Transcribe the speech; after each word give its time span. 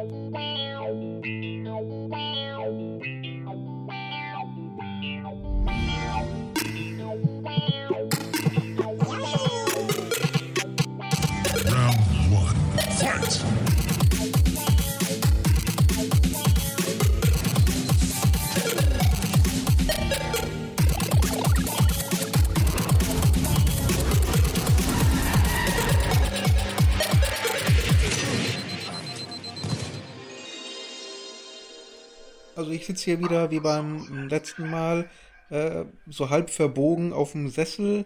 Also 0.00 0.16
ich 0.16 0.40
sitze 32.90 33.04
hier 33.04 33.20
wieder 33.20 33.50
wie 33.50 33.60
beim 33.60 34.28
letzten 34.28 34.68
Mal, 34.68 35.08
äh, 35.50 35.84
so 36.08 36.30
halb 36.30 36.50
verbogen 36.50 37.12
auf 37.12 37.32
dem 37.32 37.48
Sessel, 37.48 38.04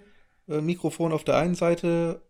äh, 0.48 0.60
Mikrofon 0.60 1.12
auf 1.12 1.24
der 1.24 1.36
einen 1.36 1.54
Seite, 1.54 2.20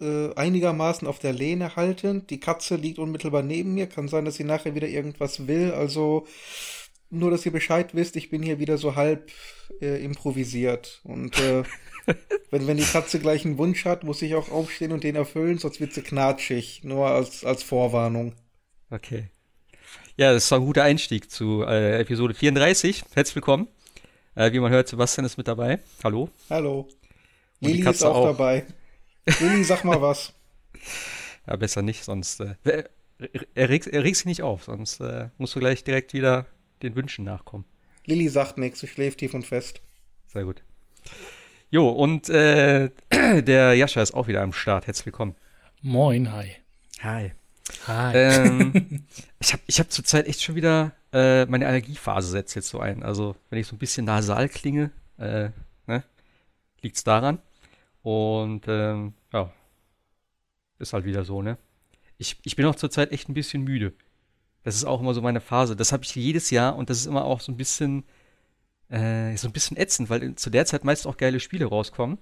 äh, 0.00 0.32
einigermaßen 0.34 1.06
auf 1.08 1.18
der 1.18 1.32
Lehne 1.32 1.76
haltend. 1.76 2.30
Die 2.30 2.40
Katze 2.40 2.76
liegt 2.76 2.98
unmittelbar 2.98 3.42
neben 3.42 3.74
mir. 3.74 3.86
Kann 3.86 4.08
sein, 4.08 4.24
dass 4.24 4.36
sie 4.36 4.44
nachher 4.44 4.74
wieder 4.74 4.88
irgendwas 4.88 5.46
will. 5.46 5.72
Also 5.72 6.26
nur, 7.10 7.30
dass 7.30 7.46
ihr 7.46 7.52
Bescheid 7.52 7.94
wisst, 7.94 8.16
ich 8.16 8.30
bin 8.30 8.42
hier 8.42 8.58
wieder 8.58 8.78
so 8.78 8.96
halb 8.96 9.30
äh, 9.80 10.04
improvisiert. 10.04 11.00
Und 11.04 11.38
äh, 11.40 11.62
wenn, 12.50 12.66
wenn 12.66 12.76
die 12.76 12.84
Katze 12.84 13.20
gleich 13.20 13.44
einen 13.44 13.58
Wunsch 13.58 13.84
hat, 13.84 14.04
muss 14.04 14.22
ich 14.22 14.34
auch 14.34 14.50
aufstehen 14.50 14.92
und 14.92 15.04
den 15.04 15.16
erfüllen, 15.16 15.58
sonst 15.58 15.80
wird 15.80 15.92
sie 15.92 16.02
knatschig. 16.02 16.82
Nur 16.84 17.08
als, 17.08 17.44
als 17.44 17.62
Vorwarnung. 17.62 18.34
Okay. 18.90 19.30
Ja, 20.16 20.32
das 20.32 20.48
war 20.52 20.60
ein 20.60 20.64
guter 20.64 20.84
Einstieg 20.84 21.28
zu 21.28 21.64
äh, 21.64 21.98
Episode 21.98 22.34
34. 22.34 23.02
Herzlich 23.14 23.34
willkommen. 23.34 23.66
Äh, 24.36 24.52
wie 24.52 24.60
man 24.60 24.70
hört, 24.70 24.86
Sebastian 24.86 25.24
ist 25.24 25.36
mit 25.36 25.48
dabei. 25.48 25.80
Hallo. 26.04 26.30
Hallo. 26.48 26.86
Lili 27.58 27.88
ist 27.88 28.04
auch, 28.04 28.14
auch, 28.14 28.26
dabei. 28.26 28.64
Lili, 29.40 29.64
sag 29.64 29.84
mal 29.84 30.00
was. 30.00 30.32
Ja, 31.46 31.56
besser 31.56 31.82
nicht, 31.82 32.04
sonst 32.04 32.40
äh, 32.40 32.54
er, 33.54 33.68
regt, 33.68 33.86
er 33.86 34.02
regt 34.02 34.16
sich 34.16 34.24
nicht 34.24 34.40
auf, 34.40 34.64
sonst 34.64 34.98
äh, 35.00 35.28
musst 35.36 35.54
du 35.54 35.60
gleich 35.60 35.84
direkt 35.84 36.14
wieder 36.14 36.46
den 36.82 36.96
Wünschen 36.96 37.22
nachkommen. 37.22 37.66
Lili 38.06 38.30
sagt 38.30 38.56
nichts, 38.56 38.80
sie 38.80 38.86
schläft 38.86 39.18
tief 39.18 39.34
und 39.34 39.44
fest. 39.44 39.82
Sehr 40.26 40.44
gut. 40.44 40.62
Jo, 41.68 41.90
und 41.90 42.30
äh, 42.30 42.88
der 43.42 43.74
Jascha 43.74 44.00
ist 44.00 44.14
auch 44.14 44.26
wieder 44.26 44.40
am 44.40 44.54
Start. 44.54 44.86
Herzlich 44.86 45.04
willkommen. 45.04 45.34
Moin, 45.82 46.32
hi. 46.32 46.52
Hi. 47.02 47.32
Ähm, 47.88 49.06
ich 49.40 49.52
habe 49.52 49.62
ich 49.66 49.80
hab 49.80 49.90
zurzeit 49.90 50.26
echt 50.26 50.42
schon 50.42 50.54
wieder 50.54 50.92
äh, 51.14 51.46
meine 51.46 51.66
Allergiephase 51.68 52.28
setzt 52.28 52.56
jetzt 52.56 52.68
so 52.68 52.80
ein. 52.80 53.04
Also, 53.04 53.36
wenn 53.48 53.60
ich 53.60 53.68
so 53.68 53.76
ein 53.76 53.78
bisschen 53.78 54.04
nasal 54.04 54.48
klinge, 54.48 54.90
äh, 55.16 55.50
ne, 55.86 56.02
liegt 56.82 56.96
es 56.96 57.04
daran. 57.04 57.38
Und 58.02 58.64
ähm, 58.66 59.14
ja, 59.32 59.52
ist 60.78 60.92
halt 60.92 61.04
wieder 61.04 61.24
so, 61.24 61.40
ne? 61.40 61.56
Ich, 62.18 62.38
ich 62.42 62.56
bin 62.56 62.66
auch 62.66 62.74
zurzeit 62.74 63.12
echt 63.12 63.28
ein 63.28 63.34
bisschen 63.34 63.62
müde. 63.62 63.92
Das 64.64 64.74
ist 64.74 64.84
auch 64.84 65.00
immer 65.00 65.14
so 65.14 65.22
meine 65.22 65.40
Phase. 65.40 65.76
Das 65.76 65.92
habe 65.92 66.04
ich 66.04 66.14
jedes 66.16 66.50
Jahr 66.50 66.76
und 66.76 66.90
das 66.90 66.98
ist 66.98 67.06
immer 67.06 67.24
auch 67.24 67.40
so 67.40 67.52
ein 67.52 67.56
bisschen, 67.56 68.04
äh, 68.88 69.36
so 69.36 69.48
ein 69.48 69.52
bisschen 69.52 69.76
ätzend, 69.76 70.10
weil 70.10 70.34
zu 70.34 70.50
der 70.50 70.66
Zeit 70.66 70.84
meist 70.84 71.06
auch 71.06 71.16
geile 71.16 71.38
Spiele 71.38 71.66
rauskommen. 71.66 72.18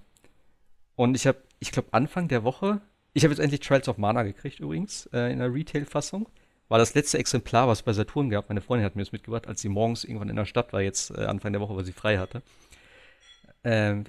Und 0.97 1.15
ich 1.15 1.27
habe, 1.27 1.39
ich 1.61 1.73
glaube, 1.73 1.89
Anfang 1.93 2.29
der 2.29 2.45
Woche 2.45 2.83
ich 3.15 3.25
habe 3.25 3.33
jetzt 3.33 3.41
endlich 3.41 3.61
Trials 3.61 3.89
of 3.89 3.99
Mana 3.99 4.23
gekriegt 4.23 4.61
übrigens, 4.61 5.07
äh, 5.13 5.33
in 5.33 5.39
der 5.39 5.53
Retail-Fassung. 5.53 6.29
War 6.69 6.79
das 6.79 6.95
letzte 6.95 7.19
Exemplar, 7.19 7.69
was 7.69 7.81
es 7.81 7.83
bei 7.83 7.93
Saturn 7.93 8.31
gab. 8.31 8.49
Meine 8.49 8.63
Freundin 8.63 8.87
hat 8.87 8.97
mir 8.97 9.03
das 9.03 9.13
mitgebracht, 9.13 9.47
als 9.47 9.61
sie 9.61 9.69
morgens 9.69 10.05
irgendwann 10.05 10.31
in 10.31 10.37
der 10.37 10.47
Stadt 10.47 10.73
war, 10.73 10.81
jetzt 10.81 11.11
äh, 11.11 11.25
Anfang 11.25 11.53
der 11.53 11.61
Woche, 11.61 11.77
weil 11.77 11.85
sie 11.85 11.93
frei 11.93 12.19
hatte. 12.19 12.43
Ähm, 13.65 14.05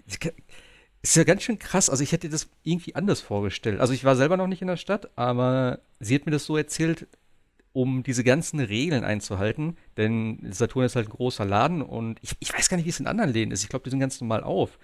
ist 1.02 1.16
ja 1.18 1.26
ganz 1.26 1.44
schön 1.44 1.60
krass. 1.60 1.90
Also 1.90 2.04
ich 2.04 2.14
hätte 2.14 2.30
das 2.30 2.50
irgendwie 2.64 2.96
anders 2.96 3.20
vorgestellt. 3.20 3.82
Also 3.82 3.94
ich 3.94 4.06
war 4.06 4.16
selber 4.16 4.38
noch 4.38 4.48
nicht 4.48 4.62
in 4.62 4.70
der 4.70 4.78
Stadt, 4.78 5.10
aber 5.18 5.80
sie 6.00 6.16
hat 6.16 6.26
mir 6.26 6.32
das 6.32 6.46
so 6.46 6.56
erzählt, 6.56 7.08
um 7.74 8.04
diese 8.04 8.24
ganzen 8.24 8.62
Regeln 8.62 9.04
einzuhalten. 9.04 9.78
Denn 9.98 10.40
Saturn 10.52 10.86
ist 10.86 10.96
halt 10.96 11.08
ein 11.08 11.12
großer 11.12 11.44
Laden 11.44 11.82
und 11.82 12.20
ich, 12.22 12.32
ich 12.40 12.54
weiß 12.54 12.70
gar 12.70 12.78
nicht, 12.78 12.86
wie 12.86 12.92
es 12.92 13.00
in 13.02 13.08
anderen 13.08 13.34
Läden 13.34 13.52
ist. 13.52 13.64
Ich 13.64 13.70
glaube, 13.70 13.84
die 13.84 13.90
sind 13.90 14.00
ganz 14.00 14.22
normal 14.22 14.44
auf. 14.44 14.80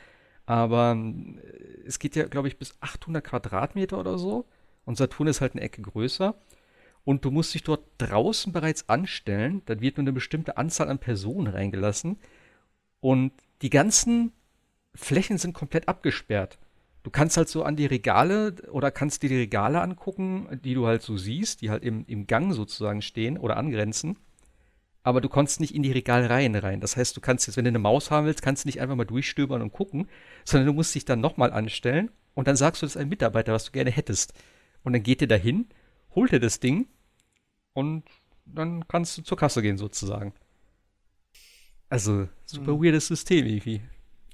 Aber 0.50 0.98
äh, 0.98 1.86
es 1.86 2.00
geht 2.00 2.16
ja, 2.16 2.28
glaube 2.28 2.48
ich, 2.48 2.58
bis 2.58 2.74
800 2.82 3.24
Quadratmeter 3.24 4.00
oder 4.00 4.18
so. 4.18 4.46
Und 4.84 4.98
Saturn 4.98 5.28
ist 5.28 5.42
halt 5.42 5.54
eine 5.54 5.62
Ecke 5.62 5.84
größer. 5.84 6.34
Und 7.06 7.24
du 7.24 7.30
musst 7.30 7.54
dich 7.54 7.64
dort 7.64 7.86
draußen 8.00 8.52
bereits 8.52 8.90
anstellen. 8.90 9.62
Dann 9.68 9.80
wird 9.80 9.98
nur 9.98 10.04
eine 10.06 10.12
bestimmte 10.12 10.58
Anzahl 10.58 10.90
an 10.90 10.98
Personen 10.98 11.54
reingelassen. 11.54 12.18
Und 13.00 13.32
die 13.62 13.70
ganzen 13.70 14.32
Flächen 14.96 15.38
sind 15.38 15.54
komplett 15.54 15.88
abgesperrt. 15.88 16.58
Du 17.04 17.12
kannst 17.12 17.38
halt 17.38 17.48
so 17.48 17.62
an 17.62 17.76
die 17.76 17.86
Regale 17.86 18.56
oder 18.72 18.90
kannst 18.90 19.22
dir 19.22 19.30
die 19.30 19.38
Regale 19.38 19.82
angucken, 19.82 20.60
die 20.64 20.74
du 20.74 20.88
halt 20.88 21.04
so 21.04 21.16
siehst, 21.16 21.62
die 21.62 21.70
halt 21.70 21.84
im, 21.84 22.06
im 22.08 22.26
Gang 22.26 22.54
sozusagen 22.54 23.04
stehen 23.04 23.38
oder 23.38 23.56
angrenzen 23.56 24.18
aber 25.10 25.22
du 25.22 25.30
konntest 25.30 25.60
nicht 25.60 25.74
in 25.74 25.84
die 25.84 25.92
Regalreihen 25.92 26.56
rein. 26.56 26.82
Das 26.82 26.96
heißt, 26.96 27.18
du 27.18 27.22
kannst 27.22 27.48
jetzt, 27.48 27.58
wenn 27.58 27.66
du 27.66 27.70
eine 27.70 27.80
Maus 27.80 28.12
haben 28.12 28.28
willst, 28.28 28.42
kannst 28.42 28.64
du 28.64 28.68
nicht 28.68 28.80
einfach 28.80 28.96
mal 28.96 29.06
durchstöbern 29.06 29.62
und 29.62 29.72
gucken, 29.72 30.08
sondern 30.46 30.68
du 30.68 30.74
musst 30.74 30.94
dich 30.94 31.04
dann 31.04 31.20
nochmal 31.20 31.52
anstellen 31.52 32.12
und 32.36 32.48
dann 32.48 32.56
sagst 32.56 32.82
du 32.82 32.86
das 32.86 32.96
einem 32.96 33.10
Mitarbeiter, 33.10 33.52
was 33.52 33.66
du 33.66 33.72
gerne 33.72 33.92
hättest. 33.92 34.34
Und 34.84 34.94
dann 34.94 35.04
geht 35.04 35.22
ihr 35.22 35.28
dahin, 35.28 35.68
holt 36.14 36.32
dir 36.32 36.40
das 36.40 36.60
Ding 36.60 36.88
und 37.74 38.04
dann 38.46 38.88
kannst 38.88 39.18
du 39.18 39.24
zur 39.24 39.38
Kasse 39.38 39.62
gehen 39.62 39.78
sozusagen. 39.78 40.34
Also, 41.90 42.30
super 42.46 42.74
hm. 42.74 42.84
weirdes 42.84 43.08
System 43.08 43.46
irgendwie. 43.48 43.82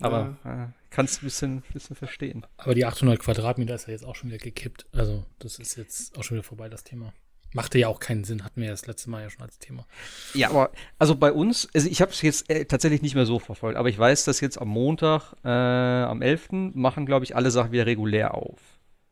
Aber 0.01 0.37
ja. 0.43 0.65
äh, 0.65 0.67
kannst 0.89 1.17
du 1.17 1.21
ein 1.21 1.27
bisschen, 1.27 1.63
bisschen 1.71 1.95
verstehen. 1.95 2.45
Aber 2.57 2.75
die 2.75 2.85
800 2.85 3.17
Quadratmeter 3.17 3.75
ist 3.75 3.87
ja 3.87 3.93
jetzt 3.93 4.05
auch 4.05 4.15
schon 4.15 4.29
wieder 4.29 4.39
gekippt. 4.39 4.87
Also, 4.91 5.25
das 5.39 5.57
ist 5.57 5.75
jetzt 5.77 6.17
auch 6.17 6.23
schon 6.23 6.35
wieder 6.35 6.43
vorbei, 6.43 6.67
das 6.67 6.83
Thema. 6.83 7.13
Machte 7.55 7.79
ja 7.79 7.87
auch 7.87 8.01
keinen 8.01 8.25
Sinn, 8.25 8.43
hatten 8.43 8.61
wir 8.61 8.69
das 8.69 8.85
letzte 8.85 9.09
Mal 9.09 9.23
ja 9.23 9.29
schon 9.29 9.41
als 9.41 9.57
Thema. 9.59 9.87
Ja, 10.33 10.49
aber 10.49 10.71
also 10.99 11.15
bei 11.15 11.31
uns, 11.31 11.69
also 11.73 11.87
ich 11.87 12.01
habe 12.01 12.11
es 12.11 12.21
jetzt 12.21 12.49
äh, 12.49 12.65
tatsächlich 12.65 13.01
nicht 13.01 13.15
mehr 13.15 13.25
so 13.25 13.39
verfolgt, 13.39 13.77
aber 13.77 13.87
ich 13.87 13.97
weiß, 13.97 14.25
dass 14.25 14.41
jetzt 14.41 14.59
am 14.59 14.67
Montag, 14.67 15.33
äh, 15.45 15.47
am 15.47 16.21
11. 16.21 16.73
machen, 16.73 17.05
glaube 17.05 17.23
ich, 17.23 17.33
alle 17.33 17.51
Sachen 17.51 17.71
wieder 17.71 17.85
regulär 17.85 18.33
auf. 18.33 18.59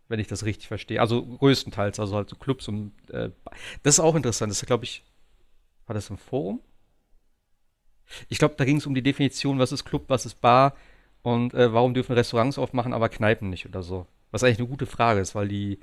Wenn 0.09 0.20
ich 0.20 0.28
das 0.28 0.44
richtig 0.44 0.68
verstehe. 0.68 1.00
Also 1.00 1.26
größtenteils, 1.26 2.02
also 2.02 2.18
halt 2.18 2.30
so 2.30 2.36
Clubs 2.36 2.68
und 2.68 2.92
äh, 3.12 3.30
das 3.82 3.96
ist 3.96 4.00
auch 4.02 4.16
interessant. 4.16 4.52
Das 4.52 4.62
ist, 4.62 4.68
glaube 4.68 4.84
ich, 4.84 5.06
war 5.88 5.94
das 5.94 6.09
im 6.09 6.18
Forum? 6.18 6.59
Ich 8.28 8.40
glaube, 8.40 8.56
da 8.58 8.66
ging 8.66 8.76
es 8.76 8.86
um 8.86 8.94
die 8.94 9.02
Definition, 9.02 9.58
was 9.58 9.72
ist 9.72 9.86
Club, 9.86 10.03
was 10.09 10.26
ist 10.26 10.42
Bar 10.42 10.76
und 11.22 11.53
äh, 11.53 11.72
warum 11.72 11.94
dürfen 11.94 12.12
Restaurants 12.12 12.58
aufmachen, 12.58 12.92
aber 12.92 13.08
Kneipen 13.08 13.50
nicht 13.50 13.66
oder 13.66 13.84
so. 13.84 14.06
Was 14.32 14.44
eigentlich 14.44 14.59
eine 14.59 14.68
gute 14.68 14.86
Frage 14.86 15.22
ist, 15.22 15.34
weil 15.34 15.48
die 15.48 15.80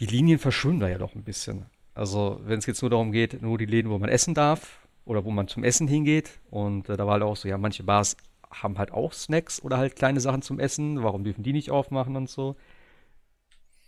die 0.00 0.06
Linien 0.06 0.38
verschwimmen 0.38 0.80
da 0.80 0.88
ja 0.88 0.98
doch 0.98 1.14
ein 1.14 1.24
bisschen. 1.24 1.66
Also, 1.94 2.40
wenn 2.44 2.58
es 2.58 2.66
jetzt 2.66 2.82
nur 2.82 2.90
darum 2.90 3.10
geht, 3.10 3.42
nur 3.42 3.58
die 3.58 3.66
Läden, 3.66 3.90
wo 3.90 3.98
man 3.98 4.08
essen 4.08 4.34
darf 4.34 4.86
oder 5.04 5.24
wo 5.24 5.30
man 5.30 5.48
zum 5.48 5.64
Essen 5.64 5.88
hingeht. 5.88 6.38
Und 6.50 6.88
äh, 6.88 6.96
da 6.96 7.06
war 7.06 7.14
halt 7.14 7.24
auch 7.24 7.36
so, 7.36 7.48
ja, 7.48 7.58
manche 7.58 7.82
Bars 7.82 8.16
haben 8.50 8.78
halt 8.78 8.92
auch 8.92 9.12
Snacks 9.12 9.60
oder 9.62 9.78
halt 9.78 9.96
kleine 9.96 10.20
Sachen 10.20 10.42
zum 10.42 10.60
Essen. 10.60 11.02
Warum 11.02 11.24
dürfen 11.24 11.42
die 11.42 11.52
nicht 11.52 11.70
aufmachen 11.70 12.14
und 12.16 12.30
so? 12.30 12.56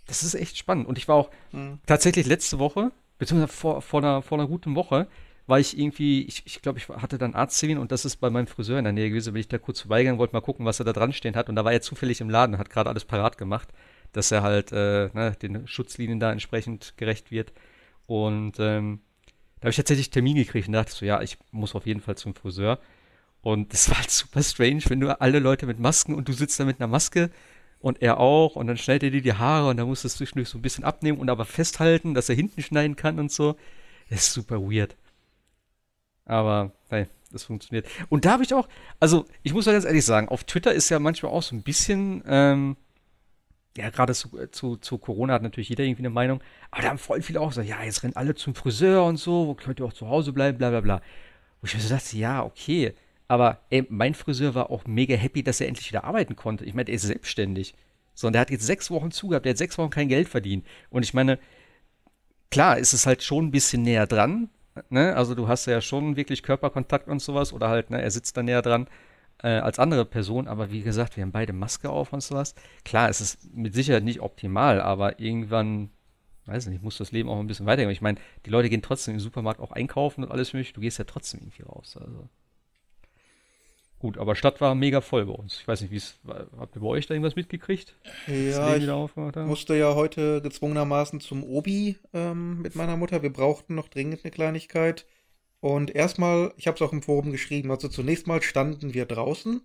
Das 0.06 0.24
ist 0.24 0.34
echt 0.34 0.58
spannend. 0.58 0.88
Und 0.88 0.98
ich 0.98 1.06
war 1.06 1.14
auch 1.14 1.30
mhm. 1.52 1.78
tatsächlich 1.86 2.26
letzte 2.26 2.58
Woche, 2.58 2.90
beziehungsweise 3.18 3.52
vor, 3.52 3.80
vor, 3.80 4.00
einer, 4.00 4.22
vor 4.22 4.38
einer 4.38 4.48
guten 4.48 4.74
Woche, 4.74 5.06
war 5.46 5.60
ich 5.60 5.78
irgendwie, 5.78 6.22
ich, 6.24 6.42
ich 6.46 6.62
glaube, 6.62 6.78
ich 6.78 6.88
hatte 6.88 7.18
dann 7.18 7.34
Arzttermin 7.34 7.78
und 7.78 7.92
das 7.92 8.04
ist 8.04 8.16
bei 8.16 8.30
meinem 8.30 8.46
Friseur 8.46 8.78
in 8.78 8.84
der 8.84 8.92
Nähe 8.92 9.10
gewesen. 9.10 9.32
Bin 9.32 9.40
ich 9.40 9.48
da 9.48 9.58
kurz 9.58 9.80
vorbeigegangen, 9.80 10.18
wollte 10.18 10.34
mal 10.34 10.40
gucken, 10.40 10.66
was 10.66 10.80
er 10.80 10.84
da 10.84 10.92
dran 10.92 11.12
stehen 11.12 11.36
hat. 11.36 11.48
Und 11.48 11.54
da 11.54 11.64
war 11.64 11.72
er 11.72 11.80
zufällig 11.80 12.20
im 12.20 12.30
Laden, 12.30 12.58
hat 12.58 12.70
gerade 12.70 12.90
alles 12.90 13.04
parat 13.04 13.38
gemacht 13.38 13.68
dass 14.12 14.30
er 14.30 14.42
halt 14.42 14.72
äh, 14.72 15.10
ne, 15.12 15.36
den 15.40 15.66
Schutzlinien 15.66 16.20
da 16.20 16.32
entsprechend 16.32 16.94
gerecht 16.96 17.30
wird. 17.30 17.52
Und 18.06 18.58
ähm, 18.58 19.00
da 19.60 19.64
habe 19.64 19.70
ich 19.70 19.76
tatsächlich 19.76 20.10
Termin 20.10 20.36
gekriegt 20.36 20.68
und 20.68 20.74
dachte 20.74 20.92
so, 20.92 21.04
ja, 21.04 21.20
ich 21.22 21.38
muss 21.50 21.74
auf 21.74 21.86
jeden 21.86 22.00
Fall 22.00 22.16
zum 22.16 22.34
Friseur. 22.34 22.78
Und 23.42 23.72
das 23.72 23.88
war 23.88 23.98
halt 23.98 24.10
super 24.10 24.42
strange, 24.42 24.82
wenn 24.88 25.00
du 25.00 25.20
alle 25.20 25.38
Leute 25.38 25.66
mit 25.66 25.78
Masken 25.78 26.14
und 26.14 26.28
du 26.28 26.32
sitzt 26.32 26.58
da 26.60 26.64
mit 26.64 26.80
einer 26.80 26.88
Maske 26.88 27.30
und 27.80 28.02
er 28.02 28.20
auch 28.20 28.56
und 28.56 28.66
dann 28.66 28.76
schneidet 28.76 29.04
er 29.04 29.10
dir 29.10 29.22
die 29.22 29.34
Haare 29.34 29.70
und 29.70 29.76
dann 29.76 29.86
musst 29.86 30.04
du 30.04 30.08
es 30.08 30.16
zwischendurch 30.16 30.48
so 30.48 30.58
ein 30.58 30.62
bisschen 30.62 30.84
abnehmen 30.84 31.18
und 31.18 31.30
aber 31.30 31.44
festhalten, 31.44 32.14
dass 32.14 32.28
er 32.28 32.34
hinten 32.34 32.62
schneiden 32.62 32.96
kann 32.96 33.18
und 33.18 33.32
so. 33.32 33.56
Das 34.10 34.20
ist 34.20 34.32
super 34.32 34.60
weird. 34.60 34.96
Aber, 36.26 36.72
hey, 36.90 37.06
das 37.32 37.44
funktioniert. 37.44 37.86
Und 38.08 38.24
da 38.24 38.32
habe 38.32 38.42
ich 38.42 38.52
auch, 38.54 38.68
also 38.98 39.26
ich 39.42 39.52
muss 39.54 39.66
ja 39.66 39.72
ganz 39.72 39.84
ehrlich 39.84 40.04
sagen, 40.04 40.28
auf 40.28 40.44
Twitter 40.44 40.72
ist 40.72 40.88
ja 40.90 40.98
manchmal 40.98 41.32
auch 41.32 41.42
so 41.42 41.54
ein 41.54 41.62
bisschen, 41.62 42.22
ähm, 42.26 42.76
ja, 43.76 43.90
gerade 43.90 44.14
zu, 44.14 44.38
äh, 44.38 44.50
zu, 44.50 44.76
zu, 44.76 44.98
Corona 44.98 45.34
hat 45.34 45.42
natürlich 45.42 45.68
jeder 45.68 45.84
irgendwie 45.84 46.02
eine 46.02 46.10
Meinung, 46.10 46.40
aber 46.70 46.82
da 46.82 46.88
haben 46.88 46.98
voll 46.98 47.22
viele 47.22 47.40
auch 47.40 47.48
gesagt, 47.48 47.68
ja, 47.68 47.82
jetzt 47.82 48.02
rennen 48.02 48.16
alle 48.16 48.34
zum 48.34 48.54
Friseur 48.54 49.04
und 49.04 49.16
so, 49.16 49.46
wo 49.46 49.54
könnt 49.54 49.80
ihr 49.80 49.86
auch 49.86 49.92
zu 49.92 50.08
Hause 50.08 50.32
bleiben, 50.32 50.58
bla 50.58 50.70
bla 50.70 50.80
bla. 50.80 51.02
Wo 51.60 51.66
ich 51.66 51.74
mir 51.74 51.80
so 51.80 51.94
dachte, 51.94 52.16
ja, 52.16 52.42
okay, 52.42 52.94
aber 53.28 53.60
ey, 53.70 53.86
mein 53.88 54.14
Friseur 54.14 54.54
war 54.54 54.70
auch 54.70 54.86
mega 54.86 55.14
happy, 55.14 55.42
dass 55.42 55.60
er 55.60 55.68
endlich 55.68 55.88
wieder 55.88 56.04
arbeiten 56.04 56.34
konnte. 56.34 56.64
Ich 56.64 56.74
meine, 56.74 56.88
er 56.88 56.94
ist 56.96 57.02
selbstständig. 57.02 57.74
So, 58.14 58.26
und 58.26 58.32
der 58.32 58.40
hat 58.40 58.50
jetzt 58.50 58.66
sechs 58.66 58.90
Wochen 58.90 59.12
zugehabt, 59.12 59.44
der 59.46 59.50
hat 59.50 59.58
sechs 59.58 59.78
Wochen 59.78 59.90
kein 59.90 60.08
Geld 60.08 60.28
verdient. 60.28 60.66
Und 60.90 61.04
ich 61.04 61.14
meine, 61.14 61.38
klar, 62.50 62.78
ist 62.78 62.92
es 62.92 63.06
halt 63.06 63.22
schon 63.22 63.46
ein 63.46 63.50
bisschen 63.50 63.82
näher 63.82 64.06
dran. 64.06 64.50
Ne? 64.88 65.14
Also 65.14 65.34
du 65.34 65.48
hast 65.48 65.66
ja 65.66 65.80
schon 65.80 66.16
wirklich 66.16 66.42
Körperkontakt 66.42 67.08
und 67.08 67.22
sowas 67.22 67.52
oder 67.52 67.68
halt, 67.68 67.90
ne, 67.90 68.02
er 68.02 68.10
sitzt 68.10 68.36
da 68.36 68.42
näher 68.42 68.62
dran 68.62 68.88
äh, 69.42 69.48
als 69.48 69.78
andere 69.78 70.04
Person, 70.04 70.48
aber 70.48 70.70
wie 70.70 70.82
gesagt, 70.82 71.16
wir 71.16 71.22
haben 71.22 71.32
beide 71.32 71.52
Maske 71.52 71.90
auf 71.90 72.12
und 72.12 72.22
sowas. 72.22 72.54
Klar, 72.84 73.08
es 73.08 73.20
ist 73.20 73.54
mit 73.54 73.74
Sicherheit 73.74 74.04
nicht 74.04 74.20
optimal, 74.20 74.80
aber 74.80 75.20
irgendwann, 75.20 75.90
weiß 76.46 76.66
nicht, 76.66 76.82
muss 76.82 76.98
das 76.98 77.12
Leben 77.12 77.28
auch 77.28 77.38
ein 77.38 77.46
bisschen 77.46 77.66
weitergehen. 77.66 77.90
Ich 77.90 78.02
meine, 78.02 78.18
die 78.46 78.50
Leute 78.50 78.68
gehen 78.68 78.82
trotzdem 78.82 79.14
im 79.14 79.20
Supermarkt 79.20 79.60
auch 79.60 79.72
einkaufen 79.72 80.24
und 80.24 80.30
alles 80.30 80.52
mögliche, 80.52 80.74
du 80.74 80.80
gehst 80.80 80.98
ja 80.98 81.04
trotzdem 81.04 81.40
irgendwie 81.40 81.62
raus. 81.62 81.96
Also. 82.00 82.28
Gut, 84.00 84.16
aber 84.16 84.34
Stadt 84.34 84.62
war 84.62 84.74
mega 84.74 85.02
voll 85.02 85.26
bei 85.26 85.34
uns. 85.34 85.60
Ich 85.60 85.68
weiß 85.68 85.82
nicht, 85.82 85.90
wie 85.90 85.96
es 85.96 86.18
habt 86.58 86.74
ihr 86.74 86.80
bei 86.80 86.88
euch 86.88 87.06
da 87.06 87.12
irgendwas 87.12 87.36
mitgekriegt? 87.36 87.94
Ja, 88.26 88.74
ich 88.74 88.86
musste 89.46 89.76
ja 89.76 89.94
heute 89.94 90.40
gezwungenermaßen 90.40 91.20
zum 91.20 91.44
Obi 91.44 91.98
ähm, 92.14 92.62
mit 92.62 92.74
meiner 92.76 92.96
Mutter. 92.96 93.22
Wir 93.22 93.30
brauchten 93.30 93.74
noch 93.74 93.88
dringend 93.88 94.24
eine 94.24 94.30
Kleinigkeit. 94.30 95.04
Und 95.60 95.94
erstmal, 95.94 96.52
ich 96.56 96.66
habe 96.66 96.76
es 96.76 96.82
auch 96.82 96.92
im 96.92 97.02
Forum 97.02 97.32
geschrieben, 97.32 97.70
also 97.70 97.88
zunächst 97.88 98.26
mal 98.26 98.42
standen 98.42 98.94
wir 98.94 99.04
draußen 99.04 99.60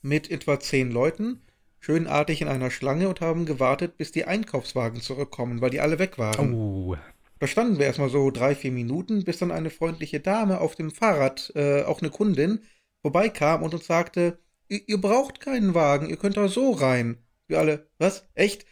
mit 0.00 0.30
etwa 0.30 0.58
zehn 0.58 0.90
Leuten, 0.90 1.42
schönartig 1.78 2.40
in 2.40 2.48
einer 2.48 2.70
Schlange 2.70 3.08
und 3.08 3.20
haben 3.20 3.44
gewartet, 3.44 3.96
bis 3.98 4.10
die 4.10 4.24
Einkaufswagen 4.24 5.00
zurückkommen, 5.00 5.60
weil 5.60 5.70
die 5.70 5.80
alle 5.80 5.98
weg 5.98 6.18
waren. 6.18 6.54
Oh. 6.54 6.96
Da 7.38 7.46
standen 7.46 7.78
wir 7.78 7.86
erstmal 7.86 8.08
so 8.08 8.30
drei, 8.30 8.54
vier 8.54 8.72
Minuten, 8.72 9.24
bis 9.24 9.38
dann 9.38 9.50
eine 9.50 9.70
freundliche 9.70 10.20
Dame 10.20 10.60
auf 10.60 10.76
dem 10.76 10.90
Fahrrad, 10.90 11.52
äh, 11.56 11.82
auch 11.82 12.00
eine 12.00 12.10
Kundin, 12.10 12.60
vorbeikam 13.02 13.62
und 13.62 13.74
uns 13.74 13.86
sagte, 13.86 14.38
ihr 14.68 15.00
braucht 15.00 15.40
keinen 15.40 15.74
Wagen, 15.74 16.08
ihr 16.08 16.16
könnt 16.16 16.36
da 16.36 16.48
so 16.48 16.70
rein. 16.70 17.18
Wir 17.48 17.58
alle, 17.58 17.88
was? 17.98 18.28
Echt? 18.34 18.64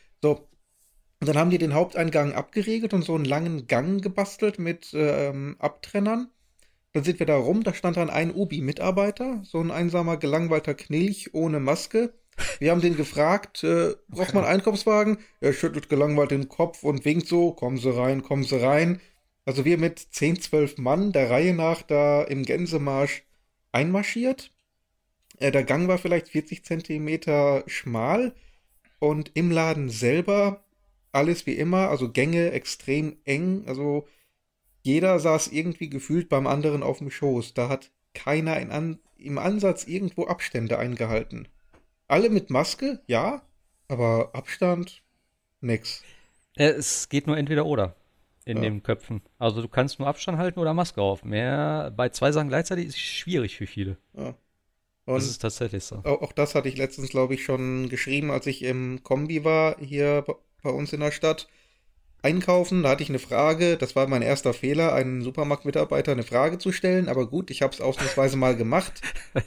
Und 1.21 1.29
dann 1.29 1.37
haben 1.37 1.51
die 1.51 1.59
den 1.59 1.75
Haupteingang 1.75 2.33
abgeriegelt 2.33 2.95
und 2.95 3.03
so 3.03 3.15
einen 3.15 3.27
langen 3.27 3.67
Gang 3.67 4.03
gebastelt 4.03 4.59
mit 4.59 4.91
ähm, 4.95 5.57
Abtrennern. 5.59 6.31
Dann 6.93 7.05
sind 7.05 7.19
wir 7.19 7.27
da 7.27 7.37
rum, 7.37 7.63
da 7.63 7.75
stand 7.75 7.99
dann 7.99 8.11
ein 8.11 8.35
Ubi-Mitarbeiter, 8.35 9.43
so 9.45 9.61
ein 9.61 9.71
einsamer, 9.71 10.17
gelangweilter 10.17 10.75
Knilch 10.75 11.35
ohne 11.35 11.61
Maske. 11.61 12.15
Wir 12.59 12.71
haben 12.71 12.81
den 12.81 12.97
gefragt, 12.97 13.63
äh, 13.65 13.95
braucht 14.09 14.35
man 14.35 14.45
Einkaufswagen? 14.45 15.19
Er 15.41 15.53
schüttelt 15.53 15.89
gelangweilt 15.91 16.31
den 16.31 16.49
Kopf 16.49 16.83
und 16.83 17.05
winkt 17.05 17.27
so, 17.27 17.53
kommen 17.53 17.77
Sie 17.77 17.95
rein, 17.95 18.23
kommen 18.23 18.45
Sie 18.45 18.61
rein. 18.61 19.01
Also 19.45 19.65
wir 19.65 19.79
mit 19.79 19.99
10, 19.99 20.41
12 20.41 20.79
Mann 20.79 21.13
der 21.13 21.31
Reihe 21.31 21.55
nach 21.55 21.83
da 21.83 22.23
im 22.23 22.45
Gänsemarsch 22.45 23.25
einmarschiert. 23.73 24.53
Äh, 25.39 25.53
der 25.53 25.65
Gang 25.65 25.87
war 25.87 25.99
vielleicht 25.99 26.29
40 26.29 26.65
Zentimeter 26.65 27.63
schmal 27.67 28.35
und 28.99 29.33
im 29.35 29.51
Laden 29.51 29.91
selber 29.91 30.65
alles 31.13 31.47
wie 31.47 31.55
immer, 31.55 31.89
also 31.89 32.11
Gänge 32.11 32.53
extrem 32.53 33.17
eng, 33.25 33.65
also 33.67 34.07
jeder 34.83 35.19
saß 35.19 35.49
irgendwie 35.49 35.91
gefühlt 35.91 36.29
beim 36.29 36.47
anderen 36.47 36.83
auf 36.83 36.99
dem 36.99 37.11
Schoß. 37.11 37.55
Da 37.55 37.69
hat 37.69 37.91
keiner 38.15 38.57
an, 38.57 38.99
im 39.17 39.39
Ansatz 39.39 39.85
irgendwo 39.85 40.27
Abstände 40.27 40.79
eingehalten. 40.79 41.49
Alle 42.09 42.31
mit 42.31 42.51
Maske, 42.51 43.01
ja, 43.07 43.43
aber 43.89 44.31
Abstand, 44.33 45.03
nix. 45.61 46.03
Es 46.57 47.09
geht 47.09 47.27
nur 47.27 47.37
entweder 47.37 47.67
oder 47.67 47.95
in 48.45 48.57
ja. 48.57 48.63
den 48.63 48.83
Köpfen. 48.83 49.23
Also 49.39 49.63
du 49.63 49.69
kannst 49.69 49.99
nur 49.99 50.09
Abstand 50.09 50.39
halten 50.39 50.59
oder 50.59 50.75
Maske 50.75 51.01
auf. 51.03 51.25
Mehr 51.25 51.93
bei 51.97 52.09
zwei 52.09 52.33
Sachen 52.33 52.49
gleichzeitig 52.49 52.87
ist 52.87 52.99
schwierig 52.99 53.57
für 53.57 53.67
viele. 53.67 53.99
Ja. 54.15 54.35
das 55.07 55.27
ist 55.27 55.39
tatsächlich 55.39 55.85
so. 55.85 55.97
Auch, 55.97 56.23
auch 56.23 56.33
das 56.33 56.55
hatte 56.55 56.69
ich 56.69 56.77
letztens, 56.77 57.11
glaube 57.11 57.35
ich, 57.35 57.45
schon 57.45 57.89
geschrieben, 57.89 58.31
als 58.31 58.47
ich 58.47 58.63
im 58.63 59.03
Kombi 59.03 59.45
war, 59.45 59.77
hier 59.79 60.25
bei 60.63 60.71
uns 60.71 60.93
in 60.93 61.01
der 61.01 61.11
Stadt. 61.11 61.49
Einkaufen, 62.23 62.83
da 62.83 62.91
hatte 62.91 63.03
ich 63.03 63.09
eine 63.09 63.19
Frage, 63.19 63.77
das 63.79 63.97
war 63.97 64.07
mein 64.07 64.23
erster 64.23 64.53
Fehler, 64.53 64.93
einen 64.93 65.23
Supermarktmitarbeiter 65.23 66.13
eine 66.13 66.23
Frage 66.23 66.59
zu 66.59 66.71
stellen, 66.71 67.09
aber 67.09 67.27
gut, 67.27 67.51
ich 67.51 67.63
habe 67.63 67.73
es 67.73 67.81
ausnahmsweise 67.81 68.37
mal 68.37 68.57
gemacht. 68.57 69.01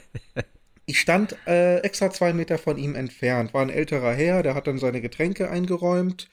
Ich 0.86 1.00
stand 1.00 1.34
äh, 1.46 1.78
extra 1.78 2.10
zwei 2.10 2.34
Meter 2.34 2.58
von 2.58 2.76
ihm 2.76 2.94
entfernt, 2.94 3.54
war 3.54 3.62
ein 3.62 3.70
älterer 3.70 4.12
Herr, 4.12 4.42
der 4.42 4.54
hat 4.54 4.66
dann 4.66 4.78
seine 4.78 5.00
Getränke 5.00 5.48
eingeräumt. 5.50 6.28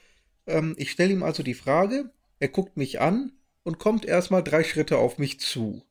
Ähm, 0.45 0.75
ich 0.78 0.92
stelle 0.92 1.13
ihm 1.13 1.24
also 1.24 1.42
die 1.42 1.54
Frage, 1.54 2.12
er 2.39 2.50
guckt 2.50 2.75
mich 2.75 3.00
an 3.00 3.31
und 3.63 3.80
kommt 3.80 4.06
erstmal 4.06 4.44
drei 4.44 4.63
Schritte 4.63 4.98
auf 4.98 5.18
mich 5.18 5.39
zu. 5.39 5.86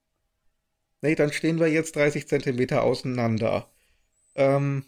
Nee, 1.00 1.14
dann 1.14 1.32
stehen 1.32 1.58
wir 1.58 1.69
jetzt 1.69 1.96
30 1.96 2.28
Zentimeter 2.28 2.82
auseinander. 2.82 3.70
Ähm, 4.34 4.84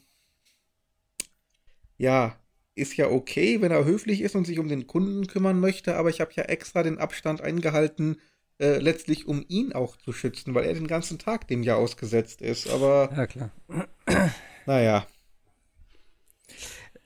ja, 1.97 2.37
ist 2.75 2.97
ja 2.97 3.09
okay, 3.09 3.61
wenn 3.61 3.73
er 3.73 3.85
höflich 3.85 4.21
ist 4.23 4.35
und 4.35 4.47
sich 4.47 4.59
um 4.59 4.69
den 4.69 4.87
Kunden 4.87 5.27
kümmern 5.27 5.61
möchte, 5.61 5.97
aber 5.97 6.11
ich 6.11 6.21
habe 6.21 6.33
ja 6.35 6.45
extra 6.45 6.83
den 6.83 6.99
Abstand 6.99 7.41
eingehalten, 7.41 8.17
äh, 8.59 8.79
letztlich 8.79 9.27
um 9.27 9.45
ihn 9.49 9.73
auch 9.73 9.97
zu 9.97 10.13
schützen, 10.13 10.55
weil 10.55 10.65
er 10.65 10.75
den 10.75 10.87
ganzen 10.87 11.19
Tag 11.19 11.49
dem 11.49 11.63
ja 11.63 11.75
ausgesetzt 11.77 12.41
ist. 12.43 12.69
Aber. 12.71 13.11
Ja, 13.15 13.27
klar. 13.27 13.51
Naja. 14.67 15.07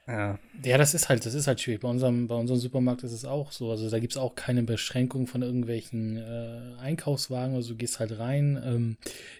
Ja. 0.08 0.38
ja, 0.64 0.78
das 0.78 0.94
ist 0.94 1.08
halt, 1.08 1.26
das 1.26 1.34
ist 1.34 1.48
halt 1.48 1.60
schwierig. 1.60 1.80
Bei 1.80 1.88
unserem, 1.88 2.28
bei 2.28 2.36
unserem 2.36 2.60
Supermarkt 2.60 3.02
ist 3.02 3.10
es 3.10 3.24
auch 3.24 3.50
so. 3.50 3.72
Also 3.72 3.90
da 3.90 3.98
gibt 3.98 4.12
es 4.12 4.16
auch 4.16 4.36
keine 4.36 4.62
Beschränkung 4.62 5.26
von 5.26 5.42
irgendwelchen 5.42 6.16
äh, 6.16 6.80
Einkaufswagen. 6.80 7.56
Also 7.56 7.70
du 7.70 7.76
gehst 7.76 7.98
halt 7.98 8.16
rein. 8.16 8.60
Ähm, 8.64 8.96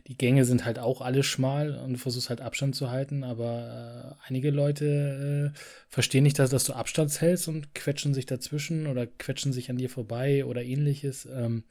die 0.09 0.19
Gänge 0.19 0.45
sind 0.45 0.65
halt 0.65 0.81
auch 0.81 1.03
alle 1.03 1.23
schmal 1.23 1.79
und 1.79 1.93
du 1.93 1.99
versuchst 1.99 2.31
halt 2.31 2.41
Abstand 2.41 2.75
zu 2.75 2.91
halten. 2.91 3.23
Aber 3.23 4.17
äh, 4.25 4.29
einige 4.29 4.51
Leute 4.51 5.53
äh, 5.55 5.59
verstehen 5.89 6.25
nicht, 6.25 6.41
dass, 6.41 6.51
dass 6.51 6.65
du 6.65 6.73
Abstand 6.73 7.21
hältst 7.21 7.47
und 7.47 7.73
quetschen 7.77 8.13
sich 8.13 8.27
dazwischen 8.27 8.89
oder 8.89 9.07
quetschen 9.07 9.53
sich 9.53 9.71
an 9.71 9.77
dir 9.77 9.89
vorbei 9.89 10.45
oder 10.45 10.65
ähnliches. 10.65 11.29
Ähm, 11.33 11.63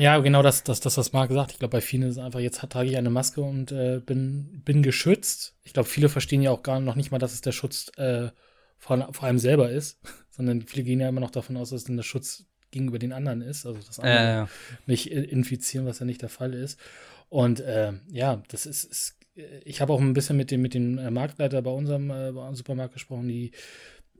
ja, 0.00 0.18
genau 0.18 0.42
das, 0.42 0.64
das, 0.64 0.80
das, 0.80 0.96
was 0.96 1.12
Marc 1.12 1.28
gesagt. 1.28 1.52
Ich 1.52 1.58
glaube, 1.58 1.72
bei 1.72 1.80
vielen 1.80 2.02
ist 2.02 2.16
es 2.16 2.22
einfach, 2.22 2.40
jetzt 2.40 2.60
trage 2.60 2.88
ich 2.88 2.96
eine 2.96 3.10
Maske 3.10 3.40
und 3.42 3.72
äh, 3.72 4.00
bin, 4.04 4.62
bin 4.64 4.82
geschützt. 4.82 5.54
Ich 5.62 5.72
glaube, 5.72 5.88
viele 5.88 6.08
verstehen 6.08 6.42
ja 6.42 6.50
auch 6.50 6.62
gar 6.62 6.80
noch 6.80 6.96
nicht 6.96 7.10
mal, 7.10 7.18
dass 7.18 7.34
es 7.34 7.40
der 7.40 7.52
Schutz 7.52 7.90
äh, 7.96 8.30
vor, 8.78 9.08
vor 9.12 9.24
allem 9.24 9.38
selber 9.38 9.70
ist, 9.70 10.00
sondern 10.30 10.62
viele 10.62 10.84
gehen 10.84 11.00
ja 11.00 11.08
immer 11.08 11.20
noch 11.20 11.30
davon 11.30 11.56
aus, 11.56 11.70
dass 11.70 11.82
es 11.82 11.84
denn 11.84 11.96
der 11.96 12.04
Schutz 12.04 12.46
gegenüber 12.70 12.98
den 12.98 13.12
anderen 13.12 13.42
ist, 13.42 13.66
also 13.66 13.80
das 13.84 13.98
andere 13.98 14.18
äh, 14.18 14.32
ja. 14.32 14.48
nicht 14.86 15.10
infizieren, 15.10 15.86
was 15.86 15.98
ja 15.98 16.06
nicht 16.06 16.22
der 16.22 16.28
Fall 16.28 16.54
ist. 16.54 16.78
Und 17.28 17.60
äh, 17.60 17.92
ja, 18.08 18.42
das 18.48 18.66
ist, 18.66 18.84
ist 18.84 19.16
ich 19.64 19.80
habe 19.80 19.92
auch 19.92 20.00
ein 20.00 20.12
bisschen 20.12 20.36
mit 20.36 20.50
dem, 20.50 20.62
mit 20.62 20.74
dem 20.74 20.98
äh, 20.98 21.10
Marktleiter 21.10 21.62
bei 21.62 21.70
unserem, 21.70 22.10
äh, 22.10 22.32
bei 22.32 22.40
unserem 22.40 22.54
Supermarkt 22.54 22.94
gesprochen, 22.94 23.28
die 23.28 23.52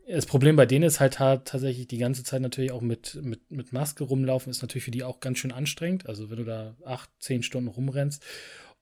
das 0.09 0.27
Problem 0.27 0.57
bei 0.57 0.67
denen 0.67 0.85
ist 0.85 1.01
halt 1.01 1.15
tatsächlich 1.15 1.87
die 1.87 1.99
ganze 1.99 2.25
Zeit 2.25 2.43
natürlich 2.43 2.73
auch 2.73 2.81
mit, 2.81 3.19
mit, 3.23 3.51
mit 3.51 3.73
Maske 3.73 4.05
rumlaufen, 4.05 4.51
ist 4.51 4.63
natürlich 4.63 4.85
für 4.85 4.91
die 4.91 5.05
auch 5.05 5.21
ganz 5.21 5.39
schön 5.39 5.53
anstrengend. 5.53 6.09
Also 6.09 6.31
wenn 6.31 6.39
du 6.39 6.45
da 6.45 6.77
acht, 6.85 7.11
zehn 7.19 7.43
Stunden 7.43 7.69
rumrennst. 7.69 8.23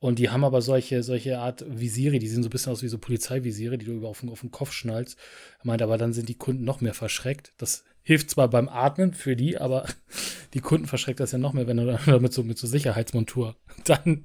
Und 0.00 0.20
die 0.20 0.30
haben 0.30 0.44
aber 0.44 0.62
solche, 0.62 1.02
solche 1.02 1.38
Art 1.40 1.64
Visiere, 1.68 2.20
die 2.20 2.28
sehen 2.28 2.42
so 2.42 2.48
ein 2.48 2.52
bisschen 2.52 2.72
aus 2.72 2.82
wie 2.82 2.88
so 2.88 2.98
Polizeivisiere, 2.98 3.78
die 3.78 3.86
du 3.86 3.92
über 3.92 4.08
auf 4.08 4.20
den, 4.20 4.28
auf 4.28 4.40
den 4.40 4.52
Kopf 4.52 4.72
schnallst. 4.72 5.18
Er 5.60 5.66
meint, 5.66 5.82
aber 5.82 5.98
dann 5.98 6.12
sind 6.12 6.28
die 6.28 6.36
Kunden 6.36 6.64
noch 6.64 6.80
mehr 6.80 6.94
verschreckt. 6.94 7.52
Das 7.58 7.84
hilft 8.02 8.30
zwar 8.30 8.48
beim 8.48 8.68
Atmen 8.68 9.12
für 9.12 9.34
die, 9.34 9.58
aber 9.58 9.86
die 10.54 10.60
Kunden 10.60 10.86
verschreckt 10.86 11.20
das 11.20 11.32
ja 11.32 11.38
noch 11.38 11.52
mehr, 11.52 11.66
wenn 11.66 11.78
du 11.78 11.98
damit 12.06 12.32
so 12.32 12.44
mit 12.44 12.58
so 12.58 12.66
Sicherheitsmontur 12.68 13.56
dann 13.84 14.24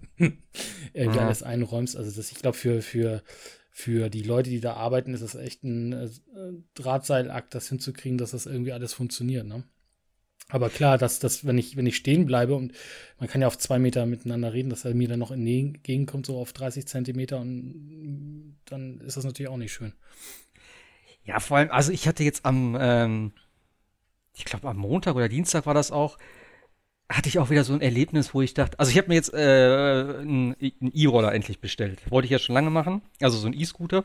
irgendwie 0.93 1.17
ja. 1.17 1.25
alles 1.25 1.41
einräumst. 1.41 1.97
Also 1.97 2.11
das, 2.15 2.31
ich 2.31 2.37
glaube, 2.37 2.55
für, 2.55 2.81
für 2.83 3.23
für 3.75 4.11
die 4.11 4.21
Leute, 4.21 4.51
die 4.51 4.59
da 4.59 4.75
arbeiten, 4.75 5.15
ist 5.15 5.23
das 5.23 5.33
echt 5.33 5.63
ein 5.63 5.93
äh, 5.93 6.09
Drahtseilakt, 6.75 7.55
das 7.55 7.69
hinzukriegen, 7.69 8.19
dass 8.19 8.29
das 8.29 8.45
irgendwie 8.45 8.71
alles 8.71 8.93
funktioniert. 8.93 9.47
Ne? 9.47 9.63
Aber 10.49 10.69
klar, 10.69 10.99
dass, 10.99 11.17
dass 11.17 11.43
wenn, 11.47 11.57
ich, 11.57 11.75
wenn 11.75 11.87
ich 11.87 11.95
stehen 11.95 12.27
bleibe 12.27 12.53
und 12.53 12.73
man 13.17 13.27
kann 13.27 13.41
ja 13.41 13.47
auf 13.47 13.57
zwei 13.57 13.79
Meter 13.79 14.05
miteinander 14.05 14.53
reden, 14.53 14.69
dass 14.69 14.85
er 14.85 14.93
mir 14.93 15.07
dann 15.07 15.17
noch 15.17 15.31
entgegenkommt, 15.31 16.27
so 16.27 16.37
auf 16.37 16.53
30 16.53 16.85
Zentimeter, 16.85 17.39
und 17.39 18.57
dann 18.65 18.99
ist 19.01 19.17
das 19.17 19.25
natürlich 19.25 19.49
auch 19.49 19.57
nicht 19.57 19.73
schön. 19.73 19.93
Ja, 21.23 21.39
vor 21.39 21.57
allem, 21.57 21.71
also 21.71 21.91
ich 21.91 22.07
hatte 22.07 22.23
jetzt 22.23 22.45
am, 22.45 22.77
ähm, 22.79 23.31
ich 24.35 24.45
glaube 24.45 24.69
am 24.69 24.77
Montag 24.77 25.15
oder 25.15 25.29
Dienstag 25.29 25.65
war 25.65 25.73
das 25.73 25.91
auch, 25.91 26.19
hatte 27.13 27.29
ich 27.29 27.39
auch 27.39 27.49
wieder 27.49 27.63
so 27.63 27.73
ein 27.73 27.81
Erlebnis, 27.81 28.33
wo 28.33 28.41
ich 28.41 28.53
dachte, 28.53 28.79
also 28.79 28.91
ich 28.91 28.97
habe 28.97 29.09
mir 29.09 29.15
jetzt 29.15 29.33
äh, 29.33 29.37
einen 29.37 30.55
E-Roller 30.93 31.33
endlich 31.33 31.59
bestellt. 31.59 31.99
Wollte 32.09 32.25
ich 32.25 32.31
ja 32.31 32.39
schon 32.39 32.55
lange 32.55 32.69
machen, 32.69 33.01
also 33.21 33.37
so 33.37 33.47
ein 33.47 33.53
E-Scooter. 33.53 34.03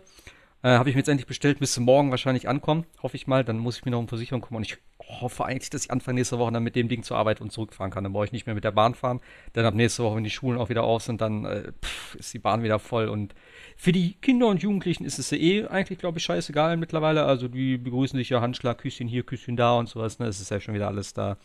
Äh, 0.63 0.71
habe 0.71 0.89
ich 0.89 0.97
mir 0.97 1.01
jetzt 1.01 1.09
endlich 1.09 1.29
bestellt, 1.29 1.61
müsste 1.61 1.81
morgen 1.81 2.11
wahrscheinlich 2.11 2.49
ankommen, 2.49 2.85
hoffe 3.01 3.17
ich 3.17 3.29
mal. 3.29 3.45
Dann 3.45 3.59
muss 3.59 3.79
ich 3.79 3.85
mir 3.85 3.93
noch 3.93 4.01
um 4.01 4.09
Versicherung 4.09 4.41
kommen 4.41 4.57
und 4.57 4.65
ich 4.65 4.79
hoffe 5.21 5.45
eigentlich, 5.45 5.71
dass 5.71 5.85
ich 5.85 5.91
Anfang 5.93 6.17
nächster 6.17 6.41
Woche 6.41 6.51
dann 6.51 6.65
mit 6.65 6.75
dem 6.75 6.89
Ding 6.89 7.05
zur 7.05 7.17
Arbeit 7.17 7.41
und 7.41 7.53
zurückfahren 7.53 7.93
kann. 7.93 8.03
Dann 8.03 8.13
brauche 8.13 8.25
ich 8.25 8.33
nicht 8.33 8.47
mehr 8.47 8.57
mit 8.57 8.65
der 8.65 8.73
Bahn 8.73 8.95
fahren. 8.95 9.21
Dann 9.53 9.65
ab 9.65 9.75
nächste 9.75 10.03
Woche, 10.03 10.17
wenn 10.17 10.25
die 10.25 10.31
Schulen 10.31 10.59
auch 10.59 10.69
wieder 10.69 10.83
auf 10.83 11.03
sind, 11.03 11.21
dann 11.21 11.45
äh, 11.45 11.73
pff, 11.81 12.17
ist 12.17 12.35
die 12.35 12.41
Bahn 12.41 12.65
wieder 12.65 12.81
voll. 12.81 13.09
Und 13.09 13.37
für 13.77 13.93
die 13.93 14.15
Kinder 14.15 14.49
und 14.49 14.61
Jugendlichen 14.61 15.05
ist 15.05 15.21
es 15.21 15.31
ja 15.31 15.39
eh 15.39 15.67
eigentlich, 15.69 16.01
glaube 16.01 16.19
ich, 16.19 16.25
scheißegal 16.25 16.77
mittlerweile. 16.77 17.25
Also 17.25 17.47
die 17.47 17.79
begrüßen 17.79 18.19
sich 18.19 18.31
ja 18.31 18.41
Handschlag, 18.41 18.79
Küsschen 18.79 19.07
hier, 19.07 19.23
Küsschen 19.23 19.57
da 19.57 19.75
und 19.79 19.89
sowas. 19.89 20.19
Ne? 20.19 20.27
Es 20.27 20.41
ist 20.41 20.51
ja 20.51 20.59
schon 20.59 20.75
wieder 20.75 20.89
alles 20.89 21.15
da 21.15 21.37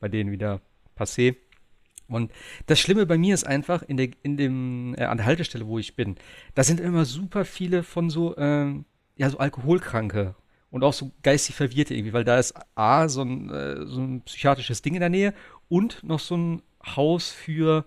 bei 0.00 0.08
denen 0.08 0.32
wieder 0.32 0.62
passé. 0.96 1.36
Und 2.08 2.30
das 2.66 2.80
Schlimme 2.80 3.06
bei 3.06 3.16
mir 3.16 3.34
ist 3.34 3.44
einfach, 3.44 3.82
in 3.82 3.96
der, 3.96 4.08
in 4.22 4.36
dem, 4.36 4.94
äh, 4.96 5.04
an 5.04 5.16
der 5.16 5.26
Haltestelle, 5.26 5.66
wo 5.66 5.78
ich 5.78 5.96
bin, 5.96 6.16
da 6.54 6.62
sind 6.62 6.80
immer 6.80 7.04
super 7.04 7.44
viele 7.44 7.82
von 7.82 8.10
so, 8.10 8.36
ähm, 8.36 8.84
ja, 9.16 9.30
so 9.30 9.38
Alkoholkranke 9.38 10.34
und 10.70 10.84
auch 10.84 10.92
so 10.92 11.12
geistig 11.22 11.54
Verwirrte 11.54 11.94
irgendwie, 11.94 12.12
weil 12.12 12.24
da 12.24 12.38
ist 12.38 12.54
A, 12.74 13.08
so 13.08 13.22
ein, 13.22 13.50
äh, 13.50 13.86
so 13.86 14.00
ein 14.00 14.22
psychiatrisches 14.22 14.82
Ding 14.82 14.94
in 14.94 15.00
der 15.00 15.08
Nähe 15.08 15.32
und 15.68 16.02
noch 16.04 16.20
so 16.20 16.36
ein 16.36 16.62
Haus 16.84 17.30
für 17.30 17.84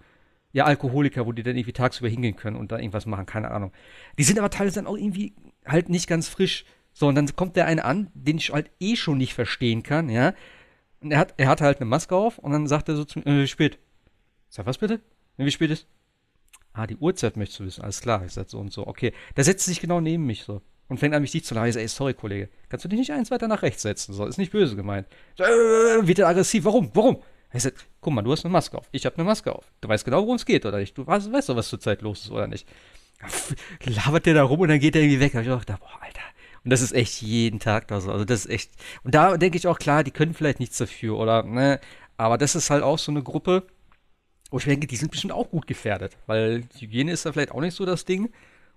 ja, 0.53 0.65
Alkoholiker, 0.65 1.25
wo 1.25 1.33
die 1.33 1.43
dann 1.43 1.55
irgendwie 1.55 1.73
tagsüber 1.73 2.09
hingehen 2.09 2.35
können 2.35 2.55
und 2.55 2.71
da 2.71 2.77
irgendwas 2.77 3.05
machen, 3.05 3.25
keine 3.25 3.51
Ahnung. 3.51 3.71
Die 4.17 4.23
sind 4.23 4.39
aber 4.39 4.49
teilweise 4.49 4.75
dann 4.75 4.87
auch 4.87 4.97
irgendwie 4.97 5.33
halt 5.65 5.89
nicht 5.89 6.07
ganz 6.07 6.27
frisch. 6.29 6.65
So, 6.93 7.07
und 7.07 7.15
dann 7.15 7.35
kommt 7.35 7.55
der 7.55 7.67
eine 7.67 7.85
an, 7.85 8.09
den 8.15 8.37
ich 8.37 8.51
halt 8.51 8.71
eh 8.79 8.95
schon 8.95 9.19
nicht 9.19 9.35
verstehen 9.35 9.83
kann, 9.83 10.09
ja. 10.09 10.33
Er 11.11 11.19
hat, 11.19 11.33
er 11.37 11.47
hat 11.47 11.61
halt 11.61 11.79
eine 11.79 11.89
Maske 11.89 12.15
auf 12.15 12.37
und 12.37 12.51
dann 12.51 12.67
sagt 12.67 12.89
er 12.89 12.95
so 12.95 13.05
zu 13.05 13.19
mir, 13.19 13.25
äh, 13.27 13.43
wie 13.43 13.47
spät? 13.47 13.79
Sag, 14.49 14.65
was 14.65 14.77
bitte? 14.77 15.01
Wie 15.37 15.51
spät 15.51 15.71
ist? 15.71 15.87
Ah, 16.73 16.87
die 16.87 16.97
Uhrzeit 16.97 17.37
möchtest 17.37 17.59
du 17.59 17.65
wissen, 17.65 17.81
alles 17.83 18.01
klar. 18.01 18.23
Ich 18.25 18.33
sag 18.33 18.49
so 18.49 18.59
und 18.59 18.71
so, 18.71 18.87
okay. 18.87 19.13
Da 19.35 19.43
setzt 19.43 19.65
sich 19.65 19.79
genau 19.79 19.99
neben 19.99 20.25
mich 20.25 20.43
so 20.43 20.61
und 20.87 20.99
fängt 20.99 21.15
an, 21.15 21.21
mich 21.21 21.31
dich 21.31 21.43
zu 21.43 21.55
lachen. 21.55 21.67
Ich 21.67 21.73
sag, 21.73 21.81
ey, 21.81 21.87
sorry, 21.87 22.13
Kollege, 22.13 22.49
kannst 22.69 22.85
du 22.85 22.89
dich 22.89 22.99
nicht 22.99 23.11
eins 23.11 23.31
weiter 23.31 23.47
nach 23.47 23.61
rechts 23.61 23.81
setzen? 23.81 24.13
So, 24.13 24.25
ist 24.25 24.37
nicht 24.37 24.51
böse 24.51 24.75
gemeint. 24.75 25.07
So, 25.37 25.43
äh, 25.43 26.07
wird 26.07 26.19
er 26.19 26.27
aggressiv, 26.27 26.65
warum? 26.65 26.91
Warum? 26.93 27.17
Ich 27.53 27.63
sag, 27.63 27.73
guck 28.01 28.13
mal, 28.13 28.21
du 28.21 28.31
hast 28.31 28.45
eine 28.45 28.51
Maske 28.51 28.77
auf. 28.77 28.89
Ich 28.91 29.05
habe 29.05 29.15
eine 29.15 29.23
Maske 29.23 29.55
auf. 29.55 29.71
Du 29.81 29.87
weißt 29.87 30.05
genau, 30.05 30.21
worum 30.21 30.35
es 30.35 30.45
geht, 30.45 30.65
oder 30.65 30.77
nicht? 30.77 30.97
Du 30.97 31.07
weißt, 31.07 31.27
doch, 31.27 31.55
was 31.55 31.69
zurzeit 31.69 32.01
los 32.01 32.25
ist, 32.25 32.31
oder 32.31 32.47
nicht? 32.47 32.67
Labert 33.85 34.25
der 34.25 34.35
da 34.35 34.43
rum 34.43 34.59
und 34.59 34.67
dann 34.67 34.79
geht 34.79 34.95
er 34.95 35.01
irgendwie 35.01 35.19
weg. 35.19 35.33
Hab 35.33 35.41
ich 35.41 35.47
gedacht, 35.47 35.79
boah, 35.79 36.01
Alter. 36.01 36.21
Und 36.67 36.71
das 36.71 36.81
ist 36.81 36.91
echt 36.91 37.21
jeden 37.21 37.61
Tag 37.61 37.87
da 37.87 38.01
so. 38.01 38.11
Also 38.11 38.25
das 38.25 38.43
ist 38.43 38.51
echt. 38.51 38.71
Und 39.05 39.15
da 39.15 39.37
denke 39.37 39.57
ich 39.57 39.67
auch, 39.67 39.79
klar, 39.79 40.03
die 40.03 40.11
können 40.11 40.33
vielleicht 40.33 40.59
nichts 40.59 40.77
dafür, 40.77 41.17
oder, 41.17 41.43
ne? 41.43 41.79
Aber 42.17 42.37
das 42.37 42.55
ist 42.55 42.69
halt 42.69 42.83
auch 42.83 42.99
so 42.99 43.09
eine 43.09 43.23
Gruppe, 43.23 43.63
wo 44.51 44.57
ich 44.57 44.65
denke, 44.65 44.85
die 44.85 44.97
sind 44.97 45.09
bestimmt 45.09 45.31
auch 45.31 45.49
gut 45.49 45.65
gefährdet. 45.65 46.17
Weil 46.25 46.63
Hygiene 46.77 47.13
ist 47.13 47.25
da 47.25 47.31
vielleicht 47.31 47.53
auch 47.53 47.61
nicht 47.61 47.73
so 47.73 47.85
das 47.85 48.03
Ding. 48.03 48.33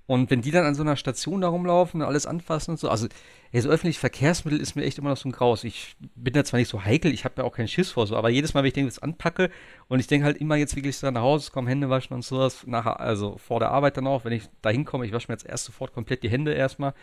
Und 0.07 0.31
wenn 0.31 0.41
die 0.41 0.53
dann 0.53 0.67
an 0.67 0.77
so 0.77 0.83
einer 0.83 0.95
Station 0.95 1.41
da 1.41 1.49
rumlaufen 1.49 2.01
und 2.01 2.07
alles 2.07 2.27
anfassen 2.27 2.71
und 2.71 2.77
so, 2.79 2.89
also 2.89 3.09
ey, 3.51 3.61
so 3.61 3.69
öffentliche 3.69 3.99
Verkehrsmittel 3.99 4.61
ist 4.61 4.77
mir 4.77 4.85
echt 4.85 4.99
immer 4.99 5.11
noch 5.11 5.17
so 5.17 5.29
ein 5.29 5.33
Graus. 5.33 5.65
Ich 5.65 5.97
bin 6.15 6.33
da 6.33 6.45
zwar 6.45 6.61
nicht 6.61 6.71
so 6.71 6.85
heikel, 6.85 7.13
ich 7.13 7.25
habe 7.25 7.35
ja 7.39 7.45
auch 7.45 7.57
keinen 7.57 7.67
Schiss 7.67 7.91
vor 7.91 8.07
so, 8.07 8.17
aber 8.17 8.29
jedes 8.29 8.55
Mal, 8.55 8.61
wenn 8.61 8.69
ich 8.69 8.75
den 8.75 8.85
jetzt 8.85 9.03
anpacke 9.03 9.51
und 9.89 9.99
ich 9.99 10.07
denke 10.07 10.27
halt 10.27 10.37
immer 10.37 10.55
jetzt 10.55 10.77
wirklich 10.77 10.97
so 10.97 11.11
nach 11.11 11.23
Hause 11.23 11.51
kommen, 11.51 11.67
Hände 11.67 11.91
waschen 11.91 12.15
und 12.15 12.25
sowas, 12.25 12.69
nachher, 12.69 13.01
also 13.01 13.37
vor 13.39 13.59
der 13.59 13.73
Arbeit 13.73 13.97
dann 13.97 14.07
auch, 14.07 14.25
wenn 14.25 14.33
ich 14.33 14.45
da 14.63 14.71
hinkomme, 14.71 15.07
ich 15.07 15.13
wasche 15.13 15.27
mir 15.27 15.35
jetzt 15.35 15.47
erst 15.47 15.65
sofort 15.65 15.93
komplett 15.93 16.23
die 16.23 16.31
Hände 16.31 16.53
erstmal. 16.55 16.95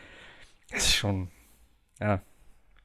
Das 0.70 0.84
ist 0.86 0.96
schon, 0.96 1.30
ja, 2.00 2.22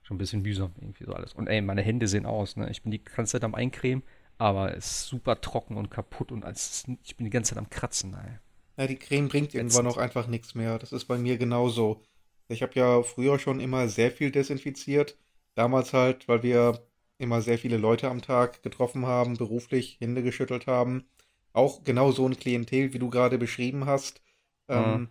schon 0.03 0.17
ein 0.17 0.19
bisschen 0.19 0.43
mühsam 0.43 0.73
irgendwie 0.81 1.05
so 1.05 1.13
alles. 1.13 1.33
Und 1.33 1.49
ey, 1.49 1.61
meine 1.61 1.83
Hände 1.83 2.09
sehen 2.09 2.27
aus, 2.27 2.57
ne? 2.57 2.71
Ich 2.71 2.83
bin 2.83 2.91
die 2.91 3.03
ganze 3.03 3.33
Zeit 3.33 3.45
am 3.45 3.55
Eincremen, 3.55 4.03
aber 4.39 4.77
es 4.77 4.87
ist 4.87 5.07
super 5.07 5.41
trocken 5.41 5.77
und 5.77 5.91
kaputt 5.91 6.33
und 6.33 6.45
als, 6.45 6.85
ich 7.03 7.17
bin 7.17 7.25
die 7.25 7.31
ganze 7.31 7.51
Zeit 7.55 7.59
am 7.59 7.71
Kratzen, 7.71 8.15
ey. 8.15 8.39
Ja, 8.77 8.87
die 8.87 8.97
Creme 8.97 9.29
bringt 9.29 9.55
irgendwann 9.55 9.87
auch 9.87 9.99
einfach 9.99 10.27
nichts 10.27 10.55
mehr. 10.55 10.79
Das 10.79 10.93
ist 10.93 11.05
bei 11.05 11.19
mir 11.19 11.37
genauso. 11.39 12.03
Ich 12.49 12.63
habe 12.63 12.73
ja 12.75 13.03
früher 13.03 13.39
schon 13.39 13.61
immer 13.61 13.89
sehr 13.89 14.11
viel 14.11 14.31
desinfiziert. 14.31 15.19
Damals 15.55 15.93
halt, 15.93 16.27
weil 16.29 16.43
wir 16.43 16.83
immer 17.19 17.43
sehr 17.43 17.59
viele 17.59 17.77
Leute 17.77 18.09
am 18.09 18.23
Tag 18.23 18.63
getroffen 18.63 19.07
haben, 19.07 19.37
beruflich 19.37 19.99
Hände 20.01 20.23
geschüttelt 20.23 20.67
haben. 20.67 21.05
Auch 21.53 21.85
genau 21.85 22.13
so 22.13 22.27
ein 22.27 22.39
Klientel, 22.39 22.95
wie 22.95 22.99
du 22.99 23.11
gerade 23.11 23.39
beschrieben 23.39 23.85
hast. 23.87 24.23
Mhm. 24.69 24.75
Ähm, 24.75 25.09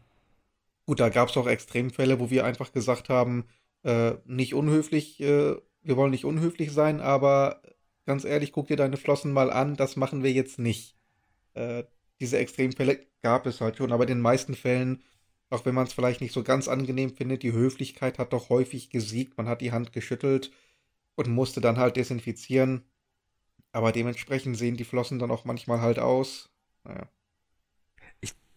gut, 0.91 0.99
da 0.99 1.07
gab 1.07 1.29
es 1.29 1.37
auch 1.37 1.47
Extremfälle, 1.47 2.19
wo 2.19 2.29
wir 2.29 2.43
einfach 2.43 2.73
gesagt 2.73 3.07
haben, 3.07 3.45
äh, 3.83 4.15
nicht 4.25 4.53
unhöflich, 4.53 5.21
äh, 5.21 5.55
wir 5.83 5.95
wollen 5.95 6.11
nicht 6.11 6.25
unhöflich 6.25 6.73
sein, 6.73 6.99
aber 6.99 7.61
ganz 8.05 8.25
ehrlich, 8.25 8.51
guck 8.51 8.67
dir 8.67 8.75
deine 8.75 8.97
Flossen 8.97 9.31
mal 9.31 9.51
an, 9.51 9.77
das 9.77 9.95
machen 9.95 10.21
wir 10.21 10.33
jetzt 10.33 10.59
nicht. 10.59 10.97
Äh, 11.53 11.85
diese 12.19 12.39
Extremfälle 12.39 12.99
gab 13.21 13.45
es 13.45 13.61
halt 13.61 13.77
schon, 13.77 13.93
aber 13.93 14.03
in 14.03 14.09
den 14.09 14.19
meisten 14.19 14.53
Fällen, 14.53 15.01
auch 15.49 15.63
wenn 15.63 15.75
man 15.75 15.87
es 15.87 15.93
vielleicht 15.93 16.19
nicht 16.19 16.33
so 16.33 16.43
ganz 16.43 16.67
angenehm 16.67 17.15
findet, 17.15 17.43
die 17.43 17.53
Höflichkeit 17.53 18.19
hat 18.19 18.33
doch 18.33 18.49
häufig 18.49 18.89
gesiegt. 18.89 19.37
Man 19.37 19.47
hat 19.47 19.61
die 19.61 19.71
Hand 19.71 19.93
geschüttelt 19.93 20.51
und 21.15 21.29
musste 21.29 21.61
dann 21.61 21.77
halt 21.77 21.95
desinfizieren. 21.95 22.83
Aber 23.71 23.93
dementsprechend 23.93 24.57
sehen 24.57 24.75
die 24.75 24.83
Flossen 24.83 25.19
dann 25.19 25.31
auch 25.31 25.45
manchmal 25.45 25.79
halt 25.79 25.99
aus. 25.99 26.49
Naja. 26.83 27.07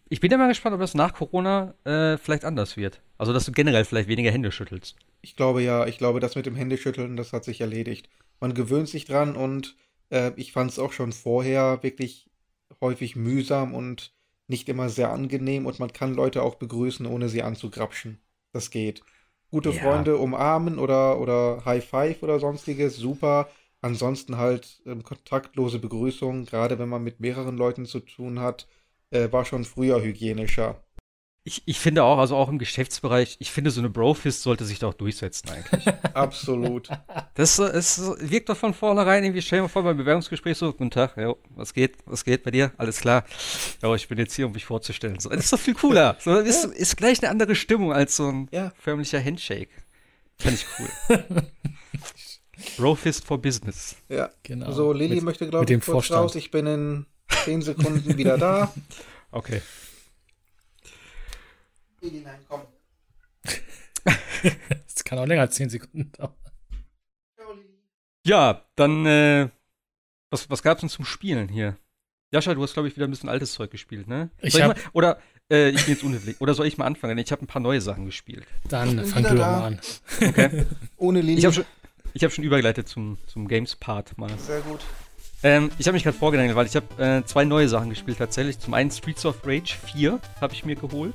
Ich, 0.07 0.19
bin 0.19 0.31
ja 0.31 0.37
mal 0.37 0.47
gespannt, 0.47 0.75
ob 0.75 0.81
das 0.81 0.93
nach 0.93 1.13
Corona 1.13 1.73
äh, 1.83 2.17
vielleicht 2.17 2.45
anders 2.45 2.77
wird. 2.77 3.01
Also, 3.17 3.33
dass 3.33 3.45
du 3.45 3.51
generell 3.51 3.85
vielleicht 3.85 4.07
weniger 4.07 4.31
Hände 4.31 4.51
schüttelst. 4.51 4.95
Ich 5.21 5.35
glaube 5.35 5.63
ja, 5.63 5.87
ich 5.87 5.97
glaube, 5.97 6.19
das 6.19 6.35
mit 6.35 6.45
dem 6.45 6.55
Händeschütteln, 6.55 7.17
das 7.17 7.33
hat 7.33 7.43
sich 7.43 7.61
erledigt. 7.61 8.09
Man 8.39 8.53
gewöhnt 8.53 8.87
sich 8.87 9.05
dran 9.05 9.35
und 9.35 9.75
äh, 10.11 10.31
ich 10.35 10.51
fand 10.51 10.71
es 10.71 10.79
auch 10.79 10.93
schon 10.93 11.11
vorher 11.11 11.81
wirklich 11.81 12.29
häufig 12.81 13.15
mühsam 13.15 13.73
und 13.73 14.13
nicht 14.47 14.69
immer 14.69 14.89
sehr 14.89 15.11
angenehm 15.11 15.65
und 15.65 15.79
man 15.79 15.91
kann 15.91 16.13
Leute 16.13 16.43
auch 16.43 16.55
begrüßen, 16.55 17.05
ohne 17.05 17.29
sie 17.29 17.41
anzugrapschen. 17.41 18.19
Das 18.51 18.69
geht. 18.69 19.01
Gute 19.49 19.71
ja. 19.71 19.81
Freunde 19.81 20.17
umarmen 20.17 20.79
oder, 20.79 21.19
oder 21.19 21.63
High 21.65 21.83
Five 21.83 22.21
oder 22.21 22.39
sonstiges, 22.39 22.97
super. 22.97 23.49
Ansonsten 23.81 24.37
halt 24.37 24.81
ähm, 24.85 25.03
kontaktlose 25.03 25.79
Begrüßung, 25.79 26.45
gerade 26.45 26.79
wenn 26.79 26.89
man 26.89 27.03
mit 27.03 27.19
mehreren 27.19 27.57
Leuten 27.57 27.85
zu 27.85 27.99
tun 27.99 28.39
hat, 28.39 28.67
äh, 29.11 29.31
war 29.31 29.45
schon 29.45 29.65
früher 29.65 30.01
hygienischer. 30.01 30.81
Ich, 31.47 31.61
ich 31.67 31.77
finde 31.77 32.03
auch, 32.03 32.17
also 32.17 32.35
auch 32.35 32.49
im 32.49 32.57
Geschäftsbereich, 32.57 33.35
ich 33.37 33.51
finde, 33.51 33.69
so 33.69 33.79
eine 33.79 33.91
Brofist 33.91 34.41
sollte 34.41 34.65
sich 34.65 34.79
doch 34.79 34.95
durchsetzen 34.95 35.47
eigentlich. 35.49 35.87
Absolut. 36.15 36.89
Das 37.35 37.59
es 37.59 38.01
wirkt 38.19 38.49
doch 38.49 38.57
von 38.57 38.73
vornherein 38.73 39.23
irgendwie, 39.23 39.43
stell 39.43 39.61
dir 39.61 39.69
vor, 39.69 39.83
beim 39.83 39.95
Bewerbungsgespräch 39.95 40.57
so, 40.57 40.71
guten 40.73 40.89
Tag, 40.89 41.17
jo, 41.17 41.37
was 41.51 41.75
geht, 41.75 41.97
was 42.07 42.25
geht 42.25 42.41
bei 42.41 42.49
dir? 42.49 42.71
Alles 42.77 42.99
klar. 42.99 43.25
Ja, 43.83 43.93
ich 43.93 44.07
bin 44.07 44.17
jetzt 44.17 44.33
hier, 44.33 44.47
um 44.47 44.53
mich 44.53 44.65
vorzustellen. 44.65 45.19
So, 45.19 45.29
das 45.29 45.43
ist 45.43 45.53
doch 45.53 45.59
viel 45.59 45.75
cooler. 45.75 46.17
So, 46.19 46.35
ist, 46.39 46.63
ja. 46.63 46.71
ist 46.71 46.97
gleich 46.97 47.21
eine 47.21 47.29
andere 47.29 47.53
Stimmung 47.53 47.93
als 47.93 48.15
so 48.15 48.27
ein 48.27 48.47
ja. 48.51 48.71
förmlicher 48.79 49.23
Handshake. 49.23 49.69
Fand 50.39 50.55
ich 50.55 50.65
cool. 50.79 51.23
Brofist 52.77 53.23
for 53.23 53.39
Business. 53.39 53.97
Ja, 54.09 54.31
genau. 54.41 54.71
So, 54.71 54.93
Lilly 54.93 55.21
möchte, 55.21 55.47
glaube 55.47 55.65
ich, 55.65 55.71
kurz 55.75 55.85
Vorstand. 55.85 56.23
raus. 56.23 56.35
Ich 56.35 56.49
bin 56.49 56.65
in 56.65 57.05
10 57.29 57.61
Sekunden 57.61 58.17
wieder 58.17 58.37
da. 58.37 58.73
Okay. 59.31 59.61
das 64.43 65.03
kann 65.03 65.19
auch 65.19 65.25
länger 65.25 65.41
als 65.41 65.55
10 65.55 65.69
Sekunden 65.69 66.11
dauern. 66.11 66.33
Ja, 68.25 68.65
dann, 68.75 69.05
äh, 69.05 69.49
was, 70.31 70.49
was 70.49 70.63
gab's 70.63 70.81
denn 70.81 70.89
zum 70.89 71.05
Spielen 71.05 71.47
hier? 71.47 71.77
Jascha, 72.31 72.53
du 72.53 72.63
hast, 72.63 72.73
glaube 72.73 72.87
ich, 72.87 72.95
wieder 72.95 73.07
ein 73.07 73.11
bisschen 73.11 73.29
altes 73.29 73.53
Zeug 73.53 73.69
gespielt, 73.69 74.07
ne? 74.07 74.31
Ich, 74.41 74.59
hab, 74.59 74.75
ich 74.75 74.83
mal, 74.83 74.91
oder, 74.93 75.19
äh, 75.49 75.69
ich 75.69 75.85
bin 75.85 75.93
jetzt 75.93 76.03
unhöflich. 76.03 76.41
Oder 76.41 76.55
soll 76.55 76.65
ich 76.65 76.77
mal 76.77 76.85
anfangen? 76.85 77.17
Ich 77.19 77.31
habe 77.31 77.43
ein 77.43 77.47
paar 77.47 77.61
neue 77.61 77.81
Sachen 77.81 78.05
gespielt. 78.05 78.45
Dann 78.67 79.05
fang 79.05 79.23
du 79.23 79.29
doch 79.29 79.45
mal 79.45 79.65
an. 79.65 79.79
Okay. 80.21 80.65
Ohne 80.97 81.21
Linie. 81.21 81.37
Ich 81.37 81.45
habe 81.45 81.53
schon, 81.53 81.65
hab 82.19 82.31
schon 82.33 82.43
übergeleitet 82.43 82.87
zum, 82.87 83.19
zum 83.27 83.47
Games-Part 83.47 84.17
mal. 84.17 84.35
Sehr 84.39 84.61
gut. 84.61 84.79
Ähm, 85.45 85.69
ich 85.77 85.85
habe 85.85 85.93
mich 85.93 86.01
gerade 86.01 86.17
vorgedacht, 86.17 86.55
weil 86.55 86.65
ich 86.65 86.75
habe 86.75 87.03
äh, 87.03 87.23
zwei 87.23 87.45
neue 87.45 87.69
Sachen 87.69 87.91
gespielt 87.91 88.17
tatsächlich. 88.17 88.57
Zum 88.57 88.73
einen 88.73 88.89
Streets 88.89 89.27
of 89.27 89.45
Rage 89.45 89.75
4 89.93 90.19
habe 90.41 90.53
ich 90.55 90.65
mir 90.65 90.75
geholt. 90.75 91.13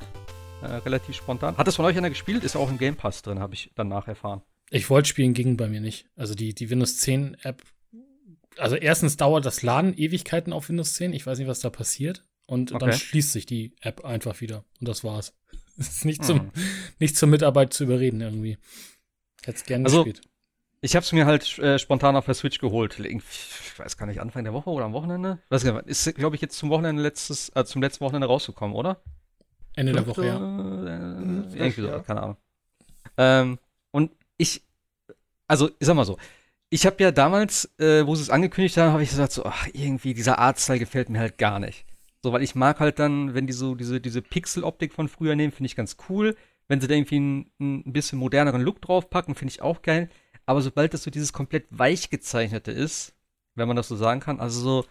Äh, 0.62 0.66
relativ 0.66 1.16
spontan. 1.16 1.56
Hat 1.56 1.66
das 1.66 1.74
von 1.74 1.84
euch 1.84 1.98
einer 1.98 2.10
gespielt? 2.10 2.44
Ist 2.44 2.54
auch 2.54 2.70
im 2.70 2.78
Game 2.78 2.94
Pass 2.94 3.22
drin, 3.22 3.40
habe 3.40 3.54
ich 3.54 3.72
danach 3.74 4.06
erfahren. 4.06 4.42
Ich 4.70 4.88
wollte 4.88 5.08
spielen, 5.08 5.34
ging 5.34 5.56
bei 5.56 5.66
mir 5.66 5.80
nicht. 5.80 6.06
Also 6.14 6.36
die, 6.36 6.54
die 6.54 6.70
Windows 6.70 6.98
10 6.98 7.38
App. 7.42 7.64
Also 8.56 8.76
erstens 8.76 9.16
dauert 9.16 9.44
das 9.46 9.62
Laden 9.62 9.98
Ewigkeiten 9.98 10.52
auf 10.52 10.68
Windows 10.68 10.94
10. 10.94 11.12
Ich 11.12 11.26
weiß 11.26 11.40
nicht, 11.40 11.48
was 11.48 11.58
da 11.58 11.70
passiert. 11.70 12.24
Und 12.46 12.70
okay. 12.70 12.86
dann 12.86 12.92
schließt 12.96 13.32
sich 13.32 13.46
die 13.46 13.74
App 13.80 14.04
einfach 14.04 14.40
wieder. 14.40 14.64
Und 14.78 14.86
das 14.86 15.02
war's. 15.02 15.34
Es 15.76 15.88
ist 15.88 16.04
nicht, 16.04 16.24
zum, 16.24 16.40
hm. 16.40 16.50
nicht 16.98 17.16
zur 17.16 17.28
Mitarbeit 17.28 17.72
zu 17.72 17.84
überreden 17.84 18.20
irgendwie. 18.20 18.58
Hätte 19.42 19.56
es 19.56 19.64
gerne 19.64 19.86
also, 19.86 20.04
gespielt. 20.04 20.29
Ich 20.82 20.96
habe 20.96 21.04
es 21.04 21.12
mir 21.12 21.26
halt 21.26 21.58
äh, 21.58 21.78
spontan 21.78 22.16
auf 22.16 22.24
der 22.24 22.34
Switch 22.34 22.58
geholt. 22.58 22.98
Ich 22.98 23.78
weiß 23.78 23.98
gar 23.98 24.06
nicht, 24.06 24.20
Anfang 24.20 24.44
der 24.44 24.54
Woche 24.54 24.70
oder 24.70 24.86
am 24.86 24.94
Wochenende? 24.94 25.38
weiß 25.50 25.64
gar 25.64 25.74
nicht, 25.74 25.88
ist, 25.88 26.14
glaube 26.14 26.36
ich, 26.36 26.42
jetzt 26.42 26.56
zum 26.56 26.70
Wochenende 26.70 27.02
letztes, 27.02 27.50
äh, 27.54 27.64
zum 27.64 27.82
letzten 27.82 28.04
Wochenende 28.04 28.26
rausgekommen, 28.26 28.74
oder? 28.74 29.02
Ende 29.76 29.92
der 29.92 30.06
Woche, 30.06 30.26
ja. 30.26 30.36
Äh, 30.36 31.58
irgendwie 31.58 31.82
so, 31.82 31.88
ja. 31.88 31.98
keine 32.00 32.22
Ahnung. 32.22 32.36
Ähm, 33.18 33.58
und 33.90 34.12
ich, 34.38 34.62
also, 35.46 35.68
ich 35.78 35.86
sag 35.86 35.94
mal 35.94 36.06
so, 36.06 36.16
ich 36.70 36.86
habe 36.86 37.02
ja 37.02 37.10
damals, 37.10 37.70
äh, 37.78 38.06
wo 38.06 38.14
sie 38.14 38.22
es 38.22 38.30
angekündigt 38.30 38.76
haben, 38.78 38.92
habe 38.92 39.02
ich 39.02 39.10
gesagt, 39.10 39.32
so, 39.32 39.44
ach, 39.44 39.68
irgendwie 39.72 40.14
dieser 40.14 40.38
Artstyle 40.38 40.78
gefällt 40.78 41.10
mir 41.10 41.18
halt 41.18 41.36
gar 41.36 41.58
nicht. 41.58 41.84
So, 42.22 42.32
weil 42.32 42.42
ich 42.42 42.54
mag 42.54 42.80
halt 42.80 42.98
dann, 42.98 43.34
wenn 43.34 43.46
die 43.46 43.52
so 43.52 43.74
diese, 43.74 44.00
diese 44.00 44.22
Pixel-Optik 44.22 44.94
von 44.94 45.08
früher 45.08 45.36
nehmen, 45.36 45.52
finde 45.52 45.66
ich 45.66 45.76
ganz 45.76 45.96
cool. 46.08 46.36
Wenn 46.68 46.80
sie 46.80 46.86
da 46.86 46.94
irgendwie 46.94 47.16
einen, 47.16 47.50
ein 47.60 47.92
bisschen 47.92 48.18
moderneren 48.18 48.62
Look 48.62 48.80
draufpacken, 48.80 49.34
finde 49.34 49.52
ich 49.52 49.62
auch 49.62 49.82
geil. 49.82 50.08
Aber 50.46 50.62
sobald 50.62 50.94
das 50.94 51.02
so 51.02 51.10
dieses 51.10 51.32
komplett 51.32 51.66
weich 51.70 52.10
gezeichnete 52.10 52.72
ist, 52.72 53.14
wenn 53.54 53.68
man 53.68 53.76
das 53.76 53.88
so 53.88 53.96
sagen 53.96 54.20
kann, 54.20 54.40
also 54.40 54.60
so, 54.60 54.84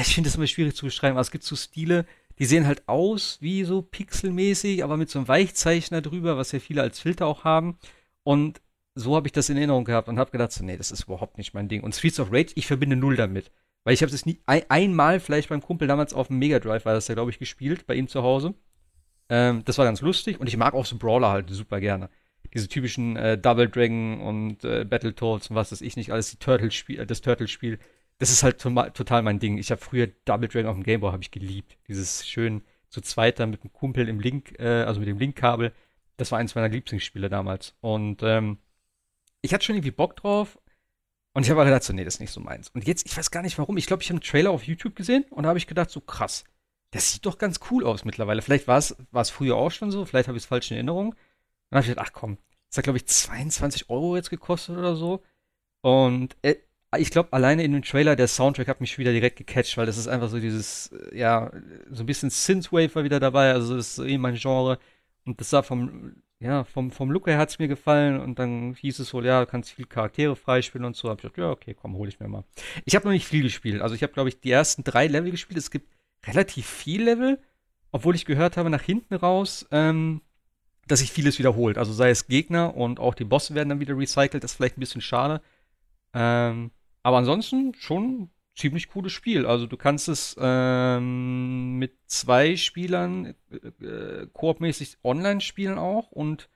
ich 0.00 0.14
finde 0.14 0.28
das 0.28 0.36
immer 0.36 0.46
schwierig 0.46 0.74
zu 0.74 0.86
beschreiben, 0.86 1.12
aber 1.16 1.20
es 1.22 1.30
gibt 1.30 1.44
so 1.44 1.56
Stile, 1.56 2.06
die 2.38 2.46
sehen 2.46 2.66
halt 2.66 2.88
aus 2.88 3.38
wie 3.40 3.64
so 3.64 3.82
pixelmäßig, 3.82 4.82
aber 4.82 4.96
mit 4.96 5.08
so 5.08 5.18
einem 5.18 5.28
Weichzeichner 5.28 6.02
drüber, 6.02 6.36
was 6.36 6.52
ja 6.52 6.58
viele 6.58 6.82
als 6.82 6.98
Filter 6.98 7.26
auch 7.26 7.44
haben. 7.44 7.78
Und 8.24 8.60
so 8.96 9.16
habe 9.16 9.28
ich 9.28 9.32
das 9.32 9.48
in 9.48 9.56
Erinnerung 9.56 9.84
gehabt 9.84 10.08
und 10.08 10.18
habe 10.18 10.30
gedacht, 10.30 10.52
so, 10.52 10.64
nee, 10.64 10.76
das 10.76 10.90
ist 10.90 11.04
überhaupt 11.04 11.38
nicht 11.38 11.54
mein 11.54 11.68
Ding. 11.68 11.82
Und 11.82 11.94
Streets 11.94 12.20
of 12.20 12.32
Rage, 12.32 12.52
ich 12.56 12.66
verbinde 12.66 12.96
null 12.96 13.16
damit. 13.16 13.50
Weil 13.84 13.94
ich 13.94 14.02
habe 14.02 14.12
es 14.12 14.26
nie 14.26 14.40
ein, 14.46 14.62
einmal 14.68 15.20
vielleicht 15.20 15.50
beim 15.50 15.60
Kumpel 15.60 15.86
damals 15.86 16.14
auf 16.14 16.28
dem 16.28 16.38
Mega 16.38 16.58
Drive 16.58 16.86
war 16.86 16.94
das 16.94 17.06
ja, 17.08 17.14
glaube 17.14 17.30
ich, 17.30 17.38
gespielt, 17.38 17.86
bei 17.86 17.94
ihm 17.94 18.08
zu 18.08 18.22
Hause. 18.22 18.54
Ähm, 19.28 19.62
das 19.64 19.78
war 19.78 19.84
ganz 19.84 20.00
lustig 20.00 20.40
und 20.40 20.46
ich 20.48 20.56
mag 20.56 20.74
auch 20.74 20.86
so 20.86 20.96
Brawler 20.96 21.30
halt 21.30 21.50
super 21.50 21.80
gerne. 21.80 22.08
Diese 22.54 22.68
typischen 22.68 23.16
äh, 23.16 23.36
Double 23.36 23.68
Dragon 23.68 24.20
und 24.20 24.64
äh, 24.64 24.84
Battletoads 24.84 25.50
und 25.50 25.56
was 25.56 25.72
weiß 25.72 25.80
ich 25.80 25.96
nicht, 25.96 26.12
alles 26.12 26.30
die 26.30 26.38
Turtle-Spiel, 26.38 27.04
das 27.04 27.20
Turtle-Spiel. 27.20 27.78
Das 28.18 28.30
ist 28.30 28.44
halt 28.44 28.60
total 28.60 29.22
mein 29.22 29.40
Ding. 29.40 29.58
Ich 29.58 29.72
habe 29.72 29.80
früher 29.80 30.06
Double 30.24 30.48
Dragon 30.48 30.70
auf 30.70 30.76
dem 30.76 30.84
Gameboy 30.84 31.10
habe 31.10 31.22
ich 31.22 31.32
geliebt. 31.32 31.76
Dieses 31.88 32.26
schön 32.26 32.62
zu 32.88 33.00
zweiter 33.00 33.46
mit 33.46 33.64
dem 33.64 33.72
Kumpel 33.72 34.08
im 34.08 34.20
Link, 34.20 34.54
äh, 34.60 34.84
also 34.84 35.00
mit 35.00 35.08
dem 35.08 35.18
Link-Kabel. 35.18 35.72
Das 36.16 36.30
war 36.30 36.38
eins 36.38 36.54
meiner 36.54 36.68
Lieblingsspiele 36.68 37.28
damals. 37.28 37.74
Und 37.80 38.22
ähm, 38.22 38.58
ich 39.42 39.52
hatte 39.52 39.64
schon 39.64 39.74
irgendwie 39.74 39.90
Bock 39.90 40.14
drauf. 40.14 40.58
Und 41.32 41.42
ich 41.42 41.50
habe 41.50 41.60
aber 41.60 41.68
gedacht, 41.68 41.82
so, 41.82 41.92
nee, 41.92 42.04
das 42.04 42.14
ist 42.14 42.20
nicht 42.20 42.30
so 42.30 42.40
meins. 42.40 42.68
Und 42.68 42.86
jetzt, 42.86 43.04
ich 43.04 43.16
weiß 43.16 43.32
gar 43.32 43.42
nicht 43.42 43.58
warum. 43.58 43.76
Ich 43.76 43.86
glaube, 43.86 44.04
ich 44.04 44.10
habe 44.10 44.18
einen 44.18 44.22
Trailer 44.22 44.52
auf 44.52 44.62
YouTube 44.62 44.94
gesehen 44.94 45.24
und 45.30 45.42
da 45.42 45.48
habe 45.48 45.58
ich 45.58 45.66
gedacht, 45.66 45.90
so 45.90 46.00
krass, 46.00 46.44
das 46.92 47.12
sieht 47.12 47.26
doch 47.26 47.38
ganz 47.38 47.58
cool 47.72 47.84
aus 47.84 48.04
mittlerweile. 48.04 48.40
Vielleicht 48.40 48.68
war 48.68 48.78
es 48.78 49.30
früher 49.30 49.56
auch 49.56 49.72
schon 49.72 49.90
so, 49.90 50.04
vielleicht 50.04 50.28
habe 50.28 50.38
ich 50.38 50.44
es 50.44 50.48
falsch 50.48 50.70
in 50.70 50.76
Erinnerung. 50.76 51.16
Dann 51.70 51.78
habe 51.78 51.84
ich 51.84 51.90
gedacht, 51.90 52.08
ach 52.08 52.12
komm, 52.12 52.38
das 52.68 52.78
hat, 52.78 52.84
glaube 52.84 52.98
ich, 52.98 53.06
22 53.06 53.90
Euro 53.90 54.16
jetzt 54.16 54.30
gekostet 54.30 54.76
oder 54.76 54.96
so. 54.96 55.22
Und 55.80 56.36
äh, 56.42 56.56
ich 56.98 57.10
glaube, 57.10 57.32
alleine 57.32 57.62
in 57.62 57.72
dem 57.72 57.82
Trailer, 57.82 58.16
der 58.16 58.28
Soundtrack 58.28 58.68
hat 58.68 58.80
mich 58.80 58.98
wieder 58.98 59.12
direkt 59.12 59.36
gecatcht, 59.36 59.76
weil 59.76 59.86
das 59.86 59.98
ist 59.98 60.08
einfach 60.08 60.28
so 60.28 60.40
dieses, 60.40 60.92
äh, 60.92 61.18
ja, 61.18 61.50
so 61.90 62.02
ein 62.02 62.06
bisschen 62.06 62.30
Synthwave 62.30 62.94
war 62.94 63.04
wieder 63.04 63.20
dabei, 63.20 63.52
also 63.52 63.76
das 63.76 63.98
ist 63.98 64.06
eh 64.06 64.18
mein 64.18 64.36
Genre. 64.36 64.78
Und 65.24 65.40
das 65.40 65.50
sah 65.50 65.62
vom, 65.62 66.16
ja, 66.40 66.64
vom, 66.64 66.90
vom 66.90 67.10
Look 67.10 67.26
her 67.26 67.38
hat 67.38 67.50
es 67.50 67.58
mir 67.58 67.68
gefallen 67.68 68.20
und 68.20 68.38
dann 68.38 68.74
hieß 68.74 68.98
es 68.98 69.14
wohl, 69.14 69.24
ja, 69.24 69.40
du 69.40 69.46
kannst 69.46 69.70
viele 69.70 69.88
Charaktere 69.88 70.36
freispielen 70.36 70.84
und 70.84 70.96
so. 70.96 71.08
Hab 71.08 71.18
ich 71.18 71.22
gedacht, 71.22 71.38
ja, 71.38 71.50
okay, 71.50 71.74
komm, 71.74 71.94
hol 71.96 72.08
ich 72.08 72.20
mir 72.20 72.28
mal. 72.28 72.44
Ich 72.84 72.94
habe 72.94 73.06
noch 73.06 73.12
nicht 73.12 73.26
viel 73.26 73.42
gespielt. 73.42 73.80
Also 73.80 73.94
ich 73.94 74.02
habe, 74.02 74.12
glaube 74.12 74.28
ich, 74.28 74.40
die 74.40 74.50
ersten 74.50 74.84
drei 74.84 75.06
Level 75.06 75.30
gespielt. 75.30 75.58
Es 75.58 75.70
gibt 75.70 75.88
relativ 76.26 76.66
viel 76.66 77.02
Level, 77.02 77.40
obwohl 77.92 78.14
ich 78.14 78.26
gehört 78.26 78.56
habe, 78.56 78.70
nach 78.70 78.82
hinten 78.82 79.14
raus, 79.14 79.66
ähm, 79.70 80.20
dass 80.88 81.00
sich 81.00 81.12
vieles 81.12 81.38
wiederholt. 81.38 81.78
Also 81.78 81.92
sei 81.92 82.10
es 82.10 82.26
Gegner 82.26 82.76
und 82.76 83.00
auch 83.00 83.14
die 83.14 83.24
Bosse 83.24 83.54
werden 83.54 83.68
dann 83.70 83.80
wieder 83.80 83.96
recycelt, 83.96 84.44
das 84.44 84.52
ist 84.52 84.56
vielleicht 84.56 84.76
ein 84.76 84.80
bisschen 84.80 85.00
schade. 85.00 85.40
Ähm, 86.12 86.70
aber 87.02 87.18
ansonsten 87.18 87.74
schon 87.74 88.30
ziemlich 88.56 88.88
cooles 88.88 89.12
Spiel. 89.12 89.46
Also 89.46 89.66
du 89.66 89.76
kannst 89.76 90.08
es 90.08 90.36
ähm, 90.38 91.78
mit 91.78 91.98
zwei 92.06 92.56
Spielern 92.56 93.34
äh, 93.50 93.84
äh, 93.84 94.28
koopmäßig 94.32 94.98
online 95.02 95.40
spielen 95.40 95.78
auch 95.78 96.10
und 96.12 96.48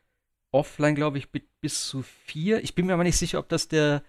offline, 0.53 0.95
glaube 0.95 1.19
ich, 1.19 1.29
bis 1.61 1.89
zu 1.89 2.03
vier. 2.03 2.63
Ich 2.63 2.75
bin 2.75 2.87
mir 2.87 2.95
aber 2.95 3.05
nicht 3.05 3.19
sicher, 3.19 3.39
ob 3.39 3.49
das 3.49 3.69
der, 3.69 4.03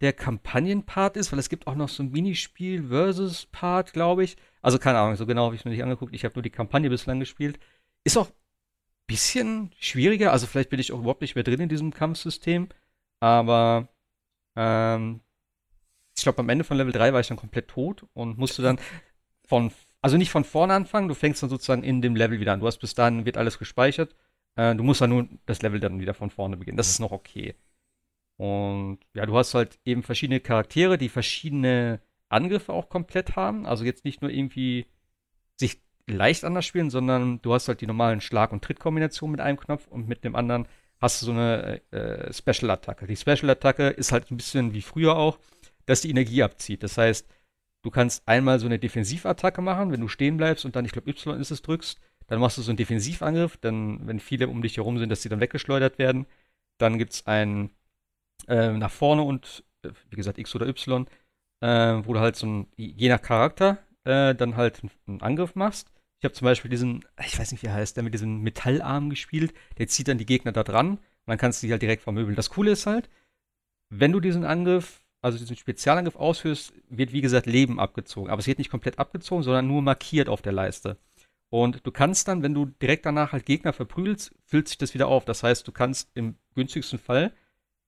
der 0.00 0.12
Kampagnenpart 0.12 1.16
ist, 1.16 1.32
weil 1.32 1.38
es 1.38 1.48
gibt 1.48 1.66
auch 1.66 1.74
noch 1.74 1.88
so 1.88 2.02
ein 2.02 2.12
Minispiel 2.12 2.88
versus 2.88 3.46
Part, 3.46 3.92
glaube 3.92 4.22
ich. 4.24 4.36
Also 4.62 4.78
keine 4.78 4.98
Ahnung, 4.98 5.16
so 5.16 5.26
genau 5.26 5.46
habe 5.46 5.54
ich 5.54 5.62
es 5.62 5.64
mir 5.64 5.72
nicht 5.72 5.82
angeguckt. 5.82 6.14
Ich 6.14 6.24
habe 6.24 6.34
nur 6.34 6.42
die 6.42 6.50
Kampagne 6.50 6.90
bislang 6.90 7.18
gespielt. 7.18 7.58
Ist 8.04 8.16
auch 8.16 8.30
bisschen 9.10 9.72
schwieriger, 9.80 10.32
also 10.32 10.46
vielleicht 10.46 10.70
bin 10.70 10.78
ich 10.78 10.92
auch 10.92 11.00
überhaupt 11.00 11.20
nicht 11.20 11.34
mehr 11.34 11.44
drin 11.44 11.60
in 11.60 11.68
diesem 11.68 11.92
Kampfsystem, 11.92 12.68
aber 13.18 13.88
ähm, 14.56 15.20
ich 16.16 16.22
glaube, 16.22 16.38
am 16.38 16.48
Ende 16.48 16.64
von 16.64 16.76
Level 16.76 16.92
3 16.92 17.12
war 17.12 17.20
ich 17.20 17.28
dann 17.28 17.36
komplett 17.36 17.68
tot 17.68 18.06
und 18.14 18.38
musste 18.38 18.62
dann 18.62 18.78
von, 19.46 19.72
also 20.00 20.16
nicht 20.16 20.30
von 20.30 20.44
vorne 20.44 20.74
anfangen, 20.74 21.08
du 21.08 21.14
fängst 21.14 21.42
dann 21.42 21.50
sozusagen 21.50 21.82
in 21.82 22.02
dem 22.02 22.14
Level 22.14 22.40
wieder 22.40 22.52
an. 22.52 22.60
Du 22.60 22.66
hast 22.66 22.78
bis 22.78 22.94
dahin, 22.94 23.24
wird 23.24 23.36
alles 23.36 23.58
gespeichert. 23.58 24.14
Äh, 24.54 24.74
du 24.76 24.84
musst 24.84 25.00
dann 25.00 25.10
nur 25.10 25.28
das 25.46 25.62
Level 25.62 25.80
dann 25.80 26.00
wieder 26.00 26.14
von 26.14 26.30
vorne 26.30 26.56
beginnen. 26.56 26.76
Das 26.76 26.88
ist 26.88 27.00
noch 27.00 27.10
okay. 27.10 27.54
Und 28.36 29.00
ja, 29.14 29.26
du 29.26 29.36
hast 29.36 29.54
halt 29.54 29.78
eben 29.84 30.02
verschiedene 30.02 30.40
Charaktere, 30.40 30.98
die 30.98 31.08
verschiedene 31.08 32.00
Angriffe 32.28 32.72
auch 32.72 32.88
komplett 32.88 33.36
haben. 33.36 33.66
Also 33.66 33.84
jetzt 33.84 34.04
nicht 34.04 34.22
nur 34.22 34.30
irgendwie 34.30 34.86
sich 35.56 35.82
leicht 36.06 36.44
anders 36.44 36.66
spielen, 36.66 36.90
sondern 36.90 37.40
du 37.42 37.54
hast 37.54 37.68
halt 37.68 37.80
die 37.80 37.86
normalen 37.86 38.20
Schlag- 38.20 38.52
und 38.52 38.62
Trittkombinationen 38.62 39.32
mit 39.32 39.40
einem 39.40 39.58
Knopf 39.58 39.86
und 39.88 40.08
mit 40.08 40.24
dem 40.24 40.36
anderen 40.36 40.66
hast 41.00 41.22
du 41.22 41.26
so 41.26 41.32
eine 41.32 41.80
äh, 41.92 42.32
Special-Attacke. 42.32 43.06
Die 43.06 43.16
Special-Attacke 43.16 43.88
ist 43.88 44.12
halt 44.12 44.30
ein 44.30 44.36
bisschen 44.36 44.74
wie 44.74 44.82
früher 44.82 45.16
auch, 45.16 45.38
dass 45.86 46.02
die 46.02 46.10
Energie 46.10 46.42
abzieht. 46.42 46.82
Das 46.82 46.98
heißt, 46.98 47.26
du 47.82 47.90
kannst 47.90 48.26
einmal 48.28 48.58
so 48.58 48.66
eine 48.66 48.78
Defensivattacke 48.78 49.62
machen, 49.62 49.92
wenn 49.92 50.00
du 50.00 50.08
stehen 50.08 50.36
bleibst 50.36 50.64
und 50.64 50.76
dann, 50.76 50.84
ich 50.84 50.92
glaube, 50.92 51.10
Y 51.10 51.40
ist 51.40 51.50
es, 51.50 51.62
drückst. 51.62 51.98
Dann 52.26 52.38
machst 52.38 52.58
du 52.58 52.62
so 52.62 52.70
einen 52.70 52.76
Defensivangriff, 52.76 53.56
dann, 53.56 54.06
wenn 54.06 54.20
viele 54.20 54.48
um 54.48 54.62
dich 54.62 54.76
herum 54.76 54.98
sind, 54.98 55.08
dass 55.08 55.22
die 55.22 55.28
dann 55.28 55.40
weggeschleudert 55.40 55.98
werden. 55.98 56.26
Dann 56.78 56.98
gibt 56.98 57.12
es 57.14 57.26
einen 57.26 57.70
äh, 58.46 58.72
nach 58.72 58.90
vorne 58.90 59.22
und, 59.22 59.64
äh, 59.82 59.90
wie 60.10 60.16
gesagt, 60.16 60.38
X 60.38 60.54
oder 60.54 60.68
Y, 60.68 61.06
äh, 61.60 61.66
wo 62.04 62.12
du 62.12 62.20
halt 62.20 62.36
so 62.36 62.46
ein, 62.46 62.66
je 62.76 63.08
nach 63.08 63.20
Charakter, 63.20 63.78
äh, 64.04 64.34
dann 64.34 64.56
halt 64.56 64.82
einen 65.06 65.22
Angriff 65.22 65.54
machst. 65.54 65.90
Ich 66.20 66.24
habe 66.24 66.34
zum 66.34 66.44
Beispiel 66.44 66.70
diesen, 66.70 67.04
ich 67.26 67.38
weiß 67.38 67.50
nicht, 67.52 67.62
wie 67.62 67.66
er 67.66 67.74
heißt, 67.74 67.96
der 67.96 68.04
mit 68.04 68.14
diesem 68.14 68.42
Metallarm 68.42 69.10
gespielt. 69.10 69.52
Der 69.78 69.88
zieht 69.88 70.08
dann 70.08 70.18
die 70.18 70.26
Gegner 70.26 70.52
da 70.52 70.62
dran 70.62 70.92
und 70.92 71.00
dann 71.26 71.38
kannst 71.38 71.62
du 71.62 71.66
die 71.66 71.72
halt 71.72 71.82
direkt 71.82 72.02
vermöbeln. 72.02 72.36
Das 72.36 72.50
Coole 72.50 72.72
ist 72.72 72.86
halt, 72.86 73.08
wenn 73.88 74.12
du 74.12 74.20
diesen 74.20 74.44
Angriff 74.44 75.02
also 75.22 75.38
diesen 75.38 75.56
Spezialangriff 75.56 76.16
ausführst, 76.16 76.72
wird 76.88 77.12
wie 77.12 77.20
gesagt 77.20 77.46
Leben 77.46 77.78
abgezogen. 77.78 78.30
Aber 78.30 78.40
es 78.40 78.46
wird 78.46 78.58
nicht 78.58 78.70
komplett 78.70 78.98
abgezogen, 78.98 79.42
sondern 79.42 79.66
nur 79.66 79.82
markiert 79.82 80.28
auf 80.28 80.42
der 80.42 80.52
Leiste. 80.52 80.96
Und 81.50 81.84
du 81.86 81.90
kannst 81.90 82.28
dann, 82.28 82.42
wenn 82.42 82.54
du 82.54 82.66
direkt 82.66 83.06
danach 83.06 83.32
halt 83.32 83.44
Gegner 83.44 83.72
verprügelst, 83.72 84.34
füllt 84.44 84.68
sich 84.68 84.78
das 84.78 84.94
wieder 84.94 85.08
auf. 85.08 85.24
Das 85.24 85.42
heißt, 85.42 85.66
du 85.66 85.72
kannst 85.72 86.10
im 86.14 86.36
günstigsten 86.54 86.98
Fall 86.98 87.32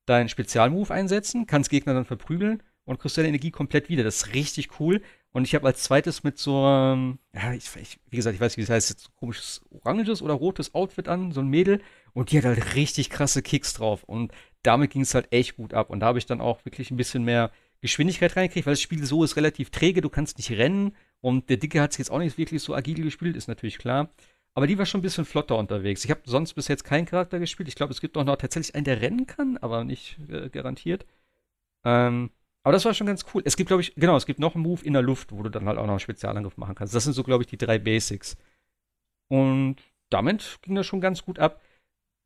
deinen 0.05 0.29
Spezialmove 0.29 0.91
einsetzen, 0.91 1.47
kannst 1.47 1.71
Gegner 1.71 1.95
dann 1.95 2.05
verprügeln 2.05 2.63
und 2.85 2.99
kriegst 2.99 3.17
deine 3.17 3.29
Energie 3.29 3.53
komplett 3.53 3.89
wieder. 3.89 4.03
Das 4.03 4.17
ist 4.17 4.35
richtig 4.35 4.81
cool. 4.81 5.01
Und 5.33 5.45
ich 5.45 5.55
habe 5.55 5.67
als 5.67 5.83
zweites 5.83 6.25
mit 6.25 6.39
so 6.39 6.65
einem, 6.65 7.19
ja, 7.35 7.55
ich, 7.55 7.75
ich, 7.77 7.99
wie 8.11 8.17
gesagt, 8.17 8.35
ich 8.35 8.41
weiß, 8.41 8.59
wie 8.59 8.61
das 8.61 8.71
heißt, 8.71 8.91
jetzt 8.91 9.05
so 9.05 9.11
komisches 9.19 9.63
oranges 9.71 10.21
oder 10.21 10.35
rotes 10.35 10.75
Outfit 10.75 11.09
an, 11.09 11.33
so 11.33 11.41
ein 11.41 11.49
Mädel. 11.49 11.81
Und 12.13 12.31
die 12.31 12.39
hat 12.39 12.45
halt 12.45 12.75
richtig 12.75 13.09
krasse 13.09 13.43
Kicks 13.43 13.73
drauf. 13.73 14.05
Und 14.05 14.33
damit 14.63 14.91
ging 14.91 15.03
es 15.03 15.15
halt 15.15 15.33
echt 15.33 15.57
gut 15.57 15.73
ab. 15.73 15.89
Und 15.89 16.01
da 16.01 16.07
habe 16.07 16.19
ich 16.19 16.27
dann 16.27 16.43
auch 16.43 16.65
wirklich 16.67 16.91
ein 16.91 16.99
bisschen 16.99 17.25
mehr 17.25 17.51
Geschwindigkeit 17.81 18.37
reingekriegt, 18.37 18.67
weil 18.67 18.75
das 18.75 18.83
Spiel 18.83 19.05
so 19.05 19.25
ist 19.25 19.37
relativ 19.37 19.71
träge, 19.71 20.03
du 20.03 20.11
kannst 20.11 20.37
nicht 20.37 20.51
rennen. 20.53 20.95
Und 21.21 21.49
der 21.49 21.57
Dicke 21.57 21.81
hat 21.81 21.93
es 21.93 21.99
jetzt 21.99 22.11
auch 22.11 22.19
nicht 22.19 22.37
wirklich 22.37 22.63
so 22.63 22.75
agil 22.75 23.03
gespielt, 23.03 23.37
ist 23.37 23.49
natürlich 23.49 23.79
klar. 23.79 24.11
Aber 24.55 24.67
die 24.67 24.77
war 24.77 24.85
schon 24.85 25.01
ein 25.01 25.03
bisschen 25.03 25.25
flotter 25.25 25.57
unterwegs. 25.57 26.05
Ich 26.05 26.11
habe 26.11 26.21
sonst 26.25 26.53
bis 26.55 26.69
jetzt 26.69 26.85
keinen 26.85 27.07
Charakter 27.07 27.39
gespielt. 27.39 27.69
Ich 27.69 27.75
glaube, 27.75 27.93
es 27.93 28.03
gibt 28.03 28.19
auch 28.19 28.25
noch 28.25 28.37
tatsächlich 28.37 28.75
einen, 28.75 28.85
der 28.85 29.01
rennen 29.01 29.27
kann, 29.27 29.57
aber 29.57 29.85
nicht 29.85 30.19
äh, 30.29 30.51
garantiert. 30.51 31.07
Ähm, 31.85 32.31
aber 32.65 32.73
das 32.73 32.85
war 32.85 32.95
schon 32.95 33.07
ganz 33.07 33.25
cool. 33.35 33.43
Es 33.45 33.57
gibt, 33.57 33.69
glaube 33.69 33.83
ich, 33.83 33.95
genau, 33.95 34.17
es 34.17 34.27
gibt 34.27 34.39
noch 34.39 34.55
einen 34.55 34.63
Move 34.63 34.85
in 34.85 34.93
der 34.93 35.03
Luft, 35.03 35.33
wo 35.33 35.43
du 35.43 35.51
dann 35.51 35.67
halt 35.67 35.79
auch 35.79 35.87
noch 35.87 35.93
einen 35.93 36.01
Spezialangriff 36.01 36.57
machen 36.57 36.75
kannst. 36.75 36.95
Das 36.95 37.05
sind 37.05 37.13
so, 37.13 37.25
glaube 37.25 37.43
ich, 37.43 37.49
die 37.49 37.59
drei 37.59 37.79
Basics. 37.79 38.37
Und 39.29 39.77
damit 40.11 40.59
ging 40.63 40.75
das 40.75 40.87
schon 40.87 41.01
ganz 41.01 41.25
gut 41.25 41.39
ab. 41.39 41.61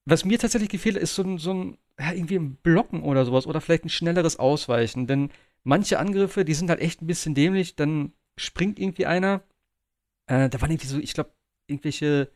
Was 0.04 0.24
mir 0.24 0.38
tatsächlich 0.38 0.70
gefehlt, 0.70 0.96
ist 0.96 1.14
so 1.14 1.22
ein, 1.22 1.38
so 1.38 1.54
ein 1.54 1.78
ja, 1.98 2.12
irgendwie 2.12 2.36
ein 2.36 2.56
Blocken 2.56 3.02
oder 3.02 3.24
sowas 3.24 3.46
oder 3.46 3.60
vielleicht 3.60 3.84
ein 3.84 3.90
schnelleres 3.90 4.38
Ausweichen. 4.38 5.06
Denn 5.06 5.30
manche 5.64 5.98
Angriffe, 5.98 6.44
die 6.44 6.54
sind 6.54 6.68
halt 6.68 6.80
echt 6.80 7.00
ein 7.00 7.06
bisschen 7.06 7.34
dämlich. 7.34 7.76
Dann 7.76 8.12
springt 8.38 8.78
irgendwie 8.78 9.06
einer. 9.06 9.42
Äh, 10.26 10.50
da 10.50 10.60
waren 10.60 10.70
irgendwie 10.70 10.88
so, 10.88 10.98
ich 10.98 11.14
glaube, 11.14 11.32
irgendwelche 11.68 12.30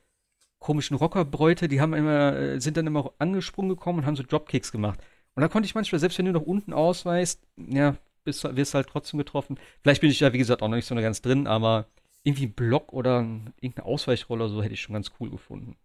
komischen 0.59 0.97
Rockerbräute, 0.97 1.69
die 1.69 1.81
haben 1.81 1.95
immer, 1.95 2.37
äh, 2.37 2.61
sind 2.61 2.77
dann 2.77 2.87
immer 2.87 3.13
angesprungen 3.19 3.71
gekommen 3.71 4.01
und 4.01 4.07
haben 4.07 4.17
so 4.17 4.23
Dropkicks 4.23 4.73
gemacht. 4.73 5.01
Und 5.41 5.45
da 5.45 5.49
konnte 5.49 5.65
ich 5.65 5.75
manchmal, 5.75 5.99
selbst 5.99 6.19
wenn 6.19 6.27
du 6.27 6.33
nach 6.33 6.43
unten 6.43 6.75
ausweist, 6.75 7.41
ja, 7.57 7.97
bist, 8.25 8.45
wirst 8.45 8.75
halt 8.75 8.89
trotzdem 8.89 9.17
getroffen. 9.17 9.59
Vielleicht 9.81 10.03
bin 10.03 10.11
ich 10.11 10.21
ja, 10.21 10.35
wie 10.35 10.39
gesagt, 10.39 10.61
auch 10.61 10.69
noch 10.69 10.77
nicht 10.77 10.85
so 10.85 10.95
ganz 10.97 11.23
drin, 11.23 11.47
aber 11.47 11.87
irgendwie 12.25 12.45
ein 12.45 12.53
Block 12.53 12.93
oder 12.93 13.23
ein, 13.23 13.55
irgendeine 13.59 13.87
Ausweichrolle 13.87 14.45
oder 14.45 14.53
so 14.53 14.63
hätte 14.63 14.75
ich 14.75 14.83
schon 14.83 14.93
ganz 14.93 15.13
cool 15.19 15.31
gefunden. 15.31 15.79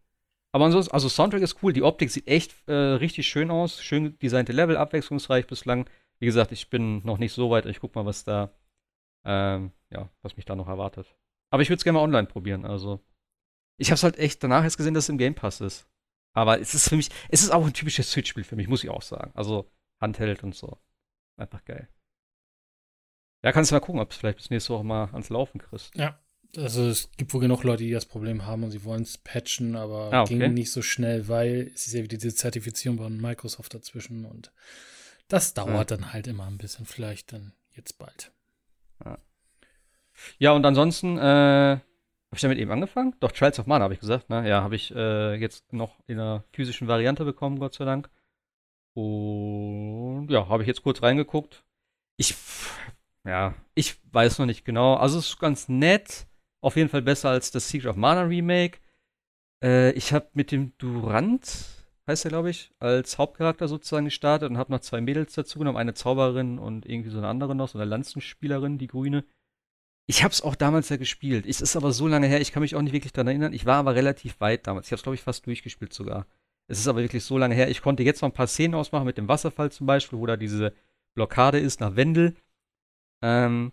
Aber 0.52 0.65
ansonsten, 0.65 0.94
also 0.94 1.08
Soundtrack 1.08 1.41
ist 1.41 1.63
cool, 1.63 1.72
die 1.72 1.84
Optik 1.84 2.12
sieht 2.12 2.28
echt 2.28 2.54
äh, 2.68 2.74
richtig 2.74 3.30
schön 3.30 3.50
aus, 3.50 3.82
schön 3.82 4.20
designte 4.20 4.52
Level, 4.52 4.76
abwechslungsreich 4.76 5.48
bislang. 5.48 5.89
Wie 6.20 6.26
gesagt, 6.26 6.52
ich 6.52 6.70
bin 6.70 7.02
noch 7.06 7.18
nicht 7.18 7.32
so 7.32 7.50
weit, 7.50 7.65
ich 7.65 7.80
guck 7.80 7.96
mal, 7.96 8.06
was 8.06 8.26
da, 8.26 8.52
ähm, 9.24 9.72
ja, 9.89 10.10
was 10.22 10.36
mich 10.36 10.46
da 10.46 10.58
noch 10.58 10.68
erwartet. 10.68 11.15
Aber 11.50 11.63
ich 11.63 11.70
würde 11.70 11.78
es 11.78 11.86
gerne 11.86 12.00
mal 12.00 12.04
online 12.04 12.28
probieren, 12.28 12.65
also. 12.65 13.00
Ich 13.78 13.88
habe 13.91 13.96
es 13.96 14.04
halt 14.04 14.20
echt 14.20 14.44
danach 14.44 14.65
erst 14.65 14.76
gesehen, 14.76 14.96
dass 14.96 15.06
es 15.06 15.10
im 15.10 15.18
Game 15.18 15.34
Pass 15.34 15.62
ist. 15.62 15.88
Aber 16.36 16.60
es 16.60 16.76
ist 16.76 16.89
für 16.89 16.98
mich, 16.98 17.10
es 17.30 17.41
ist 17.41 17.50
auch 17.50 17.65
ein 17.65 17.74
typisches 17.74 18.12
Switch-Spiel 18.12 18.43
für 18.43 18.58
mich, 18.58 18.67
muss 18.67 18.84
ich 18.84 18.89
auch 18.89 19.02
sagen. 19.02 19.32
Also 19.34 19.71
Handheld 20.00 20.43
und 20.43 20.54
so. 20.54 20.78
Einfach 21.38 21.63
geil. 21.63 21.88
Ja, 23.41 23.52
kannst 23.52 23.71
du 23.71 23.76
mal 23.76 23.80
gucken, 23.80 24.02
ob 24.02 24.12
es 24.12 24.17
vielleicht 24.17 24.38
bis 24.38 24.50
nächste 24.50 24.74
Woche 24.74 24.84
mal 24.84 25.06
ans 25.13 25.30
Laufen 25.30 25.60
kriegst. 25.60 25.95
Ja. 25.95 26.19
Also 26.58 26.88
es 26.88 27.12
gibt 27.17 27.34
wohl 27.34 27.41
genug 27.41 27.63
Leute, 27.63 27.84
die 27.84 27.91
das 27.91 28.06
Problem 28.06 28.45
haben 28.45 28.63
und 28.63 28.71
sie 28.71 28.84
wollen 28.84 29.02
es 29.02 29.17
patchen, 29.17 29.76
aber 29.76 30.13
ah, 30.13 30.21
okay. 30.21 30.38
ging 30.38 30.54
nicht 30.54 30.71
so 30.71 30.82
schnell, 30.82 31.28
weil 31.28 31.71
es 31.74 31.88
ist 31.88 31.93
ja 31.93 32.04
wieder 32.04 32.17
diese 32.17 32.34
Zertifizierung 32.34 32.98
von 32.98 33.19
Microsoft 33.19 33.74
dazwischen 33.74 34.26
und 34.26 34.54
das 35.28 35.54
dauert 35.54 35.91
ja. 35.91 35.98
dann 35.98 36.13
halt 36.13 36.28
immer 36.28 36.45
ein 36.45 36.58
bisschen, 36.58 36.86
vielleicht 36.86 37.34
dann 37.34 37.54
jetzt 37.71 37.98
bald. 37.98 38.32
Ja, 39.04 39.17
ja 40.38 40.52
und 40.54 40.65
ansonsten 40.65 41.17
äh, 41.17 41.80
habe 42.36 42.38
ich 42.38 42.41
damit 42.41 42.58
eben 42.58 42.71
angefangen? 42.71 43.15
Doch, 43.21 43.32
Trials 43.32 43.60
of 43.60 43.65
Mana 43.65 43.86
habe 43.86 43.93
ich 43.93 44.02
gesagt. 44.02 44.30
Ne? 44.30 44.48
Ja, 44.48 44.62
habe 44.62 44.76
ich 44.76 44.93
äh, 44.93 45.36
jetzt 45.36 45.71
noch 45.71 45.95
in 46.06 46.19
einer 46.19 46.43
physischen 46.52 46.89
Variante 46.89 47.24
bekommen, 47.24 47.60
Gott 47.60 47.74
sei 47.74 47.86
Dank. 47.86 48.10
Und 48.93 50.28
ja, 50.30 50.50
habe 50.50 50.63
ich 50.63 50.67
jetzt 50.67 50.84
kurz 50.84 51.02
reingeguckt. 51.02 51.63
Ich, 52.17 52.36
ja, 53.26 53.54
ich 53.74 53.95
weiß 54.12 54.39
noch 54.39 54.45
nicht 54.45 54.65
genau. 54.65 54.95
Also 54.95 55.17
es 55.17 55.30
ist 55.30 55.39
ganz 55.39 55.69
nett. 55.69 56.28
Auf 56.62 56.76
jeden 56.76 56.89
Fall 56.89 57.04
besser 57.04 57.30
als 57.30 57.52
das 57.52 57.69
Siege 57.69 57.88
of 57.88 57.95
Mana 57.95 58.24
Remake. 58.24 58.80
Äh, 59.63 59.91
ich 59.91 60.12
habe 60.12 60.28
mit 60.34 60.52
dem 60.52 60.78
Durant 60.78 61.76
heißt 62.08 62.26
er, 62.26 62.30
glaube 62.30 62.50
ich, 62.50 62.71
als 62.80 63.17
Hauptcharakter 63.17 63.67
sozusagen 63.67 64.06
gestartet 64.06 64.50
und 64.50 64.58
habe 64.58 64.71
noch 64.71 64.82
zwei 64.82 65.02
Mädels 65.02 65.34
dazu 65.34 65.60
genommen, 65.60 65.78
eine 65.78 65.93
Zauberin 65.93 66.60
und 66.60 66.86
irgendwie 66.86 67.10
so 67.10 67.17
eine 67.17 67.28
andere 67.28 67.56
noch, 67.56 67.69
so 67.69 67.80
eine 67.80 67.89
Lanzenspielerin, 67.89 68.78
die 68.78 68.88
grüne. 68.88 69.24
Ich 70.08 70.24
habe 70.24 70.32
es 70.32 70.41
auch 70.41 70.56
damals 70.56 70.89
ja 70.89 70.98
gespielt. 70.98 71.46
Es 71.48 71.62
ist 71.62 71.76
aber 71.76 71.91
so 71.91 72.08
lange 72.08 72.28
her, 72.28 72.39
ich 72.39 72.52
kann 72.52 72.62
mich 72.62 72.76
auch 72.76 72.82
nicht 72.82 72.94
wirklich 72.94 73.13
daran 73.13 73.28
erinnern. 73.28 73.54
Ich 73.54 73.65
war 73.65 73.78
aber 73.78 73.96
relativ 73.96 74.39
weit 74.39 74.68
damals. 74.68 74.88
Ich 74.88 74.91
habe 74.91 74.98
es, 74.98 75.04
glaube 75.04 75.15
ich, 75.15 75.22
fast 75.22 75.46
durchgespielt 75.48 75.94
sogar. 75.94 76.28
Es 76.68 76.80
ist 76.80 76.88
aber 76.88 77.02
wirklich 77.02 77.24
so 77.24 77.38
lange 77.38 77.56
her. 77.56 77.70
Ich 77.70 77.82
konnte 77.82 78.04
jetzt 78.04 78.22
noch 78.22 78.30
ein 78.30 78.34
paar 78.34 78.48
Szenen 78.48 78.76
ausmachen 78.76 79.06
mit 79.06 79.18
dem 79.18 79.28
Wasserfall 79.28 79.72
zum 79.72 79.88
Beispiel, 79.88 80.20
wo 80.20 80.26
da 80.26 80.38
diese 80.38 80.74
Blockade 81.15 81.60
ist 81.60 81.80
nach 81.80 81.96
Wendel. 81.96 82.36
Ähm, 83.24 83.72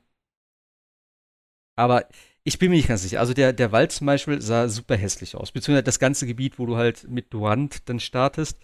aber 1.77 2.07
ich 2.45 2.59
bin 2.59 2.71
mir 2.71 2.77
nicht 2.77 2.89
ganz 2.89 3.03
sicher. 3.03 3.21
Also 3.21 3.35
der, 3.35 3.53
der 3.53 3.73
Wald 3.73 3.93
zum 3.93 4.07
Beispiel 4.07 4.41
sah 4.41 4.69
super 4.69 4.97
hässlich 4.97 5.37
aus. 5.37 5.53
Beziehungsweise 5.53 5.85
das 5.85 5.99
ganze 5.99 6.27
Gebiet, 6.27 6.59
wo 6.59 6.67
du 6.67 6.77
halt 6.77 7.09
mit 7.09 7.33
Durant 7.33 7.89
dann 7.89 8.01
startest. 8.01 8.59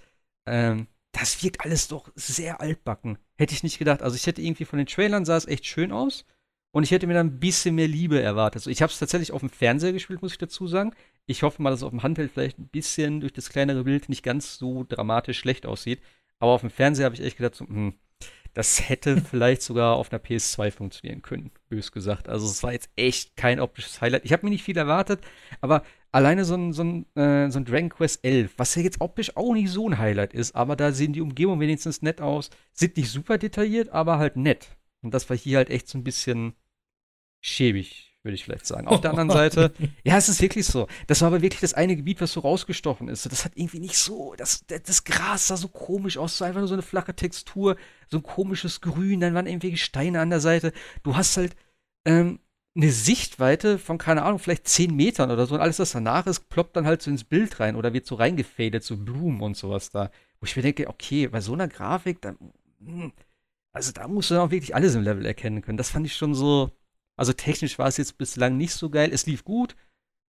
Ähm, 0.46 0.88
das 1.12 1.42
wirkt 1.42 1.64
alles 1.64 1.88
doch 1.88 2.11
sehr 2.14 2.61
altbacken. 2.61 3.18
Hätte 3.37 3.54
ich 3.54 3.62
nicht 3.62 3.78
gedacht. 3.78 4.02
Also 4.02 4.16
ich 4.16 4.26
hätte 4.26 4.42
irgendwie 4.42 4.64
von 4.64 4.78
den 4.78 4.87
Trailern 4.87 5.24
sah 5.24 5.37
es 5.37 5.46
echt 5.46 5.66
schön 5.66 5.92
aus. 5.92 6.24
Und 6.78 6.84
ich 6.84 6.92
hätte 6.92 7.08
mir 7.08 7.14
dann 7.14 7.26
ein 7.26 7.40
bisschen 7.40 7.74
mehr 7.74 7.88
Liebe 7.88 8.22
erwartet. 8.22 8.60
Also 8.60 8.70
ich 8.70 8.82
habe 8.82 8.92
es 8.92 9.00
tatsächlich 9.00 9.32
auf 9.32 9.40
dem 9.40 9.50
Fernseher 9.50 9.92
gespielt, 9.92 10.22
muss 10.22 10.30
ich 10.30 10.38
dazu 10.38 10.68
sagen. 10.68 10.92
Ich 11.26 11.42
hoffe 11.42 11.60
mal, 11.60 11.70
dass 11.70 11.80
es 11.80 11.82
auf 11.82 11.90
dem 11.90 12.04
Handheld 12.04 12.30
vielleicht 12.30 12.60
ein 12.60 12.68
bisschen 12.68 13.18
durch 13.18 13.32
das 13.32 13.50
kleinere 13.50 13.82
Bild 13.82 14.08
nicht 14.08 14.22
ganz 14.22 14.58
so 14.58 14.86
dramatisch 14.88 15.40
schlecht 15.40 15.66
aussieht. 15.66 16.00
Aber 16.38 16.52
auf 16.52 16.60
dem 16.60 16.70
Fernseher 16.70 17.06
habe 17.06 17.16
ich 17.16 17.20
echt 17.20 17.36
gedacht, 17.36 17.56
so, 17.56 17.66
hm, 17.66 17.94
das 18.54 18.88
hätte 18.88 19.20
vielleicht 19.28 19.62
sogar 19.62 19.96
auf 19.96 20.12
einer 20.12 20.22
PS2 20.22 20.70
funktionieren 20.70 21.20
können, 21.20 21.50
bös 21.68 21.90
gesagt. 21.90 22.28
Also 22.28 22.46
es 22.46 22.62
war 22.62 22.72
jetzt 22.72 22.90
echt 22.94 23.36
kein 23.36 23.58
optisches 23.58 24.00
Highlight. 24.00 24.24
Ich 24.24 24.32
habe 24.32 24.46
mir 24.46 24.50
nicht 24.50 24.62
viel 24.62 24.78
erwartet, 24.78 25.20
aber 25.60 25.82
alleine 26.12 26.44
so 26.44 26.54
ein, 26.54 26.72
so, 26.72 26.84
ein, 26.84 27.06
äh, 27.16 27.50
so 27.50 27.58
ein 27.58 27.64
Dragon 27.64 27.88
Quest 27.88 28.24
11, 28.24 28.52
was 28.56 28.76
ja 28.76 28.82
jetzt 28.82 29.00
optisch 29.00 29.36
auch 29.36 29.52
nicht 29.52 29.70
so 29.70 29.88
ein 29.88 29.98
Highlight 29.98 30.32
ist, 30.32 30.54
aber 30.54 30.76
da 30.76 30.92
sehen 30.92 31.12
die 31.12 31.22
Umgebungen 31.22 31.58
wenigstens 31.58 32.02
nett 32.02 32.20
aus. 32.20 32.50
Sind 32.72 32.96
nicht 32.96 33.10
super 33.10 33.36
detailliert, 33.36 33.88
aber 33.88 34.18
halt 34.18 34.36
nett. 34.36 34.68
Und 35.02 35.12
das 35.12 35.28
war 35.28 35.36
hier 35.36 35.56
halt 35.56 35.70
echt 35.70 35.88
so 35.88 35.98
ein 35.98 36.04
bisschen 36.04 36.54
schäbig, 37.40 38.14
würde 38.22 38.35
ich 38.35 38.44
vielleicht 38.44 38.66
sagen. 38.66 38.88
Auf 38.88 39.01
der 39.01 39.11
anderen 39.11 39.31
Seite, 39.33 39.72
ja, 40.05 40.16
es 40.16 40.29
ist 40.29 40.40
wirklich 40.42 40.66
so. 40.66 40.87
Das 41.07 41.20
war 41.20 41.29
aber 41.29 41.42
wirklich 41.42 41.61
das 41.61 41.74
eine 41.74 41.96
Gebiet, 41.96 42.20
was 42.20 42.33
so 42.33 42.40
rausgestochen 42.40 43.09
ist. 43.09 43.31
Das 43.31 43.44
hat 43.44 43.53
irgendwie 43.55 43.81
nicht 43.81 43.96
so, 43.96 44.35
das, 44.37 44.64
das 44.66 45.05
Gras 45.05 45.48
sah 45.48 45.57
so 45.57 45.68
komisch 45.68 46.18
aus, 46.18 46.38
so 46.38 46.44
einfach 46.44 46.61
nur 46.61 46.68
so 46.68 46.74
eine 46.74 46.83
flache 46.83 47.14
Textur, 47.14 47.77
so 48.11 48.18
ein 48.18 48.22
komisches 48.22 48.81
Grün, 48.81 49.20
dann 49.20 49.35
waren 49.35 49.46
irgendwelche 49.46 49.77
Steine 49.77 50.20
an 50.20 50.31
der 50.31 50.40
Seite. 50.40 50.72
Du 51.03 51.16
hast 51.16 51.37
halt 51.37 51.57
ähm, 52.05 52.40
eine 52.79 52.92
Sichtweite 52.92 53.79
von, 53.79 53.98
keine 53.98 54.22
Ahnung, 54.22 54.38
vielleicht 54.38 54.68
10 54.68 54.94
Metern 54.94 55.31
oder 55.31 55.46
so. 55.46 55.55
Und 55.55 55.61
alles, 55.61 55.79
was 55.81 55.92
danach 55.92 56.27
ist, 56.27 56.48
ploppt 56.48 56.77
dann 56.77 56.87
halt 56.87 57.03
so 57.03 57.11
ins 57.11 57.24
Bild 57.24 57.59
rein 57.59 57.74
oder 57.77 57.92
wird 57.92 58.07
so 58.07 58.14
reingefadet, 58.14 58.85
so 58.85 58.96
Blumen 58.96 59.40
und 59.42 59.57
sowas 59.57 59.90
da. 59.90 60.11
Wo 60.40 60.46
ich 60.46 60.55
mir 60.55 60.62
denke, 60.62 60.88
okay, 60.88 61.27
bei 61.27 61.40
so 61.40 61.55
einer 61.55 61.66
Grafik, 61.66 62.22
dann, 62.22 62.38
hm, 62.81 63.12
also 63.72 63.92
da 63.92 64.07
musst 64.07 64.31
du 64.31 64.35
dann 64.35 64.44
auch 64.44 64.51
wirklich 64.53 64.74
alles 64.77 64.94
im 64.94 65.03
Level 65.03 65.27
erkennen 65.27 65.61
können. 65.62 65.79
Das 65.79 65.90
fand 65.90 66.07
ich 66.07 66.14
schon 66.14 66.35
so, 66.35 66.70
also 67.18 67.33
technisch 67.33 67.78
war 67.78 67.88
es 67.88 67.96
jetzt 67.96 68.16
bislang 68.16 68.57
nicht 68.57 68.72
so 68.72 68.90
geil. 68.90 69.11
Es 69.12 69.26
lief 69.26 69.44
gut. 69.44 69.76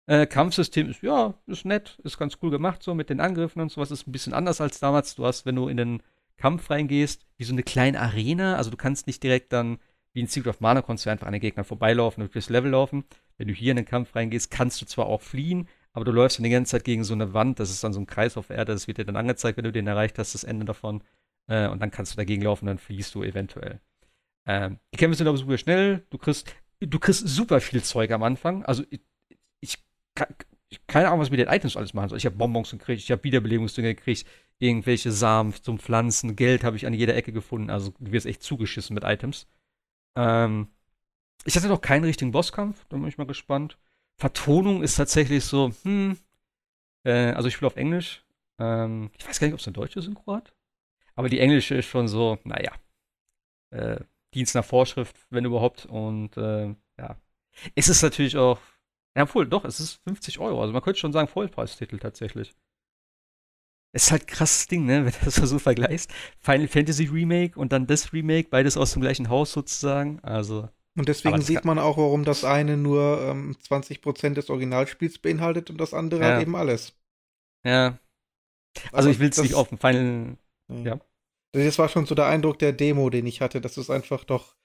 Äh, 0.07 0.27
Kampfsystem 0.27 0.89
ist, 0.89 1.01
ja, 1.01 1.33
ist 1.47 1.65
nett, 1.65 1.99
ist 2.03 2.19
ganz 2.19 2.37
cool 2.41 2.51
gemacht, 2.51 2.83
so 2.83 2.93
mit 2.93 3.09
den 3.09 3.19
Angriffen 3.19 3.59
und 3.61 3.71
sowas. 3.71 3.91
Ist 3.91 4.07
ein 4.07 4.11
bisschen 4.11 4.33
anders 4.33 4.61
als 4.61 4.79
damals. 4.79 5.15
Du 5.15 5.25
hast, 5.25 5.45
wenn 5.45 5.55
du 5.55 5.67
in 5.67 5.77
den 5.77 6.03
Kampf 6.37 6.69
reingehst, 6.69 7.25
wie 7.37 7.43
so 7.43 7.53
eine 7.53 7.63
kleine 7.63 7.99
Arena. 7.99 8.55
Also 8.55 8.69
du 8.69 8.77
kannst 8.77 9.07
nicht 9.07 9.23
direkt 9.23 9.51
dann, 9.51 9.79
wie 10.13 10.21
in 10.21 10.27
Secret 10.27 10.55
of 10.55 10.61
Mana, 10.61 10.81
konntest 10.81 11.07
du 11.07 11.09
einfach 11.09 11.27
an 11.27 11.33
den 11.33 11.41
Gegnern 11.41 11.65
vorbeilaufen 11.65 12.23
und 12.23 12.33
durchs 12.33 12.49
Level 12.49 12.71
laufen. 12.71 13.03
Wenn 13.37 13.47
du 13.47 13.53
hier 13.53 13.71
in 13.71 13.77
den 13.77 13.85
Kampf 13.85 14.15
reingehst, 14.15 14.51
kannst 14.51 14.79
du 14.81 14.85
zwar 14.85 15.07
auch 15.07 15.21
fliehen, 15.21 15.67
aber 15.91 16.05
du 16.05 16.11
läufst 16.11 16.37
dann 16.37 16.43
die 16.43 16.51
ganze 16.51 16.71
Zeit 16.71 16.83
gegen 16.83 17.03
so 17.03 17.13
eine 17.13 17.33
Wand. 17.33 17.59
Das 17.59 17.71
ist 17.71 17.83
dann 17.83 17.93
so 17.93 17.99
ein 17.99 18.05
Kreis 18.05 18.37
auf 18.37 18.49
Erde. 18.51 18.73
Das 18.73 18.87
wird 18.87 18.99
dir 18.99 19.05
dann 19.05 19.15
angezeigt, 19.15 19.57
wenn 19.57 19.65
du 19.65 19.71
den 19.71 19.87
erreicht 19.87 20.19
hast, 20.19 20.35
das 20.35 20.43
Ende 20.43 20.65
davon. 20.65 21.03
Äh, 21.47 21.67
und 21.67 21.81
dann 21.81 21.91
kannst 21.91 22.13
du 22.13 22.17
dagegen 22.17 22.43
laufen, 22.43 22.67
dann 22.67 22.77
fliehst 22.77 23.15
du 23.15 23.23
eventuell. 23.23 23.81
Ähm, 24.45 24.79
die 24.93 24.97
Kämpfe 24.97 25.17
sind 25.17 25.27
aber 25.27 25.37
super 25.37 25.57
schnell. 25.57 26.05
Du 26.09 26.17
kriegst 26.17 26.53
du 26.87 26.99
kriegst 26.99 27.27
super 27.27 27.61
viel 27.61 27.83
Zeug 27.83 28.11
am 28.11 28.23
Anfang. 28.23 28.63
Also 28.65 28.83
ich, 28.89 29.01
ich, 29.59 29.77
keine 30.87 31.07
Ahnung, 31.07 31.19
was 31.19 31.29
mit 31.29 31.39
den 31.39 31.47
Items 31.47 31.77
alles 31.77 31.93
machen 31.93 32.09
soll. 32.09 32.17
Ich 32.17 32.25
habe 32.25 32.35
Bonbons 32.35 32.71
gekriegt, 32.71 33.01
ich 33.01 33.11
habe 33.11 33.23
Wiederbelebungsdinge 33.23 33.95
gekriegt, 33.95 34.25
irgendwelche 34.59 35.11
Samen 35.11 35.53
zum 35.53 35.79
Pflanzen, 35.79 36.35
Geld 36.35 36.63
habe 36.63 36.77
ich 36.77 36.85
an 36.85 36.93
jeder 36.93 37.15
Ecke 37.15 37.31
gefunden. 37.31 37.69
Also 37.69 37.93
du 37.99 38.11
wirst 38.11 38.25
echt 38.25 38.43
zugeschissen 38.43 38.93
mit 38.93 39.03
Items. 39.03 39.47
Ähm, 40.17 40.69
ich 41.45 41.55
hatte 41.55 41.67
noch 41.67 41.81
keinen 41.81 42.05
richtigen 42.05 42.31
Bosskampf, 42.31 42.85
da 42.89 42.97
bin 42.97 43.07
ich 43.07 43.17
mal 43.17 43.27
gespannt. 43.27 43.77
Vertonung 44.17 44.81
ist 44.81 44.95
tatsächlich 44.95 45.43
so, 45.43 45.71
hm, 45.83 46.17
äh, 47.05 47.31
also 47.33 47.47
ich 47.47 47.55
spiele 47.55 47.67
auf 47.67 47.75
Englisch. 47.75 48.25
Ähm, 48.59 49.11
ich 49.17 49.27
weiß 49.27 49.39
gar 49.39 49.47
nicht, 49.47 49.53
ob 49.53 49.59
es 49.59 49.67
eine 49.67 49.73
deutsche 49.73 50.01
Synchro 50.01 50.35
hat. 50.35 50.53
Aber 51.15 51.29
die 51.29 51.39
englische 51.39 51.75
ist 51.75 51.85
schon 51.85 52.07
so, 52.07 52.39
naja, 52.43 52.73
äh, 53.71 53.99
Dienst 54.35 54.55
nach 54.55 54.65
Vorschrift, 54.65 55.17
wenn 55.29 55.45
überhaupt. 55.45 55.85
Und 55.85 56.37
äh, 56.37 56.75
ja. 56.99 57.17
Es 57.73 57.87
ist 57.87 58.01
natürlich 58.01 58.37
auch, 58.37 58.59
ja, 59.15 59.23
obwohl, 59.23 59.47
doch, 59.47 59.65
es 59.65 59.79
ist 59.79 60.01
50 60.03 60.39
Euro. 60.39 60.61
Also 60.61 60.73
man 60.73 60.81
könnte 60.81 60.99
schon 60.99 61.13
sagen, 61.13 61.27
Vollpreistitel 61.27 61.97
tatsächlich. 61.97 62.53
Es 63.93 64.05
ist 64.05 64.11
halt 64.11 64.23
ein 64.23 64.27
krasses 64.27 64.67
Ding, 64.67 64.85
ne, 64.85 65.05
wenn 65.05 65.13
du 65.13 65.17
das 65.23 65.35
so 65.35 65.57
vergleichst. 65.57 66.11
Final 66.39 66.67
Fantasy 66.67 67.05
Remake 67.05 67.57
und 67.57 67.71
dann 67.71 67.87
das 67.87 68.11
Remake, 68.11 68.49
beides 68.49 68.77
aus 68.77 68.93
dem 68.93 69.01
gleichen 69.01 69.29
Haus 69.29 69.53
sozusagen. 69.53 70.19
Also. 70.21 70.69
Und 70.97 71.09
deswegen 71.09 71.41
sieht 71.41 71.65
man 71.65 71.79
auch, 71.79 71.97
warum 71.97 72.23
das 72.23 72.43
eine 72.43 72.77
nur 72.77 73.21
ähm, 73.21 73.55
20% 73.61 74.33
des 74.33 74.49
Originalspiels 74.49 75.19
beinhaltet 75.19 75.69
und 75.69 75.77
das 75.77 75.93
andere 75.93 76.21
ja. 76.21 76.27
halt 76.27 76.41
eben 76.41 76.55
alles. 76.55 76.93
Ja. 77.63 77.97
Also, 78.91 78.97
also 78.97 79.09
ich 79.09 79.19
will 79.19 79.29
es 79.29 79.37
nicht 79.41 79.55
auf 79.55 79.69
dem 79.69 79.77
Final. 79.77 80.37
Ja. 80.69 80.83
ja. 80.83 80.99
Das 81.63 81.79
war 81.79 81.89
schon 81.89 82.05
so 82.05 82.15
der 82.15 82.25
Eindruck 82.25 82.59
der 82.59 82.73
Demo, 82.73 83.09
den 83.09 83.25
ich 83.25 83.41
hatte. 83.41 83.61
Das 83.61 83.77
ist 83.77 83.89
einfach 83.89 84.23
doch 84.25 84.55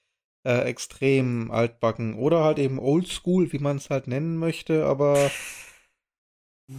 äh, 0.45 0.63
extrem 0.63 1.49
altbacken. 1.51 2.15
Oder 2.15 2.43
halt 2.43 2.59
eben 2.59 2.79
oldschool, 2.79 3.51
wie 3.53 3.59
man 3.59 3.77
es 3.77 3.89
halt 3.89 4.07
nennen 4.07 4.37
möchte, 4.37 4.85
aber. 4.85 5.31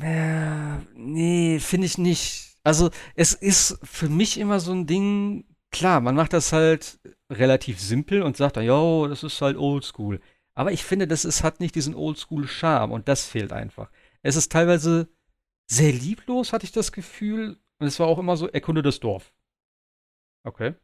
Äh, 0.01 0.79
nee, 0.95 1.59
finde 1.61 1.87
ich 1.87 1.99
nicht. 1.99 2.57
Also, 2.63 2.91
es 3.15 3.33
ist 3.33 3.79
für 3.83 4.09
mich 4.09 4.39
immer 4.39 4.61
so 4.61 4.73
ein 4.73 4.87
Ding, 4.87 5.45
klar, 5.71 6.01
man 6.01 6.15
macht 6.15 6.33
das 6.33 6.53
halt 6.53 7.01
relativ 7.31 7.81
simpel 7.81 8.23
und 8.23 8.37
sagt 8.37 8.57
dann, 8.57 8.65
jo, 8.65 9.09
das 9.09 9.23
ist 9.23 9.41
halt 9.41 9.57
oldschool. 9.57 10.21
Aber 10.55 10.73
ich 10.73 10.85
finde, 10.85 11.09
das 11.09 11.25
ist, 11.25 11.43
hat 11.43 11.61
nicht 11.61 11.75
diesen 11.75 11.95
oldschool-Charme 11.95 12.93
und 12.93 13.09
das 13.09 13.27
fehlt 13.27 13.53
einfach. 13.53 13.91
Es 14.23 14.37
ist 14.37 14.53
teilweise 14.53 15.09
sehr 15.67 15.93
lieblos, 15.93 16.53
hatte 16.53 16.67
ich 16.67 16.73
das 16.73 16.93
Gefühl. 16.93 17.59
Und 17.79 17.87
es 17.87 17.99
war 17.99 18.07
auch 18.07 18.19
immer 18.19 18.37
so, 18.37 18.49
erkunde 18.49 18.83
das 18.83 19.01
Dorf. 19.01 19.33
Okay. 20.45 20.75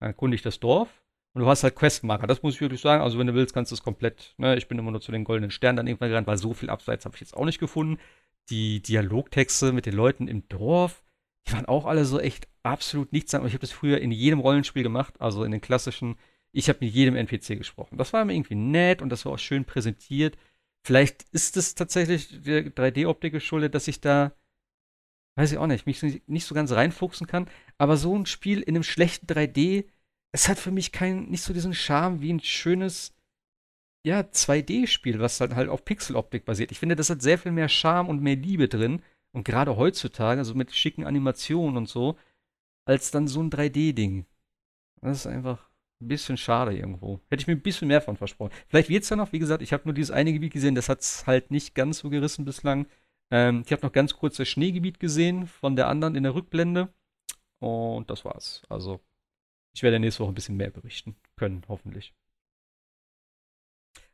Dann 0.00 0.10
erkunde 0.10 0.34
ich 0.34 0.42
das 0.42 0.60
Dorf. 0.60 1.02
Und 1.34 1.42
du 1.42 1.48
hast 1.48 1.64
halt 1.64 1.74
Questmarker. 1.74 2.28
Das 2.28 2.42
muss 2.42 2.54
ich 2.54 2.60
wirklich 2.60 2.80
sagen. 2.80 3.02
Also, 3.02 3.18
wenn 3.18 3.26
du 3.26 3.34
willst, 3.34 3.54
kannst 3.54 3.72
du 3.72 3.74
es 3.74 3.82
komplett. 3.82 4.34
Ne? 4.38 4.56
Ich 4.56 4.68
bin 4.68 4.78
immer 4.78 4.92
nur 4.92 5.00
zu 5.00 5.10
den 5.10 5.24
goldenen 5.24 5.50
Sternen 5.50 5.76
dann 5.76 5.86
irgendwann 5.86 6.10
gerannt, 6.10 6.28
weil 6.28 6.36
so 6.36 6.54
viel 6.54 6.70
Abseits 6.70 7.04
habe 7.04 7.16
ich 7.16 7.20
jetzt 7.20 7.36
auch 7.36 7.44
nicht 7.44 7.58
gefunden. 7.58 7.98
Die 8.50 8.80
Dialogtexte 8.80 9.72
mit 9.72 9.86
den 9.86 9.94
Leuten 9.94 10.28
im 10.28 10.46
Dorf, 10.48 11.02
die 11.46 11.52
waren 11.52 11.66
auch 11.66 11.86
alle 11.86 12.04
so 12.04 12.20
echt 12.20 12.46
absolut 12.62 13.12
nichts. 13.12 13.32
Ich 13.32 13.40
habe 13.40 13.58
das 13.58 13.72
früher 13.72 14.00
in 14.00 14.12
jedem 14.12 14.38
Rollenspiel 14.38 14.82
gemacht, 14.82 15.20
also 15.20 15.44
in 15.44 15.50
den 15.50 15.60
klassischen. 15.60 16.16
Ich 16.52 16.68
habe 16.68 16.78
mit 16.82 16.94
jedem 16.94 17.16
NPC 17.16 17.58
gesprochen. 17.58 17.98
Das 17.98 18.12
war 18.12 18.22
immer 18.22 18.32
irgendwie 18.32 18.54
nett 18.54 19.02
und 19.02 19.08
das 19.08 19.24
war 19.24 19.32
auch 19.32 19.38
schön 19.38 19.64
präsentiert. 19.64 20.36
Vielleicht 20.86 21.24
ist 21.32 21.56
es 21.56 21.74
tatsächlich 21.74 22.42
der 22.42 22.66
3D-Optik 22.66 23.32
geschuldet, 23.32 23.74
dass 23.74 23.88
ich 23.88 24.00
da 24.00 24.32
weiß 25.36 25.52
ich 25.52 25.58
auch 25.58 25.66
nicht, 25.66 25.86
mich 25.86 26.02
nicht 26.26 26.46
so 26.46 26.54
ganz 26.54 26.72
reinfuchsen 26.72 27.26
kann. 27.26 27.48
Aber 27.78 27.96
so 27.96 28.16
ein 28.16 28.26
Spiel 28.26 28.60
in 28.60 28.74
einem 28.74 28.82
schlechten 28.82 29.26
3D, 29.26 29.86
es 30.32 30.48
hat 30.48 30.58
für 30.58 30.70
mich 30.70 30.92
keinen, 30.92 31.30
nicht 31.30 31.42
so 31.42 31.52
diesen 31.52 31.74
Charme 31.74 32.20
wie 32.20 32.32
ein 32.32 32.40
schönes, 32.40 33.14
ja, 34.06 34.20
2D-Spiel, 34.20 35.18
was 35.18 35.40
halt, 35.40 35.54
halt 35.54 35.68
auf 35.68 35.84
Pixeloptik 35.84 36.44
basiert. 36.44 36.72
Ich 36.72 36.78
finde, 36.78 36.96
das 36.96 37.10
hat 37.10 37.22
sehr 37.22 37.38
viel 37.38 37.52
mehr 37.52 37.68
Charme 37.68 38.08
und 38.08 38.22
mehr 38.22 38.36
Liebe 38.36 38.68
drin. 38.68 39.02
Und 39.32 39.44
gerade 39.44 39.76
heutzutage, 39.76 40.38
also 40.38 40.54
mit 40.54 40.72
schicken 40.72 41.04
Animationen 41.04 41.76
und 41.76 41.88
so, 41.88 42.16
als 42.84 43.10
dann 43.10 43.26
so 43.26 43.42
ein 43.42 43.50
3D-Ding. 43.50 44.26
Das 45.00 45.18
ist 45.18 45.26
einfach 45.26 45.68
ein 46.00 46.08
bisschen 46.08 46.36
schade 46.36 46.76
irgendwo. 46.76 47.20
Hätte 47.30 47.42
ich 47.42 47.46
mir 47.46 47.54
ein 47.54 47.62
bisschen 47.62 47.88
mehr 47.88 48.00
von 48.00 48.16
versprochen. 48.16 48.52
Vielleicht 48.68 48.88
wird 48.88 49.02
es 49.02 49.10
ja 49.10 49.16
noch, 49.16 49.32
wie 49.32 49.38
gesagt, 49.38 49.62
ich 49.62 49.72
habe 49.72 49.84
nur 49.84 49.94
dieses 49.94 50.10
eine 50.10 50.32
Gebiet 50.32 50.52
gesehen, 50.52 50.74
das 50.74 50.88
hat 50.88 51.00
es 51.00 51.26
halt 51.26 51.50
nicht 51.50 51.74
ganz 51.74 51.98
so 51.98 52.10
gerissen 52.10 52.44
bislang. 52.44 52.86
Ähm, 53.34 53.64
ich 53.66 53.72
habe 53.72 53.82
noch 53.84 53.90
ganz 53.90 54.14
kurz 54.14 54.36
das 54.36 54.48
Schneegebiet 54.48 55.00
gesehen 55.00 55.48
von 55.48 55.74
der 55.74 55.88
anderen 55.88 56.14
in 56.14 56.22
der 56.22 56.36
Rückblende. 56.36 56.94
Und 57.58 58.08
das 58.08 58.24
war's. 58.24 58.62
Also, 58.68 59.00
ich 59.74 59.82
werde 59.82 59.98
nächste 59.98 60.22
Woche 60.22 60.30
ein 60.30 60.36
bisschen 60.36 60.56
mehr 60.56 60.70
berichten 60.70 61.16
können, 61.34 61.64
hoffentlich. 61.66 62.14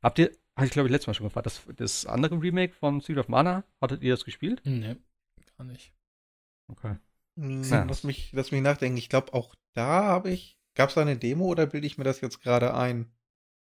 Habt 0.03 0.19
ihr, 0.19 0.31
hatte 0.57 0.67
ich 0.67 0.71
glaube 0.71 0.89
ich 0.89 0.93
letztes 0.93 1.09
Mal 1.09 1.15
schon 1.15 1.27
gefragt, 1.27 1.45
das, 1.45 1.63
das 1.77 2.07
andere 2.07 2.41
Remake 2.41 2.73
von 2.73 3.03
Secret 3.03 3.19
of 3.19 3.29
Mana, 3.29 3.65
hattet 3.83 4.03
ihr 4.03 4.15
das 4.15 4.25
gespielt? 4.25 4.63
Nee, 4.65 4.97
gar 5.59 5.65
nicht. 5.65 5.93
Okay. 6.69 6.97
Hm, 7.37 7.63
ja. 7.63 7.85
Lass, 7.85 8.05
mich, 8.05 8.33
lass 8.33 8.53
mich 8.53 8.63
nachdenken. 8.63 8.97
Ich 8.97 9.11
glaube, 9.11 9.35
auch 9.35 9.55
da 9.75 10.05
habe 10.05 10.31
ich. 10.31 10.57
Gab 10.75 10.89
es 10.89 10.95
da 10.95 11.03
eine 11.03 11.19
Demo 11.19 11.45
oder 11.45 11.67
bilde 11.67 11.87
ich 11.87 11.99
mir 11.99 12.05
das 12.05 12.23
jetzt 12.23 12.41
gerade 12.41 12.73
ein? 12.73 13.13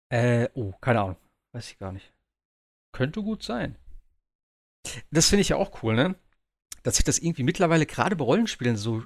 Äh, 0.10 0.50
oh, 0.54 0.74
keine 0.82 1.00
Ahnung. 1.00 1.18
Weiß 1.54 1.72
ich 1.72 1.78
gar 1.78 1.94
nicht. 1.94 2.12
Könnte 2.92 3.24
gut 3.24 3.42
sein. 3.42 3.78
Das 5.12 5.30
finde 5.30 5.42
ich 5.42 5.50
ja 5.50 5.58
auch 5.58 5.84
cool, 5.84 5.96
ne? 5.96 6.16
dass 6.86 6.98
sich 6.98 7.04
das 7.04 7.18
irgendwie 7.18 7.44
mittlerweile 7.44 7.88
gerade 7.88 8.16
bei 8.16 8.24
Rollenspielen 8.24 8.78
so, 8.78 9.04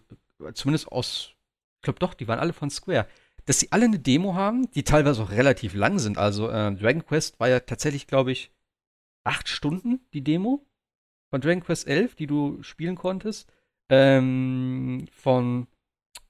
zumindest 0.54 0.92
aus, 0.92 1.32
ich 1.78 1.84
glaube 1.84 2.00
doch, 2.00 2.14
die 2.14 2.28
waren 2.28 2.40
alle 2.40 2.52
von 2.52 2.70
Square, 2.70 3.08
dass 3.46 3.60
sie 3.60 3.72
alle 3.72 3.86
eine 3.86 4.00
Demo 4.00 4.36
haben, 4.36 4.70
die 4.72 4.84
teilweise 4.84 5.24
auch 5.24 5.32
relativ 5.32 5.74
lang 5.74 5.98
sind. 5.98 6.18
Also 6.18 6.50
äh, 6.50 6.76
Dragon 6.76 7.06
Quest 7.06 7.40
war 7.40 7.48
ja 7.48 7.62
tatsächlich, 7.62 8.06
glaube 8.06 8.34
ich, 8.34 8.52
acht 9.24 9.48
Stunden 9.48 10.02
die 10.14 10.24
Demo 10.26 10.68
von 11.30 11.40
Dragon 11.40 11.64
Quest 11.64 11.88
11, 11.88 12.16
die 12.16 12.28
du 12.28 12.62
spielen 12.64 12.96
konntest. 12.96 13.50
Ähm, 13.90 15.08
von, 15.14 15.68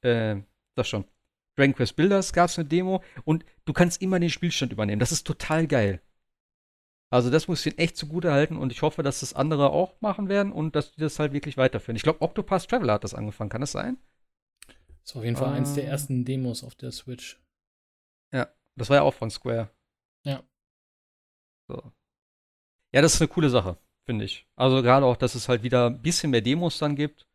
äh, 0.01 0.35
das 0.75 0.87
schon. 0.87 1.03
Dragon 1.57 1.73
Quest 1.73 1.95
Builders 1.95 2.31
gab 2.31 2.49
es 2.49 2.59
eine 2.59 2.69
Demo 2.69 3.03
und 3.25 3.43
du 3.65 3.73
kannst 3.73 4.03
immer 4.03 4.19
den 4.19 4.29
Spielstand 4.29 4.71
übernehmen. 4.71 4.99
Das 4.99 5.11
ist 5.11 5.25
total 5.25 5.65
geil. 5.65 5.99
Also 7.11 7.31
das 7.31 7.47
muss 7.47 7.61
ich 7.61 7.73
ihnen 7.73 7.79
echt 7.79 7.97
zugute 7.97 8.31
halten 8.31 8.57
und 8.57 8.71
ich 8.71 8.83
hoffe, 8.83 9.01
dass 9.01 9.21
das 9.21 9.33
andere 9.33 9.71
auch 9.71 9.99
machen 9.99 10.29
werden 10.29 10.51
und 10.51 10.75
dass 10.75 10.91
die 10.91 11.01
das 11.01 11.17
halt 11.17 11.33
wirklich 11.33 11.57
weiterführen. 11.57 11.95
Ich 11.95 12.03
glaube, 12.03 12.21
Octopath 12.21 12.69
Traveler 12.69 12.93
hat 12.93 13.03
das 13.03 13.15
angefangen. 13.15 13.49
Kann 13.49 13.61
das 13.61 13.71
sein? 13.71 13.97
Das 15.03 15.15
war 15.15 15.21
auf 15.21 15.25
jeden 15.25 15.37
Fall 15.37 15.51
uh, 15.51 15.55
eins 15.55 15.73
der 15.73 15.85
ah. 15.85 15.87
ersten 15.87 16.23
Demos 16.23 16.63
auf 16.63 16.75
der 16.75 16.91
Switch. 16.91 17.41
Ja, 18.31 18.47
das 18.75 18.89
war 18.89 18.97
ja 18.97 19.01
auch 19.01 19.15
von 19.15 19.31
Square. 19.31 19.71
Ja. 20.23 20.43
So. 21.67 21.91
Ja, 22.91 23.01
das 23.01 23.15
ist 23.15 23.21
eine 23.21 23.27
coole 23.27 23.49
Sache, 23.49 23.77
finde 24.05 24.25
ich. 24.25 24.47
Also 24.55 24.83
gerade 24.83 25.05
auch, 25.05 25.17
dass 25.17 25.33
es 25.33 25.49
halt 25.49 25.63
wieder 25.63 25.87
ein 25.87 26.01
bisschen 26.03 26.29
mehr 26.29 26.41
Demos 26.41 26.77
dann 26.77 26.95
gibt, 26.95 27.25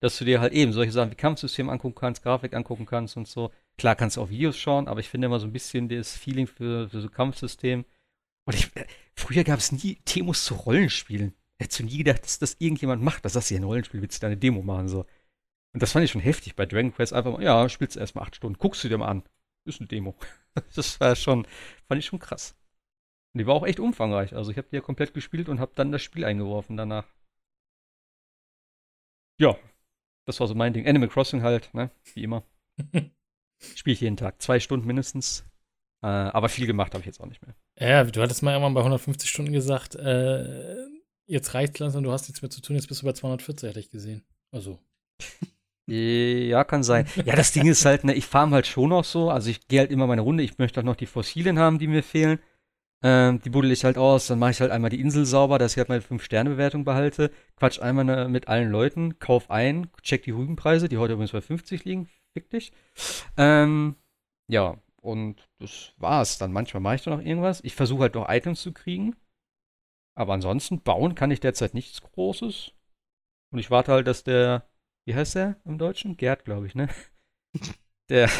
dass 0.00 0.16
du 0.16 0.24
dir 0.24 0.40
halt 0.40 0.54
eben 0.54 0.72
solche 0.72 0.92
Sachen 0.92 1.10
wie 1.10 1.16
Kampfsystem 1.16 1.68
angucken 1.68 1.94
kannst, 1.94 2.22
Grafik 2.22 2.54
angucken 2.54 2.86
kannst 2.86 3.18
und 3.18 3.28
so. 3.28 3.52
Klar 3.76 3.94
kannst 3.94 4.16
du 4.16 4.22
auch 4.22 4.30
Videos 4.30 4.56
schauen, 4.56 4.88
aber 4.88 5.00
ich 5.00 5.10
finde 5.10 5.26
immer 5.26 5.38
so 5.38 5.46
ein 5.46 5.52
bisschen 5.52 5.90
das 5.90 6.16
Feeling 6.16 6.46
für, 6.46 6.88
für 6.88 7.02
so 7.02 7.10
Kampfsystem 7.10 7.84
und 8.44 8.54
ich, 8.54 8.74
äh, 8.76 8.86
früher 9.14 9.44
gab 9.44 9.58
es 9.58 9.72
nie 9.72 9.98
Demos 10.14 10.44
zu 10.44 10.54
Rollenspielen. 10.54 11.34
Hättest 11.58 11.80
du 11.80 11.84
nie 11.84 11.98
gedacht, 11.98 12.24
dass 12.24 12.38
das 12.38 12.56
irgendjemand 12.58 13.02
macht, 13.02 13.24
dass 13.24 13.34
das 13.34 13.48
hier 13.48 13.60
ein 13.60 13.64
Rollenspiel, 13.64 14.02
willst 14.02 14.22
du 14.22 14.26
deine 14.26 14.36
Demo 14.36 14.62
machen, 14.62 14.88
so. 14.88 15.06
Und 15.74 15.82
das 15.82 15.92
fand 15.92 16.04
ich 16.04 16.10
schon 16.10 16.20
heftig 16.20 16.56
bei 16.56 16.66
Dragon 16.66 16.92
Quest. 16.92 17.12
Einfach 17.12 17.32
mal, 17.32 17.42
ja, 17.42 17.68
spielst 17.68 17.96
du 17.96 18.00
erstmal 18.00 18.24
acht 18.24 18.36
Stunden, 18.36 18.58
guckst 18.58 18.84
du 18.84 18.88
dir 18.88 18.98
mal 18.98 19.08
an. 19.08 19.22
Ist 19.64 19.80
eine 19.80 19.88
Demo. 19.88 20.16
Das 20.74 21.00
war 21.00 21.16
schon, 21.16 21.46
fand 21.88 21.98
ich 21.98 22.04
schon 22.04 22.18
krass. 22.18 22.54
Und 23.32 23.38
die 23.38 23.46
war 23.46 23.54
auch 23.54 23.66
echt 23.66 23.80
umfangreich. 23.80 24.34
Also 24.34 24.50
ich 24.50 24.58
habe 24.58 24.68
die 24.68 24.76
ja 24.76 24.82
komplett 24.82 25.14
gespielt 25.14 25.48
und 25.48 25.60
habe 25.60 25.72
dann 25.74 25.92
das 25.92 26.02
Spiel 26.02 26.26
eingeworfen 26.26 26.76
danach. 26.76 27.06
Ja, 29.40 29.56
das 30.26 30.40
war 30.40 30.46
so 30.46 30.54
mein 30.54 30.74
Ding. 30.74 30.86
Animal 30.86 31.08
Crossing 31.08 31.42
halt, 31.42 31.72
ne? 31.72 31.90
Wie 32.14 32.22
immer. 32.22 32.44
Spiele 33.74 33.94
ich 33.94 34.00
jeden 34.02 34.18
Tag. 34.18 34.42
Zwei 34.42 34.60
Stunden 34.60 34.86
mindestens. 34.86 35.44
Äh, 36.02 36.08
aber 36.08 36.50
viel 36.50 36.66
gemacht 36.66 36.92
habe 36.92 37.00
ich 37.00 37.06
jetzt 37.06 37.20
auch 37.20 37.26
nicht 37.26 37.40
mehr. 37.40 37.54
Ja, 37.78 38.04
du 38.04 38.20
hattest 38.20 38.42
mal 38.42 38.52
irgendwann 38.52 38.74
bei 38.74 38.80
150 38.80 39.28
Stunden 39.28 39.52
gesagt, 39.52 39.94
äh, 39.96 40.76
jetzt 41.26 41.54
reicht 41.54 41.78
langsam, 41.78 42.04
du 42.04 42.12
hast 42.12 42.28
nichts 42.28 42.42
mehr 42.42 42.50
zu 42.50 42.60
tun, 42.60 42.76
jetzt 42.76 42.88
bist 42.88 43.02
du 43.02 43.06
bei 43.06 43.12
240, 43.12 43.68
hätte 43.68 43.80
ich 43.80 43.90
gesehen. 43.90 44.24
Also. 44.50 44.78
Ja, 45.88 46.62
kann 46.64 46.84
sein. 46.84 47.06
Ja, 47.24 47.34
das 47.34 47.52
Ding 47.52 47.66
ist 47.66 47.84
halt, 47.84 48.04
ne, 48.04 48.14
ich 48.14 48.26
fahre 48.26 48.50
halt 48.52 48.66
schon 48.66 48.90
noch 48.90 49.04
so. 49.04 49.30
Also 49.30 49.50
ich 49.50 49.66
gehe 49.66 49.80
halt 49.80 49.90
immer 49.90 50.06
meine 50.06 50.20
Runde. 50.20 50.44
Ich 50.44 50.58
möchte 50.58 50.76
halt 50.76 50.86
noch 50.86 50.96
die 50.96 51.06
Fossilien 51.06 51.58
haben, 51.58 51.78
die 51.78 51.88
mir 51.88 52.04
fehlen. 52.04 52.38
Ähm, 53.02 53.40
die 53.40 53.50
buddel 53.50 53.72
ich 53.72 53.84
halt 53.84 53.98
aus. 53.98 54.28
Dann 54.28 54.38
mache 54.38 54.52
ich 54.52 54.60
halt 54.60 54.70
einmal 54.70 54.90
die 54.90 55.00
Insel 55.00 55.26
sauber, 55.26 55.58
dass 55.58 55.72
ich 55.72 55.78
halt 55.78 55.88
meine 55.88 56.02
5-Sterne-Bewertung 56.02 56.84
behalte. 56.84 57.32
Quatsch 57.56 57.80
einmal 57.80 58.04
ne, 58.04 58.28
mit 58.28 58.46
allen 58.46 58.70
Leuten, 58.70 59.18
kauf 59.18 59.50
ein, 59.50 59.90
check 60.02 60.22
die 60.22 60.30
Rübenpreise, 60.30 60.88
die 60.88 60.98
heute 60.98 61.14
übrigens 61.14 61.32
bei 61.32 61.40
50 61.40 61.84
liegen. 61.84 62.08
Fick 62.32 62.48
dich. 62.50 62.72
Ähm, 63.36 63.96
ja, 64.48 64.76
und 65.02 65.48
das 65.58 65.92
war's 65.98 66.38
dann. 66.38 66.52
Manchmal 66.52 66.80
mache 66.80 66.94
ich 66.94 67.02
da 67.02 67.10
noch 67.10 67.24
irgendwas. 67.24 67.60
Ich 67.64 67.74
versuche 67.74 68.02
halt 68.02 68.14
noch 68.14 68.28
Items 68.28 68.62
zu 68.62 68.72
kriegen. 68.72 69.16
Aber 70.14 70.34
ansonsten 70.34 70.80
bauen 70.80 71.14
kann 71.14 71.30
ich 71.30 71.40
derzeit 71.40 71.74
nichts 71.74 72.00
Großes. 72.02 72.72
Und 73.50 73.58
ich 73.58 73.70
warte 73.70 73.92
halt, 73.92 74.06
dass 74.06 74.24
der, 74.24 74.68
wie 75.04 75.14
heißt 75.14 75.34
der 75.34 75.56
im 75.64 75.78
Deutschen? 75.78 76.16
Gerd, 76.16 76.44
glaube 76.44 76.66
ich, 76.66 76.74
ne? 76.74 76.88
der 78.08 78.30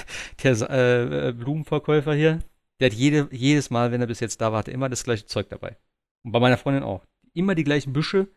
der 0.42 0.70
äh, 0.70 1.28
äh, 1.28 1.32
Blumenverkäufer 1.32 2.14
hier, 2.14 2.38
der 2.80 2.90
hat 2.90 2.96
jede, 2.96 3.28
jedes 3.32 3.70
Mal, 3.70 3.90
wenn 3.90 4.00
er 4.00 4.06
bis 4.06 4.20
jetzt 4.20 4.40
da 4.40 4.52
war, 4.52 4.66
immer 4.68 4.88
das 4.88 5.04
gleiche 5.04 5.26
Zeug 5.26 5.48
dabei. 5.48 5.76
Und 6.24 6.32
bei 6.32 6.40
meiner 6.40 6.58
Freundin 6.58 6.84
auch. 6.84 7.04
Immer 7.34 7.54
die 7.54 7.64
gleichen 7.64 7.92
Büsche, 7.92 8.28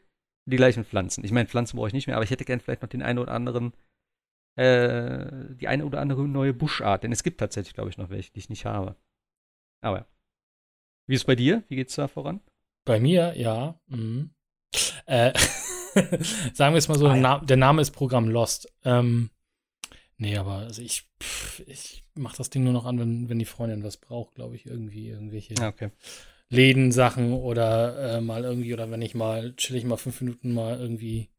die 0.45 0.57
gleichen 0.57 0.85
Pflanzen. 0.85 1.23
Ich 1.25 1.31
meine, 1.31 1.47
Pflanzen 1.47 1.77
brauche 1.77 1.89
ich 1.89 1.93
nicht 1.93 2.07
mehr, 2.07 2.15
aber 2.15 2.23
ich 2.23 2.31
hätte 2.31 2.45
gern 2.45 2.61
vielleicht 2.61 2.81
noch 2.81 2.89
den 2.89 3.03
einen 3.03 3.19
oder 3.19 3.33
anderen 3.33 3.73
äh, 4.55 5.55
die 5.55 5.67
eine 5.67 5.85
oder 5.85 5.99
andere 5.99 6.27
neue 6.27 6.53
Buschart. 6.53 7.03
Denn 7.03 7.11
es 7.11 7.23
gibt 7.23 7.39
tatsächlich, 7.39 7.73
glaube 7.73 7.89
ich, 7.89 7.97
noch 7.97 8.09
welche, 8.09 8.31
die 8.31 8.39
ich 8.39 8.49
nicht 8.49 8.65
habe. 8.65 8.95
Aber 9.81 10.07
Wie 11.07 11.15
ist 11.15 11.21
es 11.21 11.25
bei 11.25 11.35
dir? 11.35 11.63
Wie 11.67 11.75
geht 11.75 11.89
es 11.89 11.95
da 11.95 12.07
voran? 12.07 12.41
Bei 12.85 12.99
mir, 12.99 13.37
ja. 13.37 13.79
Mhm. 13.87 14.31
Äh, 15.05 15.33
sagen 16.53 16.73
wir 16.73 16.77
es 16.77 16.87
mal 16.87 16.97
so, 16.97 17.07
ah, 17.07 17.15
ja. 17.15 17.39
der 17.39 17.57
Name 17.57 17.81
ist 17.81 17.91
Programm 17.91 18.29
Lost. 18.29 18.71
Ähm, 18.83 19.29
nee, 20.17 20.37
aber 20.37 20.57
also 20.59 20.81
ich, 20.81 21.07
ich 21.65 22.03
mache 22.15 22.37
das 22.37 22.49
Ding 22.49 22.63
nur 22.63 22.73
noch 22.73 22.85
an, 22.85 22.99
wenn, 22.99 23.29
wenn 23.29 23.39
die 23.39 23.45
Freundin 23.45 23.83
was 23.83 23.97
braucht, 23.97 24.35
glaube 24.35 24.55
ich, 24.55 24.65
irgendwie, 24.65 25.09
irgendwelche 25.09 25.55
ah, 25.59 25.67
okay. 25.67 25.91
Läden-Sachen 26.49 27.33
oder 27.33 28.17
äh, 28.17 28.21
mal 28.21 28.43
irgendwie, 28.43 28.73
oder 28.73 28.89
wenn 28.91 29.01
ich 29.01 29.15
mal, 29.15 29.55
chill 29.55 29.75
ich 29.75 29.85
mal 29.85 29.97
fünf 29.97 30.21
Minuten 30.21 30.53
mal 30.53 30.79
irgendwie 30.79 31.29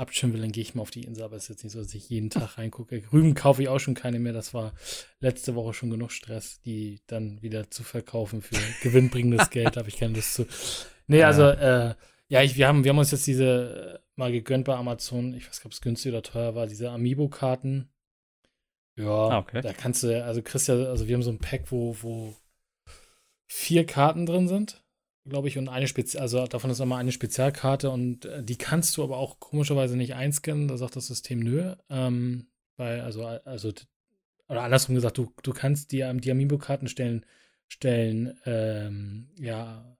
abschirmen 0.00 0.34
will, 0.34 0.40
dann 0.40 0.52
gehe 0.52 0.62
ich 0.62 0.74
mal 0.74 0.82
auf 0.82 0.90
die 0.90 1.04
Insel. 1.04 1.24
Aber 1.24 1.36
es 1.36 1.44
ist 1.44 1.48
jetzt 1.50 1.64
nicht 1.64 1.72
so, 1.72 1.78
dass 1.80 1.94
ich 1.94 2.08
jeden 2.08 2.30
Tag 2.30 2.58
reingucke. 2.58 3.02
Rüben 3.12 3.34
kaufe 3.34 3.62
ich 3.62 3.68
auch 3.68 3.78
schon 3.78 3.94
keine 3.94 4.18
mehr. 4.18 4.32
Das 4.32 4.52
war 4.54 4.72
letzte 5.20 5.54
Woche 5.54 5.74
schon 5.74 5.90
genug 5.90 6.10
Stress, 6.10 6.60
die 6.62 7.00
dann 7.06 7.40
wieder 7.42 7.70
zu 7.70 7.82
verkaufen 7.84 8.42
für 8.42 8.56
gewinnbringendes 8.82 9.50
Geld. 9.50 9.76
Habe 9.76 9.88
ich 9.88 9.96
keine 9.96 10.14
Lust 10.14 10.34
zu. 10.34 10.46
Nee, 11.06 11.22
also, 11.22 11.44
äh, 11.44 11.94
ja, 12.28 12.42
ich, 12.42 12.56
wir, 12.56 12.66
haben, 12.66 12.84
wir 12.84 12.90
haben 12.90 12.98
uns 12.98 13.10
jetzt 13.10 13.26
diese 13.26 14.00
äh, 14.00 14.08
mal 14.16 14.32
gegönnt 14.32 14.64
bei 14.64 14.74
Amazon. 14.74 15.34
Ich 15.34 15.46
weiß 15.46 15.58
nicht, 15.58 15.66
ob 15.66 15.72
es 15.72 15.80
günstig 15.80 16.12
oder 16.12 16.22
teuer 16.22 16.54
war. 16.54 16.66
Diese 16.66 16.90
Amiibo-Karten. 16.90 17.88
Ja, 18.96 19.06
ah, 19.06 19.38
okay. 19.38 19.60
da 19.62 19.72
kannst 19.72 20.02
du, 20.02 20.24
also 20.24 20.40
ja, 20.40 20.88
also 20.88 21.08
wir 21.08 21.14
haben 21.14 21.22
so 21.22 21.30
ein 21.30 21.38
Pack, 21.38 21.70
wo, 21.70 21.96
wo 22.02 22.34
vier 23.46 23.86
Karten 23.86 24.26
drin 24.26 24.46
sind 24.46 24.82
glaube 25.26 25.48
ich, 25.48 25.58
und 25.58 25.68
eine 25.68 25.86
Spezial, 25.86 26.22
also 26.22 26.46
davon 26.46 26.70
ist 26.70 26.78
nochmal 26.78 27.00
eine 27.00 27.12
Spezialkarte 27.12 27.90
und 27.90 28.24
äh, 28.24 28.42
die 28.42 28.56
kannst 28.56 28.96
du 28.96 29.04
aber 29.04 29.18
auch 29.18 29.40
komischerweise 29.40 29.96
nicht 29.96 30.14
einscannen, 30.14 30.68
da 30.68 30.76
sagt 30.76 30.96
das 30.96 31.06
System 31.06 31.40
nö. 31.40 31.74
Ähm, 31.88 32.46
weil, 32.76 33.00
also, 33.00 33.24
also, 33.24 33.72
oder 34.48 34.62
andersrum 34.62 34.94
gesagt, 34.94 35.18
du, 35.18 35.32
du 35.42 35.52
kannst 35.52 35.92
die, 35.92 36.04
die 36.20 36.30
Amiibo-Karten 36.30 36.88
stellen, 36.88 37.26
stellen, 37.68 38.38
ähm, 38.46 39.28
ja, 39.38 39.96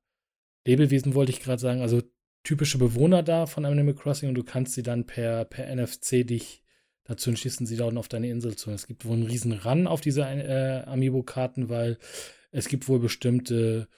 Lebewesen 0.64 1.14
wollte 1.14 1.32
ich 1.32 1.40
gerade 1.40 1.60
sagen, 1.60 1.82
also 1.82 2.02
typische 2.42 2.78
Bewohner 2.78 3.22
da 3.22 3.46
von 3.46 3.64
Animal 3.64 3.94
Crossing 3.94 4.28
und 4.28 4.34
du 4.34 4.44
kannst 4.44 4.74
sie 4.74 4.82
dann 4.82 5.06
per, 5.06 5.44
per 5.44 5.74
NFC 5.74 6.26
dich 6.26 6.62
dazu 7.04 7.30
entschließen, 7.30 7.66
sie 7.66 7.76
dann 7.76 7.98
auf 7.98 8.08
deine 8.08 8.28
Insel 8.28 8.56
zu. 8.56 8.70
Es 8.70 8.86
gibt 8.86 9.04
wohl 9.04 9.14
einen 9.14 9.26
riesen 9.26 9.52
Run 9.52 9.86
auf 9.86 10.00
diese 10.00 10.22
äh, 10.22 10.82
Amiibo-Karten, 10.86 11.68
weil 11.68 11.98
es 12.50 12.68
gibt 12.68 12.88
wohl 12.88 12.98
bestimmte 12.98 13.88
äh, 13.88 13.94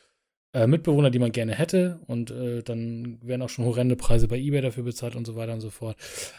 Mitbewohner, 0.67 1.11
die 1.11 1.19
man 1.19 1.33
gerne 1.33 1.55
hätte. 1.55 2.01
Und 2.07 2.31
äh, 2.31 2.63
dann 2.63 3.19
werden 3.23 3.43
auch 3.43 3.49
schon 3.49 3.65
horrende 3.65 3.97
Preise 3.97 4.29
bei 4.29 4.39
eBay 4.39 4.61
dafür 4.61 4.85
bezahlt 4.85 5.17
und 5.17 5.27
so 5.27 5.35
weiter 5.37 5.53
und 5.53 5.61
so 5.61 5.71
fort. 5.71 5.97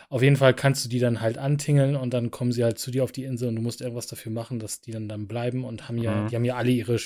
Auf 0.09 0.21
jeden 0.21 0.35
Fall 0.35 0.53
kannst 0.53 0.85
du 0.85 0.89
die 0.89 0.99
dann 0.99 1.21
halt 1.21 1.37
antingeln 1.37 1.95
und 1.95 2.13
dann 2.13 2.31
kommen 2.31 2.51
sie 2.51 2.63
halt 2.63 2.77
zu 2.77 2.91
dir 2.91 3.03
auf 3.03 3.11
die 3.11 3.23
Insel 3.23 3.49
und 3.49 3.55
du 3.55 3.61
musst 3.61 3.81
irgendwas 3.81 4.07
dafür 4.07 4.31
machen, 4.31 4.59
dass 4.59 4.81
die 4.81 4.91
dann 4.91 5.07
dann 5.07 5.27
bleiben 5.27 5.65
und 5.65 5.87
haben 5.87 5.97
ja, 5.97 6.15
mhm. 6.15 6.27
die 6.27 6.35
haben 6.35 6.45
ja 6.45 6.55
alle 6.55 6.71
ihre 6.71 6.97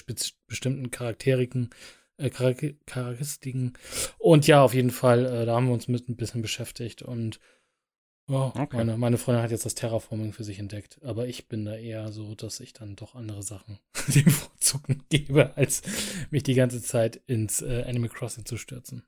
bestimmten 0.48 0.92
Charakteriken. 0.92 1.70
Äh, 2.18 2.30
Charakteristiken. 2.32 3.74
Und 4.18 4.48
ja, 4.48 4.64
auf 4.64 4.74
jeden 4.74 4.90
Fall, 4.90 5.26
äh, 5.26 5.46
da 5.46 5.56
haben 5.56 5.68
wir 5.68 5.74
uns 5.74 5.88
mit 5.88 6.10
ein 6.10 6.18
bisschen 6.18 6.42
beschäftigt 6.42 7.04
und 7.04 7.40
Oh, 8.30 8.52
okay. 8.56 8.76
meine, 8.76 8.98
meine 8.98 9.18
Freundin 9.18 9.42
hat 9.42 9.52
jetzt 9.52 9.66
das 9.66 9.76
Terraforming 9.76 10.34
für 10.34 10.44
sich 10.44 10.60
entdeckt. 10.60 11.00
Aber 11.04 11.28
ich 11.28 11.48
bin 11.48 11.64
da 11.64 11.76
eher 11.76 12.12
so, 12.12 12.36
dass 12.36 12.60
ich 12.60 12.74
dann 12.74 12.96
doch 12.96 13.16
andere 13.16 13.42
Sachen 13.42 13.80
dem 14.08 14.30
Vorzucken 14.30 15.04
gebe, 15.10 15.56
als 15.56 15.82
mich 16.30 16.44
die 16.44 16.54
ganze 16.54 16.82
Zeit 16.82 17.22
ins 17.28 17.62
äh, 17.62 17.86
Animal 17.88 18.10
Crossing 18.10 18.46
zu 18.46 18.58
stürzen. 18.58 19.04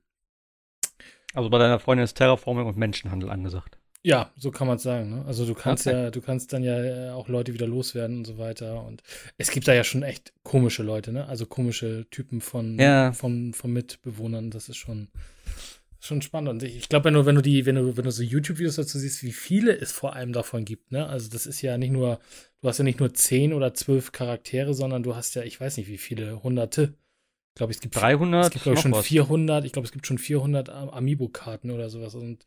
Also 1.33 1.49
bei 1.49 1.57
deiner 1.57 1.79
Freundin 1.79 2.05
ist 2.05 2.15
Terraforming 2.15 2.65
und 2.65 2.77
Menschenhandel 2.77 3.29
angesagt. 3.29 3.77
Ja, 4.01 4.31
so 4.37 4.49
kann 4.51 4.67
man 4.67 4.77
es 4.77 4.83
sagen. 4.83 5.09
Ne? 5.09 5.25
Also 5.25 5.45
du 5.45 5.53
kannst 5.53 5.85
okay. 5.85 6.03
ja, 6.03 6.11
du 6.11 6.21
kannst 6.21 6.53
dann 6.53 6.63
ja 6.63 6.81
äh, 6.81 7.09
auch 7.09 7.27
Leute 7.27 7.53
wieder 7.53 7.67
loswerden 7.67 8.19
und 8.19 8.25
so 8.25 8.37
weiter. 8.37 8.85
Und 8.85 9.03
es 9.37 9.51
gibt 9.51 9.67
da 9.67 9.73
ja 9.73 9.83
schon 9.83 10.03
echt 10.03 10.31
komische 10.43 10.83
Leute, 10.83 11.11
ne? 11.11 11.27
Also 11.27 11.45
komische 11.45 12.07
Typen 12.09 12.39
von, 12.39 12.79
ja. 12.79 13.11
von, 13.11 13.53
von 13.53 13.73
Mitbewohnern. 13.73 14.51
Das 14.51 14.69
ist 14.69 14.77
schon 14.77 15.09
schon 15.99 16.21
spannend. 16.21 16.49
Und 16.49 16.63
ich 16.63 16.89
glaube, 16.89 17.05
wenn 17.05 17.13
du, 17.13 17.25
wenn 17.25 17.35
du 17.35 17.41
die, 17.41 17.65
wenn 17.65 17.75
du, 17.75 17.97
wenn 17.97 18.03
du 18.03 18.11
so 18.11 18.23
YouTube-Videos 18.23 18.75
dazu 18.75 18.97
siehst, 18.97 19.23
wie 19.23 19.31
viele 19.31 19.77
es 19.77 19.91
vor 19.91 20.15
allem 20.15 20.33
davon 20.33 20.65
gibt, 20.65 20.91
ne? 20.91 21.07
Also 21.07 21.29
das 21.29 21.45
ist 21.45 21.61
ja 21.61 21.77
nicht 21.77 21.91
nur, 21.91 22.19
du 22.61 22.67
hast 22.67 22.77
ja 22.77 22.83
nicht 22.83 22.99
nur 22.99 23.13
zehn 23.13 23.53
oder 23.53 23.73
zwölf 23.73 24.11
Charaktere, 24.11 24.73
sondern 24.73 25.03
du 25.03 25.15
hast 25.15 25.35
ja, 25.35 25.43
ich 25.43 25.59
weiß 25.59 25.77
nicht, 25.77 25.89
wie 25.89 25.97
viele, 25.97 26.41
hunderte. 26.43 26.93
Ich 27.53 27.59
glaube, 27.59 27.73
es 27.73 27.81
gibt 27.81 27.95
300. 27.95 28.45
Es 28.45 28.51
gibt, 28.51 28.63
glaube 28.63 28.77
ich, 28.77 28.81
schon 28.81 28.93
was. 28.93 29.05
400. 29.05 29.65
Ich 29.65 29.73
glaube, 29.73 29.85
es 29.85 29.91
gibt 29.91 30.07
schon 30.07 30.17
400 30.17 30.69
Amiibo-Karten 30.69 31.71
oder 31.71 31.89
sowas. 31.89 32.15
Und 32.15 32.45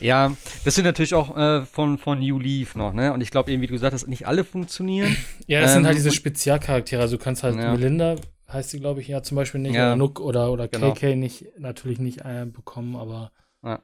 ja, 0.00 0.34
das 0.64 0.74
sind 0.74 0.84
natürlich 0.84 1.12
auch 1.12 1.36
äh, 1.36 1.66
von, 1.66 1.98
von 1.98 2.20
New 2.20 2.38
Leaf 2.38 2.74
noch, 2.74 2.94
ne? 2.94 3.12
Und 3.12 3.20
ich 3.20 3.30
glaube 3.30 3.52
eben, 3.52 3.60
wie 3.60 3.66
du 3.66 3.74
gesagt 3.74 3.92
hast, 3.92 4.06
nicht 4.06 4.26
alle 4.26 4.42
funktionieren. 4.42 5.14
ja, 5.46 5.60
das 5.60 5.72
ähm, 5.72 5.74
sind 5.74 5.86
halt 5.86 5.98
diese 5.98 6.12
Spezialcharaktere. 6.12 7.02
Also 7.02 7.18
du 7.18 7.22
kannst 7.22 7.42
halt 7.42 7.56
ja. 7.56 7.72
Melinda 7.72 8.16
heißt 8.54 8.70
sie, 8.70 8.80
glaube 8.80 9.00
ich, 9.00 9.08
ja 9.08 9.22
zum 9.22 9.36
Beispiel 9.36 9.60
nicht. 9.60 9.74
Ja. 9.74 9.88
Oder 9.88 9.96
Nook 9.96 10.20
oder, 10.20 10.52
oder 10.52 10.68
genau. 10.68 10.92
KK 10.92 11.16
nicht, 11.16 11.46
natürlich 11.58 11.98
nicht 11.98 12.20
äh, 12.20 12.46
bekommen, 12.46 12.96
aber 12.96 13.32
ja. 13.62 13.82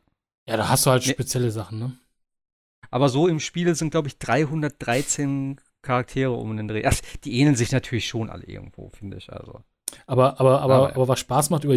Ja, 0.48 0.56
da 0.56 0.68
hast 0.68 0.87
du 0.87 0.90
halt 0.90 1.04
spezielle 1.04 1.46
nee. 1.46 1.50
Sachen, 1.50 1.78
ne? 1.78 1.98
Aber 2.90 3.09
so 3.09 3.28
im 3.28 3.40
Spiel 3.40 3.74
sind, 3.74 3.90
glaube 3.90 4.09
ich, 4.09 4.18
313 4.18 5.61
Charaktere 5.83 6.33
um 6.33 6.56
den 6.56 6.68
Dreh. 6.68 6.85
Ach, 6.87 6.96
die 7.24 7.38
ähneln 7.38 7.56
sich 7.56 7.72
natürlich 7.72 8.09
schon 8.09 8.30
alle 8.30 8.44
irgendwo, 8.44 8.88
finde 8.88 9.18
ich. 9.18 9.33
Also. 9.33 9.62
Aber, 10.06 10.40
aber, 10.40 10.61
aber, 10.61 10.74
aber, 10.74 10.88
aber 10.96 11.09
was 11.09 11.20
Spaß 11.20 11.50
macht, 11.50 11.64
über 11.64 11.74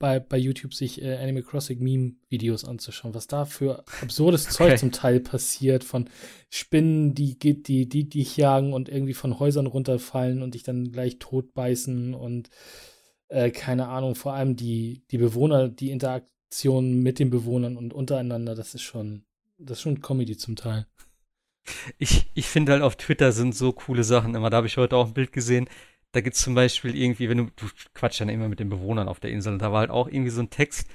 bei, 0.00 0.18
bei 0.18 0.38
YouTube 0.38 0.74
sich 0.74 1.00
äh, 1.00 1.18
Animal 1.18 1.42
Crossing 1.42 1.78
Meme-Videos 1.78 2.64
anzuschauen, 2.64 3.14
was 3.14 3.28
da 3.28 3.44
für 3.44 3.84
absurdes 4.00 4.46
okay. 4.46 4.54
Zeug 4.54 4.78
zum 4.78 4.92
Teil 4.92 5.20
passiert, 5.20 5.84
von 5.84 6.08
Spinnen, 6.48 7.14
die, 7.14 7.38
die, 7.38 7.62
die, 7.62 7.88
die 7.88 8.08
dich 8.08 8.36
jagen 8.36 8.72
und 8.72 8.88
irgendwie 8.88 9.14
von 9.14 9.38
Häusern 9.38 9.66
runterfallen 9.66 10.42
und 10.42 10.54
dich 10.54 10.64
dann 10.64 10.90
gleich 10.90 11.18
tot 11.18 11.52
beißen 11.52 12.14
und 12.14 12.48
äh, 13.28 13.50
keine 13.50 13.88
Ahnung, 13.88 14.14
vor 14.14 14.32
allem 14.32 14.56
die, 14.56 15.02
die 15.10 15.18
Bewohner, 15.18 15.68
die 15.68 15.90
Interaktion 15.90 17.02
mit 17.02 17.18
den 17.18 17.28
Bewohnern 17.28 17.76
und 17.76 17.92
untereinander, 17.92 18.54
das 18.54 18.74
ist 18.74 18.82
schon, 18.82 19.24
das 19.58 19.78
ist 19.78 19.82
schon 19.82 20.00
Comedy 20.00 20.36
zum 20.36 20.56
Teil. 20.56 20.86
Ich, 21.98 22.30
ich 22.32 22.46
finde 22.46 22.72
halt 22.72 22.82
auf 22.82 22.96
Twitter 22.96 23.32
sind 23.32 23.54
so 23.54 23.72
coole 23.72 24.02
Sachen 24.02 24.34
immer. 24.34 24.48
Da 24.48 24.56
habe 24.56 24.66
ich 24.66 24.78
heute 24.78 24.96
auch 24.96 25.08
ein 25.08 25.14
Bild 25.14 25.30
gesehen 25.30 25.68
da 26.12 26.20
gibt 26.20 26.36
es 26.36 26.42
zum 26.42 26.54
Beispiel 26.54 26.96
irgendwie, 26.96 27.28
wenn 27.28 27.38
du, 27.38 27.44
du 27.56 27.66
quatschst 27.94 28.20
dann 28.20 28.28
immer 28.28 28.48
mit 28.48 28.60
den 28.60 28.68
Bewohnern 28.68 29.08
auf 29.08 29.20
der 29.20 29.30
Insel 29.30 29.52
und 29.52 29.60
da 29.60 29.72
war 29.72 29.80
halt 29.80 29.90
auch 29.90 30.08
irgendwie 30.08 30.30
so 30.30 30.40
ein 30.40 30.50
Text 30.50 30.88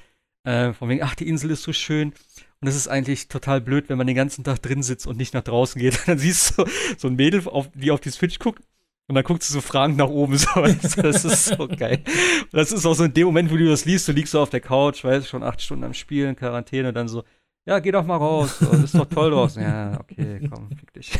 äh, 0.43 0.73
von 0.73 0.89
wegen, 0.89 1.03
ach, 1.03 1.15
die 1.15 1.27
Insel 1.27 1.51
ist 1.51 1.63
so 1.63 1.73
schön 1.73 2.13
und 2.61 2.67
es 2.67 2.75
ist 2.75 2.87
eigentlich 2.87 3.27
total 3.27 3.61
blöd, 3.61 3.89
wenn 3.89 3.97
man 3.97 4.07
den 4.07 4.15
ganzen 4.15 4.43
Tag 4.43 4.61
drin 4.61 4.83
sitzt 4.83 5.07
und 5.07 5.17
nicht 5.17 5.33
nach 5.33 5.43
draußen 5.43 5.79
geht. 5.79 5.99
dann 6.07 6.17
siehst 6.17 6.57
du 6.57 6.65
so 6.97 7.07
ein 7.07 7.15
Mädel, 7.15 7.47
auf, 7.47 7.69
die 7.73 7.91
auf 7.91 7.99
die 7.99 8.11
Switch 8.11 8.39
guckt 8.39 8.63
und 9.07 9.15
dann 9.15 9.23
guckt 9.23 9.43
sie 9.43 9.53
so 9.53 9.61
fragend 9.61 9.97
nach 9.97 10.09
oben. 10.09 10.37
So. 10.45 11.01
Das 11.01 11.25
ist 11.25 11.45
so 11.45 11.67
geil. 11.67 12.03
Und 12.05 12.53
das 12.53 12.71
ist 12.71 12.85
auch 12.85 12.93
so 12.93 13.03
in 13.03 13.13
dem 13.13 13.27
Moment, 13.27 13.51
wo 13.51 13.57
du 13.57 13.67
das 13.67 13.85
liest, 13.85 14.07
du 14.07 14.11
liegst 14.11 14.31
so 14.31 14.41
auf 14.41 14.49
der 14.49 14.61
Couch, 14.61 15.03
weißt 15.03 15.27
schon 15.27 15.43
acht 15.43 15.61
Stunden 15.61 15.83
am 15.83 15.93
Spielen, 15.93 16.35
Quarantäne, 16.35 16.89
und 16.89 16.93
dann 16.93 17.07
so, 17.07 17.23
ja, 17.65 17.79
geh 17.79 17.91
doch 17.91 18.05
mal 18.05 18.17
raus, 18.17 18.59
so, 18.59 18.67
das 18.67 18.83
ist 18.83 18.95
doch 18.95 19.05
toll 19.05 19.31
draußen. 19.31 19.61
Ja, 19.61 19.99
okay, 19.99 20.47
komm, 20.49 20.69
fick 20.77 20.93
dich. 20.93 21.11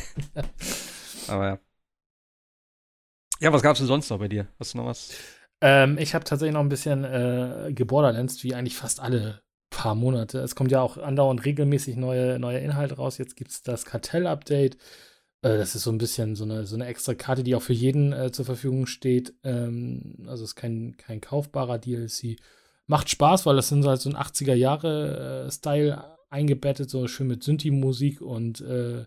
Aber 1.27 1.47
ja. 1.47 1.59
Ja, 3.39 3.51
was 3.51 3.61
gab's 3.61 3.79
denn 3.79 3.87
sonst 3.87 4.09
noch 4.09 4.19
bei 4.19 4.27
dir? 4.27 4.47
Hast 4.59 4.73
du 4.73 4.77
noch 4.77 4.85
was? 4.85 5.13
Ähm, 5.61 5.97
ich 5.97 6.13
habe 6.15 6.25
tatsächlich 6.25 6.53
noch 6.53 6.61
ein 6.61 6.69
bisschen 6.69 7.03
äh, 7.03 7.71
geborderlands, 7.73 8.43
wie 8.43 8.55
eigentlich 8.55 8.75
fast 8.75 8.99
alle 8.99 9.41
paar 9.69 9.95
Monate. 9.95 10.39
Es 10.39 10.55
kommt 10.55 10.71
ja 10.71 10.81
auch 10.81 10.97
andauernd 10.97 11.43
regelmäßig 11.43 11.97
neue, 11.97 12.39
neue 12.39 12.59
Inhalte 12.59 12.95
raus. 12.95 13.17
Jetzt 13.17 13.35
gibt 13.35 13.51
es 13.51 13.61
das 13.61 13.85
Kartell-Update. 13.85 14.75
Äh, 15.41 15.57
das 15.57 15.75
ist 15.75 15.83
so 15.83 15.91
ein 15.91 15.97
bisschen 15.97 16.35
so 16.35 16.43
eine, 16.45 16.65
so 16.65 16.75
eine 16.75 16.87
extra 16.87 17.13
Karte, 17.13 17.43
die 17.43 17.55
auch 17.55 17.61
für 17.61 17.73
jeden 17.73 18.13
äh, 18.13 18.31
zur 18.31 18.45
Verfügung 18.45 18.85
steht. 18.85 19.33
Ähm, 19.43 20.25
also 20.27 20.43
ist 20.43 20.55
kein, 20.55 20.95
kein 20.97 21.19
kaufbarer 21.21 21.77
DLC. 21.77 22.37
Macht 22.87 23.09
Spaß, 23.09 23.45
weil 23.45 23.55
das 23.55 23.69
sind 23.69 23.85
halt 23.85 24.01
so 24.01 24.09
ein 24.09 24.15
80er-Jahre-Style 24.15 25.91
äh, 25.91 26.15
eingebettet, 26.33 26.89
so 26.89 27.07
schön 27.07 27.27
mit 27.27 27.43
Synthi-Musik 27.43 28.21
und 28.21 28.61
äh, 28.61 29.05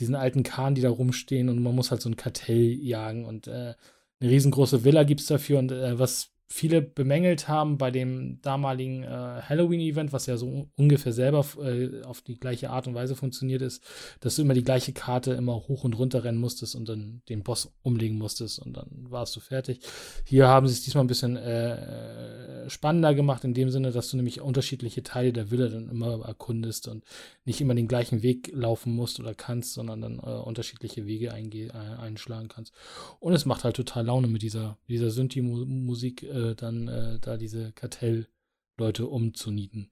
diesen 0.00 0.14
alten 0.14 0.42
Kahn, 0.42 0.74
die 0.74 0.82
da 0.82 0.90
rumstehen 0.90 1.48
und 1.48 1.62
man 1.62 1.74
muss 1.74 1.90
halt 1.90 2.02
so 2.02 2.08
ein 2.08 2.16
Kartell 2.16 2.78
jagen 2.80 3.24
und 3.24 3.46
äh, 3.46 3.74
eine 4.20 4.30
riesengroße 4.30 4.84
Villa 4.84 5.04
gibt 5.04 5.20
es 5.20 5.26
dafür 5.26 5.58
und 5.58 5.72
äh, 5.72 5.98
was 5.98 6.32
viele 6.48 6.80
bemängelt 6.80 7.48
haben 7.48 7.76
bei 7.76 7.90
dem 7.90 8.40
damaligen 8.40 9.02
äh, 9.02 9.06
Halloween-Event, 9.06 10.12
was 10.12 10.26
ja 10.26 10.36
so 10.36 10.68
ungefähr 10.76 11.12
selber 11.12 11.44
äh, 11.60 12.02
auf 12.04 12.22
die 12.22 12.38
gleiche 12.38 12.70
Art 12.70 12.86
und 12.86 12.94
Weise 12.94 13.16
funktioniert 13.16 13.62
ist, 13.62 13.82
dass 14.20 14.36
du 14.36 14.42
immer 14.42 14.54
die 14.54 14.62
gleiche 14.62 14.92
Karte 14.92 15.32
immer 15.32 15.54
hoch 15.54 15.82
und 15.82 15.98
runter 15.98 16.22
rennen 16.22 16.38
musstest 16.38 16.76
und 16.76 16.88
dann 16.88 17.22
den 17.28 17.42
Boss 17.42 17.72
umlegen 17.82 18.16
musstest 18.16 18.60
und 18.60 18.76
dann 18.76 18.86
warst 19.10 19.34
du 19.34 19.40
fertig. 19.40 19.80
Hier 20.24 20.46
haben 20.46 20.68
sie 20.68 20.74
es 20.74 20.82
diesmal 20.82 21.04
ein 21.04 21.08
bisschen 21.08 21.36
äh, 21.36 22.70
spannender 22.70 23.14
gemacht, 23.14 23.42
in 23.44 23.54
dem 23.54 23.70
Sinne, 23.70 23.90
dass 23.90 24.10
du 24.10 24.16
nämlich 24.16 24.40
unterschiedliche 24.40 25.02
Teile 25.02 25.32
der 25.32 25.50
Villa 25.50 25.68
dann 25.68 25.88
immer 25.88 26.24
erkundest 26.24 26.86
und 26.86 27.04
nicht 27.44 27.60
immer 27.60 27.74
den 27.74 27.88
gleichen 27.88 28.22
Weg 28.22 28.52
laufen 28.54 28.94
musst 28.94 29.18
oder 29.18 29.34
kannst, 29.34 29.74
sondern 29.74 30.00
dann 30.00 30.18
äh, 30.18 30.30
unterschiedliche 30.30 31.06
Wege 31.06 31.26
äh, 31.26 31.70
einschlagen 31.70 32.48
kannst. 32.48 32.72
Und 33.18 33.32
es 33.32 33.46
macht 33.46 33.64
halt 33.64 33.76
total 33.76 34.06
Laune 34.06 34.28
mit 34.28 34.42
dieser, 34.42 34.78
dieser 34.88 35.10
Synthi-Musik 35.10 36.35
äh, 36.36 36.54
dann 36.54 36.88
äh, 36.88 37.18
da 37.20 37.36
diese 37.36 37.72
Kartellleute 37.72 39.06
umzunieten. 39.06 39.90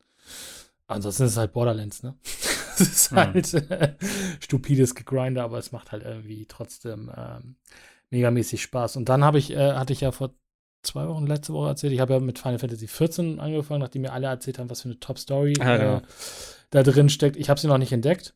Ansonsten 0.86 1.24
ist 1.24 1.32
es 1.32 1.36
halt 1.36 1.52
Borderlands, 1.52 2.02
ne? 2.02 2.14
es 2.74 2.80
ist 2.80 3.12
mhm. 3.12 3.16
halt 3.16 3.54
äh, 3.54 3.94
stupides 4.40 4.94
Gegrinder, 4.94 5.44
aber 5.44 5.58
es 5.58 5.72
macht 5.72 5.92
halt 5.92 6.04
irgendwie 6.04 6.46
trotzdem 6.46 7.10
ähm, 7.16 7.56
megamäßig 8.10 8.62
Spaß. 8.62 8.96
Und 8.96 9.08
dann 9.08 9.24
habe 9.24 9.38
ich, 9.38 9.50
äh, 9.52 9.72
hatte 9.72 9.92
ich 9.92 10.02
ja 10.02 10.12
vor 10.12 10.34
zwei 10.82 11.08
Wochen, 11.08 11.26
letzte 11.26 11.52
Woche 11.54 11.68
erzählt, 11.68 11.92
ich 11.92 12.00
habe 12.00 12.14
ja 12.14 12.20
mit 12.20 12.38
Final 12.38 12.58
Fantasy 12.58 12.86
XIV 12.86 13.38
angefangen, 13.38 13.80
nachdem 13.80 14.02
mir 14.02 14.12
alle 14.12 14.26
erzählt 14.26 14.58
haben, 14.58 14.70
was 14.70 14.82
für 14.82 14.88
eine 14.88 15.00
Top-Story 15.00 15.54
ja, 15.58 15.76
genau. 15.76 16.02
da 16.70 16.82
drin 16.82 17.08
steckt. 17.08 17.36
Ich 17.36 17.48
habe 17.48 17.58
sie 17.58 17.66
noch 17.66 17.78
nicht 17.78 17.92
entdeckt. 17.92 18.34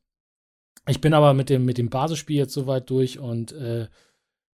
Ich 0.87 1.03
bin 1.03 1.13
aber 1.13 1.35
mit 1.35 1.51
dem, 1.51 1.67
mit 1.67 1.77
dem 1.77 1.91
Basisspiel 1.91 2.37
jetzt 2.37 2.55
soweit 2.55 2.89
durch 2.89 3.19
und 3.19 3.53
äh, 3.53 3.89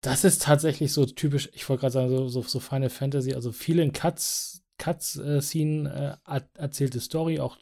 das 0.01 0.23
ist 0.23 0.41
tatsächlich 0.41 0.93
so 0.93 1.05
typisch, 1.05 1.49
ich 1.53 1.67
wollte 1.69 1.81
gerade 1.81 1.93
sagen, 1.93 2.09
so, 2.09 2.27
so, 2.27 2.41
so, 2.41 2.59
Final 2.59 2.89
Fantasy, 2.89 3.33
also 3.33 3.51
viel 3.51 3.79
in 3.79 3.93
Cuts, 3.93 4.63
Cuts-Scene 4.77 6.19
äh, 6.27 6.37
äh, 6.37 6.41
erzählte 6.55 6.99
Story, 6.99 7.39
auch, 7.39 7.57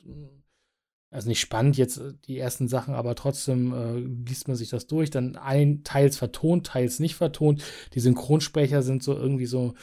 also 1.12 1.28
nicht 1.28 1.42
spannend 1.42 1.78
jetzt 1.78 1.98
äh, 1.98 2.14
die 2.26 2.38
ersten 2.38 2.70
Sachen, 2.70 2.94
aber 2.94 3.16
trotzdem 3.16 3.74
äh, 3.74 4.00
liest 4.30 4.48
man 4.48 4.56
sich 4.56 4.70
das 4.70 4.88
durch, 4.88 5.10
dann 5.10 5.36
ein, 5.36 5.84
teils 5.84 6.18
vertont, 6.18 6.68
teils 6.68 7.00
nicht 7.00 7.16
vertont. 7.16 7.62
Die 7.94 8.00
Synchronsprecher 8.00 8.84
sind 8.84 9.04
so 9.04 9.16
irgendwie 9.16 9.46
so, 9.46 9.74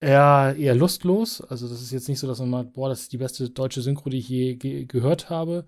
eher, 0.00 0.54
eher 0.58 0.74
lustlos. 0.74 1.40
Also, 1.40 1.68
das 1.68 1.82
ist 1.82 1.92
jetzt 1.92 2.08
nicht 2.08 2.18
so, 2.18 2.26
dass 2.26 2.38
man 2.38 2.50
sagt, 2.50 2.72
boah, 2.74 2.88
das 2.88 3.02
ist 3.02 3.12
die 3.12 3.18
beste 3.18 3.50
deutsche 3.50 3.82
Synchro, 3.82 4.10
die 4.10 4.18
ich 4.18 4.28
je 4.28 4.56
ge 4.56 4.84
gehört 4.86 5.30
habe. 5.30 5.66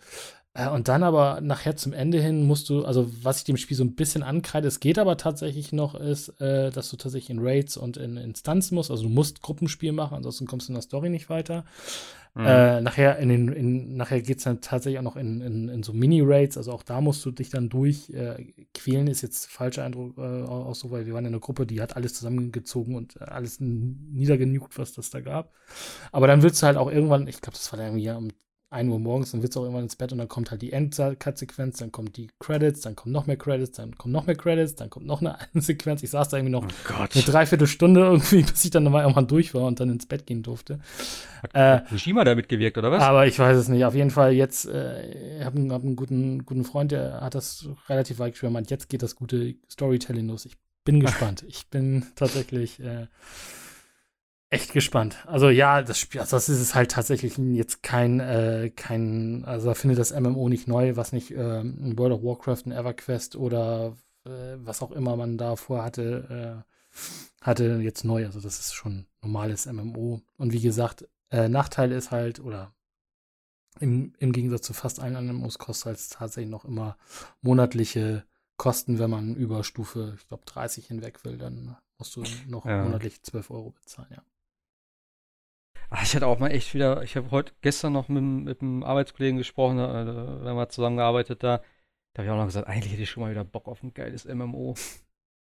Äh, 0.58 0.68
und 0.68 0.88
dann 0.88 1.02
aber 1.02 1.40
nachher 1.40 1.76
zum 1.76 1.92
Ende 1.92 2.20
hin 2.20 2.46
musst 2.46 2.68
du, 2.68 2.84
also 2.84 3.08
was 3.22 3.38
ich 3.38 3.44
dem 3.44 3.56
Spiel 3.56 3.76
so 3.76 3.84
ein 3.84 3.94
bisschen 3.94 4.22
ankreide, 4.22 4.66
es 4.66 4.80
geht 4.80 4.98
aber 4.98 5.16
tatsächlich 5.16 5.72
noch, 5.72 5.94
ist, 5.94 6.40
äh, 6.40 6.70
dass 6.70 6.90
du 6.90 6.96
tatsächlich 6.96 7.30
in 7.30 7.38
Raids 7.40 7.76
und 7.76 7.96
in 7.96 8.16
Instanzen 8.16 8.74
musst. 8.74 8.90
Also 8.90 9.04
du 9.04 9.08
musst 9.08 9.40
Gruppenspiel 9.40 9.92
machen, 9.92 10.16
ansonsten 10.16 10.46
kommst 10.46 10.68
du 10.68 10.72
in 10.72 10.74
der 10.74 10.82
Story 10.82 11.10
nicht 11.10 11.30
weiter. 11.30 11.64
Mhm. 12.34 12.44
Äh, 12.44 12.80
nachher 12.80 13.18
in 13.18 13.28
den, 13.28 13.48
in, 13.48 13.96
nachher 13.96 14.20
geht 14.20 14.38
es 14.38 14.44
dann 14.44 14.60
tatsächlich 14.60 14.98
auch 14.98 15.04
noch 15.04 15.16
in, 15.16 15.40
in, 15.40 15.68
in 15.68 15.82
so 15.82 15.92
Mini-Raids, 15.92 16.56
also 16.56 16.72
auch 16.72 16.82
da 16.82 17.00
musst 17.00 17.24
du 17.24 17.30
dich 17.30 17.50
dann 17.50 17.68
durchquälen, 17.68 19.06
äh, 19.06 19.10
ist 19.10 19.22
jetzt 19.22 19.46
falscher 19.46 19.84
Eindruck 19.84 20.18
äh, 20.18 20.42
auch 20.42 20.74
so, 20.74 20.90
weil 20.90 21.06
wir 21.06 21.14
waren 21.14 21.24
in 21.24 21.32
einer 21.32 21.40
Gruppe, 21.40 21.66
die 21.66 21.80
hat 21.80 21.96
alles 21.96 22.14
zusammengezogen 22.14 22.96
und 22.96 23.16
äh, 23.20 23.24
alles 23.24 23.60
niedergenugt, 23.60 24.76
was 24.76 24.92
das 24.92 25.10
da 25.10 25.20
gab. 25.20 25.52
Aber 26.10 26.26
dann 26.26 26.42
willst 26.42 26.62
du 26.62 26.66
halt 26.66 26.76
auch 26.76 26.90
irgendwann, 26.90 27.28
ich 27.28 27.40
glaube, 27.40 27.56
das 27.56 27.72
war 27.72 27.78
dann 27.78 27.98
irgendwie 27.98 28.10
um 28.10 28.28
1 28.70 28.90
Uhr 28.90 28.98
morgens, 28.98 29.30
dann 29.30 29.40
wird 29.40 29.52
es 29.52 29.56
auch 29.56 29.62
irgendwann 29.62 29.84
ins 29.84 29.96
Bett 29.96 30.12
und 30.12 30.18
dann 30.18 30.28
kommt 30.28 30.50
halt 30.50 30.60
die 30.60 30.72
Endcut-Sequenz, 30.72 31.78
dann 31.78 31.90
kommt 31.90 32.16
die 32.18 32.28
Credits, 32.38 32.82
dann 32.82 32.96
kommen 32.96 33.12
noch 33.12 33.26
mehr 33.26 33.38
Credits, 33.38 33.72
dann 33.72 33.96
kommen 33.96 34.12
noch 34.12 34.26
mehr 34.26 34.36
Credits, 34.36 34.74
dann 34.74 34.90
kommt 34.90 35.06
noch 35.06 35.22
eine 35.22 35.38
Sequenz. 35.54 36.02
Ich 36.02 36.10
saß 36.10 36.28
da 36.28 36.36
irgendwie 36.36 36.52
noch 36.52 36.64
oh 36.64 36.94
eine 36.94 37.22
Dreiviertelstunde 37.22 38.00
irgendwie, 38.00 38.42
bis 38.50 38.64
ich 38.64 38.70
dann 38.70 38.82
nochmal 38.82 39.02
irgendwann 39.02 39.26
durch 39.26 39.54
war 39.54 39.62
und 39.62 39.80
dann 39.80 39.88
ins 39.88 40.06
Bett 40.06 40.26
gehen 40.26 40.42
durfte. 40.42 40.80
Hat 41.42 41.54
äh, 41.54 41.84
Fukushima 41.86 42.24
da 42.24 42.34
mitgewirkt, 42.34 42.76
oder 42.76 42.90
was? 42.90 43.02
Aber 43.02 43.26
ich 43.26 43.38
weiß 43.38 43.56
es 43.56 43.68
nicht. 43.68 43.84
Auf 43.86 43.94
jeden 43.94 44.10
Fall 44.10 44.32
jetzt, 44.32 44.66
äh, 44.66 45.38
ich 45.38 45.44
habe 45.44 45.56
einen, 45.56 45.72
hab 45.72 45.82
einen 45.82 45.96
guten, 45.96 46.44
guten 46.44 46.64
Freund, 46.64 46.92
der 46.92 47.22
hat 47.22 47.34
das 47.34 47.68
relativ 47.88 48.18
weit 48.18 48.32
geschwärmt. 48.32 48.54
meint, 48.54 48.70
jetzt 48.70 48.90
geht 48.90 49.02
das 49.02 49.16
gute 49.16 49.54
Storytelling 49.70 50.26
los. 50.26 50.44
Ich 50.44 50.58
bin 50.84 51.00
gespannt. 51.00 51.44
ich 51.48 51.68
bin 51.68 52.06
tatsächlich 52.16 52.80
äh, 52.80 53.06
echt 54.50 54.72
gespannt. 54.72 55.24
Also 55.26 55.50
ja, 55.50 55.82
das 55.82 55.98
Spiel, 55.98 56.20
also 56.20 56.36
das 56.36 56.48
ist 56.48 56.60
es 56.60 56.74
halt 56.74 56.90
tatsächlich 56.90 57.36
jetzt 57.36 57.82
kein, 57.82 58.20
äh, 58.20 58.70
kein, 58.74 59.44
also 59.44 59.74
finde 59.74 59.96
das 59.96 60.18
MMO 60.18 60.48
nicht 60.48 60.68
neu, 60.68 60.96
was 60.96 61.12
nicht 61.12 61.30
äh, 61.32 61.60
ein 61.60 61.98
World 61.98 62.14
of 62.14 62.22
Warcraft, 62.22 62.66
ein 62.66 62.72
EverQuest 62.72 63.36
oder 63.36 63.96
äh, 64.24 64.56
was 64.56 64.82
auch 64.82 64.92
immer 64.92 65.16
man 65.16 65.38
davor 65.38 65.84
hatte, 65.84 66.64
äh, 66.64 67.44
hatte 67.44 67.80
jetzt 67.82 68.04
neu. 68.04 68.24
Also 68.24 68.40
das 68.40 68.58
ist 68.58 68.74
schon 68.74 69.06
normales 69.22 69.66
MMO. 69.66 70.22
Und 70.36 70.52
wie 70.52 70.60
gesagt, 70.60 71.08
äh, 71.30 71.48
Nachteil 71.48 71.92
ist 71.92 72.10
halt, 72.10 72.40
oder 72.40 72.72
im, 73.80 74.14
im 74.18 74.32
Gegensatz 74.32 74.62
zu 74.62 74.72
fast 74.72 74.98
allen 74.98 75.16
anderen 75.16 75.40
MMOs 75.40 75.58
kostet 75.58 75.96
es 75.96 76.08
tatsächlich 76.08 76.50
noch 76.50 76.64
immer 76.64 76.96
monatliche 77.42 78.24
Kosten, 78.56 78.98
wenn 78.98 79.10
man 79.10 79.36
über 79.36 79.62
Stufe, 79.62 80.14
ich 80.16 80.26
glaube, 80.26 80.44
30 80.46 80.86
hinweg 80.86 81.24
will, 81.24 81.38
dann 81.38 81.76
musst 81.96 82.16
du 82.16 82.24
noch 82.48 82.66
ja. 82.66 82.82
monatlich 82.82 83.22
12 83.22 83.50
Euro 83.50 83.70
bezahlen, 83.70 84.08
ja. 84.10 84.22
Ach, 85.90 86.02
ich 86.02 86.14
hatte 86.14 86.26
auch 86.26 86.38
mal 86.38 86.50
echt 86.50 86.74
wieder, 86.74 87.02
ich 87.02 87.16
habe 87.16 87.30
heute 87.30 87.52
gestern 87.62 87.94
noch 87.94 88.08
mit, 88.08 88.22
mit 88.22 88.60
einem 88.60 88.82
Arbeitskollegen 88.82 89.38
gesprochen, 89.38 89.78
da, 89.78 90.04
da 90.04 90.48
haben 90.48 90.56
wir 90.56 90.68
zusammengearbeitet 90.68 91.42
da. 91.42 91.62
Da 92.14 92.22
habe 92.22 92.26
ich 92.26 92.30
auch 92.30 92.36
noch 92.36 92.46
gesagt, 92.46 92.66
eigentlich 92.66 92.92
hätte 92.92 93.02
ich 93.02 93.10
schon 93.10 93.22
mal 93.22 93.30
wieder 93.30 93.44
Bock 93.44 93.68
auf 93.68 93.82
ein 93.82 93.94
geiles 93.94 94.24
MMO. 94.26 94.74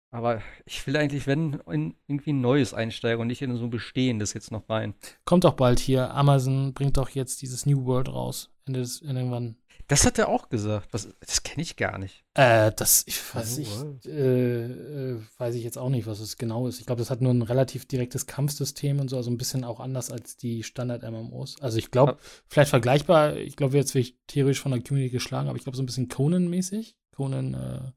Aber 0.09 0.41
ich 0.65 0.85
will 0.87 0.95
eigentlich, 0.95 1.27
wenn, 1.27 1.61
in 1.69 1.95
irgendwie 2.07 2.31
ein 2.31 2.39
neues 2.39 2.73
einsteigen 2.73 3.19
und 3.19 3.27
nicht 3.27 3.41
in 3.41 3.55
so 3.57 3.65
ein 3.65 3.69
bestehendes 3.69 4.33
jetzt 4.33 4.51
noch 4.51 4.69
rein. 4.69 4.93
Kommt 5.25 5.43
doch 5.43 5.55
bald 5.55 5.79
hier. 5.79 6.13
Amazon 6.13 6.73
bringt 6.73 6.95
doch 6.97 7.09
jetzt 7.09 7.41
dieses 7.41 7.65
New 7.65 7.85
World 7.85 8.07
raus. 8.07 8.49
Ende 8.65 8.79
des, 8.79 9.01
irgendwann. 9.01 9.57
Das 9.87 10.05
hat 10.05 10.19
er 10.19 10.27
auch 10.27 10.49
gesagt. 10.49 10.89
Was, 10.91 11.07
das 11.21 11.43
kenne 11.43 11.61
ich 11.61 11.77
gar 11.77 11.97
nicht. 11.97 12.25
Äh, 12.33 12.73
das, 12.75 13.03
ich 13.07 13.19
weiß, 13.33 13.57
ich, 13.57 13.69
äh, 14.05 14.65
äh, 14.65 15.21
weiß 15.37 15.55
ich 15.55 15.63
jetzt 15.63 15.77
auch 15.77 15.89
nicht, 15.89 16.07
was 16.07 16.19
es 16.19 16.37
genau 16.37 16.67
ist. 16.67 16.79
Ich 16.81 16.85
glaube, 16.85 16.99
das 16.99 17.09
hat 17.09 17.21
nur 17.21 17.33
ein 17.33 17.41
relativ 17.41 17.85
direktes 17.85 18.25
Kampfsystem 18.25 18.99
und 18.99 19.09
so, 19.09 19.15
also 19.15 19.31
ein 19.31 19.37
bisschen 19.37 19.63
auch 19.63 19.79
anders 19.79 20.11
als 20.11 20.35
die 20.35 20.63
Standard-MMOs. 20.63 21.61
Also 21.61 21.77
ich 21.77 21.89
glaube, 21.89 22.17
vielleicht 22.47 22.69
vergleichbar, 22.69 23.37
ich 23.37 23.55
glaube, 23.55 23.77
jetzt 23.77 23.95
werde 23.95 24.07
ich 24.07 24.17
theoretisch 24.27 24.59
von 24.59 24.73
der 24.73 24.81
Community 24.81 25.11
geschlagen, 25.11 25.47
aber 25.47 25.57
ich 25.57 25.63
glaube, 25.63 25.77
so 25.77 25.83
ein 25.83 25.87
bisschen 25.87 26.09
Conan-mäßig. 26.09 26.97
Conan, 27.15 27.53
äh, 27.53 27.91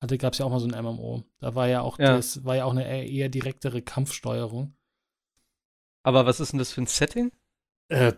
hatte, 0.00 0.18
gab 0.18 0.32
es 0.32 0.38
ja 0.38 0.46
auch 0.46 0.50
mal 0.50 0.60
so 0.60 0.68
ein 0.68 0.84
MMO. 0.84 1.24
Da 1.40 1.54
war 1.54 1.68
ja 1.68 1.80
auch, 1.80 1.98
ja. 1.98 2.16
das 2.16 2.44
war 2.44 2.56
ja 2.56 2.64
auch 2.64 2.72
eine 2.72 3.06
eher 3.06 3.28
direktere 3.28 3.82
Kampfsteuerung. 3.82 4.74
Aber 6.02 6.24
was 6.24 6.38
ist 6.38 6.52
denn 6.52 6.58
das 6.58 6.72
für 6.72 6.82
ein 6.82 6.86
Setting? 6.86 7.32
Äh, 7.88 8.12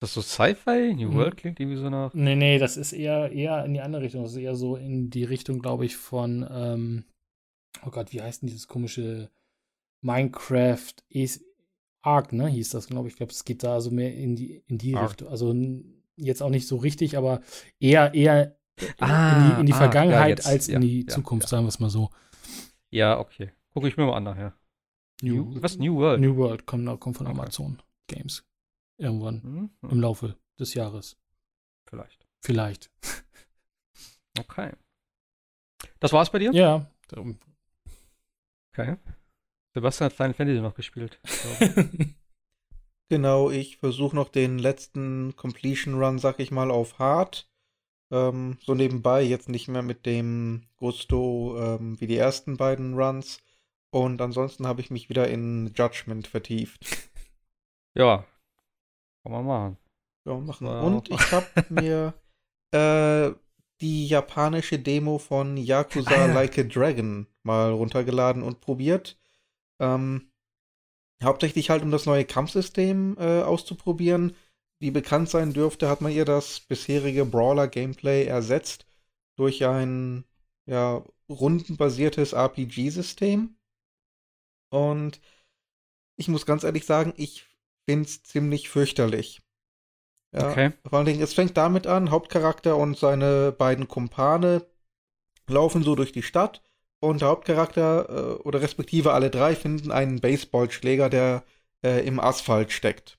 das 0.00 0.14
so 0.14 0.22
Sci-Fi? 0.22 0.94
New 0.94 1.08
hm. 1.08 1.14
World 1.14 1.36
klingt 1.36 1.60
irgendwie 1.60 1.78
so 1.78 1.88
nach. 1.88 2.12
Nee, 2.14 2.36
nee, 2.36 2.58
das 2.58 2.76
ist 2.76 2.92
eher, 2.92 3.32
eher 3.32 3.64
in 3.64 3.74
die 3.74 3.80
andere 3.80 4.02
Richtung. 4.02 4.22
Das 4.22 4.32
ist 4.32 4.38
eher 4.38 4.56
so 4.56 4.76
in 4.76 5.10
die 5.10 5.24
Richtung, 5.24 5.60
glaube 5.60 5.86
ich, 5.86 5.96
von, 5.96 6.46
ähm, 6.50 7.04
oh 7.86 7.90
Gott, 7.90 8.12
wie 8.12 8.20
heißt 8.20 8.42
denn 8.42 8.48
dieses 8.48 8.68
komische 8.68 9.30
Minecraft 10.02 10.94
Arc, 12.02 12.32
ne? 12.32 12.48
Hieß 12.48 12.70
das, 12.70 12.86
glaube 12.86 13.08
ich. 13.08 13.14
Ich 13.14 13.16
glaube, 13.16 13.32
es 13.32 13.44
geht 13.44 13.62
da 13.62 13.80
so 13.80 13.90
mehr 13.90 14.14
in 14.14 14.36
die, 14.36 14.62
in 14.66 14.78
die 14.78 14.94
Richtung. 14.94 15.28
Also 15.28 15.54
jetzt 16.16 16.42
auch 16.42 16.50
nicht 16.50 16.68
so 16.68 16.76
richtig, 16.76 17.16
aber 17.16 17.40
eher, 17.80 18.12
eher 18.14 18.56
ah, 18.98 19.36
in 19.36 19.54
die, 19.54 19.60
in 19.60 19.66
die 19.66 19.72
ah, 19.72 19.76
Vergangenheit 19.78 20.44
ja, 20.44 20.50
als 20.50 20.68
in 20.68 20.74
ja, 20.74 20.80
die 20.80 21.00
ja, 21.00 21.08
Zukunft, 21.08 21.48
sagen 21.48 21.64
wir 21.64 21.68
es 21.68 21.80
mal 21.80 21.90
so. 21.90 22.10
Ja, 22.90 23.18
okay. 23.18 23.52
Gucke 23.72 23.88
ich 23.88 23.96
mir 23.96 24.06
mal 24.06 24.16
an 24.16 24.24
nachher. 24.24 24.54
New, 25.22 25.60
was? 25.62 25.78
New 25.78 25.96
World? 25.96 26.20
New 26.20 26.36
World 26.36 26.66
kommt, 26.66 27.00
kommt 27.00 27.16
von 27.16 27.26
okay. 27.26 27.38
Amazon 27.38 27.82
Games. 28.08 28.44
Irgendwann 28.96 29.40
mhm. 29.42 29.90
im 29.90 30.00
Laufe 30.00 30.36
des 30.58 30.74
Jahres. 30.74 31.16
Vielleicht. 31.86 32.26
Vielleicht. 32.40 32.90
Okay. 34.36 34.72
Das 36.00 36.12
war's 36.12 36.30
bei 36.30 36.40
dir? 36.40 36.52
Ja. 36.52 36.90
Okay. 38.72 38.96
Sebastian 39.74 40.06
hat 40.06 40.12
Final 40.12 40.34
Fantasy 40.34 40.60
noch 40.60 40.74
gespielt. 40.74 41.20
genau, 43.08 43.50
ich 43.50 43.76
versuche 43.76 44.16
noch 44.16 44.28
den 44.28 44.58
letzten 44.58 45.36
Completion 45.36 45.94
Run, 45.94 46.18
sag 46.18 46.40
ich 46.40 46.50
mal, 46.50 46.70
auf 46.70 46.98
Hard. 46.98 47.48
Ähm, 48.10 48.58
so 48.60 48.74
nebenbei, 48.74 49.22
jetzt 49.22 49.48
nicht 49.48 49.68
mehr 49.68 49.82
mit 49.82 50.04
dem 50.04 50.66
Gusto 50.76 51.56
ähm, 51.58 52.00
wie 52.00 52.06
die 52.06 52.16
ersten 52.16 52.56
beiden 52.56 52.94
Runs. 52.94 53.38
Und 53.90 54.20
ansonsten 54.20 54.66
habe 54.66 54.80
ich 54.80 54.90
mich 54.90 55.08
wieder 55.08 55.28
in 55.28 55.72
Judgment 55.74 56.26
vertieft. 56.26 57.08
Ja, 57.96 58.26
kann 59.24 59.32
man 59.32 59.44
machen. 59.46 59.78
Ja, 60.26 60.38
machen. 60.38 60.66
Ja. 60.66 60.80
Und 60.82 61.10
ich 61.10 61.32
habe 61.32 61.46
mir 61.70 62.14
äh, 62.72 63.34
die 63.80 64.06
japanische 64.06 64.78
Demo 64.78 65.18
von 65.18 65.56
Yakuza 65.56 66.10
ah, 66.10 66.26
Like 66.26 66.58
a 66.58 66.62
Dragon 66.62 67.26
mal 67.42 67.72
runtergeladen 67.72 68.42
und 68.42 68.60
probiert. 68.60 69.18
Ähm, 69.80 70.30
hauptsächlich 71.22 71.70
halt, 71.70 71.82
um 71.82 71.90
das 71.90 72.06
neue 72.06 72.24
Kampfsystem 72.24 73.16
äh, 73.18 73.42
auszuprobieren. 73.42 74.36
Wie 74.80 74.90
bekannt 74.90 75.30
sein 75.30 75.52
dürfte, 75.52 75.88
hat 75.88 76.00
man 76.00 76.12
ihr 76.12 76.24
das 76.24 76.60
bisherige 76.60 77.24
Brawler-Gameplay 77.24 78.26
ersetzt 78.26 78.86
durch 79.36 79.64
ein 79.64 80.24
ja, 80.66 81.02
rundenbasiertes 81.28 82.32
RPG-System. 82.32 83.56
Und 84.70 85.20
ich 86.16 86.28
muss 86.28 86.46
ganz 86.46 86.64
ehrlich 86.64 86.84
sagen, 86.84 87.14
ich 87.16 87.46
finde 87.88 88.08
es 88.08 88.22
ziemlich 88.22 88.68
fürchterlich. 88.68 89.42
Ja, 90.32 90.50
okay. 90.50 90.72
Vor 90.88 90.98
allen 90.98 91.06
Dingen, 91.06 91.22
es 91.22 91.34
fängt 91.34 91.56
damit 91.56 91.86
an, 91.86 92.10
Hauptcharakter 92.10 92.76
und 92.76 92.98
seine 92.98 93.52
beiden 93.52 93.86
Kumpane 93.86 94.66
laufen 95.46 95.82
so 95.82 95.94
durch 95.94 96.12
die 96.12 96.22
Stadt 96.22 96.62
und 97.00 97.20
der 97.20 97.28
Hauptcharakter 97.28 98.08
äh, 98.08 98.42
oder 98.42 98.60
respektive 98.60 99.12
alle 99.12 99.30
drei 99.30 99.54
finden 99.54 99.92
einen 99.92 100.20
Baseballschläger, 100.20 101.08
der 101.08 101.44
äh, 101.84 102.04
im 102.06 102.18
Asphalt 102.18 102.72
steckt. 102.72 103.18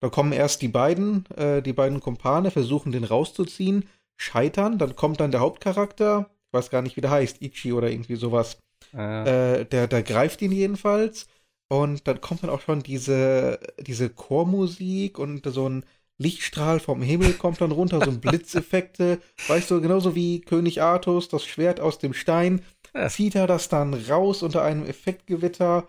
Da 0.00 0.08
kommen 0.08 0.32
erst 0.32 0.62
die 0.62 0.68
beiden, 0.68 1.26
äh, 1.36 1.60
die 1.62 1.72
beiden 1.72 2.00
Kumpane, 2.00 2.50
versuchen 2.50 2.92
den 2.92 3.04
rauszuziehen, 3.04 3.88
scheitern, 4.16 4.78
dann 4.78 4.96
kommt 4.96 5.20
dann 5.20 5.32
der 5.32 5.40
Hauptcharakter, 5.40 6.30
ich 6.46 6.52
weiß 6.52 6.70
gar 6.70 6.82
nicht, 6.82 6.96
wie 6.96 7.00
der 7.00 7.10
heißt, 7.10 7.42
Ichi 7.42 7.72
oder 7.72 7.90
irgendwie 7.90 8.16
sowas. 8.16 8.58
Ah. 8.92 9.24
Äh, 9.24 9.64
der, 9.64 9.88
der 9.88 10.02
greift 10.02 10.40
ihn 10.42 10.52
jedenfalls 10.52 11.26
und 11.68 12.06
dann 12.06 12.20
kommt 12.20 12.42
dann 12.42 12.50
auch 12.50 12.60
schon 12.60 12.82
diese, 12.82 13.58
diese 13.80 14.10
Chormusik 14.10 15.18
und 15.18 15.44
so 15.46 15.68
ein 15.68 15.84
Lichtstrahl 16.18 16.78
vom 16.78 17.02
Himmel 17.02 17.34
kommt 17.34 17.60
dann 17.60 17.72
runter, 17.72 18.00
so 18.04 18.10
ein 18.10 18.20
Blitzeffekte. 18.22 19.20
weißt 19.48 19.70
du, 19.70 19.80
genauso 19.80 20.14
wie 20.14 20.40
König 20.40 20.82
Artus, 20.82 21.28
das 21.28 21.44
Schwert 21.44 21.80
aus 21.80 21.98
dem 21.98 22.14
Stein, 22.14 22.62
zieht 23.08 23.34
er 23.34 23.46
das 23.46 23.68
dann 23.68 23.94
raus 23.94 24.42
unter 24.42 24.62
einem 24.62 24.86
Effektgewitter. 24.86 25.88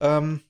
Ähm, 0.00 0.40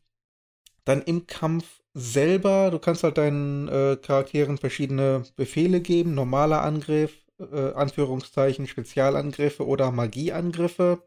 dann 0.84 1.02
im 1.02 1.26
Kampf 1.26 1.82
selber, 1.94 2.70
du 2.70 2.78
kannst 2.78 3.02
halt 3.02 3.18
deinen 3.18 3.68
äh, 3.68 3.96
Charakteren 4.00 4.58
verschiedene 4.58 5.24
Befehle 5.36 5.80
geben, 5.80 6.14
normaler 6.14 6.62
Angriff, 6.62 7.12
äh, 7.38 7.72
Anführungszeichen, 7.72 8.66
Spezialangriffe 8.66 9.66
oder 9.66 9.90
Magieangriffe. 9.90 11.02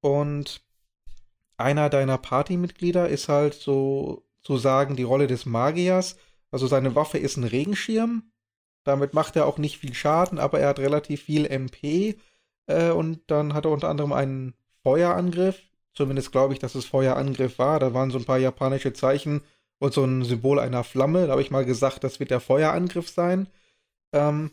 Und 0.00 0.62
einer 1.64 1.88
deiner 1.88 2.18
Partymitglieder 2.18 3.08
ist 3.08 3.28
halt 3.28 3.54
so 3.54 4.22
zu 4.42 4.58
sagen 4.58 4.96
die 4.96 5.02
Rolle 5.02 5.26
des 5.26 5.46
Magiers. 5.46 6.16
Also 6.50 6.66
seine 6.66 6.94
Waffe 6.94 7.16
ist 7.16 7.38
ein 7.38 7.44
Regenschirm. 7.44 8.30
Damit 8.84 9.14
macht 9.14 9.34
er 9.34 9.46
auch 9.46 9.56
nicht 9.56 9.78
viel 9.78 9.94
Schaden, 9.94 10.38
aber 10.38 10.60
er 10.60 10.68
hat 10.68 10.78
relativ 10.78 11.22
viel 11.22 11.46
MP. 11.46 12.18
Äh, 12.66 12.90
und 12.90 13.22
dann 13.28 13.54
hat 13.54 13.64
er 13.64 13.70
unter 13.70 13.88
anderem 13.88 14.12
einen 14.12 14.52
Feuerangriff. 14.82 15.58
Zumindest 15.94 16.32
glaube 16.32 16.52
ich, 16.52 16.58
dass 16.58 16.74
es 16.74 16.84
Feuerangriff 16.84 17.58
war. 17.58 17.80
Da 17.80 17.94
waren 17.94 18.10
so 18.10 18.18
ein 18.18 18.26
paar 18.26 18.38
japanische 18.38 18.92
Zeichen 18.92 19.40
und 19.78 19.94
so 19.94 20.04
ein 20.04 20.22
Symbol 20.22 20.58
einer 20.58 20.84
Flamme. 20.84 21.26
Da 21.26 21.32
habe 21.32 21.42
ich 21.42 21.50
mal 21.50 21.64
gesagt, 21.64 22.04
das 22.04 22.20
wird 22.20 22.30
der 22.30 22.40
Feuerangriff 22.40 23.08
sein. 23.08 23.48
Ähm, 24.12 24.50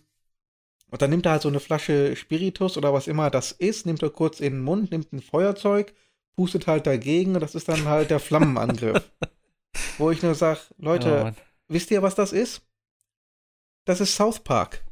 und 0.90 1.02
dann 1.02 1.10
nimmt 1.10 1.26
er 1.26 1.34
halt 1.34 1.42
so 1.42 1.50
eine 1.50 1.60
Flasche 1.60 2.16
Spiritus 2.16 2.78
oder 2.78 2.94
was 2.94 3.08
immer 3.08 3.30
das 3.30 3.52
ist, 3.52 3.86
nimmt 3.86 4.02
er 4.02 4.12
kurz 4.12 4.40
in 4.40 4.54
den 4.54 4.64
Mund, 4.64 4.92
nimmt 4.92 5.12
ein 5.12 5.22
Feuerzeug 5.22 5.94
pustet 6.36 6.68
halt 6.68 6.88
dagegen 6.88 7.36
und 7.36 7.42
das 7.42 7.56
ist 7.56 7.68
dann 7.68 7.86
halt 7.86 8.10
der 8.10 8.20
Flammenangriff. 8.20 9.12
Wo 9.98 10.12
ich 10.12 10.22
nur 10.22 10.36
sage, 10.36 10.60
Leute, 10.78 11.34
oh, 11.34 11.42
wisst 11.68 11.92
ihr, 11.92 12.02
was 12.02 12.16
das 12.16 12.34
ist? 12.34 12.62
Das 13.86 14.02
ist 14.02 14.16
South 14.16 14.40
Park. 14.40 14.84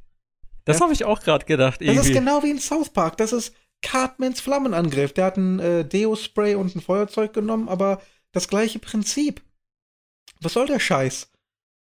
Das 0.65 0.77
ja? 0.77 0.83
habe 0.83 0.93
ich 0.93 1.05
auch 1.05 1.21
gerade 1.21 1.45
gedacht. 1.45 1.81
Irgendwie. 1.81 1.97
Das 1.97 2.07
ist 2.07 2.13
genau 2.13 2.43
wie 2.43 2.51
in 2.51 2.59
South 2.59 2.89
Park. 2.89 3.17
Das 3.17 3.33
ist 3.33 3.55
Cartmans 3.81 4.41
Flammenangriff. 4.41 5.13
Der 5.13 5.25
hat 5.25 5.37
ein 5.37 5.59
äh, 5.59 5.85
Deo-Spray 5.85 6.55
und 6.55 6.75
ein 6.75 6.81
Feuerzeug 6.81 7.33
genommen, 7.33 7.69
aber 7.69 8.01
das 8.31 8.47
gleiche 8.47 8.79
Prinzip. 8.79 9.41
Was 10.41 10.53
soll 10.53 10.67
der 10.67 10.79
Scheiß? 10.79 11.31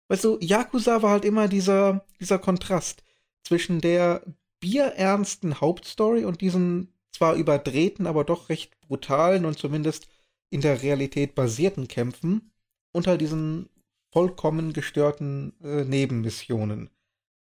Weißt 0.07 0.23
du, 0.23 0.37
Yakuza 0.39 1.01
war 1.01 1.11
halt 1.11 1.25
immer 1.25 1.47
dieser, 1.47 2.05
dieser 2.19 2.39
Kontrast 2.39 3.03
zwischen 3.43 3.81
der 3.81 4.23
bierernsten 4.59 5.59
Hauptstory 5.61 6.25
und 6.25 6.41
diesen 6.41 6.93
zwar 7.15 7.35
überdrehten, 7.35 8.07
aber 8.07 8.23
doch 8.23 8.49
recht 8.49 8.79
brutalen 8.81 9.45
und 9.45 9.57
zumindest 9.57 10.07
in 10.49 10.61
der 10.61 10.81
Realität 10.81 11.35
basierten 11.35 11.87
Kämpfen 11.87 12.51
unter 12.93 13.17
diesen 13.17 13.69
vollkommen 14.13 14.73
gestörten 14.73 15.53
äh, 15.61 15.83
Nebenmissionen. 15.83 16.89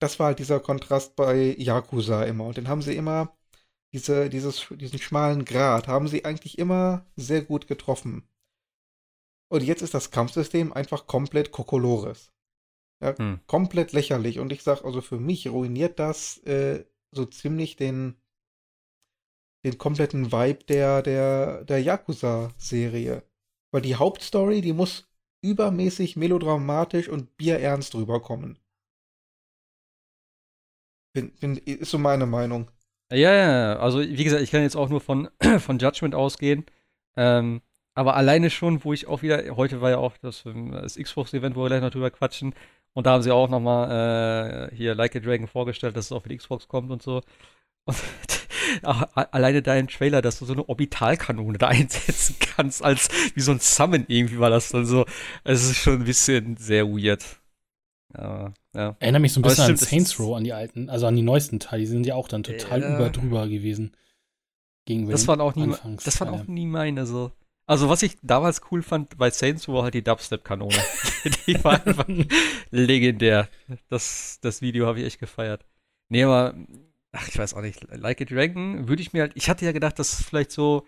Das 0.01 0.19
war 0.19 0.29
halt 0.29 0.39
dieser 0.39 0.61
Kontrast 0.61 1.15
bei 1.17 1.55
Yakuza 1.59 2.25
immer. 2.25 2.47
Und 2.47 2.57
den 2.57 2.69
haben 2.69 2.83
sie 2.83 2.97
immer, 2.97 3.37
diese, 3.93 4.29
dieses, 4.29 4.67
diesen 4.71 4.99
schmalen 4.99 5.45
Grat, 5.45 5.89
haben 5.89 6.09
sie 6.09 6.25
eigentlich 6.25 6.59
immer 6.59 7.07
sehr 7.17 7.43
gut 7.43 7.69
getroffen. 7.69 8.29
Und 9.49 9.63
jetzt 9.63 9.83
ist 9.83 9.95
das 9.95 10.11
Kampfsystem 10.11 10.73
einfach 10.73 11.07
komplett 11.07 11.53
Kokolores. 11.53 12.33
Ja, 13.01 13.17
hm. 13.17 13.41
Komplett 13.47 13.93
lächerlich. 13.93 14.39
Und 14.39 14.53
ich 14.53 14.63
sag, 14.63 14.85
also 14.85 15.01
für 15.01 15.19
mich 15.19 15.49
ruiniert 15.49 15.99
das 15.99 16.39
äh, 16.39 16.85
so 17.13 17.25
ziemlich 17.25 17.77
den, 17.77 18.17
den 19.65 19.79
kompletten 19.79 20.33
Vibe 20.33 20.65
der, 20.65 21.03
der, 21.03 21.65
der 21.65 21.83
Yakuza-Serie. 21.83 23.23
Weil 23.73 23.83
die 23.83 23.97
Hauptstory, 23.97 24.61
die 24.61 24.73
muss 24.73 25.09
übermäßig 25.43 26.17
melodramatisch 26.17 27.09
und 27.09 27.37
bierernst 27.37 27.95
rüberkommen. 27.95 28.59
Bin, 31.15 31.33
bin, 31.41 31.57
ist 31.57 31.91
so 31.91 31.99
meine 31.99 32.27
Meinung. 32.27 32.71
Ja, 33.11 33.35
ja, 33.35 33.79
also 33.79 34.01
wie 34.01 34.25
gesagt, 34.25 34.43
ich 34.43 34.51
kann 34.51 34.63
jetzt 34.63 34.77
auch 34.77 34.89
nur 34.89 35.01
von, 35.01 35.29
von 35.59 35.79
Judgment 35.79 36.15
ausgehen. 36.15 36.67
Ähm, 37.17 37.63
aber 37.95 38.15
alleine 38.15 38.51
schon, 38.51 38.85
wo 38.85 38.93
ich 38.93 39.09
auch 39.09 39.23
wieder, 39.23 39.57
heute 39.57 39.81
war 39.81 39.91
ja 39.91 39.99
auch 39.99 40.17
das, 40.19 40.45
das 40.45 40.97
Xbox-Event, 40.97 41.57
wo 41.57 41.63
wir 41.63 41.69
gleich 41.69 41.81
noch 41.81 41.91
drüber 41.91 42.11
quatschen. 42.11 42.55
Und 42.93 43.07
da 43.07 43.13
haben 43.13 43.23
sie 43.23 43.33
auch 43.33 43.49
nochmal 43.49 44.71
äh, 44.71 44.77
hier 44.77 44.95
Like 44.95 45.17
a 45.17 45.21
Dragon 45.21 45.49
vorgestellt, 45.49 45.97
dass 45.97 46.07
es 46.07 46.13
auch 46.13 46.23
für 46.23 46.29
die 46.29 46.37
Xbox 46.37 46.69
kommt 46.69 46.91
und 46.91 47.03
so. 47.03 47.23
Und 47.85 47.97
alleine 48.83 49.63
dein 49.63 49.89
Trailer, 49.89 50.23
dass 50.23 50.39
du 50.39 50.45
so 50.45 50.53
eine 50.53 50.69
Orbitalkanone 50.69 51.59
da 51.59 51.69
einsetzen 51.69 52.37
kannst, 52.41 52.83
als 52.83 53.09
wie 53.35 53.41
so 53.41 53.53
ein 53.53 53.61
Summon 53.61 54.05
irgendwie 54.09 54.39
war 54.39 54.51
das 54.51 54.71
dann 54.71 54.87
so. 54.87 55.05
Es 55.45 55.65
ist 55.65 55.77
schon 55.77 56.01
ein 56.01 56.05
bisschen 56.05 56.57
sehr 56.57 56.87
weird. 56.87 57.25
Aber, 58.15 58.55
ja. 58.75 58.97
Erinnert 59.01 59.23
mich 59.23 59.33
so 59.33 59.41
ein 59.41 59.43
bisschen 59.43 59.65
stimmt, 59.65 59.83
an 59.83 59.87
Saints 59.87 60.21
Row, 60.21 60.37
an 60.37 60.45
die 60.45 60.53
alten, 60.53 60.89
also 60.89 61.07
an 61.07 61.17
die 61.17 61.23
neuesten 61.23 61.61
Teile. 61.61 61.81
Die 61.81 61.87
sind 61.87 62.07
ja 62.07 62.15
auch 62.15 62.29
dann 62.29 62.43
total 62.43 62.83
äh, 62.83 62.95
über 62.95 63.11
drüber 63.11 63.47
gewesen. 63.49 63.93
Gegen 64.87 65.09
das 65.09 65.29
waren 65.29 65.41
auch 65.41 65.55
nie, 65.55 65.71
das 66.03 66.19
waren 66.21 66.31
auch 66.31 66.47
nie 66.47 66.67
meine 66.67 67.05
so. 67.05 67.33
Also 67.67 67.91
was 67.91 68.03
ich 68.03 68.17
damals 68.23 68.63
cool 68.71 68.83
fand 68.83 69.19
bei 69.19 69.31
Saints 69.31 69.69
war 69.69 69.83
halt 69.83 69.93
die 69.93 70.03
Dubstep-Kanone. 70.03 70.75
die 71.47 71.63
war 71.63 71.85
einfach 71.85 72.07
legendär. 72.71 73.49
Das, 73.89 74.39
das 74.41 74.63
Video 74.63 74.87
habe 74.87 75.01
ich 75.01 75.07
echt 75.07 75.21
gefeiert. 75.21 75.67
Nee, 76.09 76.25
aber, 76.25 76.55
ach, 77.13 77.29
ich 77.29 77.39
weiß 77.39 77.55
auch 77.55 77.61
nicht, 77.61 77.87
Like 77.91 78.21
a 78.21 78.25
Dragon 78.25 78.89
würde 78.89 79.03
ich 79.03 79.13
mir 79.13 79.23
halt, 79.23 79.33
ich 79.35 79.49
hatte 79.49 79.65
ja 79.65 79.73
gedacht, 79.73 79.99
das 79.99 80.13
ist 80.13 80.27
vielleicht 80.27 80.51
so, 80.51 80.87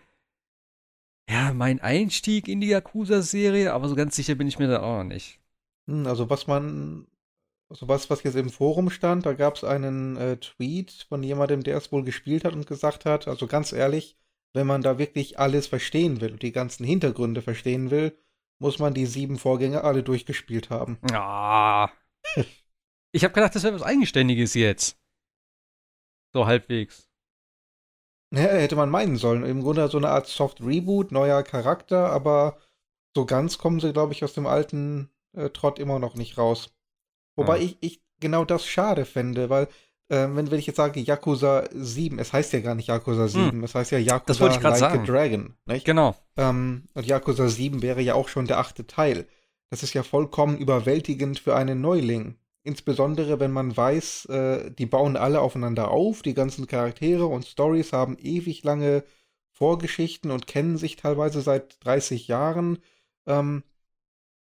ja, 1.28 1.52
mein 1.52 1.80
Einstieg 1.80 2.48
in 2.48 2.60
die 2.60 2.68
Yakuza-Serie, 2.68 3.72
aber 3.72 3.88
so 3.88 3.94
ganz 3.94 4.16
sicher 4.16 4.34
bin 4.34 4.48
ich 4.48 4.58
mir 4.58 4.68
da 4.68 4.82
auch 4.82 4.98
noch 4.98 5.04
nicht. 5.04 5.38
Hm, 5.86 6.06
also 6.06 6.28
was 6.28 6.46
man, 6.46 7.06
also 7.68 7.88
was, 7.88 8.10
was 8.10 8.22
jetzt 8.22 8.34
im 8.34 8.50
Forum 8.50 8.90
stand, 8.90 9.26
da 9.26 9.32
gab 9.32 9.56
es 9.56 9.64
einen 9.64 10.16
äh, 10.16 10.36
Tweet 10.38 11.06
von 11.08 11.22
jemandem, 11.22 11.62
der 11.62 11.76
es 11.76 11.92
wohl 11.92 12.04
gespielt 12.04 12.44
hat 12.44 12.54
und 12.54 12.66
gesagt 12.66 13.04
hat, 13.04 13.28
also 13.28 13.46
ganz 13.46 13.72
ehrlich, 13.72 14.16
wenn 14.52 14.66
man 14.66 14.82
da 14.82 14.98
wirklich 14.98 15.38
alles 15.38 15.68
verstehen 15.68 16.20
will 16.20 16.32
und 16.32 16.42
die 16.42 16.52
ganzen 16.52 16.84
Hintergründe 16.84 17.42
verstehen 17.42 17.90
will, 17.90 18.16
muss 18.58 18.78
man 18.78 18.94
die 18.94 19.06
sieben 19.06 19.38
Vorgänge 19.38 19.84
alle 19.84 20.02
durchgespielt 20.02 20.70
haben. 20.70 20.98
Ja. 21.10 21.90
ich 23.12 23.24
habe 23.24 23.32
gedacht, 23.32 23.54
das 23.54 23.62
wäre 23.62 23.74
was 23.74 23.82
Eigenständiges 23.82 24.54
jetzt. 24.54 24.99
So 26.32 26.46
halbwegs. 26.46 27.08
Ja, 28.32 28.42
hätte 28.42 28.76
man 28.76 28.90
meinen 28.90 29.16
sollen. 29.16 29.44
Im 29.44 29.62
Grunde 29.62 29.88
so 29.88 29.98
eine 29.98 30.10
Art 30.10 30.28
Soft 30.28 30.60
Reboot, 30.60 31.10
neuer 31.10 31.42
Charakter, 31.42 32.10
aber 32.10 32.58
so 33.14 33.26
ganz 33.26 33.58
kommen 33.58 33.80
sie, 33.80 33.92
glaube 33.92 34.12
ich, 34.12 34.22
aus 34.22 34.34
dem 34.34 34.46
alten 34.46 35.10
äh, 35.32 35.50
Trott 35.50 35.78
immer 35.78 35.98
noch 35.98 36.14
nicht 36.14 36.38
raus. 36.38 36.70
Wobei 37.36 37.58
ja. 37.58 37.64
ich, 37.64 37.78
ich 37.80 38.02
genau 38.20 38.44
das 38.44 38.66
schade 38.66 39.04
fände, 39.04 39.50
weil 39.50 39.64
äh, 40.08 40.28
wenn, 40.30 40.50
wenn 40.50 40.58
ich 40.58 40.66
jetzt 40.66 40.76
sage 40.76 41.00
Yakuza 41.00 41.68
7, 41.72 42.18
es 42.18 42.32
heißt 42.32 42.52
ja 42.52 42.60
gar 42.60 42.74
nicht 42.74 42.88
Yakuza 42.88 43.28
7, 43.28 43.50
hm. 43.50 43.64
es 43.64 43.74
heißt 43.74 43.90
ja 43.90 43.98
Yakuza 43.98 44.46
Like 44.46 44.76
sagen. 44.76 45.00
a 45.00 45.04
Dragon. 45.04 45.54
Nicht? 45.66 45.84
Genau. 45.84 46.16
Ähm, 46.36 46.84
und 46.94 47.06
Yakuza 47.06 47.48
7 47.48 47.82
wäre 47.82 48.00
ja 48.00 48.14
auch 48.14 48.28
schon 48.28 48.46
der 48.46 48.58
achte 48.58 48.86
Teil. 48.86 49.26
Das 49.70 49.82
ist 49.82 49.94
ja 49.94 50.02
vollkommen 50.02 50.58
überwältigend 50.58 51.38
für 51.38 51.54
einen 51.54 51.80
Neuling. 51.80 52.36
Insbesondere, 52.62 53.40
wenn 53.40 53.52
man 53.52 53.74
weiß, 53.74 54.26
äh, 54.26 54.70
die 54.70 54.86
bauen 54.86 55.16
alle 55.16 55.40
aufeinander 55.40 55.90
auf, 55.90 56.22
die 56.22 56.34
ganzen 56.34 56.66
Charaktere 56.66 57.26
und 57.26 57.46
Stories 57.46 57.92
haben 57.92 58.18
ewig 58.18 58.62
lange 58.64 59.04
Vorgeschichten 59.50 60.30
und 60.30 60.46
kennen 60.46 60.76
sich 60.76 60.96
teilweise 60.96 61.40
seit 61.40 61.82
30 61.84 62.28
Jahren. 62.28 62.78
Ähm, 63.26 63.62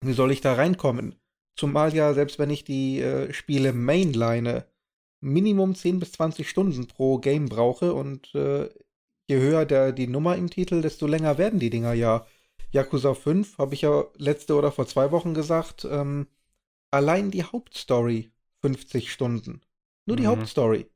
wie 0.01 0.13
soll 0.13 0.31
ich 0.31 0.41
da 0.41 0.53
reinkommen? 0.53 1.15
Zumal 1.55 1.93
ja, 1.93 2.13
selbst 2.13 2.39
wenn 2.39 2.49
ich 2.49 2.63
die 2.63 3.01
äh, 3.01 3.33
Spiele 3.33 3.73
mainline, 3.73 4.65
Minimum 5.21 5.75
10 5.75 5.99
bis 5.99 6.13
20 6.13 6.49
Stunden 6.49 6.87
pro 6.87 7.17
Game 7.17 7.47
brauche 7.47 7.93
und 7.93 8.33
äh, 8.35 8.69
je 9.29 9.37
höher 9.37 9.65
der, 9.65 9.91
die 9.91 10.07
Nummer 10.07 10.35
im 10.37 10.49
Titel, 10.49 10.81
desto 10.81 11.07
länger 11.07 11.37
werden 11.37 11.59
die 11.59 11.69
Dinger 11.69 11.93
ja. 11.93 12.25
Yakuza 12.71 13.13
5, 13.15 13.57
habe 13.57 13.73
ich 13.73 13.81
ja 13.81 14.05
letzte 14.17 14.55
oder 14.55 14.71
vor 14.71 14.87
zwei 14.87 15.11
Wochen 15.11 15.33
gesagt, 15.33 15.87
ähm, 15.89 16.27
allein 16.91 17.31
die 17.31 17.43
Hauptstory 17.43 18.31
50 18.61 19.11
Stunden. 19.11 19.61
Nur 20.05 20.17
die 20.17 20.23
mhm. 20.23 20.27
Hauptstory. 20.27 20.89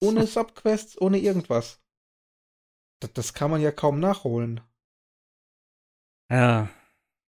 Ohne 0.00 0.26
Subquests, 0.28 1.00
ohne 1.00 1.18
irgendwas. 1.18 1.80
Das, 3.00 3.12
das 3.12 3.34
kann 3.34 3.50
man 3.50 3.60
ja 3.60 3.72
kaum 3.72 4.00
nachholen. 4.00 4.60
Ja, 6.30 6.68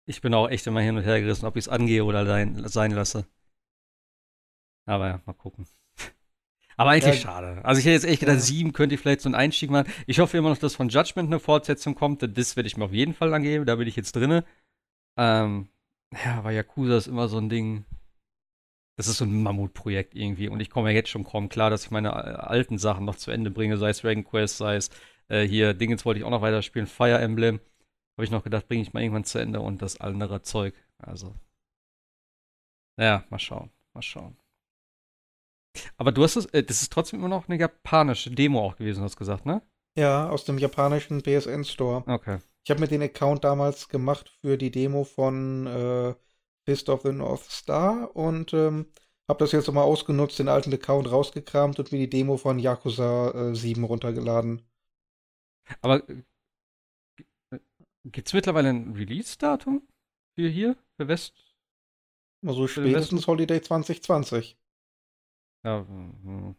ich 0.07 0.21
bin 0.21 0.35
auch 0.35 0.49
echt 0.49 0.67
immer 0.67 0.81
hin 0.81 0.97
und 0.97 1.03
her 1.03 1.21
gerissen, 1.21 1.47
ob 1.47 1.57
ich 1.57 1.65
es 1.65 1.69
angehe 1.69 2.05
oder 2.05 2.27
sein, 2.27 2.69
sein 2.69 2.93
lasse. 2.93 3.27
Aber 4.87 5.09
ja, 5.09 5.21
mal 5.25 5.33
gucken. 5.33 5.67
Aber 6.77 6.91
eigentlich 6.91 7.17
ja, 7.17 7.21
schade. 7.21 7.65
Also 7.65 7.79
ich 7.79 7.87
hätte 7.87 7.95
jetzt 7.95 8.05
echt 8.05 8.21
gedacht, 8.21 8.37
ja. 8.37 8.43
sieben 8.43 8.73
könnte 8.73 8.95
ich 8.95 9.01
vielleicht 9.01 9.23
so 9.23 9.29
einen 9.29 9.35
Einstieg 9.35 9.71
machen. 9.71 9.91
Ich 10.07 10.19
hoffe 10.19 10.37
immer 10.37 10.51
noch, 10.51 10.59
dass 10.59 10.75
von 10.75 10.91
Judgment 10.91 11.29
eine 11.29 11.41
Fortsetzung 11.41 11.95
kommt. 11.95 12.23
Das 12.37 12.57
werde 12.57 12.67
ich 12.67 12.77
mir 12.77 12.85
auf 12.85 12.93
jeden 12.93 13.15
Fall 13.15 13.33
angeben. 13.33 13.65
Da 13.65 13.77
bin 13.77 13.89
ich 13.89 13.97
jetzt 13.97 14.15
drinne. 14.15 14.45
Ähm, 15.17 15.69
ja, 16.25 16.37
aber 16.39 16.51
Yakuza 16.51 16.99
ist 16.99 17.07
immer 17.07 17.29
so 17.29 17.39
ein 17.39 17.49
Ding. 17.49 17.85
Das 18.97 19.09
ist 19.09 19.19
so 19.19 19.25
ein 19.25 19.43
Mammutprojekt 19.43 20.15
irgendwie. 20.15 20.49
Und 20.49 20.61
ich 20.61 20.71
komme 20.71 20.91
ja 20.91 20.95
jetzt 20.95 21.09
schon 21.09 21.25
kaum 21.25 21.49
klar, 21.49 21.71
dass 21.71 21.85
ich 21.85 21.91
meine 21.91 22.11
äh, 22.11 22.13
alten 22.13 22.79
Sachen 22.79 23.05
noch 23.05 23.17
zu 23.17 23.31
Ende 23.31 23.51
bringe. 23.51 23.77
Sei 23.77 23.91
es 23.91 24.01
Dragon 24.01 24.25
Quest, 24.25 24.59
sei 24.59 24.77
es 24.77 24.91
äh, 25.29 25.43
hier 25.43 25.75
Dingens 25.75 26.05
wollte 26.05 26.21
ich 26.21 26.25
auch 26.25 26.31
noch 26.31 26.43
weiterspielen. 26.43 26.87
Fire 26.87 27.19
Emblem. 27.19 27.61
Habe 28.17 28.25
ich 28.25 28.31
noch 28.31 28.45
gedacht, 28.45 28.69
bringe 28.69 28.83
ich 28.83 28.93
mal 28.93 29.03
irgendwann 29.03 29.25
zu 29.25 29.39
Ende 29.39 29.61
und 29.61 29.83
das 29.83 30.01
andere 30.01 30.43
Zeug. 30.43 30.75
Also. 30.99 31.35
Ja, 32.97 33.25
mal 33.31 33.39
schauen. 33.39 33.71
Mal 33.93 34.03
schauen. 34.03 34.37
Aber 35.97 36.13
du 36.13 36.23
hast 36.23 36.37
es, 36.37 36.47
äh, 36.47 36.63
das 36.63 36.83
ist 36.83 36.93
trotzdem 36.93 37.21
immer 37.21 37.29
noch 37.29 37.49
eine 37.49 37.59
japanische 37.59 38.31
Demo 38.31 38.65
auch 38.65 38.77
gewesen, 38.77 39.03
hast 39.03 39.15
du 39.15 39.19
gesagt, 39.19 39.47
ne? 39.47 39.63
Ja, 39.97 40.29
aus 40.29 40.45
dem 40.45 40.59
japanischen 40.59 41.23
PSN 41.23 41.65
Store. 41.65 42.05
Okay. 42.07 42.39
Ich 42.65 42.71
habe 42.71 42.81
mir 42.81 42.89
den 42.89 43.03
Account 43.03 43.45
damals 43.45 43.89
gemacht 43.89 44.31
für 44.41 44.57
die 44.57 44.71
Demo 44.71 45.05
von 45.05 45.67
äh, 45.67 46.15
Fist 46.65 46.89
of 46.89 47.03
the 47.03 47.12
North 47.12 47.51
Star 47.51 48.15
und 48.17 48.53
ähm, 48.55 48.87
habe 49.29 49.39
das 49.39 49.53
jetzt 49.53 49.67
nochmal 49.67 49.85
ausgenutzt, 49.85 50.39
den 50.39 50.49
alten 50.49 50.73
Account 50.73 51.11
rausgekramt 51.11 51.79
und 51.79 51.93
mir 51.93 51.99
die 51.99 52.11
Demo 52.11 52.37
von 52.37 52.59
Yakuza 52.59 53.51
äh, 53.51 53.55
7 53.55 53.85
runtergeladen. 53.85 54.62
Aber 55.81 56.09
äh, 56.09 56.23
gibt 58.05 58.29
es 58.29 58.35
mittlerweile 58.35 58.71
ein 58.71 58.93
Release-Datum 58.93 59.87
für 60.35 60.49
hier, 60.49 60.77
für 60.97 61.09
West? 61.09 61.35
Also 62.47 62.69
spätestens 62.69 63.27
Holiday 63.27 63.61
2020. 63.62 64.59
Ja, 65.65 65.87
hm. 65.89 66.57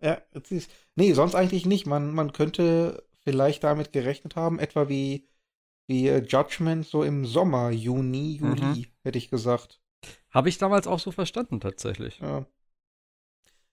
ja 0.00 0.22
ist, 0.48 0.70
nee, 0.94 1.12
sonst 1.12 1.34
eigentlich 1.34 1.66
nicht. 1.66 1.86
Man, 1.86 2.14
man 2.14 2.32
könnte 2.32 3.04
vielleicht 3.18 3.64
damit 3.64 3.92
gerechnet 3.92 4.36
haben, 4.36 4.60
etwa 4.60 4.88
wie, 4.88 5.28
wie 5.90 6.08
äh, 6.08 6.24
Judgment 6.24 6.86
so 6.86 7.02
im 7.02 7.26
Sommer, 7.26 7.70
Juni, 7.70 8.36
Juli, 8.36 8.62
mhm. 8.62 8.86
hätte 9.02 9.18
ich 9.18 9.28
gesagt. 9.28 9.80
Habe 10.30 10.48
ich 10.48 10.56
damals 10.56 10.86
auch 10.86 11.00
so 11.00 11.10
verstanden, 11.10 11.60
tatsächlich. 11.60 12.20
Ja. 12.20 12.46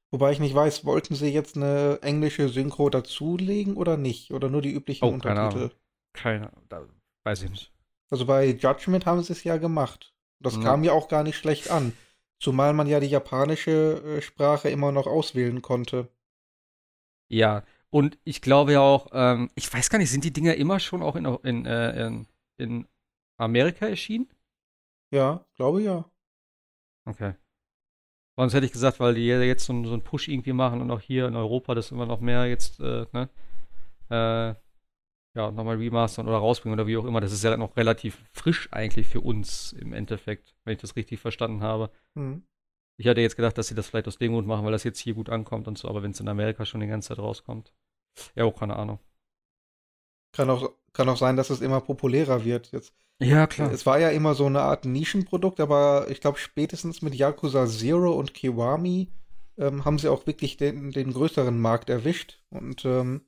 Wobei 0.10 0.32
ich 0.32 0.40
nicht 0.40 0.56
weiß, 0.56 0.84
wollten 0.84 1.14
sie 1.16 1.30
jetzt 1.30 1.56
eine 1.56 2.00
englische 2.02 2.50
Synchro 2.50 2.90
dazulegen 2.90 3.78
oder 3.78 3.98
nicht? 3.98 4.32
Oder 4.32 4.50
nur 4.50 4.64
die 4.64 4.72
üblichen 4.72 5.06
oh, 5.06 5.10
Untertitel? 5.10 5.70
Keine 6.14 6.52
Ahnung. 6.52 6.64
Keine, 6.70 6.90
weiß 7.24 7.44
ich 7.44 7.52
nicht. 7.52 7.72
Also 8.10 8.26
bei 8.26 8.48
Judgment 8.48 9.06
haben 9.06 9.22
sie 9.22 9.34
es 9.34 9.44
ja 9.44 9.58
gemacht. 9.58 10.16
Das 10.40 10.56
ja. 10.56 10.64
kam 10.64 10.84
ja 10.84 10.94
auch 10.94 11.10
gar 11.10 11.24
nicht 11.24 11.38
schlecht 11.38 11.70
an. 11.70 11.94
Zumal 12.40 12.74
man 12.74 12.88
ja 12.88 13.00
die 13.00 13.08
japanische 13.08 14.02
äh, 14.04 14.22
Sprache 14.22 14.70
immer 14.70 14.92
noch 14.92 15.06
auswählen 15.06 15.62
konnte. 15.62 16.08
Ja, 17.28 17.64
und 17.90 18.18
ich 18.24 18.42
glaube 18.42 18.74
ja 18.74 18.82
auch, 18.82 19.08
ähm, 19.14 19.50
ich 19.56 19.72
weiß 19.72 19.90
gar 19.90 19.98
nicht, 20.00 20.12
sind 20.12 20.24
die 20.24 20.34
Dinger 20.34 20.56
immer 20.56 20.80
schon 20.80 21.02
auch 21.02 21.16
in, 21.16 21.26
in, 21.44 21.66
äh, 21.66 22.08
in, 22.08 22.28
in 22.58 22.88
Amerika 23.38 23.88
erschienen? 23.88 24.28
Ja, 25.12 25.46
glaube 25.56 25.82
ja. 25.82 26.06
Okay. 27.06 27.36
Sonst 28.36 28.54
hätte 28.54 28.66
ich 28.66 28.72
gesagt, 28.72 29.00
weil 29.00 29.16
die 29.16 29.26
jetzt 29.26 29.66
so, 29.66 29.84
so 29.84 29.94
einen 29.94 30.04
Push 30.04 30.28
irgendwie 30.28 30.54
machen 30.54 30.82
und 30.82 30.92
auch 30.92 31.00
hier 31.00 31.28
in 31.28 31.36
Europa 31.36 31.74
das 31.74 31.92
immer 31.92 32.06
noch 32.06 32.20
mehr 32.20 32.46
jetzt, 32.46 32.80
äh, 32.80 33.06
ne? 33.14 33.30
Äh, 34.10 34.56
ja, 35.36 35.52
nochmal 35.52 35.78
remastern 35.78 36.28
oder 36.28 36.38
rausbringen 36.38 36.78
oder 36.80 36.88
wie 36.88 36.98
auch 36.98 37.06
immer. 37.06 37.22
Das 37.22 37.32
ist 37.32 37.44
ja 37.44 37.56
noch 37.58 37.78
relativ 37.78 38.24
frisch 38.34 38.70
eigentlich 38.72 39.08
für 39.08 39.22
uns 39.22 39.74
im 39.74 39.94
Endeffekt, 39.94 40.56
wenn 40.66 40.74
ich 40.74 40.82
das 40.82 40.96
richtig 40.96 41.20
verstanden 41.20 41.62
habe. 41.62 41.92
Mhm. 42.16 42.44
Ich 42.98 43.08
hatte 43.08 43.22
jetzt 43.22 43.36
gedacht, 43.36 43.58
dass 43.58 43.68
sie 43.68 43.76
das 43.76 43.88
vielleicht 43.88 44.08
aus 44.08 44.18
dem 44.18 44.34
Grund 44.34 44.48
machen, 44.48 44.66
weil 44.66 44.72
das 44.72 44.84
jetzt 44.84 45.00
hier 45.00 45.14
gut 45.14 45.30
ankommt 45.30 45.68
und 45.68 45.78
so, 45.78 45.88
aber 45.88 46.04
wenn 46.04 46.12
es 46.12 46.20
in 46.20 46.28
Amerika 46.28 46.66
schon 46.66 46.82
die 46.82 46.88
ganze 46.88 47.10
Zeit 47.10 47.20
rauskommt. 47.20 47.72
Ja, 48.36 48.46
auch 48.46 48.58
keine 48.58 48.76
Ahnung. 48.76 49.00
Kann 50.32 50.50
auch, 50.50 50.72
kann 50.94 51.08
auch 51.10 51.18
sein, 51.18 51.38
dass 51.38 51.52
es 51.52 51.62
immer 51.62 51.82
populärer 51.82 52.44
wird. 52.44 52.72
Jetzt, 52.72 52.94
ja, 53.20 53.46
klar. 53.48 53.72
Es 53.72 53.86
war 53.86 54.00
ja 54.00 54.10
immer 54.10 54.34
so 54.34 54.46
eine 54.48 54.62
Art 54.62 54.86
Nischenprodukt, 54.86 55.60
aber 55.60 56.08
ich 56.10 56.22
glaube, 56.22 56.40
spätestens 56.40 57.02
mit 57.02 57.16
Yakuza 57.16 57.68
Zero 57.68 58.14
und 58.14 58.34
Kiwami 58.34 59.12
ähm, 59.58 59.86
haben 59.86 60.00
sie 60.00 60.10
auch 60.10 60.26
wirklich 60.26 60.58
den, 60.58 60.92
den 60.92 61.14
größeren 61.14 61.60
Markt 61.60 61.90
erwischt. 61.90 62.42
Und 62.50 62.84
ähm, 62.86 63.22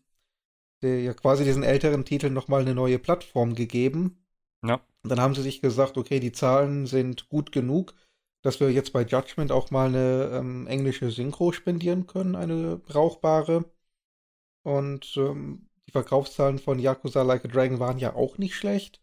der, 0.81 1.01
ja 1.01 1.13
quasi 1.13 1.43
diesen 1.43 1.63
älteren 1.63 2.05
Titeln 2.05 2.33
nochmal 2.33 2.61
eine 2.61 2.75
neue 2.75 2.99
Plattform 2.99 3.55
gegeben. 3.55 4.17
Ja. 4.63 4.81
Und 5.03 5.09
dann 5.09 5.19
haben 5.19 5.35
sie 5.35 5.41
sich 5.41 5.61
gesagt, 5.61 5.97
okay, 5.97 6.19
die 6.19 6.31
Zahlen 6.31 6.85
sind 6.85 7.29
gut 7.29 7.51
genug, 7.51 7.93
dass 8.41 8.59
wir 8.59 8.71
jetzt 8.71 8.93
bei 8.93 9.03
Judgment 9.03 9.51
auch 9.51 9.71
mal 9.71 9.89
eine 9.89 10.31
ähm, 10.33 10.67
englische 10.67 11.11
Synchro 11.11 11.51
spendieren 11.51 12.07
können, 12.07 12.35
eine 12.35 12.77
brauchbare. 12.77 13.65
Und 14.63 15.15
ähm, 15.17 15.69
die 15.87 15.91
Verkaufszahlen 15.91 16.59
von 16.59 16.79
Yakuza 16.79 17.21
Like 17.23 17.45
a 17.45 17.47
Dragon 17.47 17.79
waren 17.79 17.97
ja 17.97 18.13
auch 18.13 18.37
nicht 18.37 18.55
schlecht. 18.55 19.01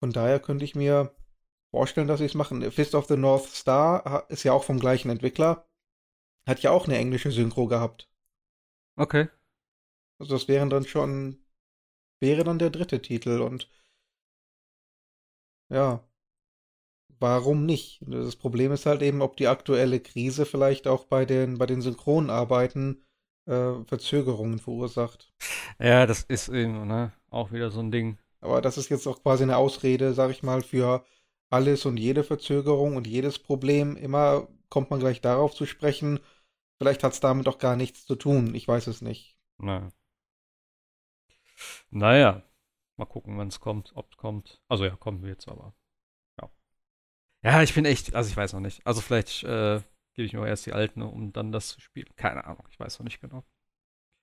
Von 0.00 0.12
daher 0.12 0.40
könnte 0.40 0.64
ich 0.64 0.74
mir 0.74 1.14
vorstellen, 1.70 2.08
dass 2.08 2.18
sie 2.18 2.26
es 2.26 2.34
machen. 2.34 2.70
Fist 2.70 2.94
of 2.94 3.06
the 3.06 3.16
North 3.16 3.46
Star 3.46 4.28
ist 4.28 4.42
ja 4.42 4.52
auch 4.52 4.64
vom 4.64 4.78
gleichen 4.78 5.10
Entwickler. 5.10 5.66
Hat 6.46 6.60
ja 6.60 6.70
auch 6.70 6.86
eine 6.86 6.98
englische 6.98 7.30
Synchro 7.30 7.66
gehabt. 7.66 8.10
Okay. 8.96 9.28
Also 10.18 10.34
das 10.34 10.46
wären 10.46 10.70
dann 10.70 10.84
schon, 10.84 11.44
wäre 12.20 12.44
dann 12.44 12.58
der 12.58 12.70
dritte 12.70 13.00
Titel 13.00 13.40
und 13.40 13.68
ja, 15.70 16.06
warum 17.20 17.66
nicht? 17.66 18.00
Das 18.06 18.36
Problem 18.36 18.72
ist 18.72 18.86
halt 18.86 19.02
eben, 19.02 19.22
ob 19.22 19.36
die 19.36 19.48
aktuelle 19.48 20.00
Krise 20.00 20.46
vielleicht 20.46 20.86
auch 20.86 21.04
bei 21.04 21.24
den, 21.24 21.58
bei 21.58 21.66
den 21.66 21.82
Synchronarbeiten 21.82 23.04
äh, 23.46 23.84
Verzögerungen 23.86 24.58
verursacht. 24.58 25.32
Ja, 25.78 26.06
das 26.06 26.22
ist 26.22 26.48
eben, 26.48 26.86
ne, 26.86 27.12
auch 27.30 27.52
wieder 27.52 27.70
so 27.70 27.80
ein 27.80 27.90
Ding. 27.90 28.18
Aber 28.40 28.60
das 28.60 28.78
ist 28.78 28.90
jetzt 28.90 29.06
auch 29.06 29.22
quasi 29.22 29.42
eine 29.42 29.56
Ausrede, 29.56 30.12
sag 30.12 30.30
ich 30.30 30.42
mal, 30.42 30.62
für 30.62 31.04
alles 31.50 31.86
und 31.86 31.96
jede 31.96 32.24
Verzögerung 32.24 32.96
und 32.96 33.06
jedes 33.06 33.38
Problem. 33.38 33.96
Immer 33.96 34.48
kommt 34.68 34.90
man 34.90 35.00
gleich 35.00 35.20
darauf 35.20 35.54
zu 35.54 35.66
sprechen. 35.66 36.20
Vielleicht 36.78 37.02
hat 37.04 37.12
es 37.12 37.20
damit 37.20 37.48
auch 37.48 37.58
gar 37.58 37.76
nichts 37.76 38.04
zu 38.06 38.16
tun. 38.16 38.54
Ich 38.54 38.68
weiß 38.68 38.86
es 38.88 39.00
nicht. 39.00 39.38
Naja. 39.58 39.88
Naja, 41.90 42.42
mal 42.96 43.06
gucken, 43.06 43.38
wann 43.38 43.48
es 43.48 43.60
kommt, 43.60 43.92
ob 43.94 44.10
es 44.10 44.16
kommt. 44.16 44.60
Also 44.68 44.84
ja, 44.84 44.96
kommen 44.96 45.22
wir 45.22 45.30
jetzt 45.30 45.48
aber. 45.48 45.74
Ja. 47.44 47.62
Ich 47.62 47.74
bin 47.74 47.84
echt, 47.84 48.14
also 48.14 48.30
ich 48.30 48.36
weiß 48.36 48.52
noch 48.54 48.60
nicht. 48.60 48.86
Also 48.86 49.00
vielleicht 49.00 49.44
äh, 49.44 49.80
gebe 50.14 50.26
ich 50.26 50.32
mir 50.32 50.46
erst 50.46 50.66
die 50.66 50.72
alten, 50.72 51.02
um 51.02 51.32
dann 51.32 51.52
das 51.52 51.68
zu 51.68 51.80
spielen. 51.80 52.08
Keine 52.16 52.44
Ahnung, 52.44 52.66
ich 52.70 52.80
weiß 52.80 52.98
noch 52.98 53.04
nicht 53.04 53.20
genau. 53.20 53.44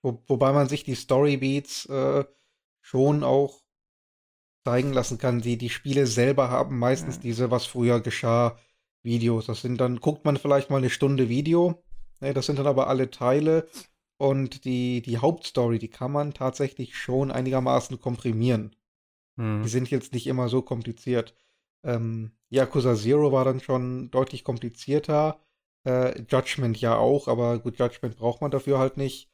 Wo, 0.02 0.22
wobei 0.26 0.52
man 0.52 0.68
sich 0.68 0.84
die 0.84 0.96
Storybeats 0.96 1.86
äh, 1.86 2.24
schon 2.80 3.22
auch 3.22 3.62
zeigen 4.64 4.92
lassen 4.92 5.18
kann. 5.18 5.40
Die, 5.40 5.56
die 5.56 5.70
Spiele 5.70 6.06
selber 6.06 6.50
haben 6.50 6.78
meistens 6.78 7.16
ja. 7.16 7.22
diese, 7.22 7.50
was 7.50 7.66
früher 7.66 8.00
geschah, 8.00 8.58
Videos. 9.02 9.46
Das 9.46 9.60
sind 9.60 9.80
dann, 9.80 10.00
guckt 10.00 10.24
man 10.24 10.36
vielleicht 10.36 10.70
mal 10.70 10.78
eine 10.78 10.90
Stunde 10.90 11.28
Video. 11.28 11.82
Ne, 12.20 12.34
das 12.34 12.46
sind 12.46 12.58
dann 12.58 12.66
aber 12.66 12.88
alle 12.88 13.10
Teile. 13.10 13.68
Und 14.16 14.64
die, 14.64 15.02
die 15.02 15.18
Hauptstory, 15.18 15.78
die 15.78 15.88
kann 15.88 16.12
man 16.12 16.32
tatsächlich 16.32 16.96
schon 16.96 17.32
einigermaßen 17.32 18.00
komprimieren. 18.00 18.76
Hm. 19.36 19.62
Die 19.64 19.68
sind 19.68 19.90
jetzt 19.90 20.12
nicht 20.12 20.26
immer 20.26 20.48
so 20.48 20.62
kompliziert. 20.62 21.34
Ähm, 21.84 22.32
Yakuza 22.50 22.94
Zero 22.94 23.32
war 23.32 23.44
dann 23.44 23.60
schon 23.60 24.10
deutlich 24.10 24.44
komplizierter. 24.44 25.40
Äh, 25.84 26.22
Judgment 26.28 26.80
ja 26.80 26.96
auch, 26.96 27.28
aber 27.28 27.58
gut, 27.58 27.78
Judgment 27.78 28.16
braucht 28.16 28.40
man 28.40 28.50
dafür 28.50 28.78
halt 28.78 28.96
nicht. 28.96 29.30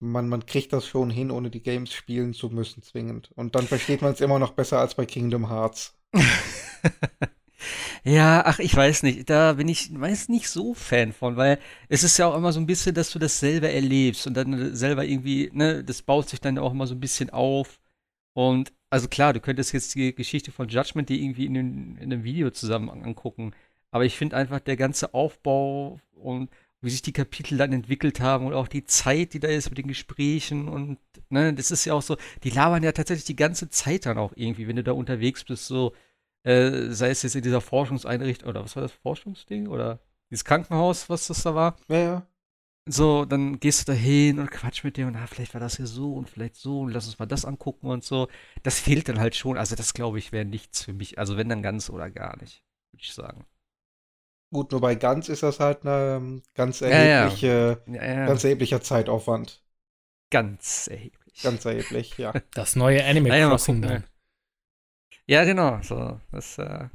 Man, 0.00 0.28
man 0.28 0.44
kriegt 0.46 0.72
das 0.72 0.86
schon 0.86 1.10
hin, 1.10 1.30
ohne 1.30 1.50
die 1.50 1.62
Games 1.62 1.92
spielen 1.92 2.34
zu 2.34 2.50
müssen, 2.50 2.82
zwingend. 2.82 3.30
Und 3.36 3.54
dann 3.54 3.66
versteht 3.66 4.02
man 4.02 4.12
es 4.12 4.20
immer 4.20 4.38
noch 4.38 4.52
besser 4.52 4.78
als 4.78 4.94
bei 4.94 5.06
Kingdom 5.06 5.48
Hearts. 5.48 5.98
Ja, 8.04 8.42
ach, 8.44 8.58
ich 8.58 8.74
weiß 8.76 9.02
nicht. 9.02 9.30
Da 9.30 9.54
bin 9.54 9.68
ich 9.68 9.88
weiß 9.98 10.28
nicht 10.28 10.48
so 10.48 10.74
Fan 10.74 11.12
von, 11.12 11.36
weil 11.36 11.58
es 11.88 12.02
ist 12.04 12.18
ja 12.18 12.26
auch 12.26 12.36
immer 12.36 12.52
so 12.52 12.60
ein 12.60 12.66
bisschen, 12.66 12.94
dass 12.94 13.10
du 13.10 13.18
das 13.18 13.40
selber 13.40 13.70
erlebst 13.70 14.26
und 14.26 14.34
dann 14.34 14.74
selber 14.74 15.04
irgendwie, 15.04 15.50
ne, 15.52 15.82
das 15.84 16.02
baut 16.02 16.28
sich 16.28 16.40
dann 16.40 16.58
auch 16.58 16.72
immer 16.72 16.86
so 16.86 16.94
ein 16.94 17.00
bisschen 17.00 17.30
auf. 17.30 17.80
Und 18.34 18.72
also 18.94 19.08
klar, 19.08 19.32
du 19.32 19.40
könntest 19.40 19.72
jetzt 19.72 19.96
die 19.96 20.14
Geschichte 20.14 20.52
von 20.52 20.68
Judgment 20.68 21.08
die 21.08 21.20
irgendwie 21.24 21.46
in, 21.46 21.54
den, 21.54 21.96
in 21.96 22.12
einem 22.12 22.22
Video 22.22 22.50
zusammen 22.50 22.88
angucken. 22.90 23.52
Aber 23.90 24.04
ich 24.04 24.16
finde 24.16 24.36
einfach 24.36 24.60
der 24.60 24.76
ganze 24.76 25.14
Aufbau 25.14 25.98
und 26.12 26.48
wie 26.80 26.90
sich 26.90 27.02
die 27.02 27.12
Kapitel 27.12 27.58
dann 27.58 27.72
entwickelt 27.72 28.20
haben 28.20 28.46
und 28.46 28.54
auch 28.54 28.68
die 28.68 28.84
Zeit, 28.84 29.34
die 29.34 29.40
da 29.40 29.48
ist 29.48 29.68
mit 29.68 29.78
den 29.78 29.88
Gesprächen 29.88 30.68
und 30.68 30.98
ne, 31.28 31.52
das 31.52 31.72
ist 31.72 31.84
ja 31.86 31.94
auch 31.94 32.02
so, 32.02 32.16
die 32.44 32.50
labern 32.50 32.84
ja 32.84 32.92
tatsächlich 32.92 33.24
die 33.24 33.34
ganze 33.34 33.68
Zeit 33.68 34.06
dann 34.06 34.16
auch 34.16 34.32
irgendwie, 34.36 34.68
wenn 34.68 34.76
du 34.76 34.84
da 34.84 34.92
unterwegs 34.92 35.42
bist, 35.42 35.66
so 35.66 35.92
äh, 36.44 36.90
sei 36.90 37.10
es 37.10 37.22
jetzt 37.24 37.34
in 37.34 37.42
dieser 37.42 37.60
Forschungseinrichtung, 37.60 38.48
oder 38.48 38.62
was 38.62 38.76
war 38.76 38.82
das, 38.82 38.92
Forschungsding? 38.92 39.66
Oder 39.66 39.98
dieses 40.30 40.44
Krankenhaus, 40.44 41.08
was 41.10 41.26
das 41.26 41.42
da 41.42 41.56
war? 41.56 41.76
Ja, 41.88 41.98
ja. 41.98 42.26
So, 42.86 43.24
dann 43.24 43.60
gehst 43.60 43.88
du 43.88 43.92
da 43.92 43.98
hin 43.98 44.38
und 44.38 44.50
quatsch 44.50 44.84
mit 44.84 44.98
dir 44.98 45.06
und 45.06 45.16
ah, 45.16 45.26
vielleicht 45.26 45.54
war 45.54 45.60
das 45.60 45.76
hier 45.76 45.86
so 45.86 46.12
und 46.12 46.28
vielleicht 46.28 46.56
so 46.56 46.80
und 46.80 46.90
lass 46.90 47.06
uns 47.06 47.18
mal 47.18 47.24
das 47.24 47.46
angucken 47.46 47.86
und 47.86 48.04
so. 48.04 48.28
Das 48.62 48.78
fehlt 48.78 49.08
dann 49.08 49.18
halt 49.18 49.34
schon. 49.36 49.56
Also, 49.56 49.74
das 49.74 49.94
glaube 49.94 50.18
ich 50.18 50.32
wäre 50.32 50.44
nichts 50.44 50.82
für 50.82 50.92
mich. 50.92 51.18
Also, 51.18 51.38
wenn 51.38 51.48
dann 51.48 51.62
ganz 51.62 51.88
oder 51.88 52.10
gar 52.10 52.36
nicht, 52.36 52.62
würde 52.92 53.02
ich 53.02 53.14
sagen. 53.14 53.46
Gut, 54.52 54.70
nur 54.70 54.82
bei 54.82 54.94
ganz 54.96 55.28
ist 55.30 55.42
das 55.42 55.60
halt 55.60 55.84
ein 55.84 56.42
ganz 56.54 56.82
erhebliche, 56.82 57.82
ja, 57.86 58.04
ja. 58.04 58.26
ganz 58.26 58.44
erheblicher 58.44 58.82
Zeitaufwand. 58.82 59.62
Ganz 60.30 60.86
erheblich. 60.86 61.42
Ganz 61.42 61.64
erheblich, 61.64 62.18
ja. 62.18 62.32
Das 62.54 62.76
neue 62.76 63.04
Animal 63.04 63.48
Crossing 63.48 63.82
dann. 63.82 64.04
Ja, 65.26 65.44
genau. 65.44 65.80
So, 65.82 66.20
das, 66.30 66.58
äh, 66.58 66.62
ja, 66.64 66.90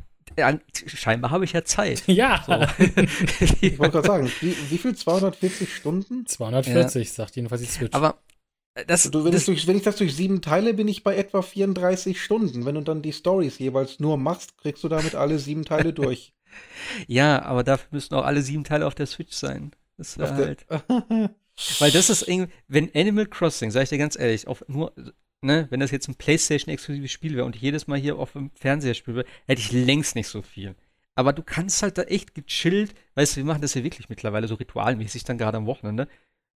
scheinbar 0.86 1.32
habe 1.32 1.46
ich 1.46 1.54
ja 1.54 1.64
Zeit. 1.64 2.04
Ja. 2.08 2.44
So. 2.46 2.54
ich 3.62 3.80
wollte 3.80 3.94
gerade 3.94 4.08
sagen, 4.08 4.32
wie, 4.42 4.56
wie, 4.70 4.78
viel? 4.78 4.96
240 4.96 5.74
Stunden? 5.74 6.26
240, 6.26 7.08
ja. 7.08 7.14
sagt 7.14 7.36
jedenfalls 7.36 7.62
die 7.62 7.68
Switch. 7.68 7.94
Aber 7.94 8.20
äh, 8.76 8.86
das, 8.86 9.10
du, 9.10 9.24
wenn, 9.24 9.32
das, 9.32 9.42
ich 9.42 9.46
durch, 9.46 9.68
wenn 9.68 9.78
ich 9.78 9.84
das 9.84 9.98
durch 9.98 10.16
sieben 10.16 10.42
teile, 10.42 10.74
bin 10.74 10.88
ich 10.88 11.04
bei 11.04 11.16
etwa 11.16 11.42
34 11.42 12.22
Stunden. 12.22 12.66
Wenn 12.66 12.76
du 12.76 12.82
dann 12.82 13.02
die 13.02 13.14
Stories 13.14 13.60
jeweils 13.60 14.00
nur 14.00 14.18
machst, 14.18 14.58
kriegst 14.58 14.84
du 14.84 14.90
damit 14.90 15.16
alle 15.16 15.40
sieben 15.40 15.66
Teile 15.66 15.94
durch. 15.94 16.34
ja, 17.08 17.42
aber 17.44 17.64
dafür 17.64 17.88
müssen 17.92 18.16
auch 18.16 18.26
alle 18.26 18.42
sieben 18.42 18.64
Teile 18.64 18.86
auf 18.86 18.96
der 18.96 19.06
Switch 19.06 19.34
sein. 19.34 19.72
Das 19.98 20.16
ist 20.16 20.32
halt. 20.32 20.66
Weil 21.80 21.92
das 21.92 22.10
ist 22.10 22.28
irgendwie, 22.28 22.52
wenn 22.68 22.90
Animal 22.96 23.26
Crossing, 23.26 23.70
sag 23.72 23.84
ich 23.84 23.90
dir 23.90 23.98
ganz 23.98 24.18
ehrlich, 24.18 24.48
auf 24.48 24.64
nur 24.68 24.94
ne, 25.42 25.68
wenn 25.70 25.80
das 25.80 25.92
jetzt 25.92 26.08
ein 26.08 26.16
PlayStation-exklusives 26.16 27.12
Spiel 27.12 27.36
wäre 27.36 27.46
und 27.46 27.56
ich 27.56 27.62
jedes 27.62 27.88
Mal 27.88 28.00
hier 28.00 28.18
auf 28.18 28.34
dem 28.34 28.52
Fernseher 28.52 28.94
spiele, 28.94 29.26
hätte 29.46 29.62
ich 29.62 29.72
längst 29.72 30.16
nicht 30.16 30.28
so 30.28 30.42
viel. 30.42 30.76
Aber 31.16 31.34
du 31.34 31.44
kannst 31.44 31.84
halt 31.84 31.98
da 31.98 32.04
echt 32.04 32.34
gechillt, 32.36 32.94
weißt 33.16 33.34
du, 33.34 33.38
wir 33.38 33.46
machen 33.46 33.62
das 33.62 33.74
ja 33.74 33.84
wirklich 33.84 34.10
mittlerweile 34.10 34.48
so 34.48 34.56
ritualmäßig 34.56 35.24
dann 35.26 35.38
gerade 35.38 35.58
am 35.58 35.66
Wochenende. 35.66 36.08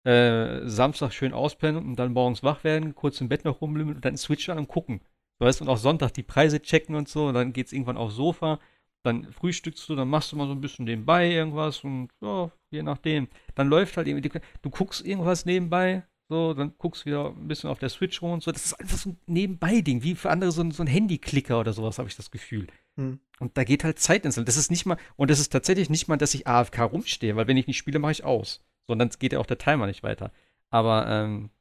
Äh, 0.06 0.68
Samstag 0.68 1.14
schön 1.14 1.34
auspennen 1.34 1.84
und 1.84 1.96
dann 1.98 2.14
morgens 2.14 2.44
wach 2.44 2.64
werden, 2.64 2.96
kurz 2.96 3.22
im 3.22 3.30
Bett 3.30 3.46
noch 3.46 3.62
rumlümmeln 3.62 3.98
und 3.98 4.06
dann 4.06 4.18
Switch 4.18 4.50
an 4.50 4.58
und 4.58 4.68
gucken. 4.68 5.02
Weißt 5.40 5.60
du, 5.60 5.66
und 5.66 5.70
auch 5.70 5.78
Sonntag 5.78 6.12
die 6.14 6.24
Preise 6.24 6.62
checken 6.62 6.96
und 6.96 7.10
so, 7.10 7.28
und 7.28 7.34
dann 7.34 7.54
geht's 7.54 7.74
irgendwann 7.74 7.98
aufs 7.98 8.16
Sofa, 8.16 8.60
dann 9.04 9.32
frühstückst 9.34 9.88
du, 9.90 9.96
dann 9.96 10.08
machst 10.08 10.32
du 10.32 10.38
mal 10.38 10.48
so 10.48 10.54
ein 10.54 10.62
bisschen 10.62 10.86
nebenbei 10.86 11.30
irgendwas 11.30 11.84
und 11.84 12.10
ja, 12.22 12.52
je 12.72 12.84
nachdem. 12.84 13.28
Dann 13.56 13.68
läuft 13.68 13.98
halt 13.98 14.08
irgendwie, 14.08 14.30
du 14.62 14.70
guckst 14.70 15.06
irgendwas 15.06 15.46
nebenbei, 15.46 16.04
so, 16.34 16.54
dann 16.56 16.74
guckst 16.80 17.04
du 17.04 17.06
wieder 17.06 17.28
ein 17.28 17.48
bisschen 17.48 17.70
auf 17.70 17.78
der 17.78 17.90
Switch 17.90 18.22
rum 18.22 18.32
und 18.32 18.44
so. 18.44 18.52
Das 18.52 18.66
ist 18.66 18.74
einfach 18.74 18.98
so 18.98 19.12
ein 19.12 19.18
Nebenbei-Ding, 19.28 20.02
wie 20.02 20.16
für 20.16 20.32
andere 20.32 20.52
so 20.52 20.62
ein, 20.62 20.72
so 20.72 20.82
ein 20.82 20.88
Handy-Klicker 20.88 21.60
oder 21.60 21.74
sowas, 21.74 22.00
habe 22.00 22.10
ich 22.10 22.16
das 22.16 22.32
Gefühl. 22.32 22.68
Hm. 22.96 23.20
Und 23.40 23.58
da 23.58 23.64
geht 23.64 23.84
halt 23.84 24.00
Zeit 24.00 24.26
ins 24.26 24.36
Land. 24.36 24.48
Das 24.48 24.58
ist 24.58 24.72
nicht 24.72 24.86
mal, 24.86 24.98
und 25.16 25.30
das 25.30 25.40
ist 25.40 25.52
tatsächlich 25.52 25.92
nicht 25.92 26.08
mal, 26.08 26.18
dass 26.18 26.34
ich 26.34 26.48
AFK 26.48 26.80
rumstehe, 26.80 27.36
weil 27.36 27.48
wenn 27.48 27.58
ich 27.58 27.68
nicht 27.68 27.78
spiele, 27.78 28.00
mache 28.00 28.14
ich 28.14 28.24
aus. 28.24 28.64
Sondern 28.88 29.10
geht 29.20 29.34
ja 29.34 29.40
auch 29.40 29.46
der 29.46 29.60
Timer 29.60 29.86
nicht 29.86 30.02
weiter. 30.02 30.32
Aber 30.72 31.08
ähm, 31.08 31.52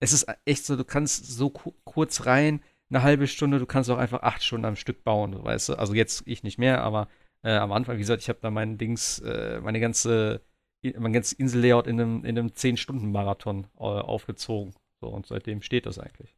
es 0.00 0.12
ist 0.12 0.26
echt 0.46 0.64
so, 0.64 0.76
du 0.76 0.84
kannst 0.84 1.26
so 1.26 1.50
ku 1.50 1.74
kurz 1.84 2.24
rein, 2.24 2.62
eine 2.90 3.02
halbe 3.02 3.26
Stunde, 3.26 3.58
du 3.58 3.66
kannst 3.66 3.90
auch 3.90 3.98
einfach 3.98 4.22
acht 4.22 4.42
Stunden 4.42 4.64
am 4.66 4.76
Stück 4.76 5.04
bauen, 5.04 5.44
weißt 5.44 5.70
du. 5.70 5.74
Also 5.74 5.94
jetzt 5.94 6.22
ich 6.26 6.42
nicht 6.42 6.58
mehr, 6.58 6.82
aber 6.82 7.08
äh, 7.42 7.52
am 7.52 7.72
Anfang, 7.72 7.96
wie 7.96 8.00
gesagt, 8.00 8.22
ich 8.22 8.28
habe 8.28 8.38
da 8.40 8.50
mein 8.50 8.78
Dings, 8.78 9.18
äh, 9.20 9.60
meine 9.60 9.80
ganze 9.80 10.42
mein 10.82 11.12
ganzes 11.12 11.32
Insellayout 11.32 11.86
in 11.86 12.00
einem, 12.00 12.24
in 12.24 12.38
einem 12.38 12.48
10-Stunden-Marathon 12.48 13.66
äh, 13.78 13.82
aufgezogen. 13.82 14.74
So, 15.00 15.08
und 15.08 15.26
seitdem 15.26 15.62
steht 15.62 15.86
das 15.86 15.98
eigentlich. 15.98 16.36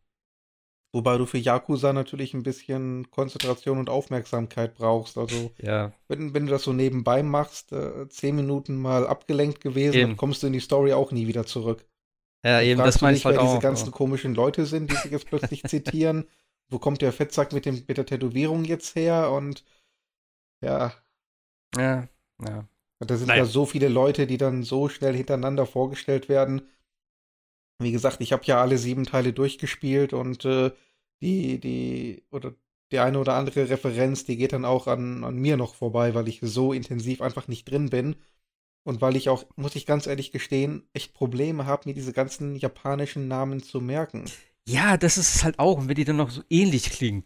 Wobei 0.92 1.18
du 1.18 1.26
für 1.26 1.38
Yakuza 1.38 1.92
natürlich 1.92 2.34
ein 2.34 2.44
bisschen 2.44 3.10
Konzentration 3.10 3.78
und 3.78 3.90
Aufmerksamkeit 3.90 4.76
brauchst. 4.76 5.18
Also, 5.18 5.50
ja. 5.60 5.92
wenn, 6.06 6.34
wenn 6.34 6.46
du 6.46 6.52
das 6.52 6.62
so 6.62 6.72
nebenbei 6.72 7.22
machst, 7.22 7.72
äh, 7.72 8.08
zehn 8.08 8.36
Minuten 8.36 8.80
mal 8.80 9.06
abgelenkt 9.06 9.60
gewesen, 9.60 9.96
eben. 9.96 10.10
dann 10.10 10.16
kommst 10.16 10.42
du 10.42 10.46
in 10.46 10.52
die 10.52 10.60
Story 10.60 10.92
auch 10.92 11.10
nie 11.10 11.26
wieder 11.26 11.46
zurück. 11.46 11.84
Ja, 12.44 12.60
eben, 12.60 12.78
das 12.78 13.00
meine 13.00 13.16
ich 13.16 13.24
halt 13.24 13.38
auch. 13.38 13.46
diese 13.46 13.58
ganzen 13.58 13.88
aber. 13.88 13.96
komischen 13.96 14.34
Leute 14.34 14.66
sind, 14.66 14.90
die 14.90 14.96
sich 14.96 15.10
jetzt 15.10 15.26
plötzlich 15.26 15.62
zitieren. 15.64 16.28
Wo 16.68 16.78
kommt 16.78 17.02
der 17.02 17.12
Fettsack 17.12 17.52
mit, 17.52 17.66
dem, 17.66 17.82
mit 17.88 17.96
der 17.96 18.06
Tätowierung 18.06 18.64
jetzt 18.64 18.94
her? 18.94 19.32
Und 19.32 19.64
ja. 20.62 20.92
Ja, 21.76 22.08
ja. 22.40 22.68
Da 23.00 23.16
sind 23.16 23.28
ja 23.28 23.44
so 23.44 23.66
viele 23.66 23.88
Leute, 23.88 24.26
die 24.26 24.38
dann 24.38 24.62
so 24.62 24.88
schnell 24.88 25.14
hintereinander 25.14 25.66
vorgestellt 25.66 26.28
werden. 26.28 26.62
Wie 27.78 27.92
gesagt, 27.92 28.20
ich 28.20 28.32
habe 28.32 28.44
ja 28.46 28.60
alle 28.60 28.78
sieben 28.78 29.04
Teile 29.04 29.32
durchgespielt 29.32 30.12
und 30.12 30.44
äh, 30.44 30.70
die, 31.20 31.58
die, 31.58 32.24
oder 32.30 32.54
die 32.92 33.00
eine 33.00 33.18
oder 33.18 33.34
andere 33.34 33.68
Referenz, 33.68 34.24
die 34.24 34.36
geht 34.36 34.52
dann 34.52 34.64
auch 34.64 34.86
an, 34.86 35.24
an 35.24 35.36
mir 35.36 35.56
noch 35.56 35.74
vorbei, 35.74 36.14
weil 36.14 36.28
ich 36.28 36.38
so 36.42 36.72
intensiv 36.72 37.20
einfach 37.20 37.48
nicht 37.48 37.68
drin 37.68 37.90
bin. 37.90 38.16
Und 38.84 39.00
weil 39.00 39.16
ich 39.16 39.28
auch, 39.30 39.44
muss 39.56 39.76
ich 39.76 39.86
ganz 39.86 40.06
ehrlich 40.06 40.30
gestehen, 40.30 40.86
echt 40.92 41.14
Probleme 41.14 41.66
habe, 41.66 41.88
mir 41.88 41.94
diese 41.94 42.12
ganzen 42.12 42.54
japanischen 42.56 43.28
Namen 43.28 43.62
zu 43.62 43.80
merken. 43.80 44.26
Ja, 44.68 44.96
das 44.96 45.18
ist 45.18 45.34
es 45.34 45.44
halt 45.44 45.58
auch, 45.58 45.78
und 45.78 45.88
wenn 45.88 45.94
die 45.94 46.04
dann 46.04 46.16
noch 46.16 46.30
so 46.30 46.42
ähnlich 46.50 46.90
klingen. 46.90 47.24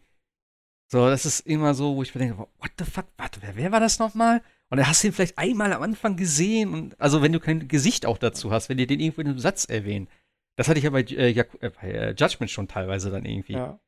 So, 0.91 1.07
das 1.09 1.27
ist 1.27 1.41
immer 1.41 1.75
so, 1.75 1.97
wo 1.97 2.03
ich 2.03 2.15
mir 2.15 2.21
denke, 2.21 2.39
what 2.39 2.71
the 2.79 2.85
fuck, 2.85 3.07
warte, 3.17 3.43
wer, 3.43 3.57
wer 3.57 3.73
war 3.73 3.81
das 3.81 3.99
nochmal? 3.99 4.43
Und 4.71 4.79
dann 4.79 4.87
hast 4.87 5.03
du 5.03 5.09
ihn 5.09 5.13
vielleicht 5.13 5.39
einmal 5.39 5.73
am 5.73 5.83
Anfang 5.83 6.17
gesehen 6.17 6.75
und 6.75 7.01
also 7.01 7.23
wenn 7.23 7.33
du 7.33 7.41
kein 7.41 7.69
Gesicht 7.69 8.05
auch 8.05 8.19
dazu 8.19 8.51
hast, 8.51 8.69
wenn 8.69 8.77
die 8.77 8.87
den 8.87 9.01
irgendwo 9.01 9.23
in 9.23 9.29
einem 9.29 9.39
Satz 9.39 9.65
erwähnen. 9.65 10.09
Das 10.57 10.69
hatte 10.69 10.79
ich 10.79 10.85
ja 10.85 10.91
bei, 10.91 11.03
äh, 11.03 11.31
ja, 11.31 11.45
äh, 11.61 11.71
bei 11.71 11.91
äh, 11.91 12.15
Judgment 12.19 12.51
schon 12.51 12.69
teilweise 12.69 13.11
dann 13.11 13.25
irgendwie. 13.25 13.55
Ja. 13.55 13.79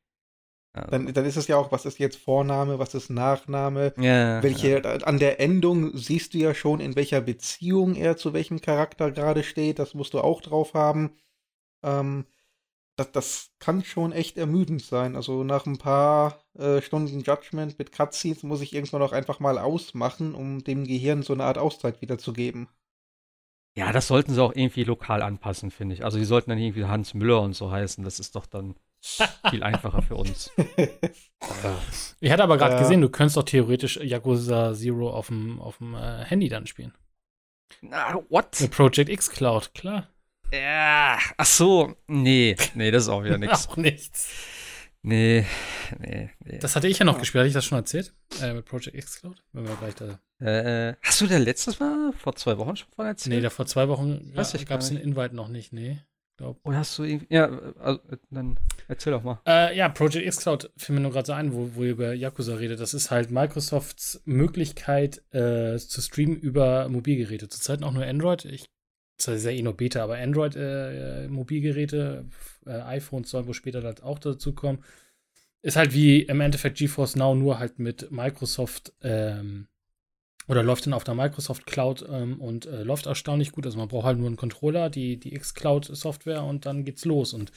Also. 0.73 0.89
Dann, 0.89 1.13
dann 1.13 1.25
ist 1.25 1.35
es 1.35 1.47
ja 1.47 1.57
auch, 1.57 1.71
was 1.73 1.85
ist 1.85 1.99
jetzt 1.99 2.17
Vorname, 2.17 2.79
was 2.79 2.95
ist 2.95 3.09
Nachname, 3.09 3.93
ja, 3.97 4.41
welche, 4.41 4.81
ja. 4.81 4.91
an 5.01 5.19
der 5.19 5.41
Endung 5.41 5.95
siehst 5.97 6.33
du 6.33 6.37
ja 6.37 6.53
schon, 6.53 6.79
in 6.79 6.95
welcher 6.95 7.19
Beziehung 7.19 7.95
er 7.95 8.15
zu 8.15 8.31
welchem 8.31 8.61
Charakter 8.61 9.11
gerade 9.11 9.43
steht, 9.43 9.79
das 9.79 9.93
musst 9.93 10.13
du 10.13 10.21
auch 10.21 10.39
drauf 10.39 10.73
haben. 10.73 11.11
Ähm, 11.83 12.25
das, 12.95 13.11
das 13.11 13.49
kann 13.59 13.83
schon 13.83 14.11
echt 14.11 14.37
ermüdend 14.37 14.81
sein. 14.81 15.15
Also 15.15 15.43
nach 15.43 15.65
ein 15.65 15.77
paar 15.77 16.43
äh, 16.57 16.81
Stunden 16.81 17.21
Judgment 17.21 17.79
mit 17.79 17.91
Cutscenes 17.91 18.43
muss 18.43 18.61
ich 18.61 18.73
irgendwann 18.73 19.01
auch 19.01 19.13
einfach 19.13 19.39
mal 19.39 19.57
ausmachen, 19.57 20.35
um 20.35 20.63
dem 20.63 20.85
Gehirn 20.85 21.23
so 21.23 21.33
eine 21.33 21.45
Art 21.45 21.57
Auszeit 21.57 22.01
wiederzugeben. 22.01 22.67
Ja, 23.75 23.93
das 23.93 24.07
sollten 24.07 24.33
sie 24.33 24.43
auch 24.43 24.53
irgendwie 24.53 24.83
lokal 24.83 25.21
anpassen, 25.21 25.71
finde 25.71 25.95
ich. 25.95 26.03
Also 26.03 26.17
die 26.17 26.25
sollten 26.25 26.49
dann 26.49 26.59
irgendwie 26.59 26.85
Hans 26.85 27.13
Müller 27.13 27.41
und 27.41 27.53
so 27.53 27.71
heißen. 27.71 28.03
Das 28.03 28.19
ist 28.19 28.35
doch 28.35 28.45
dann 28.45 28.75
viel 29.49 29.63
einfacher 29.63 30.01
für 30.01 30.15
uns. 30.15 30.51
ich 32.19 32.31
hatte 32.31 32.43
aber 32.43 32.57
gerade 32.57 32.75
äh, 32.75 32.79
gesehen, 32.79 33.01
du 33.01 33.09
könntest 33.09 33.37
doch 33.37 33.43
theoretisch 33.43 33.97
Yakuza 33.97 34.73
Zero 34.73 35.11
auf 35.11 35.27
dem, 35.27 35.59
auf 35.61 35.77
dem 35.77 35.95
äh, 35.95 36.25
Handy 36.25 36.49
dann 36.49 36.67
spielen. 36.67 36.93
Na, 37.81 38.21
what? 38.29 38.59
Mit 38.59 38.71
Project 38.71 39.09
X 39.09 39.29
Cloud, 39.29 39.73
klar. 39.73 40.09
Ja, 40.51 41.17
ach 41.37 41.45
so, 41.45 41.95
nee, 42.07 42.55
nee, 42.75 42.91
das 42.91 43.03
ist 43.03 43.09
auch 43.09 43.23
wieder 43.23 43.37
nichts. 43.37 43.67
auch 43.69 43.77
nichts. 43.77 44.29
Nee, 45.03 45.45
nee, 45.99 46.29
nee. 46.45 46.59
Das 46.59 46.75
hatte 46.75 46.87
ich 46.87 46.99
ja 46.99 47.05
noch 47.05 47.17
gespielt, 47.17 47.41
hatte 47.41 47.47
ich 47.47 47.53
das 47.53 47.65
schon 47.65 47.77
erzählt? 47.77 48.13
Äh, 48.41 48.53
mit 48.53 48.65
Project 48.65 48.95
X 48.95 49.19
Cloud? 49.19 49.41
Wenn 49.51 49.67
wir 49.67 49.75
gleich 49.75 49.95
da. 49.95 50.19
Äh, 50.45 50.95
hast 51.01 51.21
du 51.21 51.27
da 51.27 51.37
letztes 51.37 51.79
Mal 51.79 52.11
vor 52.13 52.35
zwei 52.35 52.57
Wochen 52.57 52.75
schon 52.75 52.89
von 52.95 53.05
erzählt? 53.05 53.35
Nee, 53.35 53.41
da 53.41 53.49
vor 53.49 53.65
zwei 53.65 53.87
Wochen 53.87 54.31
ja, 54.35 54.43
gab 54.65 54.81
es 54.81 54.89
den 54.89 54.97
Invite 54.97 55.35
noch 55.35 55.47
nicht, 55.47 55.73
nee. 55.73 55.99
Glaub. 56.37 56.59
Oder 56.63 56.77
hast 56.77 56.97
du 56.97 57.03
irgendwie. 57.03 57.33
Ja, 57.33 57.51
also, 57.79 57.99
dann 58.31 58.59
erzähl 58.87 59.13
doch 59.13 59.21
mal. 59.21 59.39
Äh, 59.47 59.77
ja, 59.77 59.89
Project 59.89 60.25
X 60.25 60.37
Cloud 60.37 60.71
fiel 60.75 60.95
mir 60.95 61.01
nur 61.01 61.11
gerade 61.11 61.27
so 61.27 61.33
ein, 61.33 61.53
wo, 61.53 61.69
wo 61.75 61.83
ihr 61.83 61.91
über 61.91 62.13
Yakuza 62.13 62.55
redet. 62.55 62.79
Das 62.79 62.95
ist 62.95 63.11
halt 63.11 63.29
Microsofts 63.29 64.23
Möglichkeit 64.25 65.21
äh, 65.33 65.77
zu 65.77 66.01
streamen 66.01 66.35
über 66.35 66.89
Mobilgeräte. 66.89 67.47
Zurzeit 67.47 67.83
auch 67.83 67.91
nur 67.91 68.05
Android. 68.05 68.45
Ich 68.45 68.70
das 69.27 69.37
ist 69.37 69.45
ja 69.45 69.51
eh 69.51 69.61
nur 69.61 69.77
Beta, 69.77 70.03
aber 70.03 70.17
Android-Mobilgeräte, 70.17 72.25
äh, 72.65 72.69
äh, 72.69 72.81
iPhones 72.81 73.29
sollen 73.29 73.47
wohl 73.47 73.53
später 73.53 73.83
halt 73.83 74.03
auch 74.03 74.19
dazu 74.19 74.53
kommen. 74.53 74.83
Ist 75.61 75.75
halt 75.75 75.93
wie 75.93 76.21
im 76.21 76.41
Endeffekt 76.41 76.77
GeForce 76.77 77.15
Now, 77.15 77.35
nur 77.35 77.59
halt 77.59 77.79
mit 77.79 78.11
Microsoft 78.11 78.93
ähm, 79.01 79.67
oder 80.47 80.63
läuft 80.63 80.85
dann 80.85 80.93
auf 80.93 81.03
der 81.03 81.13
Microsoft 81.13 81.65
Cloud 81.65 82.05
ähm, 82.09 82.41
und 82.41 82.65
äh, 82.65 82.83
läuft 82.83 83.05
erstaunlich 83.05 83.51
gut. 83.51 83.65
Also 83.65 83.77
man 83.77 83.87
braucht 83.87 84.05
halt 84.05 84.17
nur 84.17 84.27
einen 84.27 84.37
Controller, 84.37 84.89
die, 84.89 85.17
die 85.17 85.35
X-Cloud-Software 85.35 86.43
und 86.43 86.65
dann 86.65 86.83
geht's 86.83 87.05
los. 87.05 87.33
Und 87.33 87.51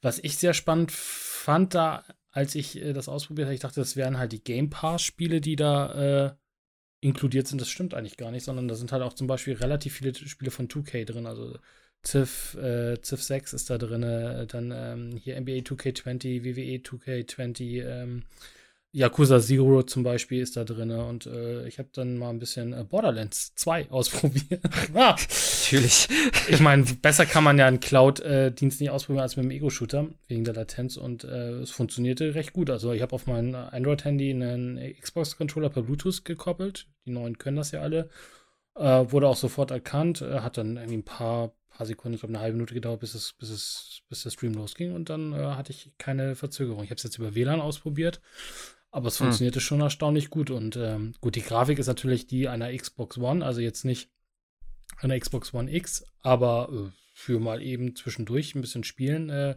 was 0.00 0.18
ich 0.18 0.36
sehr 0.36 0.54
spannend 0.54 0.92
fand 0.92 1.74
da, 1.74 2.04
als 2.30 2.54
ich 2.54 2.80
äh, 2.80 2.92
das 2.92 3.08
ausprobiert 3.08 3.46
habe, 3.46 3.54
ich 3.54 3.60
dachte, 3.60 3.80
das 3.80 3.96
wären 3.96 4.18
halt 4.18 4.32
die 4.32 4.42
Game 4.42 4.70
Pass-Spiele, 4.70 5.40
die 5.40 5.56
da 5.56 6.26
äh, 6.26 6.34
inkludiert 7.02 7.46
sind, 7.46 7.60
das 7.60 7.68
stimmt 7.68 7.92
eigentlich 7.92 8.16
gar 8.16 8.30
nicht, 8.30 8.44
sondern 8.44 8.68
da 8.68 8.74
sind 8.74 8.92
halt 8.92 9.02
auch 9.02 9.12
zum 9.12 9.26
Beispiel 9.26 9.54
relativ 9.54 9.94
viele 9.94 10.14
Spiele 10.14 10.50
von 10.50 10.68
2K 10.68 11.04
drin, 11.04 11.26
also 11.26 11.58
Civ, 12.04 12.54
äh, 12.54 12.96
Civ 13.02 13.22
6 13.22 13.52
ist 13.52 13.68
da 13.68 13.76
drin, 13.76 14.02
dann 14.48 14.72
ähm, 14.74 15.16
hier 15.16 15.40
NBA 15.40 15.62
2K20, 15.62 16.44
WWE 16.44 16.78
2K20, 16.78 17.84
ähm, 17.84 18.22
Yakuza 18.94 19.40
Zero 19.40 19.82
zum 19.84 20.02
Beispiel 20.02 20.42
ist 20.42 20.56
da 20.56 20.64
drin 20.64 20.90
und 20.90 21.24
äh, 21.24 21.66
ich 21.66 21.78
habe 21.78 21.88
dann 21.94 22.18
mal 22.18 22.28
ein 22.28 22.38
bisschen 22.38 22.74
äh, 22.74 22.84
Borderlands 22.84 23.54
2 23.54 23.86
ausprobiert. 23.90 24.60
ah. 24.94 25.16
Natürlich. 25.16 26.08
Ich 26.48 26.60
meine, 26.60 26.84
besser 26.84 27.24
kann 27.24 27.44
man 27.44 27.56
ja 27.56 27.66
einen 27.66 27.80
Cloud-Dienst 27.80 28.80
nicht 28.80 28.90
ausprobieren 28.90 29.22
als 29.22 29.36
mit 29.36 29.44
dem 29.44 29.50
Ego-Shooter 29.50 30.08
wegen 30.28 30.44
der 30.44 30.52
Latenz 30.52 30.98
und 30.98 31.24
äh, 31.24 31.60
es 31.60 31.70
funktionierte 31.70 32.34
recht 32.34 32.52
gut. 32.52 32.68
Also 32.68 32.92
ich 32.92 33.00
habe 33.00 33.14
auf 33.14 33.26
mein 33.26 33.54
Android-Handy 33.54 34.30
einen 34.30 34.78
Xbox-Controller 35.00 35.70
per 35.70 35.82
Bluetooth 35.82 36.26
gekoppelt. 36.26 36.88
Die 37.06 37.10
neuen 37.10 37.38
können 37.38 37.56
das 37.56 37.70
ja 37.70 37.80
alle. 37.80 38.10
Äh, 38.74 39.10
wurde 39.10 39.28
auch 39.28 39.36
sofort 39.36 39.70
erkannt, 39.70 40.20
äh, 40.20 40.40
hat 40.40 40.58
dann 40.58 40.76
irgendwie 40.76 40.98
ein 40.98 41.04
paar, 41.04 41.52
paar 41.70 41.86
Sekunden, 41.86 42.14
ich 42.14 42.20
glaube 42.20 42.34
eine 42.34 42.42
halbe 42.42 42.56
Minute 42.56 42.74
gedauert, 42.74 43.00
bis 43.00 43.14
es, 43.14 43.32
bis 43.32 43.48
es, 43.48 44.02
bis 44.10 44.22
der 44.22 44.30
Stream 44.30 44.52
losging 44.52 44.94
und 44.94 45.08
dann 45.08 45.32
äh, 45.32 45.36
hatte 45.36 45.72
ich 45.72 45.92
keine 45.96 46.34
Verzögerung. 46.34 46.84
Ich 46.84 46.90
habe 46.90 46.96
es 46.96 47.02
jetzt 47.02 47.18
über 47.18 47.34
WLAN 47.34 47.60
ausprobiert 47.62 48.20
aber 48.92 49.08
es 49.08 49.18
hm. 49.18 49.26
funktionierte 49.26 49.58
hm. 49.58 49.64
schon 49.64 49.80
erstaunlich 49.80 50.30
gut. 50.30 50.50
Und 50.50 50.76
ähm, 50.76 51.14
gut, 51.20 51.34
die 51.34 51.42
Grafik 51.42 51.80
ist 51.80 51.88
natürlich 51.88 52.28
die 52.28 52.46
einer 52.46 52.72
Xbox 52.72 53.18
One, 53.18 53.44
also 53.44 53.60
jetzt 53.60 53.84
nicht 53.84 54.10
einer 54.98 55.18
Xbox 55.18 55.52
One 55.52 55.74
X, 55.74 56.04
aber 56.20 56.68
äh, 56.70 56.90
für 57.14 57.40
mal 57.40 57.62
eben 57.62 57.96
zwischendurch 57.96 58.54
ein 58.54 58.60
bisschen 58.60 58.84
spielen 58.84 59.30
äh, 59.30 59.56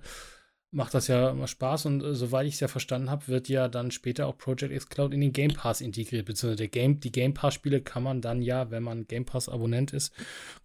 macht 0.71 0.93
das 0.93 1.07
ja 1.07 1.29
immer 1.29 1.47
Spaß. 1.47 1.85
Und 1.85 2.03
äh, 2.03 2.15
soweit 2.15 2.47
ich 2.47 2.55
es 2.55 2.59
ja 2.59 2.67
verstanden 2.67 3.09
habe, 3.09 3.27
wird 3.27 3.47
ja 3.49 3.67
dann 3.67 3.91
später 3.91 4.27
auch 4.27 4.37
Project 4.37 4.73
X 4.73 4.89
Cloud 4.89 5.13
in 5.13 5.21
den 5.21 5.31
Game 5.31 5.53
Pass 5.53 5.81
integriert. 5.81 6.25
Beziehungsweise 6.25 6.57
der 6.57 6.67
Game, 6.67 6.99
die 6.99 7.11
Game 7.11 7.33
Pass-Spiele 7.33 7.81
kann 7.81 8.03
man 8.03 8.21
dann 8.21 8.41
ja, 8.41 8.71
wenn 8.71 8.83
man 8.83 9.07
Game 9.07 9.25
Pass-Abonnent 9.25 9.93
ist, 9.93 10.13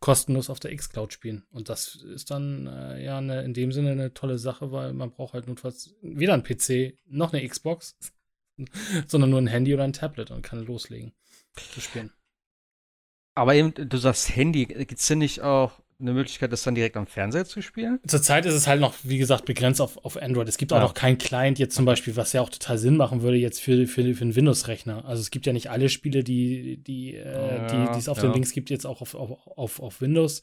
kostenlos 0.00 0.50
auf 0.50 0.60
der 0.60 0.72
X 0.72 0.90
Cloud 0.90 1.12
spielen. 1.12 1.44
Und 1.50 1.68
das 1.68 1.96
ist 1.96 2.30
dann 2.30 2.66
äh, 2.66 3.04
ja 3.04 3.18
eine, 3.18 3.42
in 3.42 3.54
dem 3.54 3.72
Sinne 3.72 3.92
eine 3.92 4.12
tolle 4.12 4.38
Sache, 4.38 4.72
weil 4.72 4.92
man 4.92 5.12
braucht 5.12 5.34
halt 5.34 5.46
notfalls 5.46 5.94
weder 6.02 6.34
ein 6.34 6.42
PC 6.42 6.94
noch 7.08 7.32
eine 7.32 7.46
Xbox 7.46 7.96
sondern 9.06 9.30
nur 9.30 9.40
ein 9.40 9.46
Handy 9.46 9.74
oder 9.74 9.84
ein 9.84 9.92
Tablet 9.92 10.30
und 10.30 10.42
kann 10.42 10.64
loslegen 10.64 11.12
zu 11.72 11.80
spielen. 11.80 12.12
Aber 13.34 13.54
eben, 13.54 13.72
du 13.74 13.96
sagst 13.96 14.34
Handy, 14.34 14.66
gibt 14.66 15.00
es 15.00 15.06
denn 15.06 15.18
nicht 15.18 15.40
auch 15.40 15.80
eine 16.00 16.12
Möglichkeit, 16.12 16.52
das 16.52 16.62
dann 16.62 16.74
direkt 16.74 16.96
am 16.96 17.06
Fernseher 17.06 17.44
zu 17.44 17.62
spielen? 17.62 18.00
Zurzeit 18.06 18.46
ist 18.46 18.54
es 18.54 18.66
halt 18.66 18.80
noch, 18.80 18.94
wie 19.02 19.18
gesagt, 19.18 19.44
begrenzt 19.44 19.80
auf, 19.80 20.02
auf 20.04 20.20
Android. 20.20 20.48
Es 20.48 20.58
gibt 20.58 20.72
auch 20.72 20.78
ja. 20.78 20.82
noch 20.82 20.94
keinen 20.94 21.18
Client 21.18 21.58
jetzt 21.58 21.74
zum 21.74 21.84
Beispiel, 21.84 22.16
was 22.16 22.32
ja 22.32 22.40
auch 22.40 22.48
total 22.48 22.78
Sinn 22.78 22.96
machen 22.96 23.22
würde 23.22 23.36
jetzt 23.36 23.61
für, 23.61 23.86
für, 23.86 24.14
für 24.14 24.22
einen 24.22 24.34
Windows-Rechner. 24.34 25.04
Also 25.04 25.20
es 25.20 25.30
gibt 25.30 25.46
ja 25.46 25.52
nicht 25.52 25.70
alle 25.70 25.88
Spiele, 25.88 26.24
die, 26.24 26.78
die, 26.78 27.16
äh, 27.16 27.58
ja, 27.58 27.92
die 27.92 27.98
es 27.98 28.08
auf 28.08 28.18
ja. 28.18 28.24
den 28.24 28.32
Links 28.32 28.52
gibt, 28.52 28.70
jetzt 28.70 28.86
auch 28.86 29.00
auf, 29.00 29.14
auf, 29.14 29.46
auf, 29.46 29.80
auf 29.80 30.00
Windows. 30.00 30.42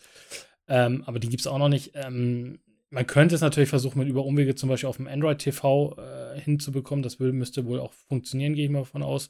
Ähm, 0.67 1.03
aber 1.05 1.19
die 1.19 1.29
gibt 1.29 1.41
es 1.41 1.47
auch 1.47 1.57
noch 1.57 1.69
nicht. 1.69 1.91
Ähm, 1.95 2.59
man 2.89 3.05
könnte 3.05 3.35
es 3.35 3.41
natürlich 3.41 3.69
versuchen, 3.69 3.99
mit 3.99 4.07
über 4.07 4.23
Umwege 4.23 4.55
zum 4.55 4.69
Beispiel 4.69 4.89
auf 4.89 4.97
dem 4.97 5.07
Android 5.07 5.39
TV 5.39 5.95
äh, 5.97 6.39
hinzubekommen. 6.39 7.03
Das 7.03 7.19
will, 7.19 7.33
müsste 7.33 7.65
wohl 7.65 7.79
auch 7.79 7.93
funktionieren, 7.93 8.53
gehe 8.53 8.65
ich 8.65 8.71
mal 8.71 8.79
davon 8.79 9.03
aus. 9.03 9.29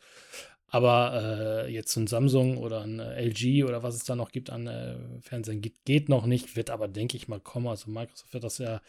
Aber 0.70 1.66
äh, 1.66 1.72
jetzt 1.72 1.94
so 1.94 2.02
ein 2.02 2.08
Samsung 2.08 2.58
oder 2.58 2.82
ein 2.82 3.00
äh, 3.00 3.26
LG 3.26 3.64
oder 3.64 3.84
was 3.84 3.96
es 3.96 4.04
da 4.04 4.16
noch 4.16 4.32
gibt 4.32 4.50
an 4.50 4.68
äh, 4.68 4.96
Fernsehen 5.22 5.62
geht, 5.62 5.86
geht 5.86 6.10
noch 6.10 6.26
nicht, 6.26 6.56
wird 6.58 6.70
aber, 6.70 6.88
denke 6.88 7.16
ich 7.16 7.28
mal, 7.28 7.40
kommen. 7.40 7.68
Also 7.68 7.90
Microsoft 7.90 8.34
wird 8.34 8.44
das 8.44 8.58
ja 8.58 8.82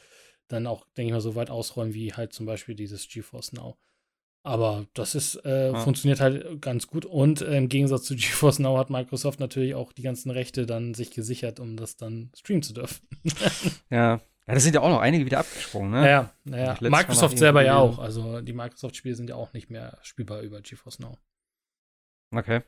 dann 0.49 0.67
auch, 0.67 0.87
denke 0.97 1.11
ich 1.11 1.13
mal, 1.13 1.21
so 1.21 1.37
weit 1.37 1.51
ausrollen 1.51 1.95
wie 1.95 2.13
halt 2.13 2.33
zum 2.33 2.47
Beispiel 2.47 2.75
dieses 2.75 3.09
GeForce 3.09 3.53
Now. 3.53 3.79
Aber 4.43 4.87
das 4.95 5.15
ist, 5.15 5.37
äh, 5.45 5.73
ja. 5.73 5.79
funktioniert 5.79 6.21
halt 6.21 6.61
ganz 6.61 6.87
gut. 6.87 7.05
Und 7.05 7.43
äh, 7.43 7.57
im 7.57 7.69
Gegensatz 7.69 8.05
zu 8.05 8.17
GeForce 8.17 8.59
Now 8.59 8.77
hat 8.77 8.91
Microsoft 8.91 9.39
natürlich 9.39 9.75
auch 9.75 9.93
die 9.93 10.03
ganzen 10.03 10.31
Rechte 10.31 10.67
dann 10.67 10.95
sich 10.95 11.11
gesichert, 11.11 11.61
um 11.61 11.77
das 11.77 11.97
dann 11.97 12.31
streamen 12.35 12.63
zu 12.63 12.73
dürfen. 12.73 13.07
ja, 13.91 14.21
ja, 14.49 14.55
da 14.55 14.61
sind 14.61 14.75
ja 14.75 14.81
auch 14.81 14.89
noch 14.89 15.01
einige 15.01 15.27
wieder 15.27 15.41
abgesprungen, 15.41 15.91
ne? 15.91 16.09
Ja, 16.09 16.35
ja. 16.45 16.75
ja. 16.75 16.77
Microsoft 16.81 17.37
selber 17.37 17.63
ja 17.63 17.77
auch. 17.77 17.99
Also 17.99 18.41
die 18.41 18.55
Microsoft-Spiele 18.55 19.15
sind 19.15 19.29
ja 19.29 19.37
auch 19.37 19.53
nicht 19.53 19.69
mehr 19.69 19.99
spielbar 20.01 20.41
über 20.41 20.63
GeForce 20.63 21.01
Now. 21.01 21.19
Okay. 22.35 22.63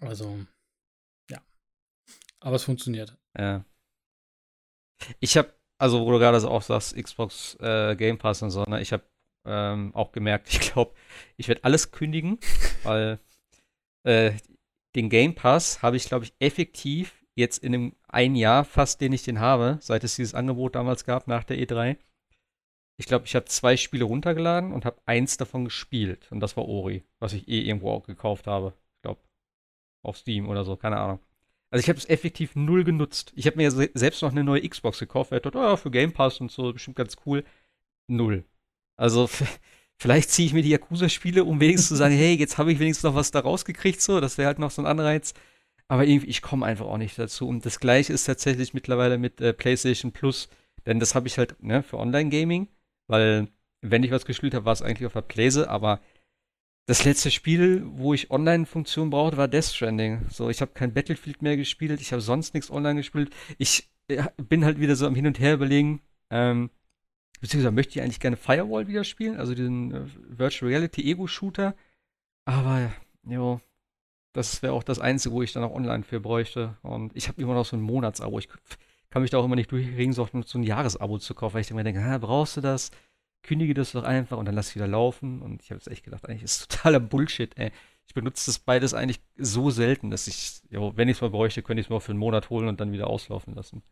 Also, 0.00 0.38
ja. 1.30 1.40
Aber 2.40 2.56
es 2.56 2.64
funktioniert. 2.64 3.16
Ja. 3.38 3.64
Ich 5.20 5.38
habe, 5.38 5.54
also 5.78 6.04
wo 6.04 6.10
du 6.12 6.18
gerade 6.18 6.36
auch 6.46 6.60
sagst, 6.60 6.94
Xbox 6.94 7.56
äh, 7.60 7.96
Game 7.96 8.18
Pass 8.18 8.42
und 8.42 8.50
so, 8.50 8.64
ne? 8.64 8.82
Ich 8.82 8.92
habe 8.92 9.04
ähm, 9.46 9.94
auch 9.94 10.12
gemerkt, 10.12 10.48
ich 10.52 10.60
glaube, 10.60 10.94
ich 11.38 11.48
werde 11.48 11.64
alles 11.64 11.92
kündigen, 11.92 12.38
weil 12.82 13.18
äh, 14.02 14.32
den 14.94 15.08
Game 15.08 15.34
Pass 15.34 15.80
habe 15.80 15.96
ich, 15.96 16.08
glaube 16.08 16.26
ich, 16.26 16.34
effektiv 16.40 17.24
jetzt 17.36 17.62
in 17.62 17.72
dem 17.72 17.96
ein 18.08 18.34
Jahr 18.34 18.64
fast, 18.64 19.00
den 19.00 19.12
ich 19.12 19.22
den 19.22 19.40
habe, 19.40 19.78
seit 19.80 20.02
es 20.04 20.16
dieses 20.16 20.34
Angebot 20.34 20.74
damals 20.74 21.04
gab 21.04 21.28
nach 21.28 21.44
der 21.44 21.58
E3. 21.58 21.96
Ich 22.98 23.06
glaube, 23.06 23.26
ich 23.26 23.34
habe 23.34 23.44
zwei 23.44 23.76
Spiele 23.76 24.04
runtergeladen 24.04 24.72
und 24.72 24.86
habe 24.86 25.00
eins 25.04 25.36
davon 25.36 25.66
gespielt. 25.66 26.32
Und 26.32 26.40
das 26.40 26.56
war 26.56 26.66
Ori, 26.66 27.04
was 27.20 27.34
ich 27.34 27.46
eh 27.46 27.60
irgendwo 27.60 27.90
auch 27.90 28.06
gekauft 28.06 28.46
habe. 28.46 28.72
Ich 28.96 29.02
glaube, 29.02 29.20
auf 30.02 30.16
Steam 30.16 30.48
oder 30.48 30.64
so, 30.64 30.76
keine 30.76 30.96
Ahnung. 30.96 31.20
Also 31.70 31.82
ich 31.82 31.88
habe 31.90 31.98
es 31.98 32.08
effektiv 32.08 32.56
null 32.56 32.84
genutzt. 32.84 33.32
Ich 33.36 33.46
habe 33.46 33.56
mir 33.58 33.64
ja 33.64 33.88
selbst 33.94 34.22
noch 34.22 34.30
eine 34.30 34.44
neue 34.44 34.66
Xbox 34.66 34.98
gekauft, 34.98 35.30
weil 35.30 35.38
ich 35.38 35.42
dachte, 35.42 35.58
oh, 35.58 35.76
für 35.76 35.90
Game 35.90 36.12
Pass 36.12 36.40
und 36.40 36.50
so, 36.50 36.72
bestimmt 36.72 36.96
ganz 36.96 37.16
cool. 37.26 37.44
Null. 38.08 38.44
Also 38.96 39.28
vielleicht 39.98 40.30
ziehe 40.30 40.46
ich 40.46 40.54
mir 40.54 40.62
die 40.62 40.70
Yakuza-Spiele, 40.70 41.44
um 41.44 41.60
wenigstens 41.60 41.88
zu 41.88 41.96
sagen, 41.96 42.14
hey, 42.14 42.34
jetzt 42.34 42.56
habe 42.56 42.72
ich 42.72 42.78
wenigstens 42.78 43.04
noch 43.04 43.14
was 43.14 43.30
da 43.30 43.40
rausgekriegt, 43.40 44.00
so. 44.00 44.20
Das 44.20 44.38
wäre 44.38 44.46
halt 44.46 44.58
noch 44.58 44.70
so 44.70 44.80
ein 44.80 44.86
Anreiz. 44.86 45.34
Aber 45.88 46.04
irgendwie, 46.04 46.28
ich 46.28 46.42
komme 46.42 46.66
einfach 46.66 46.86
auch 46.86 46.98
nicht 46.98 47.18
dazu. 47.18 47.46
Und 47.48 47.64
das 47.64 47.78
gleiche 47.78 48.12
ist 48.12 48.24
tatsächlich 48.24 48.74
mittlerweile 48.74 49.18
mit 49.18 49.40
äh, 49.40 49.52
PlayStation 49.52 50.12
Plus. 50.12 50.48
Denn 50.84 51.00
das 51.00 51.14
habe 51.14 51.28
ich 51.28 51.38
halt 51.38 51.62
ne, 51.62 51.82
für 51.82 51.98
Online-Gaming. 51.98 52.68
Weil, 53.06 53.48
wenn 53.82 54.02
ich 54.02 54.10
was 54.10 54.24
gespielt 54.24 54.54
habe, 54.54 54.64
war 54.64 54.72
es 54.72 54.82
eigentlich 54.82 55.06
auf 55.06 55.12
der 55.12 55.22
Playse. 55.22 55.70
Aber 55.70 56.00
das 56.86 57.04
letzte 57.04 57.30
Spiel, 57.30 57.84
wo 57.86 58.14
ich 58.14 58.30
Online-Funktion 58.30 59.10
brauchte, 59.10 59.36
war 59.36 59.48
Death 59.48 59.64
Stranding. 59.64 60.26
So, 60.30 60.50
ich 60.50 60.60
habe 60.60 60.72
kein 60.72 60.94
Battlefield 60.94 61.42
mehr 61.42 61.56
gespielt. 61.56 62.00
Ich 62.00 62.12
habe 62.12 62.22
sonst 62.22 62.54
nichts 62.54 62.70
online 62.70 62.96
gespielt. 62.96 63.30
Ich 63.58 63.88
äh, 64.08 64.24
bin 64.36 64.64
halt 64.64 64.80
wieder 64.80 64.96
so 64.96 65.06
am 65.06 65.14
Hin 65.14 65.26
und 65.26 65.38
Her 65.38 65.54
überlegen. 65.54 66.00
Ähm, 66.30 66.70
beziehungsweise 67.40 67.72
möchte 67.72 67.98
ich 67.98 68.02
eigentlich 68.02 68.20
gerne 68.20 68.36
Firewall 68.36 68.88
wieder 68.88 69.04
spielen. 69.04 69.36
Also 69.36 69.54
diesen 69.54 69.94
äh, 69.94 70.06
Virtual 70.38 70.68
Reality 70.68 71.02
Ego-Shooter. 71.10 71.76
Aber, 72.44 72.92
jo, 73.24 73.60
das 74.36 74.62
wäre 74.62 74.74
auch 74.74 74.82
das 74.82 74.98
Einzige, 74.98 75.34
wo 75.34 75.42
ich 75.42 75.52
dann 75.52 75.64
auch 75.64 75.74
online 75.74 76.04
für 76.04 76.20
bräuchte. 76.20 76.76
Und 76.82 77.16
ich 77.16 77.28
habe 77.28 77.40
immer 77.40 77.54
noch 77.54 77.64
so 77.64 77.76
ein 77.76 77.80
Monatsabo. 77.80 78.38
Ich 78.38 78.48
kann 79.08 79.22
mich 79.22 79.30
da 79.30 79.38
auch 79.38 79.44
immer 79.44 79.56
nicht 79.56 79.72
durchkriegen, 79.72 80.12
so, 80.12 80.28
so 80.44 80.58
ein 80.58 80.62
Jahresabo 80.62 81.18
zu 81.18 81.34
kaufen, 81.34 81.54
weil 81.54 81.62
ich 81.62 81.72
mir 81.72 81.84
denke, 81.84 82.02
ah, 82.02 82.18
brauchst 82.18 82.58
du 82.58 82.60
das? 82.60 82.90
Kündige 83.42 83.72
das 83.72 83.92
doch 83.92 84.04
einfach 84.04 84.36
und 84.36 84.44
dann 84.44 84.54
lass 84.54 84.74
wieder 84.74 84.86
laufen. 84.86 85.40
Und 85.40 85.62
ich 85.62 85.70
habe 85.70 85.78
jetzt 85.78 85.88
echt 85.88 86.04
gedacht, 86.04 86.28
eigentlich 86.28 86.42
ist 86.42 86.70
totaler 86.70 87.00
Bullshit, 87.00 87.56
ey. 87.56 87.70
Ich 88.06 88.14
benutze 88.14 88.46
das 88.46 88.58
beides 88.58 88.94
eigentlich 88.94 89.20
so 89.36 89.70
selten, 89.70 90.10
dass 90.10 90.28
ich, 90.28 90.60
jo, 90.70 90.92
wenn 90.96 91.08
ich 91.08 91.16
es 91.16 91.22
mal 91.22 91.30
bräuchte, 91.30 91.62
könnte 91.62 91.80
ich 91.80 91.86
es 91.86 91.90
auch 91.90 92.00
für 92.00 92.12
einen 92.12 92.20
Monat 92.20 92.50
holen 92.50 92.68
und 92.68 92.80
dann 92.80 92.92
wieder 92.92 93.08
auslaufen 93.08 93.54
lassen. 93.54 93.82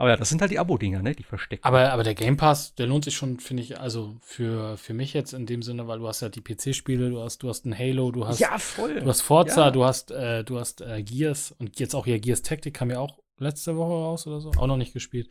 Aber 0.00 0.10
ja, 0.10 0.16
das 0.16 0.28
sind 0.28 0.40
halt 0.40 0.50
die 0.52 0.60
Abo-Dinger, 0.60 1.02
ne? 1.02 1.12
Die 1.14 1.24
verstecken. 1.24 1.64
Aber, 1.64 1.92
aber 1.92 2.04
der 2.04 2.14
Game 2.14 2.36
Pass, 2.36 2.72
der 2.76 2.86
lohnt 2.86 3.04
sich 3.04 3.16
schon, 3.16 3.40
finde 3.40 3.64
ich, 3.64 3.80
also 3.80 4.16
für, 4.22 4.76
für 4.76 4.94
mich 4.94 5.12
jetzt 5.12 5.32
in 5.34 5.44
dem 5.44 5.60
Sinne, 5.60 5.88
weil 5.88 5.98
du 5.98 6.06
hast 6.06 6.20
ja 6.20 6.28
die 6.28 6.40
PC-Spiele, 6.40 7.10
du 7.10 7.20
hast, 7.20 7.42
du 7.42 7.48
hast 7.48 7.66
ein 7.66 7.76
Halo, 7.76 8.12
du 8.12 8.24
hast, 8.26 8.38
ja, 8.38 8.56
voll. 8.58 9.00
Du 9.00 9.08
hast 9.08 9.22
Forza, 9.22 9.66
Ja. 9.66 9.70
du 9.72 9.84
hast, 9.84 10.12
äh, 10.12 10.44
du 10.44 10.58
hast 10.60 10.80
äh, 10.82 11.02
Gears 11.02 11.52
und 11.58 11.80
jetzt 11.80 11.94
auch 11.96 12.04
hier 12.04 12.20
Gears 12.20 12.42
Tactic 12.42 12.74
kam 12.74 12.90
ja 12.90 13.00
auch 13.00 13.18
letzte 13.38 13.76
Woche 13.76 13.90
raus 13.92 14.26
oder 14.28 14.40
so. 14.40 14.50
Auch 14.52 14.66
noch 14.68 14.76
nicht 14.76 14.92
gespielt. 14.92 15.30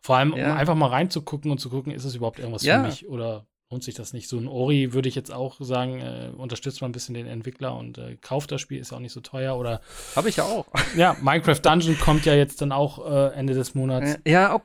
Vor 0.00 0.16
allem, 0.16 0.34
Ja. 0.36 0.52
um 0.52 0.58
einfach 0.58 0.74
mal 0.74 0.88
reinzugucken 0.88 1.50
und 1.52 1.58
zu 1.58 1.70
gucken, 1.70 1.92
ist 1.92 2.04
es 2.04 2.16
überhaupt 2.16 2.40
irgendwas 2.40 2.64
Ja. 2.64 2.80
für 2.82 2.86
mich 2.88 3.08
oder 3.08 3.46
lohnt 3.70 3.84
sich 3.84 3.94
das 3.94 4.12
nicht? 4.12 4.28
So 4.28 4.36
ein 4.38 4.48
Ori 4.48 4.92
würde 4.92 5.08
ich 5.08 5.14
jetzt 5.14 5.32
auch 5.32 5.56
sagen, 5.60 6.00
äh, 6.00 6.30
unterstützt 6.36 6.80
mal 6.80 6.88
ein 6.88 6.92
bisschen 6.92 7.14
den 7.14 7.26
Entwickler 7.26 7.76
und 7.76 7.98
äh, 7.98 8.16
kauft 8.20 8.50
das 8.52 8.60
Spiel, 8.60 8.80
ist 8.80 8.90
ja 8.90 8.96
auch 8.96 9.00
nicht 9.00 9.12
so 9.12 9.20
teuer. 9.20 9.56
Oder 9.56 9.80
Habe 10.16 10.28
ich 10.28 10.36
ja 10.36 10.44
auch. 10.44 10.66
ja, 10.96 11.16
Minecraft 11.22 11.60
Dungeon 11.62 11.98
kommt 11.98 12.26
ja 12.26 12.34
jetzt 12.34 12.60
dann 12.60 12.72
auch 12.72 13.04
äh, 13.08 13.34
Ende 13.34 13.54
des 13.54 13.74
Monats. 13.74 14.18
ja, 14.26 14.54
auch. 14.54 14.62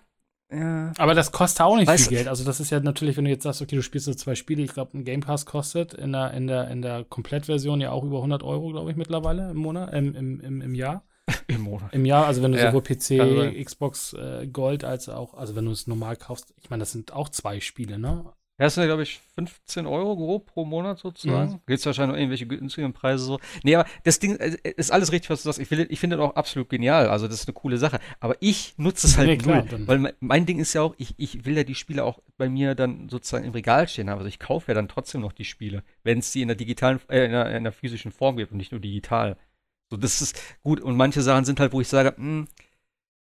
Ja. 0.52 0.94
Aber 1.00 1.16
das 1.16 1.32
kostet 1.32 1.62
auch 1.62 1.76
nicht 1.76 1.90
Weißt- 1.90 2.08
viel 2.08 2.18
Geld. 2.18 2.28
Also 2.28 2.44
das 2.44 2.60
ist 2.60 2.70
ja 2.70 2.80
natürlich, 2.80 3.18
wenn 3.18 3.26
du 3.26 3.32
jetzt 3.32 3.44
sagst, 3.44 3.62
okay, 3.64 3.76
du 3.76 3.82
spielst 3.82 4.06
so 4.06 4.14
zwei 4.14 4.36
Spiele, 4.36 4.62
ich 4.62 4.74
glaube, 4.74 4.96
ein 4.98 5.04
Game 5.04 5.22
Pass 5.22 5.46
kostet 5.46 5.94
in 5.96 6.12
der, 6.14 6.32
in 6.32 6.46
der, 6.48 6.70
in 6.70 6.82
der 6.84 7.04
Komplettversion 7.04 7.82
ja 7.82 7.92
auch 7.92 8.04
über 8.04 8.18
100 8.18 8.44
Euro, 8.44 8.70
glaube 8.70 8.92
ich, 8.92 8.96
mittlerweile 8.98 9.50
im 9.52 9.58
Monat, 9.58 9.92
im, 9.94 10.14
im, 10.16 10.40
im, 10.42 10.62
im 10.62 10.76
Jahr. 10.76 11.04
Im 11.48 11.62
Monat. 11.62 11.92
Im 11.94 12.06
Jahr, 12.06 12.28
also 12.28 12.44
wenn 12.44 12.52
du 12.52 12.60
Ja, 12.60 12.72
sowohl 12.72 12.84
PC. 12.84 13.66
Xbox 13.66 14.14
äh, 14.14 14.46
Gold 14.46 14.84
als 14.84 15.10
auch, 15.10 15.34
also 15.34 15.56
wenn 15.56 15.66
du 15.66 15.72
es 15.72 15.88
normal 15.88 16.16
kaufst, 16.16 16.54
ich 16.62 16.70
meine, 16.70 16.82
das 16.82 16.92
sind 16.92 17.14
auch 17.14 17.30
zwei 17.30 17.60
Spiele, 17.60 17.98
ne? 17.98 18.26
Ja, 18.58 18.68
das 18.68 18.76
sind 18.76 18.84
ja, 18.84 18.88
glaube 18.88 19.04
ich, 19.04 19.20
15 19.36 19.86
Euro 19.86 20.16
grob 20.16 20.46
pro 20.46 20.64
Monat 20.64 20.98
sozusagen. 20.98 21.52
Mhm. 21.52 21.60
Gibt 21.68 21.80
es 21.80 21.86
wahrscheinlich 21.86 22.14
noch 22.14 22.18
irgendwelche 22.20 22.48
günstigen 22.48 22.94
Preise 22.94 23.26
so. 23.26 23.40
Nee, 23.64 23.76
aber 23.76 23.86
das 24.06 24.20
Ding 24.20 24.38
äh, 24.38 24.56
ist 24.78 24.92
alles 24.92 25.12
richtig, 25.12 25.30
was 25.30 25.44
du 25.44 25.50
sagst. 25.50 25.60
Ich, 25.60 25.70
will- 25.72 25.88
ich 25.90 26.00
finde 26.00 26.16
das 26.16 26.26
auch 26.26 26.36
absolut 26.38 26.70
genial. 26.70 27.10
Also, 27.10 27.28
das 27.28 27.42
ist 27.42 27.48
eine 27.50 27.54
coole 27.54 27.78
Sache. 27.78 28.00
Aber 28.22 28.38
ich 28.40 28.74
nutze 28.78 29.08
es 29.08 29.18
halt 29.18 29.28
Nee, 29.28 29.38
klar, 29.38 29.58
null. 29.58 29.68
dann- 29.70 29.88
Weil 29.90 30.00
mein, 30.00 30.14
mein 30.22 30.46
Ding 30.46 30.60
ist 30.60 30.72
ja 30.74 30.84
auch, 30.84 30.96
ich, 30.98 31.16
ich 31.18 31.44
will 31.44 31.58
ja 31.58 31.66
die 31.66 31.76
Spiele 31.76 32.06
auch 32.06 32.20
bei 32.38 32.48
mir 32.48 32.76
dann 32.76 33.10
sozusagen 33.10 33.44
im 33.44 33.52
Regal 33.52 33.90
stehen 33.90 34.10
haben. 34.10 34.20
Also, 34.20 34.30
ich 34.30 34.40
kaufe 34.40 34.70
ja 34.72 34.74
dann 34.74 34.88
trotzdem 34.88 35.20
noch 35.20 35.34
die 35.34 35.44
Spiele, 35.44 35.84
wenn 36.04 36.20
es 36.20 36.32
die 36.32 36.42
in 36.42 36.48
der 36.48 36.56
digitalen, 36.56 37.02
äh, 37.10 37.26
in 37.26 37.32
der, 37.32 37.58
in 37.58 37.64
der 37.66 37.74
physischen 37.74 38.14
Form 38.14 38.38
gibt 38.38 38.52
und 38.54 38.58
nicht 38.58 38.72
nur 38.72 38.80
digital. 38.80 39.36
So, 39.92 39.98
das 39.98 40.22
ist 40.22 40.42
gut. 40.64 40.80
Und 40.80 40.96
manche 40.96 41.22
Sachen 41.22 41.44
sind 41.44 41.60
halt, 41.60 41.74
wo 41.74 41.82
ich 41.82 41.90
sage, 41.90 42.16
hm, 42.16 42.48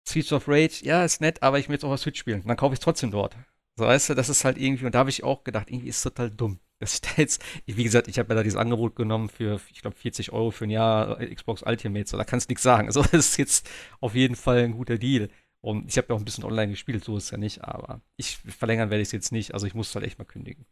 Streets 0.07 0.31
of 0.33 0.47
Rage, 0.47 0.81
ja, 0.85 1.03
ist 1.03 1.19
nett, 1.19 1.41
aber 1.41 1.57
ich 1.57 1.67
will 1.67 1.73
jetzt 1.73 1.83
auch 1.83 1.91
auf 1.91 1.99
Switch 1.99 2.19
spielen. 2.19 2.43
Dann 2.45 2.57
kaufe 2.57 2.73
ich 2.73 2.79
es 2.79 2.83
trotzdem 2.83 3.09
dort. 3.09 3.35
So, 3.77 3.85
weißt 3.85 4.09
du, 4.09 4.13
das 4.13 4.29
ist 4.29 4.45
halt 4.45 4.57
irgendwie, 4.57 4.85
und 4.85 4.95
da 4.95 4.99
habe 4.99 5.09
ich 5.09 5.23
auch 5.23 5.43
gedacht, 5.43 5.69
irgendwie 5.69 5.89
ist 5.89 5.97
es 5.97 6.03
total 6.03 6.31
dumm. 6.31 6.59
Dass 6.79 6.95
ich 6.95 7.01
da 7.01 7.09
jetzt, 7.17 7.41
wie 7.65 7.83
gesagt, 7.83 8.07
ich 8.09 8.19
habe 8.19 8.29
ja 8.29 8.35
da 8.35 8.43
dieses 8.43 8.57
Angebot 8.59 8.95
genommen 8.95 9.29
für, 9.29 9.59
ich 9.71 9.81
glaube, 9.81 9.95
40 9.95 10.31
Euro 10.33 10.51
für 10.51 10.65
ein 10.65 10.69
Jahr 10.69 11.19
äh, 11.21 11.33
Xbox 11.33 11.63
Ultimate, 11.63 12.07
so, 12.09 12.17
da 12.17 12.23
kannst 12.25 12.49
du 12.49 12.51
nichts 12.51 12.63
sagen. 12.63 12.87
Also, 12.89 13.01
das 13.01 13.13
ist 13.13 13.37
jetzt 13.37 13.69
auf 14.01 14.13
jeden 14.15 14.35
Fall 14.35 14.59
ein 14.59 14.73
guter 14.73 14.97
Deal. 14.97 15.29
Und 15.61 15.87
ich 15.89 15.97
habe 15.97 16.07
ja 16.09 16.15
auch 16.15 16.19
ein 16.19 16.25
bisschen 16.25 16.43
online 16.43 16.71
gespielt, 16.71 17.03
so 17.03 17.17
ist 17.17 17.25
es 17.25 17.31
ja 17.31 17.37
nicht, 17.37 17.63
aber 17.63 18.01
ich 18.17 18.37
verlängern 18.37 18.89
werde 18.91 19.01
ich 19.01 19.07
es 19.07 19.13
jetzt 19.13 19.31
nicht, 19.31 19.53
also 19.55 19.65
ich 19.65 19.73
muss 19.73 19.89
es 19.89 19.95
halt 19.95 20.05
echt 20.05 20.19
mal 20.19 20.25
kündigen. 20.25 20.65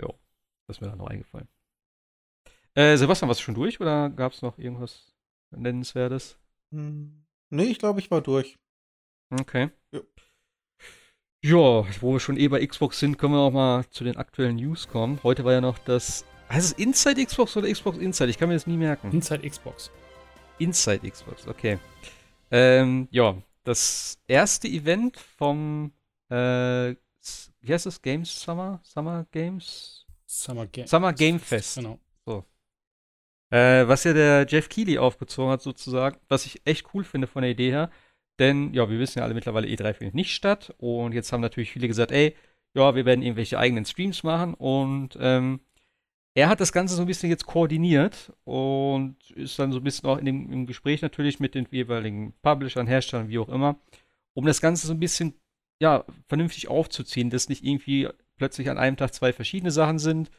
Jo, 0.00 0.18
das 0.68 0.76
ist 0.76 0.80
mir 0.80 0.88
dann 0.88 0.98
noch 0.98 1.08
eingefallen. 1.08 1.48
Äh, 2.74 2.96
Sebastian, 2.96 3.28
warst 3.28 3.40
du 3.40 3.44
schon 3.44 3.54
durch 3.54 3.80
oder 3.80 4.10
gab 4.10 4.32
es 4.32 4.42
noch 4.42 4.58
irgendwas 4.58 5.14
Nennenswertes? 5.50 6.38
Hm, 6.72 7.24
Nee, 7.50 7.64
ich 7.64 7.78
glaube, 7.78 8.00
ich 8.00 8.10
war 8.10 8.20
durch. 8.20 8.58
Okay. 9.30 9.70
Ja. 9.92 10.00
Ja, 11.44 11.84
wo 12.00 12.14
wir 12.14 12.20
schon 12.20 12.38
eh 12.38 12.48
bei 12.48 12.66
Xbox 12.66 12.98
sind, 12.98 13.18
können 13.18 13.34
wir 13.34 13.40
auch 13.40 13.50
mal 13.50 13.84
zu 13.90 14.02
den 14.02 14.16
aktuellen 14.16 14.56
News 14.56 14.88
kommen. 14.88 15.20
Heute 15.22 15.44
war 15.44 15.52
ja 15.52 15.60
noch 15.60 15.76
das. 15.76 16.24
Heißt 16.48 16.64
es 16.64 16.72
Inside 16.72 17.22
Xbox 17.22 17.54
oder 17.58 17.70
Xbox 17.70 17.98
Inside? 17.98 18.30
Ich 18.30 18.38
kann 18.38 18.48
mir 18.48 18.54
das 18.54 18.66
nie 18.66 18.78
merken. 18.78 19.12
Inside 19.12 19.46
Xbox. 19.46 19.90
Inside 20.58 21.06
Xbox, 21.10 21.46
okay. 21.46 21.78
Ähm, 22.50 23.08
ja, 23.10 23.36
das 23.62 24.18
erste 24.26 24.68
Event 24.68 25.18
vom, 25.18 25.92
äh, 26.30 26.94
wie 26.94 27.74
heißt 27.74 27.84
das? 27.84 28.00
Games 28.00 28.40
Summer? 28.40 28.80
Summer 28.82 29.26
Games? 29.30 30.06
Summer 30.24 30.66
Game. 30.66 30.86
Summer 30.86 31.12
Game 31.12 31.38
Fest. 31.38 31.74
Genau. 31.74 31.98
Äh, 33.50 33.86
was 33.86 34.04
ja 34.04 34.14
der 34.14 34.46
Jeff 34.48 34.70
Keighley 34.70 34.96
aufgezogen 34.96 35.52
hat, 35.52 35.60
sozusagen, 35.60 36.16
was 36.28 36.46
ich 36.46 36.62
echt 36.64 36.86
cool 36.94 37.04
finde 37.04 37.26
von 37.26 37.42
der 37.42 37.50
Idee 37.50 37.70
her. 37.70 37.90
Denn, 38.38 38.74
ja, 38.74 38.88
wir 38.90 38.98
wissen 38.98 39.18
ja 39.18 39.24
alle 39.24 39.34
mittlerweile, 39.34 39.68
E3 39.68 39.94
findet 39.94 40.14
nicht 40.14 40.34
statt. 40.34 40.74
Und 40.78 41.12
jetzt 41.12 41.32
haben 41.32 41.40
natürlich 41.40 41.70
viele 41.70 41.88
gesagt, 41.88 42.12
ey, 42.12 42.34
ja, 42.74 42.94
wir 42.94 43.04
werden 43.04 43.22
irgendwelche 43.22 43.58
eigenen 43.58 43.84
Streams 43.84 44.22
machen. 44.22 44.54
Und 44.54 45.16
ähm, 45.20 45.60
er 46.34 46.48
hat 46.48 46.60
das 46.60 46.72
Ganze 46.72 46.96
so 46.96 47.02
ein 47.02 47.06
bisschen 47.06 47.30
jetzt 47.30 47.46
koordiniert 47.46 48.32
und 48.42 49.16
ist 49.30 49.58
dann 49.58 49.70
so 49.70 49.78
ein 49.78 49.84
bisschen 49.84 50.08
auch 50.08 50.18
in 50.18 50.24
dem, 50.24 50.52
im 50.52 50.66
Gespräch 50.66 51.00
natürlich 51.00 51.38
mit 51.38 51.54
den 51.54 51.66
jeweiligen 51.70 52.34
Publishern, 52.42 52.88
Herstellern, 52.88 53.28
wie 53.28 53.38
auch 53.38 53.48
immer, 53.48 53.78
um 54.34 54.44
das 54.44 54.60
Ganze 54.60 54.88
so 54.88 54.92
ein 54.92 55.00
bisschen, 55.00 55.34
ja, 55.80 56.04
vernünftig 56.26 56.66
aufzuziehen, 56.68 57.30
dass 57.30 57.48
nicht 57.48 57.64
irgendwie 57.64 58.08
plötzlich 58.36 58.68
an 58.68 58.78
einem 58.78 58.96
Tag 58.96 59.14
zwei 59.14 59.32
verschiedene 59.32 59.70
Sachen 59.70 60.00
sind. 60.00 60.30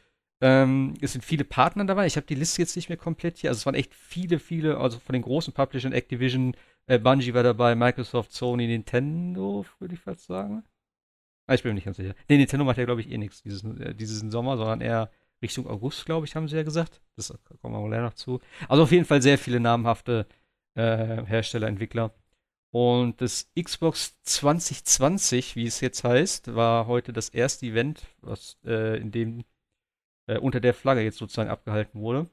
Ähm, 0.42 0.94
es 1.00 1.12
sind 1.12 1.24
viele 1.24 1.44
Partner 1.44 1.86
dabei. 1.86 2.06
Ich 2.06 2.16
habe 2.16 2.26
die 2.26 2.34
Liste 2.34 2.60
jetzt 2.60 2.76
nicht 2.76 2.90
mehr 2.90 2.98
komplett 2.98 3.38
hier. 3.38 3.48
Also 3.48 3.60
es 3.60 3.66
waren 3.66 3.74
echt 3.74 3.94
viele, 3.94 4.38
viele, 4.38 4.76
also 4.76 4.98
von 4.98 5.14
den 5.14 5.22
großen 5.22 5.54
Publishern, 5.54 5.92
Activision, 5.92 6.54
äh, 6.86 6.98
Bungie 6.98 7.34
war 7.34 7.42
dabei, 7.42 7.74
Microsoft, 7.74 8.32
Sony, 8.32 8.66
Nintendo, 8.66 9.64
würde 9.78 9.94
ich 9.94 10.00
fast 10.00 10.26
sagen. 10.26 10.64
Ah, 11.46 11.54
ich 11.54 11.62
bin 11.62 11.70
mir 11.70 11.74
nicht 11.76 11.84
ganz 11.84 11.96
sicher. 11.96 12.14
Nee, 12.28 12.38
Nintendo 12.38 12.64
macht 12.64 12.78
ja, 12.78 12.84
glaube 12.84 13.00
ich, 13.00 13.10
eh 13.10 13.18
nichts 13.18 13.42
dieses, 13.42 13.62
äh, 13.64 13.94
diesen 13.94 14.30
Sommer, 14.30 14.56
sondern 14.56 14.80
eher 14.80 15.10
Richtung 15.42 15.66
August, 15.68 16.06
glaube 16.06 16.26
ich, 16.26 16.34
haben 16.34 16.48
sie 16.48 16.56
ja 16.56 16.62
gesagt. 16.62 17.00
Das 17.16 17.32
kommen 17.60 17.74
wir 17.74 17.80
mal 17.80 18.02
noch 18.02 18.14
zu. 18.14 18.40
Also 18.68 18.84
auf 18.84 18.92
jeden 18.92 19.04
Fall 19.04 19.22
sehr 19.22 19.38
viele 19.38 19.60
namhafte 19.60 20.26
äh, 20.74 21.24
Hersteller, 21.24 21.68
Entwickler. 21.68 22.14
Und 22.72 23.20
das 23.20 23.50
Xbox 23.58 24.20
2020, 24.22 25.56
wie 25.56 25.66
es 25.66 25.80
jetzt 25.80 26.04
heißt, 26.04 26.54
war 26.54 26.86
heute 26.86 27.12
das 27.12 27.28
erste 27.28 27.66
Event, 27.66 28.06
was 28.20 28.58
äh, 28.64 28.98
in 29.00 29.10
dem 29.10 29.44
äh, 30.26 30.38
unter 30.38 30.60
der 30.60 30.74
Flagge 30.74 31.02
jetzt 31.02 31.18
sozusagen 31.18 31.50
abgehalten 31.50 32.00
wurde. 32.00 32.28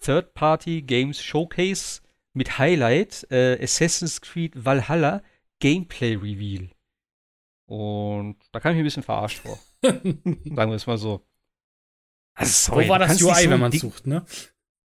Third 0.00 0.34
Party 0.34 0.82
Games 0.82 1.22
Showcase 1.22 2.02
mit 2.34 2.58
Highlight 2.58 3.26
äh, 3.30 3.62
Assassin's 3.62 4.20
Creed 4.20 4.52
Valhalla 4.64 5.22
Gameplay 5.60 6.14
Reveal. 6.16 6.68
Und 7.66 8.36
da 8.52 8.60
kam 8.60 8.72
ich 8.72 8.76
mir 8.76 8.82
ein 8.82 8.84
bisschen 8.84 9.02
verarscht 9.02 9.38
vor. 9.38 9.58
Sagen 9.82 10.44
wir 10.44 10.72
es 10.72 10.86
mal 10.86 10.98
so. 10.98 11.24
Also, 12.34 12.72
Wo 12.72 12.88
war 12.88 12.98
das 12.98 13.22
UI, 13.22 13.44
so 13.44 13.50
wenn 13.50 13.60
man 13.60 13.70
Ding- 13.70 13.80
sucht, 13.80 14.06
ne? 14.06 14.24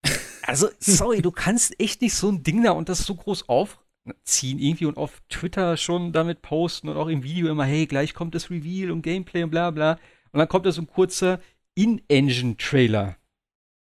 Also, 0.44 0.68
sorry, 0.80 1.22
du 1.22 1.30
kannst 1.30 1.78
echt 1.78 2.00
nicht 2.02 2.14
so 2.14 2.28
ein 2.28 2.42
Ding 2.42 2.64
da 2.64 2.72
und 2.72 2.88
das 2.88 2.98
so 3.06 3.14
groß 3.14 3.48
aufziehen 3.48 4.58
irgendwie 4.58 4.86
und 4.86 4.96
auf 4.96 5.20
Twitter 5.28 5.76
schon 5.76 6.12
damit 6.12 6.42
posten 6.42 6.88
und 6.88 6.96
auch 6.96 7.06
im 7.06 7.22
Video 7.22 7.48
immer, 7.48 7.64
hey, 7.64 7.86
gleich 7.86 8.12
kommt 8.12 8.34
das 8.34 8.50
Reveal 8.50 8.90
und 8.90 9.02
Gameplay 9.02 9.44
und 9.44 9.50
bla 9.50 9.70
bla. 9.70 9.92
Und 10.32 10.38
dann 10.38 10.48
kommt 10.48 10.66
da 10.66 10.72
so 10.72 10.82
ein 10.82 10.88
kurzer 10.88 11.40
In-Engine-Trailer. 11.74 13.16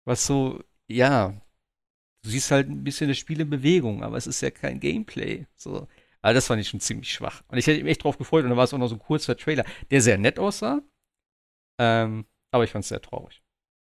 Was 0.05 0.25
so, 0.25 0.63
ja, 0.87 1.33
du 2.23 2.29
siehst 2.29 2.51
halt 2.51 2.69
ein 2.69 2.83
bisschen 2.83 3.07
das 3.07 3.17
Spiel 3.17 3.41
in 3.41 3.49
Bewegung, 3.49 4.03
aber 4.03 4.17
es 4.17 4.27
ist 4.27 4.41
ja 4.41 4.51
kein 4.51 4.79
Gameplay. 4.79 5.45
So. 5.55 5.87
Aber 6.21 6.33
das 6.33 6.47
fand 6.47 6.61
ich 6.61 6.69
schon 6.69 6.79
ziemlich 6.79 7.11
schwach. 7.11 7.43
Und 7.47 7.57
ich 7.57 7.67
hätte 7.67 7.83
mich 7.83 7.91
echt 7.91 8.03
drauf 8.03 8.17
gefreut 8.17 8.43
und 8.43 8.49
dann 8.49 8.57
war 8.57 8.65
es 8.65 8.73
auch 8.73 8.77
noch 8.77 8.87
so 8.87 8.95
ein 8.95 8.99
kurzer 8.99 9.37
Trailer, 9.37 9.65
der 9.91 10.01
sehr 10.01 10.17
nett 10.17 10.39
aussah. 10.39 10.81
Ähm, 11.79 12.25
aber 12.51 12.63
ich 12.63 12.71
fand 12.71 12.83
es 12.83 12.89
sehr 12.89 13.01
traurig. 13.01 13.41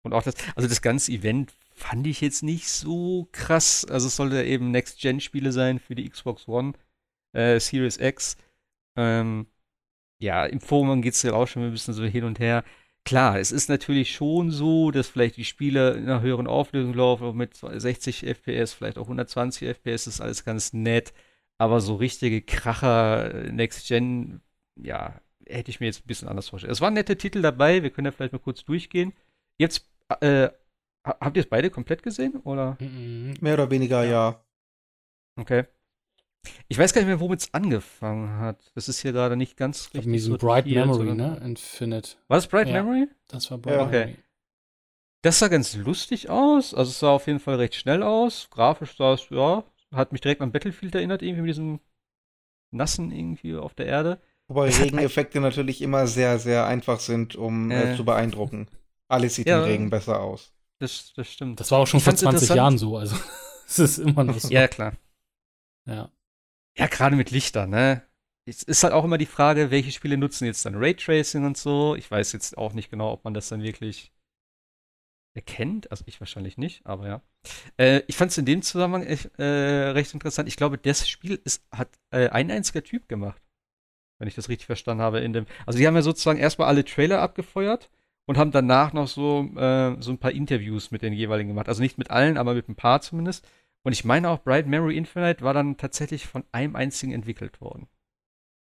Und 0.04 0.14
auch 0.14 0.24
das, 0.24 0.36
also 0.56 0.68
das 0.68 0.82
ganze 0.82 1.12
Event 1.12 1.54
fand 1.74 2.08
ich 2.08 2.22
jetzt 2.22 2.44
nicht 2.44 2.70
so 2.70 3.28
krass. 3.32 3.86
Also 3.86 4.08
es 4.08 4.16
sollte 4.16 4.44
eben 4.44 4.72
Next-Gen-Spiele 4.72 5.52
sein 5.52 5.80
für 5.80 5.96
die 5.96 6.10
Xbox 6.10 6.48
One, 6.48 6.74
äh, 7.34 7.60
Series 7.60 7.98
X. 7.98 8.38
Ähm, 8.98 9.48
ja, 10.20 10.46
im 10.46 10.60
Forum 10.62 11.02
geht 11.02 11.14
es 11.14 11.22
ja 11.24 11.34
auch 11.34 11.48
schon 11.48 11.64
ein 11.64 11.72
bisschen 11.72 11.94
so 11.94 12.04
hin 12.04 12.24
und 12.24 12.40
her. 12.40 12.64
Klar, 13.08 13.40
es 13.40 13.54
ist 13.54 13.70
natürlich 13.70 14.14
schon 14.14 14.52
so, 14.52 14.92
dass 14.92 15.08
vielleicht 15.08 15.38
die 15.38 15.46
Spiele 15.46 15.92
in 15.94 16.10
einer 16.10 16.20
höheren 16.20 16.46
Auflösung 16.46 16.94
laufen, 16.94 17.38
mit 17.38 17.56
60 17.56 18.26
FPS, 18.28 18.74
vielleicht 18.74 18.98
auch 18.98 19.04
120 19.04 19.66
FPS, 19.66 20.08
ist 20.08 20.20
alles 20.20 20.44
ganz 20.44 20.74
nett. 20.74 21.14
Aber 21.58 21.80
so 21.80 21.96
richtige 21.96 22.42
Kracher 22.42 23.34
äh, 23.34 23.52
Next 23.54 23.88
Gen, 23.88 24.42
ja, 24.76 25.22
hätte 25.48 25.72
ich 25.72 25.80
mir 25.80 25.86
jetzt 25.86 26.04
ein 26.04 26.08
bisschen 26.08 26.28
anders 26.28 26.50
vorgestellt. 26.50 26.74
Es 26.74 26.82
waren 26.82 26.96
nette 26.96 27.18
Titel 27.18 27.42
dabei, 27.42 27.82
wir 27.82 27.92
können 27.92 28.08
ja 28.08 28.12
vielleicht 28.12 28.34
mal 28.34 28.40
kurz 28.40 28.66
durchgehen. 28.66 29.14
Jetzt, 29.58 29.90
äh, 30.20 30.50
ha- 31.06 31.18
habt 31.22 31.38
ihr 31.38 31.44
es 31.44 31.50
beide 31.50 31.70
komplett 31.70 32.04
gesehen? 32.04 32.36
Oder? 32.44 32.76
Mhm. 32.82 33.36
Mehr 33.40 33.54
oder 33.54 33.72
weniger 33.72 34.04
ja. 34.04 34.44
Okay. 35.38 35.64
Ich 36.68 36.78
weiß 36.78 36.94
gar 36.94 37.02
nicht 37.02 37.08
mehr, 37.08 37.20
womit 37.20 37.42
es 37.42 37.54
angefangen 37.54 38.40
hat. 38.40 38.72
Das 38.76 38.90
ist 38.90 39.00
hier 39.02 39.12
gerade 39.12 39.36
nicht 39.36 39.58
ganz 39.58 39.90
mir 39.94 40.20
so 40.20 40.32
sortiert, 40.32 40.42
Bright 40.42 40.66
Memory, 40.66 41.16
ne? 41.16 41.42
Infinite. 41.44 42.18
War 42.28 42.38
das 42.38 42.48
Bright 42.48 42.68
Ja. 42.68 42.84
Memory? 42.84 43.08
Das 43.28 43.50
war 43.52 43.58
Bright 43.58 43.76
Ja. 43.76 43.86
Okay. 43.86 44.00
Memory. 44.00 44.18
Das 45.22 45.40
sah 45.40 45.48
ganz 45.48 45.76
lustig 45.76 46.30
aus. 46.30 46.74
Also 46.74 46.92
es 46.92 47.00
sah 47.00 47.10
auf 47.12 47.28
jeden 47.28 47.40
Fall 47.40 47.56
recht 47.56 47.76
schnell 47.76 48.04
aus. 48.04 48.50
Grafisch 48.52 48.96
sah 48.98 49.14
es, 49.14 49.30
ja, 49.30 49.64
hat 49.92 50.12
mich 50.12 50.22
direkt 50.22 50.42
an 50.42 50.52
Battlefield 50.52 50.96
erinnert, 50.96 51.22
irgendwie 51.22 51.42
mit 51.42 51.50
diesem 51.50 51.80
Nassen 52.72 53.12
irgendwie 53.12 53.56
auf 53.56 53.74
der 53.74 53.88
Erde. 53.88 54.22
Wobei 54.48 54.70
Regeneffekte 54.70 55.42
natürlich 55.42 55.82
immer 55.82 56.08
sehr, 56.08 56.40
sehr 56.40 56.66
einfach 56.66 57.00
sind, 57.00 57.36
um 57.36 57.70
äh, 57.70 57.96
zu 57.96 58.06
beeindrucken. 58.06 58.68
Alles 59.10 59.36
sieht 59.36 59.48
ja, 59.48 59.60
im 59.60 59.66
Regen 59.66 59.90
besser 59.90 60.22
aus. 60.22 60.54
Das, 60.80 61.14
das 61.16 61.32
stimmt. 61.32 61.60
Das 61.60 61.72
war 61.72 61.80
auch 61.80 61.88
schon 61.88 61.98
ich 61.98 62.04
vor 62.04 62.16
20 62.16 62.50
Jahren 62.50 62.78
so, 62.78 62.98
also 62.98 63.16
es 63.68 63.80
ist 63.80 63.98
immer 63.98 64.24
noch 64.24 64.40
so. 64.40 64.50
ja, 64.50 64.68
klar. 64.68 64.94
Ja. 65.86 66.10
Ja, 66.78 66.88
gerade 66.88 67.16
mit 67.16 67.32
Lichtern, 67.32 67.72
ne? 67.72 68.04
Es 68.46 68.64
ist 68.64 68.84
halt 68.84 68.94
auch 68.94 69.04
immer 69.04 69.18
die 69.18 69.26
Frage, 69.26 69.72
welche 69.72 69.92
Spiele 69.92 70.18
nutzen 70.18 70.46
jetzt 70.46 70.66
dann 70.66 70.76
Raytracing 70.76 71.44
und 71.44 71.58
so. 71.58 71.96
Ich 71.96 72.10
weiß 72.10 72.32
jetzt 72.32 72.58
auch 72.58 72.74
nicht 72.74 72.90
genau, 72.90 73.12
ob 73.12 73.26
man 73.26 73.34
das 73.34 73.50
dann 73.50 73.62
wirklich 73.62 74.14
erkennt. 75.34 75.92
Also 75.92 76.04
ich 76.08 76.20
wahrscheinlich 76.20 76.58
nicht, 76.58 76.86
aber 76.86 77.08
ja. 77.08 77.22
Äh, 77.78 78.04
ich 78.08 78.16
fand 78.16 78.32
es 78.32 78.38
in 78.38 78.46
dem 78.46 78.62
Zusammenhang 78.62 79.04
echt, 79.04 79.38
äh, 79.40 79.90
recht 79.90 80.14
interessant. 80.14 80.48
Ich 80.48 80.56
glaube, 80.56 80.78
das 80.78 81.08
Spiel 81.10 81.42
ist, 81.44 81.66
hat 81.72 81.90
äh, 82.12 82.30
ein 82.30 82.52
einziger 82.52 82.84
Typ 82.84 83.10
gemacht. 83.10 83.42
Wenn 84.20 84.28
ich 84.28 84.36
das 84.36 84.50
richtig 84.50 84.66
verstanden 84.66 85.04
habe. 85.04 85.20
In 85.20 85.34
dem, 85.34 85.46
also 85.66 85.78
die 85.80 85.88
haben 85.88 85.96
ja 85.96 86.02
sozusagen 86.02 86.40
erstmal 86.40 86.68
alle 86.70 86.86
Trailer 86.86 87.22
abgefeuert 87.22 87.90
und 88.28 88.38
haben 88.38 88.52
danach 88.52 88.94
noch 88.94 89.08
so, 89.08 89.50
äh, 89.56 89.96
so 90.02 90.12
ein 90.12 90.18
paar 90.20 90.32
Interviews 90.32 90.92
mit 90.92 91.02
den 91.02 91.14
jeweiligen 91.14 91.50
gemacht. 91.50 91.70
Also 91.70 91.82
nicht 91.82 91.98
mit 91.98 92.12
allen, 92.12 92.38
aber 92.38 92.54
mit 92.54 92.70
ein 92.70 92.76
paar 92.76 93.02
zumindest. 93.02 93.48
Und 93.84 93.94
ich 93.94 94.06
meine 94.06 94.30
auch, 94.30 94.44
Bright 94.44 94.68
Memory 94.68 94.98
Infinite 94.98 95.44
war 95.44 95.54
dann 95.54 95.78
tatsächlich 95.78 96.28
von 96.28 96.44
einem 96.52 96.76
einzigen 96.76 97.14
entwickelt 97.14 97.62
worden. 97.62 97.88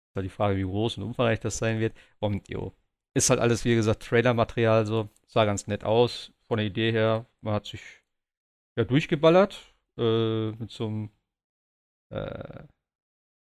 Das 0.10 0.16
war 0.16 0.24
die 0.24 0.30
Frage, 0.30 0.58
wie 0.58 0.64
groß 0.64 0.98
und 0.98 1.04
umfangreich 1.04 1.40
das 1.40 1.58
sein 1.58 1.80
wird. 1.80 1.96
Und 2.20 2.50
jo, 2.50 2.74
ist 3.14 3.30
halt 3.30 3.40
alles, 3.40 3.66
wie 3.66 3.76
gesagt, 3.76 4.04
Trailer-Material 4.04 4.86
so. 4.86 5.10
Sah 5.28 5.46
ganz 5.46 5.68
nett 5.68 5.84
aus. 5.84 6.34
Von 6.42 6.58
der 6.58 6.66
Idee 6.66 6.92
her, 6.92 7.26
man 7.42 7.54
hat 7.54 7.66
sich 7.66 7.82
ja 8.76 8.84
durchgeballert. 8.84 9.74
Äh, 9.98 10.52
mit 10.52 10.72
so 10.72 10.88
einem, 10.88 11.10
äh, 12.12 12.64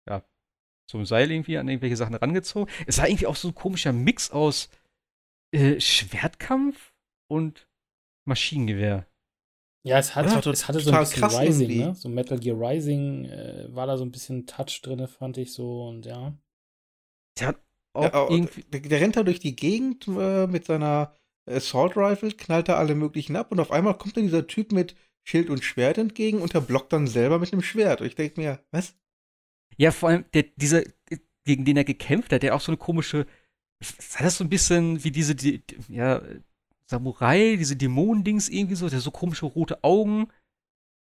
ja, 0.09 0.25
einem 0.93 1.07
Seil 1.07 1.31
irgendwie 1.31 1.59
an 1.59 1.69
irgendwelche 1.69 1.97
Sachen 1.97 2.15
rangezogen. 2.15 2.73
Es 2.87 2.99
war 2.99 3.09
irgendwie 3.09 3.27
auch 3.27 3.37
so 3.37 3.49
ein 3.49 3.55
komischer 3.55 3.93
Mix 3.93 4.31
aus 4.31 4.71
äh, 5.53 5.81
Schwertkampf 5.81 6.93
und 7.29 7.69
Maschinengewehr. 8.27 9.07
Ja, 9.87 9.99
es, 9.99 10.15
hat, 10.15 10.25
ja, 10.27 10.51
es 10.51 10.67
hatte 10.67 10.81
so 10.81 10.91
ein 10.91 11.01
bisschen 11.01 11.25
Rising, 11.25 11.69
irgendwie. 11.69 11.85
ne? 11.85 11.95
So 11.95 12.09
Metal 12.09 12.39
Gear 12.39 12.59
Rising 12.59 13.27
äh, 13.27 13.67
war 13.69 13.87
da 13.87 13.99
so 13.99 14.05
ein 14.05 14.11
bisschen 14.11 14.47
Touch 14.47 14.81
drin, 14.83 15.07
fand 15.07 15.37
ich 15.37 15.53
so 15.53 15.87
und 15.89 16.07
ja. 16.07 16.33
Der 17.39 17.49
hat 17.49 17.61
auch 17.93 18.03
ja, 18.05 18.31
irgendwie. 18.31 18.63
Der, 18.65 18.81
der, 18.81 19.01
rennt 19.01 19.17
da 19.17 19.23
durch 19.23 19.41
die 19.41 19.55
Gegend 19.55 20.09
äh, 20.09 20.47
mit 20.47 20.65
seiner 20.65 21.15
Assault 21.47 21.99
Rifle, 21.99 22.31
knallt 22.31 22.69
da 22.69 22.77
alle 22.77 22.95
möglichen 22.95 23.37
ab 23.37 23.53
und 23.53 23.61
auf 23.61 23.71
einmal 23.71 23.99
kommt 23.99 24.17
dann 24.17 24.25
dieser 24.25 24.47
Typ 24.47 24.73
mit 24.73 24.97
Schild 25.23 25.51
und 25.51 25.63
Schwert 25.63 25.99
entgegen 25.99 26.41
und 26.41 26.55
der 26.55 26.61
blockt 26.61 26.93
dann 26.93 27.07
selber 27.07 27.39
mit 27.39 27.53
einem 27.53 27.63
Schwert. 27.63 28.01
Und 28.01 28.07
ich 28.07 28.15
denke 28.15 28.41
mir, 28.41 28.65
was? 28.71 28.97
Ja, 29.77 29.91
vor 29.91 30.09
allem 30.09 30.25
der, 30.33 30.45
dieser, 30.57 30.83
gegen 31.45 31.67
den 31.67 31.77
er 31.77 31.85
gekämpft 31.85 32.33
hat, 32.33 32.43
der 32.43 32.55
auch 32.55 32.61
so 32.61 32.73
eine 32.73 32.79
komische. 32.79 33.27
Hat 34.15 34.25
das 34.25 34.39
so 34.39 34.45
ein 34.45 34.51
bisschen 34.51 35.05
wie 35.05 35.11
diese, 35.11 35.35
die, 35.35 35.63
ja, 35.89 36.23
Samurai, 36.91 37.57
diese 37.57 37.77
Dämonendings 37.77 38.49
irgendwie 38.49 38.75
so, 38.75 38.89
der 38.89 39.01
so 39.01 39.11
komische 39.11 39.47
rote 39.47 39.83
Augen. 39.83 40.29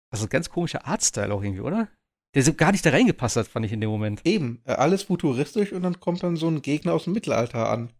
Also 0.09 0.27
ganz 0.27 0.49
komischer 0.49 0.85
Artstyle 0.85 1.33
auch 1.33 1.43
irgendwie, 1.43 1.61
oder? 1.61 1.89
Der 2.33 2.43
so 2.43 2.53
gar 2.53 2.71
nicht 2.71 2.85
da 2.85 2.91
reingepasst 2.91 3.35
hat, 3.35 3.47
fand 3.47 3.65
ich 3.65 3.73
in 3.73 3.81
dem 3.81 3.89
Moment. 3.89 4.25
Eben, 4.25 4.61
äh, 4.65 4.73
alles 4.73 5.03
futuristisch 5.03 5.73
und 5.73 5.83
dann 5.83 5.99
kommt 5.99 6.23
dann 6.23 6.37
so 6.37 6.47
ein 6.47 6.61
Gegner 6.61 6.93
aus 6.93 7.05
dem 7.05 7.13
Mittelalter 7.13 7.69
an. 7.69 7.91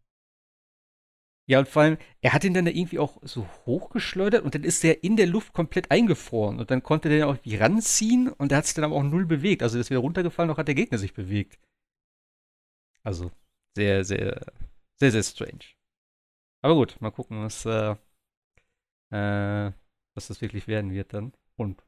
Ja, 1.49 1.59
und 1.59 1.69
vor 1.69 1.81
allem, 1.81 1.97
er 2.19 2.33
hat 2.33 2.43
ihn 2.43 2.53
dann 2.53 2.65
da 2.65 2.71
irgendwie 2.71 2.99
auch 2.99 3.19
so 3.21 3.47
hochgeschleudert 3.65 4.43
und 4.43 4.53
dann 4.53 4.65
ist 4.65 4.83
der 4.83 5.03
in 5.05 5.15
der 5.15 5.27
Luft 5.27 5.53
komplett 5.53 5.91
eingefroren. 5.91 6.59
Und 6.59 6.71
dann 6.71 6.83
konnte 6.83 7.07
der 7.07 7.27
auch 7.27 7.35
irgendwie 7.35 7.55
ranziehen 7.55 8.27
und 8.27 8.51
der 8.51 8.57
hat 8.57 8.65
sich 8.65 8.75
dann 8.75 8.83
aber 8.83 8.95
auch 8.95 9.03
null 9.03 9.25
bewegt. 9.25 9.63
Also, 9.63 9.77
das 9.77 9.87
ist 9.87 9.89
wieder 9.89 10.01
runtergefallen, 10.01 10.51
auch 10.51 10.57
hat 10.57 10.67
der 10.67 10.75
Gegner 10.75 10.97
sich 10.97 11.13
bewegt. 11.13 11.57
Also, 13.03 13.31
sehr, 13.77 14.03
sehr, 14.03 14.51
sehr, 14.99 15.11
sehr 15.11 15.23
strange. 15.23 15.76
Aber 16.61 16.75
gut, 16.75 16.99
mal 16.99 17.11
gucken, 17.11 17.43
was, 17.43 17.65
äh, 17.65 17.95
äh, 19.11 19.71
was 20.15 20.27
das 20.27 20.41
wirklich 20.41 20.67
werden 20.67 20.91
wird 20.91 21.13
dann. 21.13 21.33
Und 21.55 21.83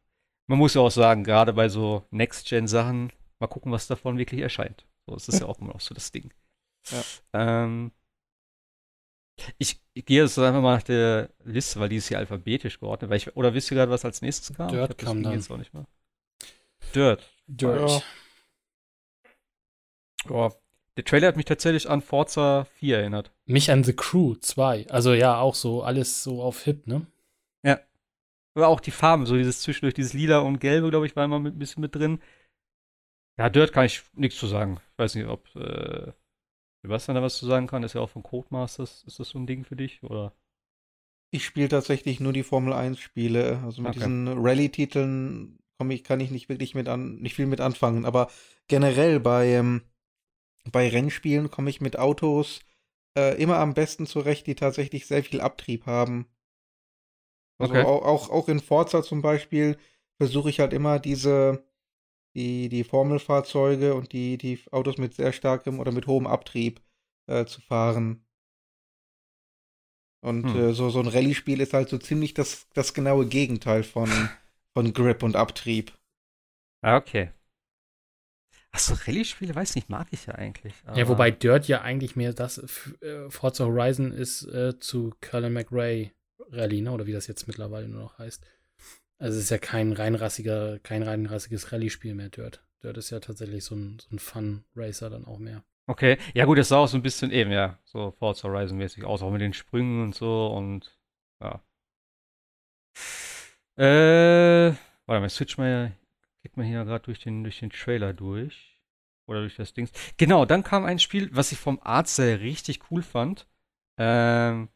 man 0.47 0.57
muss 0.57 0.73
ja 0.73 0.81
auch 0.81 0.91
sagen, 0.91 1.23
gerade 1.23 1.53
bei 1.53 1.69
so 1.69 2.05
Next-Gen-Sachen, 2.11 3.11
mal 3.39 3.47
gucken, 3.47 3.71
was 3.71 3.87
davon 3.87 4.17
wirklich 4.17 4.41
erscheint. 4.41 4.85
So, 5.05 5.13
das 5.13 5.27
ist 5.27 5.39
ja 5.39 5.45
auch 5.47 5.59
immer 5.59 5.73
noch 5.73 5.81
so 5.81 5.93
das 5.93 6.11
Ding. 6.11 6.33
Ja. 6.89 7.03
Ähm, 7.33 7.91
ich, 9.57 9.81
ich, 9.93 10.05
gehe 10.05 10.21
jetzt 10.21 10.37
einfach 10.37 10.61
mal 10.61 10.75
nach 10.75 10.83
der 10.83 11.29
Liste, 11.43 11.79
weil 11.79 11.89
die 11.89 11.97
ist 11.97 12.09
hier 12.09 12.17
alphabetisch 12.17 12.79
geordnet. 12.79 13.11
Ich, 13.13 13.35
oder 13.35 13.53
wisst 13.53 13.71
ihr 13.71 13.75
gerade, 13.75 13.91
was 13.91 14.05
als 14.05 14.21
nächstes 14.21 14.55
kam? 14.55 14.69
Dirt 14.69 14.97
kam 14.97 15.23
dann. 15.23 15.33
Jetzt 15.33 15.49
auch 15.49 15.57
nicht 15.57 15.73
mal. 15.73 15.85
Dirt. 16.93 17.31
Dirt. 17.47 18.03
Oh, 20.29 20.51
der 20.99 21.05
Trailer 21.05 21.29
hat 21.29 21.37
mich 21.37 21.45
tatsächlich 21.45 21.89
an 21.89 22.01
Forza 22.01 22.65
4 22.73 22.97
erinnert. 22.97 23.31
Mich 23.45 23.71
an 23.71 23.85
The 23.85 23.93
Crew 23.93 24.35
2. 24.35 24.87
Also 24.89 25.13
ja, 25.13 25.39
auch 25.39 25.55
so 25.55 25.81
alles 25.81 26.23
so 26.23 26.43
auf 26.43 26.63
Hip, 26.63 26.87
ne? 26.87 27.07
Ja. 27.63 27.79
Aber 28.53 28.67
auch 28.67 28.81
die 28.81 28.91
Farben, 28.91 29.25
so 29.25 29.37
dieses 29.37 29.61
zwischendurch, 29.61 29.93
dieses 29.93 30.11
Lila 30.11 30.39
und 30.39 30.59
Gelbe, 30.59 30.89
glaube 30.89 31.05
ich, 31.05 31.15
war 31.15 31.23
immer 31.23 31.39
ein 31.39 31.57
bisschen 31.57 31.79
mit 31.79 31.95
drin. 31.95 32.19
Ja, 33.37 33.49
Dirt 33.49 33.71
kann 33.71 33.85
ich 33.85 34.03
nichts 34.11 34.37
zu 34.37 34.47
sagen. 34.47 34.81
Ich 34.91 34.99
weiß 34.99 35.15
nicht, 35.15 35.27
ob 35.27 35.55
äh, 35.55 36.11
Sebastian 36.81 37.15
da 37.15 37.21
was 37.21 37.37
zu 37.37 37.45
sagen 37.45 37.67
kann. 37.67 37.83
Ist 37.83 37.93
ja 37.93 38.01
auch 38.01 38.09
von 38.09 38.23
Codemasters. 38.23 39.05
Ist 39.07 39.21
das 39.21 39.29
so 39.29 39.39
ein 39.39 39.47
Ding 39.47 39.63
für 39.63 39.77
dich, 39.77 40.03
oder? 40.03 40.33
Ich 41.31 41.45
spiele 41.45 41.69
tatsächlich 41.69 42.19
nur 42.19 42.33
die 42.33 42.43
Formel 42.43 42.73
1 42.73 42.99
Spiele. 42.99 43.61
Also 43.63 43.81
mit 43.81 43.91
okay. 43.91 43.99
diesen 43.99 44.27
Rallye-Titeln 44.27 45.59
ich, 45.87 46.03
kann 46.03 46.19
ich 46.19 46.29
nicht 46.29 46.49
wirklich 46.49 46.75
mit 46.75 46.89
an, 46.89 47.19
nicht 47.19 47.35
viel 47.35 47.45
mit 47.45 47.61
anfangen. 47.61 48.03
Aber 48.03 48.29
generell 48.67 49.21
bei, 49.21 49.47
ähm, 49.47 49.83
bei 50.71 50.89
Rennspielen 50.89 51.49
komme 51.49 51.69
ich 51.69 51.81
mit 51.81 51.97
Autos 51.97 52.61
äh, 53.17 53.41
immer 53.41 53.57
am 53.57 53.73
besten 53.73 54.05
zurecht, 54.05 54.47
die 54.47 54.55
tatsächlich 54.55 55.07
sehr 55.07 55.23
viel 55.23 55.41
Abtrieb 55.41 55.85
haben. 55.85 56.27
Also 57.59 57.73
okay. 57.73 57.83
auch, 57.83 58.03
auch, 58.03 58.29
auch 58.29 58.47
in 58.47 58.59
Forza 58.59 59.03
zum 59.03 59.21
Beispiel 59.21 59.77
versuche 60.17 60.49
ich 60.49 60.59
halt 60.59 60.73
immer 60.73 60.99
diese, 60.99 61.65
die, 62.35 62.69
die 62.69 62.83
Formelfahrzeuge 62.83 63.93
und 63.95 64.13
die, 64.13 64.37
die 64.37 64.59
Autos 64.71 64.97
mit 64.97 65.13
sehr 65.13 65.33
starkem 65.33 65.79
oder 65.79 65.91
mit 65.91 66.07
hohem 66.07 66.27
Abtrieb 66.27 66.81
äh, 67.27 67.45
zu 67.45 67.61
fahren. 67.61 68.25
Und 70.21 70.45
hm. 70.45 70.55
äh, 70.55 70.73
so, 70.73 70.89
so 70.89 70.99
ein 70.99 71.07
Rallye-Spiel 71.07 71.61
ist 71.61 71.73
halt 71.73 71.89
so 71.89 71.97
ziemlich 71.97 72.33
das, 72.33 72.67
das 72.73 72.93
genaue 72.93 73.25
Gegenteil 73.25 73.83
von, 73.83 74.09
von 74.73 74.93
Grip 74.93 75.23
und 75.23 75.35
Abtrieb. 75.35 75.93
Ah, 76.81 76.97
okay. 76.97 77.31
Achso, 78.71 78.93
Rallye-Spiele, 78.93 79.55
weiß 79.55 79.75
nicht, 79.75 79.89
mag 79.89 80.07
ich 80.11 80.27
ja 80.27 80.35
eigentlich. 80.35 80.73
ja, 80.95 81.07
wobei 81.07 81.31
Dirt 81.31 81.67
ja 81.67 81.81
eigentlich 81.81 82.15
mehr 82.15 82.33
das 82.33 82.59
äh, 83.01 83.29
Forza 83.29 83.65
Horizon 83.65 84.11
ist 84.11 84.43
äh, 84.43 84.77
zu 84.79 85.13
Colin 85.21 85.53
McRae 85.53 86.11
Rallye, 86.51 86.81
ne? 86.81 86.91
Oder 86.91 87.07
wie 87.07 87.13
das 87.13 87.27
jetzt 87.27 87.47
mittlerweile 87.47 87.87
nur 87.87 88.01
noch 88.01 88.19
heißt. 88.19 88.45
Also 89.17 89.37
es 89.37 89.45
ist 89.45 89.49
ja 89.49 89.57
kein 89.57 89.91
reinrassiger, 89.91 90.79
kein 90.79 91.03
reinrassiges 91.03 91.71
Rallye-Spiel 91.71 92.15
mehr, 92.15 92.29
Dirt. 92.29 92.63
Dirt 92.83 92.97
ist 92.97 93.09
ja 93.09 93.19
tatsächlich 93.19 93.63
so 93.65 93.75
ein, 93.75 93.99
so 93.99 94.15
ein 94.15 94.19
Fun-Racer 94.19 95.09
dann 95.09 95.25
auch 95.25 95.39
mehr. 95.39 95.63
Okay, 95.87 96.17
ja 96.35 96.45
gut, 96.45 96.57
das 96.57 96.69
sah 96.69 96.77
auch 96.77 96.87
so 96.87 96.97
ein 96.97 97.01
bisschen 97.01 97.31
eben, 97.31 97.51
ja, 97.51 97.79
so 97.83 98.11
Forza 98.11 98.47
Horizon-mäßig 98.47 99.03
aus, 99.03 99.23
auch 99.23 99.31
mit 99.31 99.41
den 99.41 99.53
Sprüngen 99.53 100.03
und 100.03 100.15
so 100.15 100.47
und 100.47 100.95
ja. 101.41 101.63
Äh, 103.75 104.75
warte 105.05 105.21
mal, 105.21 105.29
switch 105.29 105.57
mal 105.57 105.93
Geht 106.49 106.57
man 106.57 106.65
hier 106.65 106.83
gerade 106.83 107.05
durch 107.05 107.19
den, 107.19 107.43
durch 107.43 107.59
den 107.59 107.69
Trailer 107.69 108.11
durch. 108.11 108.81
Oder 109.27 109.41
durch 109.41 109.55
das 109.55 109.75
Ding. 109.75 109.87
Genau, 110.17 110.45
dann 110.45 110.63
kam 110.63 110.83
ein 110.83 110.97
Spiel, 110.97 111.29
was 111.31 111.51
ich 111.51 111.59
vom 111.59 111.79
Artstyle 111.83 112.39
richtig 112.39 112.89
cool 112.89 113.03
fand. 113.03 113.47
Ähm. 113.99 114.69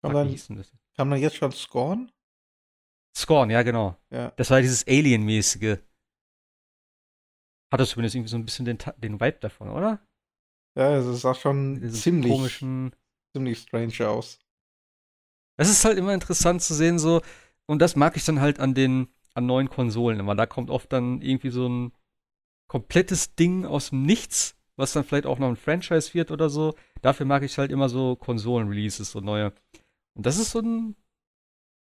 Kam, 0.00 0.14
dann, 0.14 0.32
das? 0.32 0.72
kam 0.96 1.10
dann 1.10 1.20
jetzt 1.20 1.36
schon 1.36 1.52
Scorn? 1.52 2.10
Scorn, 3.14 3.50
ja, 3.50 3.62
genau. 3.62 3.98
Ja. 4.08 4.30
Das 4.36 4.48
war 4.48 4.62
dieses 4.62 4.86
Alien-mäßige. 4.86 5.76
Hat 7.70 7.80
das 7.80 7.90
zumindest 7.90 8.14
irgendwie 8.14 8.30
so 8.30 8.38
ein 8.38 8.46
bisschen 8.46 8.64
den, 8.64 8.78
den 8.96 9.20
Vibe 9.20 9.38
davon, 9.40 9.68
oder? 9.68 10.00
Ja, 10.78 10.96
es 10.96 11.20
sah 11.20 11.34
schon 11.34 11.90
ziemlich, 11.90 12.32
komischen, 12.32 12.96
ziemlich 13.34 13.58
strange 13.58 14.08
aus. 14.08 14.38
Es 15.58 15.68
ist 15.68 15.84
halt 15.84 15.98
immer 15.98 16.14
interessant 16.14 16.62
zu 16.62 16.72
sehen, 16.72 16.98
so, 16.98 17.20
und 17.66 17.80
das 17.80 17.94
mag 17.94 18.16
ich 18.16 18.24
dann 18.24 18.40
halt 18.40 18.58
an 18.58 18.72
den, 18.72 19.08
an 19.34 19.46
neuen 19.46 19.68
Konsolen 19.68 20.20
immer. 20.20 20.34
Da 20.34 20.46
kommt 20.46 20.70
oft 20.70 20.92
dann 20.92 21.20
irgendwie 21.20 21.50
so 21.50 21.68
ein 21.68 21.92
komplettes 22.68 23.34
Ding 23.34 23.66
aus 23.66 23.90
dem 23.90 24.02
Nichts, 24.02 24.56
was 24.76 24.92
dann 24.92 25.04
vielleicht 25.04 25.26
auch 25.26 25.38
noch 25.38 25.48
ein 25.48 25.56
Franchise 25.56 26.14
wird 26.14 26.30
oder 26.30 26.48
so. 26.48 26.74
Dafür 27.02 27.26
mag 27.26 27.42
ich 27.42 27.58
halt 27.58 27.70
immer 27.70 27.88
so 27.88 28.16
Konsolen-Releases, 28.16 29.10
so 29.10 29.20
neue. 29.20 29.52
Und 30.14 30.26
das 30.26 30.38
ist 30.38 30.52
so 30.52 30.60
ein. 30.60 30.96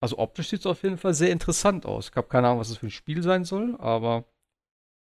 Also 0.01 0.17
optisch 0.17 0.49
sieht 0.49 0.59
es 0.59 0.65
auf 0.65 0.83
jeden 0.83 0.97
Fall 0.97 1.13
sehr 1.13 1.31
interessant 1.31 1.85
aus. 1.85 2.09
Ich 2.09 2.15
habe 2.17 2.27
keine 2.27 2.47
Ahnung, 2.47 2.59
was 2.59 2.67
das 2.67 2.77
für 2.77 2.87
ein 2.87 2.91
Spiel 2.91 3.23
sein 3.23 3.45
soll, 3.45 3.77
aber 3.79 4.25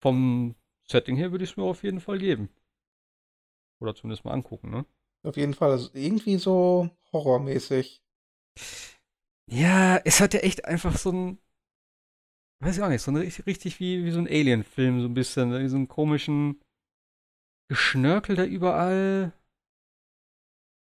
vom 0.02 0.54
Setting 0.86 1.16
her 1.16 1.30
würde 1.30 1.44
ich 1.44 1.52
es 1.52 1.56
mir 1.56 1.62
auf 1.62 1.82
jeden 1.82 2.00
Fall 2.00 2.18
geben. 2.18 2.50
Oder 3.80 3.94
zumindest 3.94 4.26
mal 4.26 4.32
angucken, 4.32 4.70
ne? 4.70 4.84
Auf 5.22 5.38
jeden 5.38 5.54
Fall. 5.54 5.70
Also 5.70 5.88
irgendwie 5.94 6.36
so 6.36 6.90
horrormäßig. 7.12 8.02
Ja, 9.46 9.96
es 10.04 10.20
hat 10.20 10.34
ja 10.34 10.40
echt 10.40 10.66
einfach 10.66 10.98
so 10.98 11.12
ein 11.12 11.38
weiß 12.64 12.78
ich 12.78 12.82
auch 12.82 12.88
nicht, 12.88 13.02
so 13.02 13.10
ein, 13.10 13.16
richtig 13.16 13.78
wie, 13.80 14.04
wie 14.04 14.10
so 14.10 14.18
ein 14.18 14.26
Alien-Film, 14.26 15.00
so 15.00 15.06
ein 15.06 15.14
bisschen, 15.14 15.52
wie 15.52 15.68
so 15.68 15.76
einen 15.76 15.88
komischen 15.88 16.60
Geschnörkel 17.68 18.36
da 18.36 18.44
überall. 18.44 19.32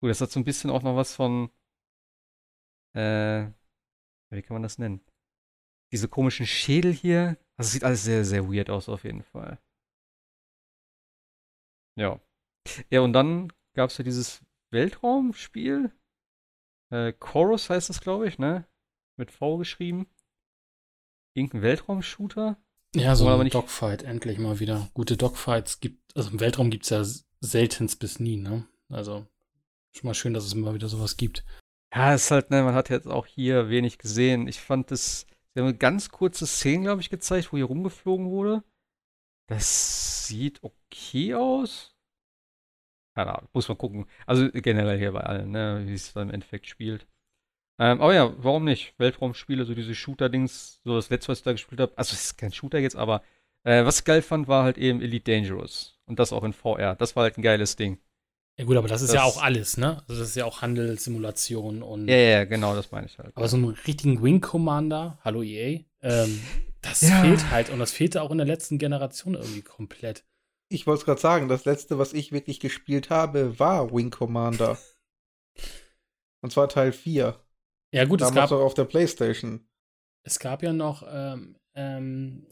Gut, 0.00 0.10
das 0.10 0.20
hat 0.20 0.30
so 0.30 0.40
ein 0.40 0.44
bisschen 0.44 0.70
auch 0.70 0.82
noch 0.82 0.96
was 0.96 1.14
von, 1.14 1.50
äh, 2.94 3.50
wie 4.30 4.42
kann 4.42 4.54
man 4.54 4.62
das 4.62 4.78
nennen? 4.78 5.00
Diese 5.92 6.08
komischen 6.08 6.46
Schädel 6.46 6.92
hier. 6.92 7.38
Also 7.56 7.70
sieht 7.70 7.84
alles 7.84 8.04
sehr, 8.04 8.24
sehr 8.24 8.50
weird 8.52 8.70
aus 8.70 8.88
auf 8.88 9.04
jeden 9.04 9.22
Fall. 9.22 9.58
Ja. 11.98 12.20
Ja, 12.90 13.00
und 13.00 13.12
dann 13.12 13.52
gab 13.74 13.90
es 13.90 13.98
ja 13.98 14.04
dieses 14.04 14.42
Weltraumspiel. 14.70 15.92
Äh, 16.90 17.12
Chorus 17.12 17.70
heißt 17.70 17.88
das, 17.88 18.00
glaube 18.00 18.28
ich, 18.28 18.38
ne? 18.38 18.66
Mit 19.16 19.30
V 19.30 19.58
geschrieben. 19.58 20.06
Irgendein 21.36 21.60
Weltraumshooter. 21.62 22.56
Ja, 22.94 23.14
so 23.14 23.28
ein 23.28 23.50
Dogfight, 23.50 24.04
endlich 24.04 24.38
mal 24.38 24.58
wieder. 24.58 24.88
Gute 24.94 25.18
Dogfights 25.18 25.80
gibt, 25.80 26.16
also 26.16 26.30
im 26.30 26.40
Weltraum 26.40 26.70
gibt 26.70 26.84
es 26.84 26.90
ja 26.90 27.04
seltenst 27.40 27.98
bis 28.00 28.18
nie, 28.18 28.36
ne? 28.36 28.66
Also 28.88 29.26
schon 29.94 30.08
mal 30.08 30.14
schön, 30.14 30.32
dass 30.32 30.46
es 30.46 30.54
mal 30.54 30.72
wieder 30.72 30.88
sowas 30.88 31.18
gibt. 31.18 31.44
Ja, 31.94 32.14
ist 32.14 32.30
halt, 32.30 32.50
ne, 32.50 32.62
man 32.62 32.74
hat 32.74 32.88
jetzt 32.88 33.06
auch 33.06 33.26
hier 33.26 33.68
wenig 33.68 33.98
gesehen. 33.98 34.48
Ich 34.48 34.60
fand 34.60 34.90
es, 34.92 35.26
sie 35.52 35.60
haben 35.60 35.68
eine 35.68 35.76
ganz 35.76 36.08
kurze 36.08 36.46
Szene, 36.46 36.84
glaube 36.84 37.02
ich, 37.02 37.10
gezeigt, 37.10 37.52
wo 37.52 37.58
hier 37.58 37.66
rumgeflogen 37.66 38.30
wurde. 38.30 38.64
Das 39.46 40.26
sieht 40.26 40.62
okay 40.62 41.34
aus. 41.34 41.94
Keine 43.14 43.36
Ahnung, 43.36 43.50
muss 43.52 43.68
man 43.68 43.76
gucken. 43.76 44.06
Also 44.24 44.50
generell 44.50 44.98
hier 44.98 45.12
bei 45.12 45.20
allen, 45.20 45.50
ne, 45.50 45.82
wie 45.86 45.94
es 45.94 46.14
dann 46.14 46.28
im 46.28 46.34
Endeffekt 46.34 46.66
spielt. 46.66 47.06
Ähm, 47.78 48.00
aber 48.00 48.14
ja, 48.14 48.32
warum 48.38 48.64
nicht? 48.64 48.94
Weltraumspiele, 48.98 49.64
so 49.64 49.74
diese 49.74 49.94
Shooter-Dings, 49.94 50.80
so 50.84 50.96
das 50.96 51.10
letzte, 51.10 51.28
was 51.28 51.38
ich 51.38 51.44
da 51.44 51.52
gespielt 51.52 51.80
habe. 51.80 51.92
Also, 51.96 52.14
es 52.14 52.24
ist 52.24 52.38
kein 52.38 52.52
Shooter 52.52 52.78
jetzt, 52.78 52.96
aber 52.96 53.22
äh, 53.64 53.84
was 53.84 53.98
ich 53.98 54.04
geil 54.04 54.22
fand, 54.22 54.48
war 54.48 54.64
halt 54.64 54.78
eben 54.78 55.02
Elite 55.02 55.30
Dangerous. 55.30 55.98
Und 56.06 56.18
das 56.18 56.32
auch 56.32 56.44
in 56.44 56.52
VR. 56.52 56.94
Das 56.94 57.16
war 57.16 57.24
halt 57.24 57.36
ein 57.36 57.42
geiles 57.42 57.76
Ding. 57.76 57.98
Ja, 58.58 58.64
gut, 58.64 58.76
aber 58.76 58.88
das 58.88 59.02
ist 59.02 59.08
das, 59.08 59.16
ja 59.16 59.24
auch 59.24 59.42
alles, 59.42 59.76
ne? 59.76 60.02
Also, 60.08 60.20
das 60.20 60.30
ist 60.30 60.36
ja 60.36 60.46
auch 60.46 60.62
Handelssimulation 60.62 61.82
und. 61.82 62.08
Ja, 62.08 62.16
ja, 62.16 62.44
genau, 62.44 62.74
das 62.74 62.90
meine 62.90 63.06
ich 63.06 63.18
halt. 63.18 63.36
Aber 63.36 63.48
so 63.48 63.56
einen 63.56 63.68
richtigen 63.86 64.22
Wing 64.22 64.40
Commander, 64.40 65.18
hallo 65.22 65.42
EA, 65.42 65.80
ähm, 66.00 66.40
das 66.80 67.02
ja. 67.02 67.20
fehlt 67.20 67.50
halt. 67.50 67.68
Und 67.68 67.78
das 67.78 67.92
fehlte 67.92 68.22
auch 68.22 68.30
in 68.30 68.38
der 68.38 68.46
letzten 68.46 68.78
Generation 68.78 69.34
irgendwie 69.34 69.62
komplett. 69.62 70.24
Ich 70.68 70.86
wollte 70.86 71.00
es 71.00 71.04
gerade 71.04 71.20
sagen, 71.20 71.48
das 71.48 71.66
letzte, 71.66 71.98
was 71.98 72.14
ich 72.14 72.32
wirklich 72.32 72.58
gespielt 72.58 73.10
habe, 73.10 73.58
war 73.58 73.92
Wing 73.92 74.10
Commander. 74.10 74.78
Und 76.40 76.50
zwar 76.52 76.68
Teil 76.68 76.92
4. 76.92 77.38
Ja, 77.92 78.04
gut, 78.04 78.20
Damals 78.20 78.36
es 78.36 78.50
gab. 78.50 78.52
auch 78.52 78.64
auf 78.64 78.74
der 78.74 78.84
Playstation. 78.84 79.66
Es 80.24 80.38
gab 80.38 80.62
ja 80.62 80.72
noch 80.72 81.06
ähm, 81.08 81.56
ähm, 81.74 82.46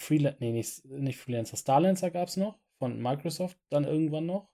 Freelancer, 0.00 0.38
nee, 0.40 0.52
nicht, 0.52 0.84
nicht 0.84 1.18
Freelancer, 1.18 1.56
Starlancer 1.56 2.10
gab 2.10 2.28
es 2.28 2.36
noch 2.36 2.58
von 2.78 3.00
Microsoft 3.00 3.58
dann 3.70 3.84
irgendwann 3.84 4.26
noch. 4.26 4.48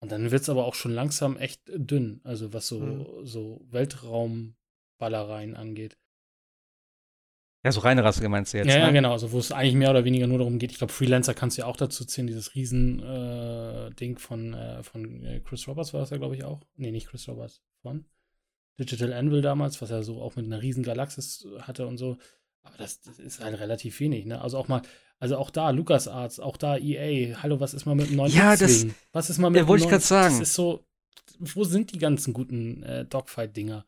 Und 0.00 0.12
dann 0.12 0.30
wird 0.30 0.42
es 0.42 0.48
aber 0.48 0.64
auch 0.64 0.74
schon 0.74 0.92
langsam 0.92 1.36
echt 1.36 1.62
dünn, 1.66 2.20
also 2.24 2.52
was 2.52 2.68
so, 2.68 2.80
mhm. 2.80 3.26
so 3.26 3.66
Weltraumballereien 3.68 5.56
angeht. 5.56 5.98
Ja, 7.64 7.72
so 7.72 7.80
reine 7.80 8.04
Rasse 8.04 8.26
meinst 8.28 8.54
du 8.54 8.58
jetzt. 8.58 8.68
Ja, 8.68 8.76
ne? 8.76 8.80
ja 8.82 8.90
genau, 8.92 9.12
also 9.12 9.32
wo 9.32 9.38
es 9.38 9.50
eigentlich 9.50 9.74
mehr 9.74 9.90
oder 9.90 10.04
weniger 10.04 10.28
nur 10.28 10.38
darum 10.38 10.58
geht. 10.58 10.70
Ich 10.70 10.78
glaube, 10.78 10.92
Freelancer 10.92 11.34
kannst 11.34 11.58
du 11.58 11.62
ja 11.62 11.66
auch 11.66 11.76
dazu 11.76 12.04
zählen, 12.04 12.28
dieses 12.28 12.54
Riesen-Ding 12.54 14.16
äh, 14.16 14.18
von, 14.18 14.54
äh, 14.54 14.82
von 14.84 15.24
äh, 15.24 15.40
Chris 15.40 15.66
Roberts 15.66 15.92
war 15.92 16.00
das 16.00 16.10
ja, 16.10 16.18
glaube 16.18 16.36
ich, 16.36 16.44
auch. 16.44 16.64
Nee, 16.76 16.92
nicht 16.92 17.08
Chris 17.08 17.28
Roberts, 17.28 17.60
von 17.82 18.06
Digital 18.78 19.12
Anvil 19.12 19.42
damals, 19.42 19.80
was 19.82 19.90
er 19.90 20.02
so 20.02 20.20
auch 20.20 20.36
mit 20.36 20.46
einer 20.46 20.62
riesen 20.62 20.82
Galaxis 20.82 21.46
hatte 21.60 21.86
und 21.86 21.98
so. 21.98 22.16
Aber 22.62 22.76
das, 22.76 23.00
das 23.00 23.18
ist 23.18 23.40
halt 23.40 23.58
relativ 23.58 23.98
wenig, 24.00 24.26
ne? 24.26 24.40
Also 24.40 24.58
auch 24.58 24.68
mal, 24.68 24.82
also 25.18 25.36
auch 25.36 25.50
da, 25.50 25.70
LucasArts, 25.70 26.38
auch 26.38 26.56
da 26.56 26.76
EA, 26.76 27.42
hallo, 27.42 27.60
was 27.60 27.74
ist 27.74 27.86
mal 27.86 27.94
mit 27.94 28.10
dem 28.10 28.16
neuen 28.16 28.32
Ja, 28.32 28.56
das, 28.56 28.86
Was 29.12 29.30
ist 29.30 29.38
mal 29.38 29.50
mit 29.50 29.60
ja, 29.60 29.68
wollte 29.68 29.84
ich 29.84 29.90
gerade 29.90 30.04
sagen. 30.04 30.38
Das 30.38 30.48
ist 30.48 30.54
so, 30.54 30.84
wo 31.38 31.64
sind 31.64 31.92
die 31.92 31.98
ganzen 31.98 32.32
guten 32.32 32.82
äh, 32.82 33.04
Dogfight-Dinger? 33.04 33.84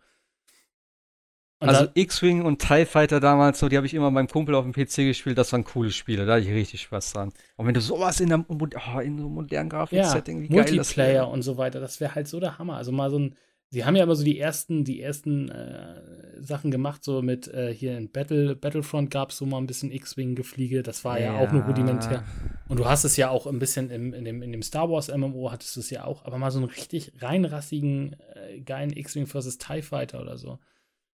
Also 1.60 1.88
X-Wing 1.92 2.42
und 2.42 2.58
TIE 2.58 2.86
Fighter 2.86 3.20
damals, 3.20 3.58
so, 3.58 3.68
die 3.68 3.76
habe 3.76 3.86
ich 3.86 3.92
immer 3.92 4.10
beim 4.10 4.26
Kumpel 4.26 4.54
auf 4.54 4.64
dem 4.64 4.72
PC 4.72 4.96
gespielt, 4.96 5.36
das 5.36 5.52
waren 5.52 5.62
coole 5.62 5.90
Spiele, 5.90 6.24
da 6.24 6.32
hatte 6.34 6.46
ich 6.46 6.50
richtig 6.50 6.80
Spaß 6.80 7.12
dran. 7.12 7.32
Und 7.56 7.66
wenn 7.66 7.74
du 7.74 7.82
sowas 7.82 8.18
in, 8.20 8.30
der, 8.30 8.44
oh, 8.48 8.54
in 9.00 9.18
so 9.18 9.26
einem 9.26 9.34
modernen 9.34 9.68
Grafik-Setting, 9.68 10.38
ja, 10.38 10.42
wie 10.42 10.48
geil 10.48 10.74
Multiplayer 10.74 11.28
und 11.28 11.42
so 11.42 11.58
weiter, 11.58 11.78
das 11.78 12.00
wäre 12.00 12.14
halt 12.14 12.28
so 12.28 12.40
der 12.40 12.58
Hammer. 12.58 12.76
Also 12.76 12.92
mal 12.92 13.10
so 13.10 13.18
ein, 13.18 13.36
Sie 13.72 13.84
haben 13.84 13.94
ja 13.94 14.02
immer 14.02 14.16
so 14.16 14.24
die 14.24 14.38
ersten, 14.38 14.84
die 14.84 15.00
ersten 15.00 15.48
äh, 15.48 16.42
Sachen 16.42 16.72
gemacht, 16.72 17.04
so 17.04 17.22
mit 17.22 17.46
äh, 17.46 17.72
hier 17.72 17.96
in 17.96 18.10
Battle, 18.10 18.56
Battlefront 18.56 19.12
gab 19.12 19.30
es 19.30 19.36
so 19.36 19.46
mal 19.46 19.58
ein 19.58 19.68
bisschen 19.68 19.92
X-Wing-Gefliege, 19.92 20.82
das 20.82 21.04
war 21.04 21.20
ja. 21.20 21.34
ja. 21.34 21.38
auch 21.38 21.52
nur 21.52 21.62
rudimentär. 21.62 22.24
Und 22.68 22.80
du 22.80 22.86
hast 22.86 23.04
es 23.04 23.16
ja 23.16 23.30
auch 23.30 23.46
ein 23.46 23.60
bisschen 23.60 23.90
im, 23.90 24.12
in, 24.12 24.24
dem, 24.24 24.42
in 24.42 24.50
dem 24.50 24.62
Star 24.62 24.90
Wars 24.90 25.06
MMO 25.08 25.52
hattest 25.52 25.76
du 25.76 25.80
es 25.80 25.90
ja 25.90 26.04
auch, 26.04 26.24
aber 26.24 26.36
mal 26.36 26.50
so 26.50 26.58
einen 26.58 26.68
richtig 26.68 27.12
reinrassigen, 27.22 28.16
äh, 28.34 28.60
geilen 28.60 28.92
X-Wing 28.92 29.28
versus 29.28 29.58
TIE 29.58 29.82
Fighter 29.82 30.20
oder 30.20 30.36
so. 30.36 30.58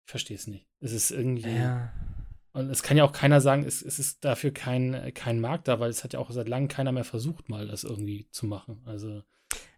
Ich 0.06 0.10
verstehe 0.12 0.36
es 0.36 0.46
nicht. 0.46 0.68
Es 0.78 0.92
ist 0.92 1.10
irgendwie. 1.10 1.50
Ja. 1.50 1.92
Und 2.52 2.70
es 2.70 2.84
kann 2.84 2.96
ja 2.96 3.02
auch 3.02 3.12
keiner 3.12 3.40
sagen, 3.40 3.64
es, 3.64 3.82
es 3.82 3.98
ist 3.98 4.24
dafür 4.24 4.52
kein, 4.52 5.12
kein 5.14 5.40
Markt 5.40 5.66
da, 5.66 5.80
weil 5.80 5.90
es 5.90 6.04
hat 6.04 6.12
ja 6.12 6.20
auch 6.20 6.30
seit 6.30 6.48
langem 6.48 6.68
keiner 6.68 6.92
mehr 6.92 7.02
versucht, 7.02 7.48
mal 7.48 7.66
das 7.66 7.82
irgendwie 7.82 8.28
zu 8.30 8.46
machen. 8.46 8.80
Also. 8.84 9.24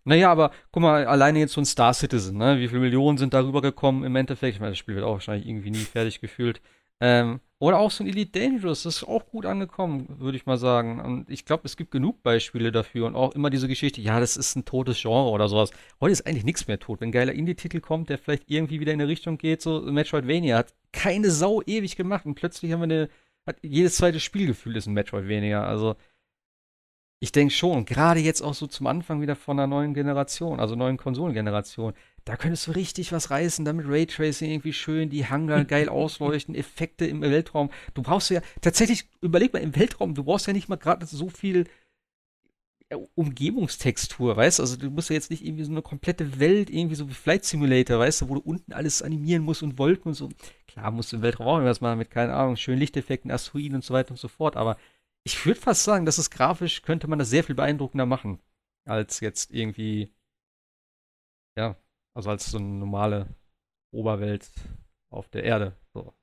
Naja, 0.05 0.31
aber 0.31 0.53
guck 0.71 0.83
mal, 0.83 1.07
alleine 1.07 1.41
jetzt 1.41 1.55
so 1.55 1.61
ein 1.61 1.65
Star 1.65 1.93
Citizen, 1.93 2.39
ne? 2.39 2.59
Wie 2.59 2.69
viele 2.69 2.81
Millionen 2.81 3.19
sind 3.19 3.35
darüber 3.35 3.61
gekommen 3.61 4.05
im 4.05 4.15
Endeffekt? 4.15 4.55
Ich 4.55 4.61
meine, 4.61 4.73
das 4.73 4.79
Spiel 4.79 4.95
wird 4.95 5.05
auch 5.05 5.15
wahrscheinlich 5.15 5.49
irgendwie 5.49 5.71
nie 5.71 5.79
fertig 5.79 6.21
gefühlt. 6.21 6.61
Ähm, 7.01 7.41
oder 7.59 7.79
auch 7.79 7.91
so 7.91 8.05
ein 8.05 8.09
Elite 8.09 8.39
Dangerous, 8.39 8.83
das 8.83 8.99
ist 8.99 9.05
auch 9.05 9.27
gut 9.27 9.47
angekommen, 9.47 10.07
würde 10.19 10.37
ich 10.37 10.45
mal 10.45 10.59
sagen. 10.59 11.01
Und 11.01 11.31
ich 11.31 11.45
glaube, 11.45 11.63
es 11.65 11.77
gibt 11.77 11.91
genug 11.91 12.23
Beispiele 12.23 12.71
dafür 12.71 13.07
und 13.07 13.17
auch 13.17 13.35
immer 13.35 13.49
diese 13.51 13.67
Geschichte, 13.67 14.01
ja, 14.01 14.21
das 14.21 14.37
ist 14.37 14.57
ein 14.57 14.65
totes 14.67 15.01
Genre 15.01 15.31
oder 15.31 15.49
sowas. 15.49 15.71
Heute 16.01 16.13
ist 16.13 16.27
eigentlich 16.27 16.45
nichts 16.45 16.69
mehr 16.69 16.79
tot. 16.79 17.01
Wenn 17.01 17.09
ein 17.09 17.13
geiler 17.13 17.33
Indie-Titel 17.33 17.81
kommt, 17.81 18.11
der 18.11 18.19
vielleicht 18.19 18.51
irgendwie 18.51 18.81
wieder 18.81 18.93
in 18.93 19.01
eine 19.01 19.09
Richtung 19.09 19.39
geht, 19.39 19.63
so 19.63 19.81
Metroidvania 19.81 20.59
hat 20.59 20.75
keine 20.93 21.31
Sau 21.31 21.63
ewig 21.63 21.97
gemacht 21.97 22.27
und 22.27 22.35
plötzlich 22.35 22.73
haben 22.73 22.81
wir 22.81 22.85
eine, 22.85 23.09
hat 23.47 23.57
jedes 23.63 23.97
zweite 23.97 24.21
Spielgefühl 24.21 24.77
ist 24.77 24.87
ein 24.87 24.95
Metroidvania. 24.95 25.65
Also, 25.65 25.97
ich 27.19 27.33
denke 27.33 27.55
schon, 27.55 27.87
gerade 27.87 28.21
jetzt 28.21 28.43
auch 28.43 28.55
so 28.55 28.67
zum 28.67 28.87
Anfang 28.87 29.21
wieder 29.21 29.37
von 29.37 29.59
einer 29.59 29.67
neuen 29.67 29.95
Generation, 29.95 30.61
also 30.61 30.75
neuen 30.77 30.99
Konsolengeneration, 30.99 31.95
da 32.25 32.37
könntest 32.37 32.67
du 32.67 32.73
richtig 32.73 33.13
was 33.13 33.31
reißen, 33.31 33.65
damit 33.65 33.87
Raytracing 33.89 34.51
irgendwie 34.51 34.73
schön, 34.73 35.09
die 35.09 35.27
Hangar 35.27 35.65
geil 35.65 35.89
ausleuchten, 35.89 36.55
Effekte 36.55 37.07
im 37.07 37.23
Weltraum. 37.23 37.71
Du 37.95 38.03
brauchst 38.03 38.31
ja, 38.31 38.43
tatsächlich, 38.61 39.09
überleg 39.23 39.53
mal, 39.53 39.61
im 39.61 39.75
Weltraum, 39.77 40.15
du 40.15 40.25
brauchst 40.25 40.47
ja 40.47 40.53
nicht 40.53 40.69
mal 40.69 40.77
gerade 40.77 41.07
so 41.07 41.31
viel 41.31 41.67
äh, 42.91 42.97
Umgebungstextur, 43.15 44.37
weißt 44.37 44.59
du? 44.59 44.63
Also 44.63 44.77
du 44.77 44.91
musst 44.91 45.09
ja 45.09 45.15
jetzt 45.15 45.31
nicht 45.31 45.45
irgendwie 45.45 45.65
so 45.65 45.73
eine 45.73 45.83
komplette 45.83 46.39
Welt, 46.39 46.69
irgendwie 46.69 46.97
so 46.97 47.09
wie 47.09 47.15
Flight 47.15 47.45
Simulator, 47.45 47.99
weißt 47.99 48.23
du, 48.23 48.29
wo 48.29 48.35
du 48.35 48.41
unten 48.41 48.73
alles 48.73 49.01
animieren 49.01 49.43
musst 49.43 49.63
und 49.63 49.79
Wolken 49.79 50.09
und 50.09 50.15
so. 50.15 50.29
Klar 50.69 50.91
musst 50.91 51.13
du 51.13 51.17
im 51.17 51.23
Weltraum 51.23 51.47
auch 51.47 51.65
was 51.65 51.81
machen 51.81 51.99
mit, 51.99 52.11
keine 52.11 52.35
Ahnung, 52.35 52.57
schönen 52.57 52.79
Lichteffekten, 52.79 53.31
Asteroiden 53.31 53.77
und 53.77 53.85
so 53.85 53.95
weiter 53.95 54.11
und 54.11 54.19
so 54.19 54.29
fort, 54.29 54.57
aber 54.57 54.77
ich 55.27 55.45
würde 55.45 55.61
fast 55.61 55.83
sagen, 55.83 56.07
dass 56.07 56.19
es 56.19 56.31
grafisch 56.31 56.83
könnte 56.83 57.09
man 57.09 57.19
das 57.19 57.31
sehr 57.31 57.43
viel 57.43 57.57
beeindruckender 57.57 58.07
machen, 58.07 58.39
als 58.85 59.19
jetzt 59.19 59.51
irgendwie, 59.53 60.15
ja, 61.57 61.77
also 62.15 62.31
als 62.31 62.47
so 62.49 62.59
eine 62.59 62.69
normale 62.69 63.35
Oberwelt 63.91 64.49
auf 65.11 65.29
der 65.29 65.43
Erde. 65.43 65.77
So. 65.93 66.15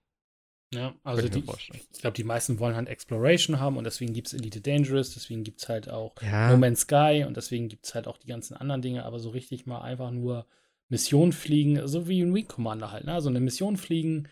Ja, 0.74 0.96
also 1.04 1.28
die, 1.28 1.44
ich 1.92 2.00
glaube, 2.00 2.16
die 2.16 2.24
meisten 2.24 2.60
wollen 2.60 2.78
halt 2.78 2.88
Exploration 2.88 3.60
haben 3.60 3.76
und 3.76 3.84
deswegen 3.84 4.14
gibt 4.14 4.28
es 4.28 4.36
Elite 4.36 4.62
Dangerous, 4.62 5.14
deswegen 5.14 5.44
gibt 5.44 5.62
es 5.62 5.68
halt 5.68 5.90
auch 5.90 6.16
ja. 6.22 6.50
No 6.50 6.56
Man's 6.56 6.82
Sky 6.82 7.26
und 7.28 7.36
deswegen 7.36 7.68
gibt 7.68 7.86
es 7.86 7.96
halt 7.96 8.08
auch 8.08 8.18
die 8.18 8.28
ganzen 8.28 8.56
anderen 8.56 8.82
Dinge, 8.82 9.04
aber 9.04 9.20
so 9.20 9.32
richtig 9.32 9.66
mal 9.66 9.82
einfach 9.82 10.12
nur 10.12 10.48
Mission 10.88 11.34
fliegen, 11.34 11.86
so 11.90 12.08
wie 12.08 12.22
ein 12.22 12.34
Wing 12.34 12.48
Commander 12.48 12.94
halt, 12.94 13.04
ne? 13.04 13.20
So 13.20 13.28
eine 13.28 13.42
Mission 13.42 13.76
fliegen, 13.76 14.30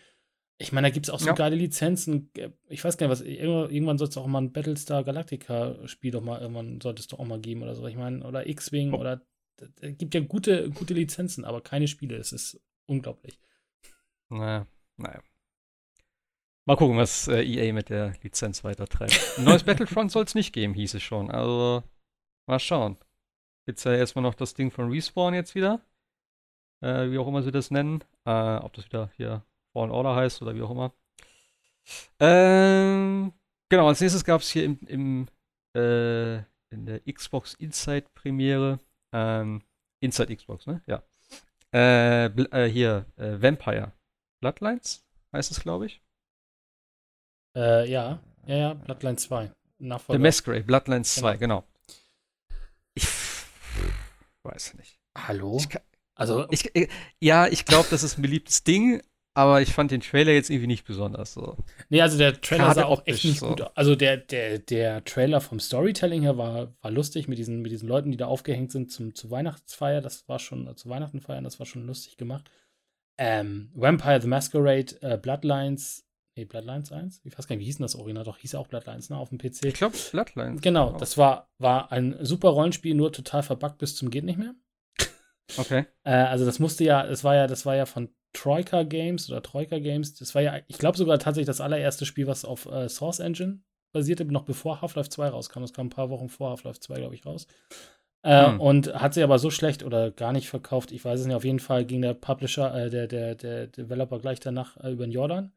ich 0.62 0.72
meine, 0.72 0.88
da 0.88 0.92
gibt 0.92 1.06
es 1.06 1.10
auch 1.10 1.18
so 1.18 1.26
ja. 1.26 1.32
geile 1.32 1.56
Lizenzen. 1.56 2.30
Ich 2.68 2.84
weiß 2.84 2.96
gar 2.96 3.06
nicht, 3.06 3.12
was. 3.12 3.20
Irgendwann 3.20 3.98
soll 3.98 4.08
es 4.08 4.16
auch 4.16 4.26
mal 4.26 4.40
ein 4.40 4.52
Battlestar 4.52 5.02
Galactica-Spiel 5.02 6.12
doch 6.12 6.22
mal 6.22 6.40
irgendwann 6.40 6.80
sollte 6.80 7.00
es 7.00 7.08
doch 7.08 7.18
auch 7.18 7.26
mal 7.26 7.40
geben 7.40 7.62
oder 7.62 7.74
so. 7.74 7.86
Ich 7.86 7.96
meine, 7.96 8.24
oder 8.24 8.46
X-Wing 8.46 8.92
oh. 8.92 8.98
oder. 8.98 9.22
Es 9.80 9.98
gibt 9.98 10.14
ja 10.14 10.20
gute, 10.20 10.70
gute 10.70 10.94
Lizenzen, 10.94 11.44
aber 11.44 11.60
keine 11.60 11.88
Spiele. 11.88 12.16
Es 12.16 12.32
ist 12.32 12.60
unglaublich. 12.86 13.38
Naja, 14.28 14.66
naja. 14.96 15.22
Mal 16.64 16.76
gucken, 16.76 16.96
was 16.96 17.28
äh, 17.28 17.42
EA 17.42 17.72
mit 17.72 17.88
der 17.88 18.14
Lizenz 18.22 18.62
weitertreibt. 18.62 19.20
Ein 19.36 19.44
neues 19.44 19.64
Battlefront 19.64 20.10
soll 20.12 20.24
es 20.24 20.34
nicht 20.34 20.52
geben, 20.52 20.74
hieß 20.74 20.94
es 20.94 21.02
schon. 21.02 21.30
Also, 21.30 21.82
mal 22.46 22.60
schauen. 22.60 22.96
Gibt's 23.66 23.84
ja 23.84 23.92
erstmal 23.94 24.22
noch 24.22 24.34
das 24.34 24.54
Ding 24.54 24.70
von 24.70 24.90
Respawn 24.90 25.34
jetzt 25.34 25.54
wieder. 25.54 25.80
Äh, 26.80 27.10
wie 27.10 27.18
auch 27.18 27.28
immer 27.28 27.42
sie 27.42 27.52
das 27.52 27.70
nennen. 27.70 28.02
Äh, 28.24 28.56
ob 28.56 28.72
das 28.74 28.86
wieder 28.86 29.10
hier 29.16 29.44
Fallen 29.72 29.90
Order 29.90 30.14
heißt 30.14 30.42
oder 30.42 30.54
wie 30.54 30.62
auch 30.62 30.70
immer. 30.70 30.92
Ähm, 32.20 33.32
genau, 33.68 33.88
als 33.88 34.00
nächstes 34.00 34.24
gab 34.24 34.40
es 34.40 34.50
hier 34.50 34.64
im, 34.64 34.78
im 34.86 35.28
äh, 35.74 36.36
in 36.72 36.86
der 36.86 37.00
Xbox 37.00 37.54
Inside 37.54 38.06
Premiere, 38.14 38.78
ähm, 39.12 39.62
Inside 40.00 40.34
Xbox, 40.34 40.66
ne? 40.66 40.82
Ja. 40.86 41.02
Äh, 41.74 42.26
äh, 42.26 42.70
hier, 42.70 43.06
äh, 43.16 43.40
Vampire 43.40 43.92
Bloodlines 44.40 45.04
heißt 45.32 45.50
es, 45.50 45.60
glaube 45.60 45.86
ich. 45.86 46.02
Äh, 47.56 47.90
ja, 47.90 48.20
ja, 48.46 48.56
ja, 48.56 48.74
Bloodline 48.74 49.16
2. 49.16 49.52
Nachfolger. 49.78 50.18
The 50.18 50.22
Masquerade, 50.22 50.64
Bloodline 50.64 51.04
2, 51.04 51.36
genau. 51.36 51.60
genau. 51.60 51.68
Ich 52.94 53.08
weiß 54.42 54.74
nicht. 54.74 54.98
Hallo? 55.16 55.56
Ich 55.58 55.68
kann, 55.68 55.82
also, 56.14 56.46
ich, 56.50 56.74
äh, 56.74 56.88
ja, 57.20 57.46
ich 57.46 57.64
glaube, 57.64 57.88
das 57.90 58.02
ist 58.02 58.18
ein 58.18 58.22
beliebtes 58.22 58.64
Ding, 58.64 59.02
aber 59.34 59.62
ich 59.62 59.72
fand 59.72 59.90
den 59.90 60.00
Trailer 60.00 60.32
jetzt 60.32 60.50
irgendwie 60.50 60.66
nicht 60.66 60.84
besonders 60.84 61.32
so. 61.32 61.56
Nee, 61.88 62.02
also 62.02 62.18
der 62.18 62.40
Trailer 62.40 62.64
Gerade 62.64 62.80
sah 62.80 62.86
auch 62.86 63.02
echt 63.06 63.24
nicht 63.24 63.40
so. 63.40 63.48
gut 63.48 63.62
aus. 63.62 63.70
Also 63.74 63.96
der, 63.96 64.18
der, 64.18 64.58
der 64.58 65.04
Trailer 65.04 65.40
vom 65.40 65.58
Storytelling 65.58 66.22
her 66.22 66.36
war, 66.36 66.74
war 66.82 66.90
lustig 66.90 67.28
mit 67.28 67.38
diesen, 67.38 67.62
mit 67.62 67.72
diesen 67.72 67.88
Leuten, 67.88 68.10
die 68.10 68.18
da 68.18 68.26
aufgehängt 68.26 68.72
sind 68.72 68.92
zum, 68.92 69.14
zu 69.14 69.30
Weihnachtsfeier. 69.30 70.02
Das 70.02 70.28
war 70.28 70.38
schon, 70.38 70.66
äh, 70.66 70.74
zu 70.74 70.88
Weihnachten 70.88 71.20
feiern, 71.20 71.44
das 71.44 71.58
war 71.58 71.66
schon 71.66 71.86
lustig 71.86 72.16
gemacht. 72.18 72.50
Ähm, 73.18 73.70
Vampire 73.74 74.20
the 74.20 74.28
Masquerade, 74.28 75.00
äh, 75.00 75.16
Bloodlines, 75.16 76.04
nee, 76.36 76.44
Bloodlines 76.44 76.92
1? 76.92 77.22
Ich 77.24 77.38
weiß 77.38 77.46
gar 77.46 77.56
nicht, 77.56 77.62
wie 77.62 77.66
hieß 77.66 77.76
denn 77.76 77.84
das 77.84 77.94
Original? 77.94 78.24
Doch, 78.24 78.38
hieß 78.38 78.52
ja 78.52 78.58
auch 78.58 78.66
Bloodlines, 78.66 79.10
ne, 79.10 79.16
auf 79.16 79.30
dem 79.30 79.38
PC. 79.38 79.64
Ich 79.64 79.74
glaube, 79.74 79.96
Bloodlines. 80.10 80.60
Genau, 80.60 80.88
genau, 80.88 80.98
das 80.98 81.16
war, 81.16 81.50
war 81.58 81.90
ein 81.92 82.16
super 82.20 82.50
Rollenspiel, 82.50 82.94
nur 82.94 83.12
total 83.12 83.42
verbuggt 83.42 83.78
bis 83.78 83.96
zum 83.96 84.10
geht 84.10 84.24
nicht 84.24 84.38
mehr. 84.38 84.54
Okay. 85.56 85.86
Äh, 86.04 86.12
also 86.12 86.44
das 86.44 86.58
musste 86.58 86.84
ja, 86.84 87.06
das 87.06 87.24
war 87.24 87.34
ja, 87.34 87.46
das 87.46 87.66
war 87.66 87.76
ja 87.76 87.86
von 87.86 88.08
Troika 88.32 88.82
Games 88.82 89.30
oder 89.30 89.42
Troika 89.42 89.78
Games. 89.78 90.14
Das 90.14 90.34
war 90.34 90.42
ja, 90.42 90.60
ich 90.68 90.78
glaube 90.78 90.96
sogar 90.96 91.18
tatsächlich 91.18 91.46
das 91.46 91.60
allererste 91.60 92.06
Spiel, 92.06 92.26
was 92.26 92.44
auf 92.44 92.66
äh, 92.66 92.88
Source 92.88 93.20
Engine 93.20 93.60
basierte, 93.92 94.24
noch 94.24 94.44
bevor 94.44 94.80
Half-Life 94.80 95.10
2 95.10 95.28
rauskam. 95.28 95.60
Das 95.60 95.72
kam 95.72 95.86
ein 95.86 95.90
paar 95.90 96.10
Wochen 96.10 96.28
vor 96.28 96.50
Half-Life 96.50 96.80
2, 96.80 96.94
glaube 96.96 97.14
ich, 97.14 97.26
raus. 97.26 97.46
Äh, 98.22 98.46
hm. 98.46 98.60
Und 98.60 98.94
hat 98.94 99.14
sie 99.14 99.22
aber 99.22 99.38
so 99.38 99.50
schlecht 99.50 99.82
oder 99.82 100.10
gar 100.10 100.32
nicht 100.32 100.48
verkauft. 100.48 100.92
Ich 100.92 101.04
weiß 101.04 101.20
es 101.20 101.26
nicht. 101.26 101.36
Auf 101.36 101.44
jeden 101.44 101.58
Fall 101.58 101.84
ging 101.84 102.02
der 102.02 102.14
Publisher, 102.14 102.74
äh, 102.74 102.90
der, 102.90 103.06
der, 103.06 103.34
der 103.34 103.66
Developer 103.66 104.18
gleich 104.18 104.40
danach 104.40 104.76
äh, 104.78 104.90
über 104.90 105.06
den 105.06 105.12
Jordan. 105.12 105.52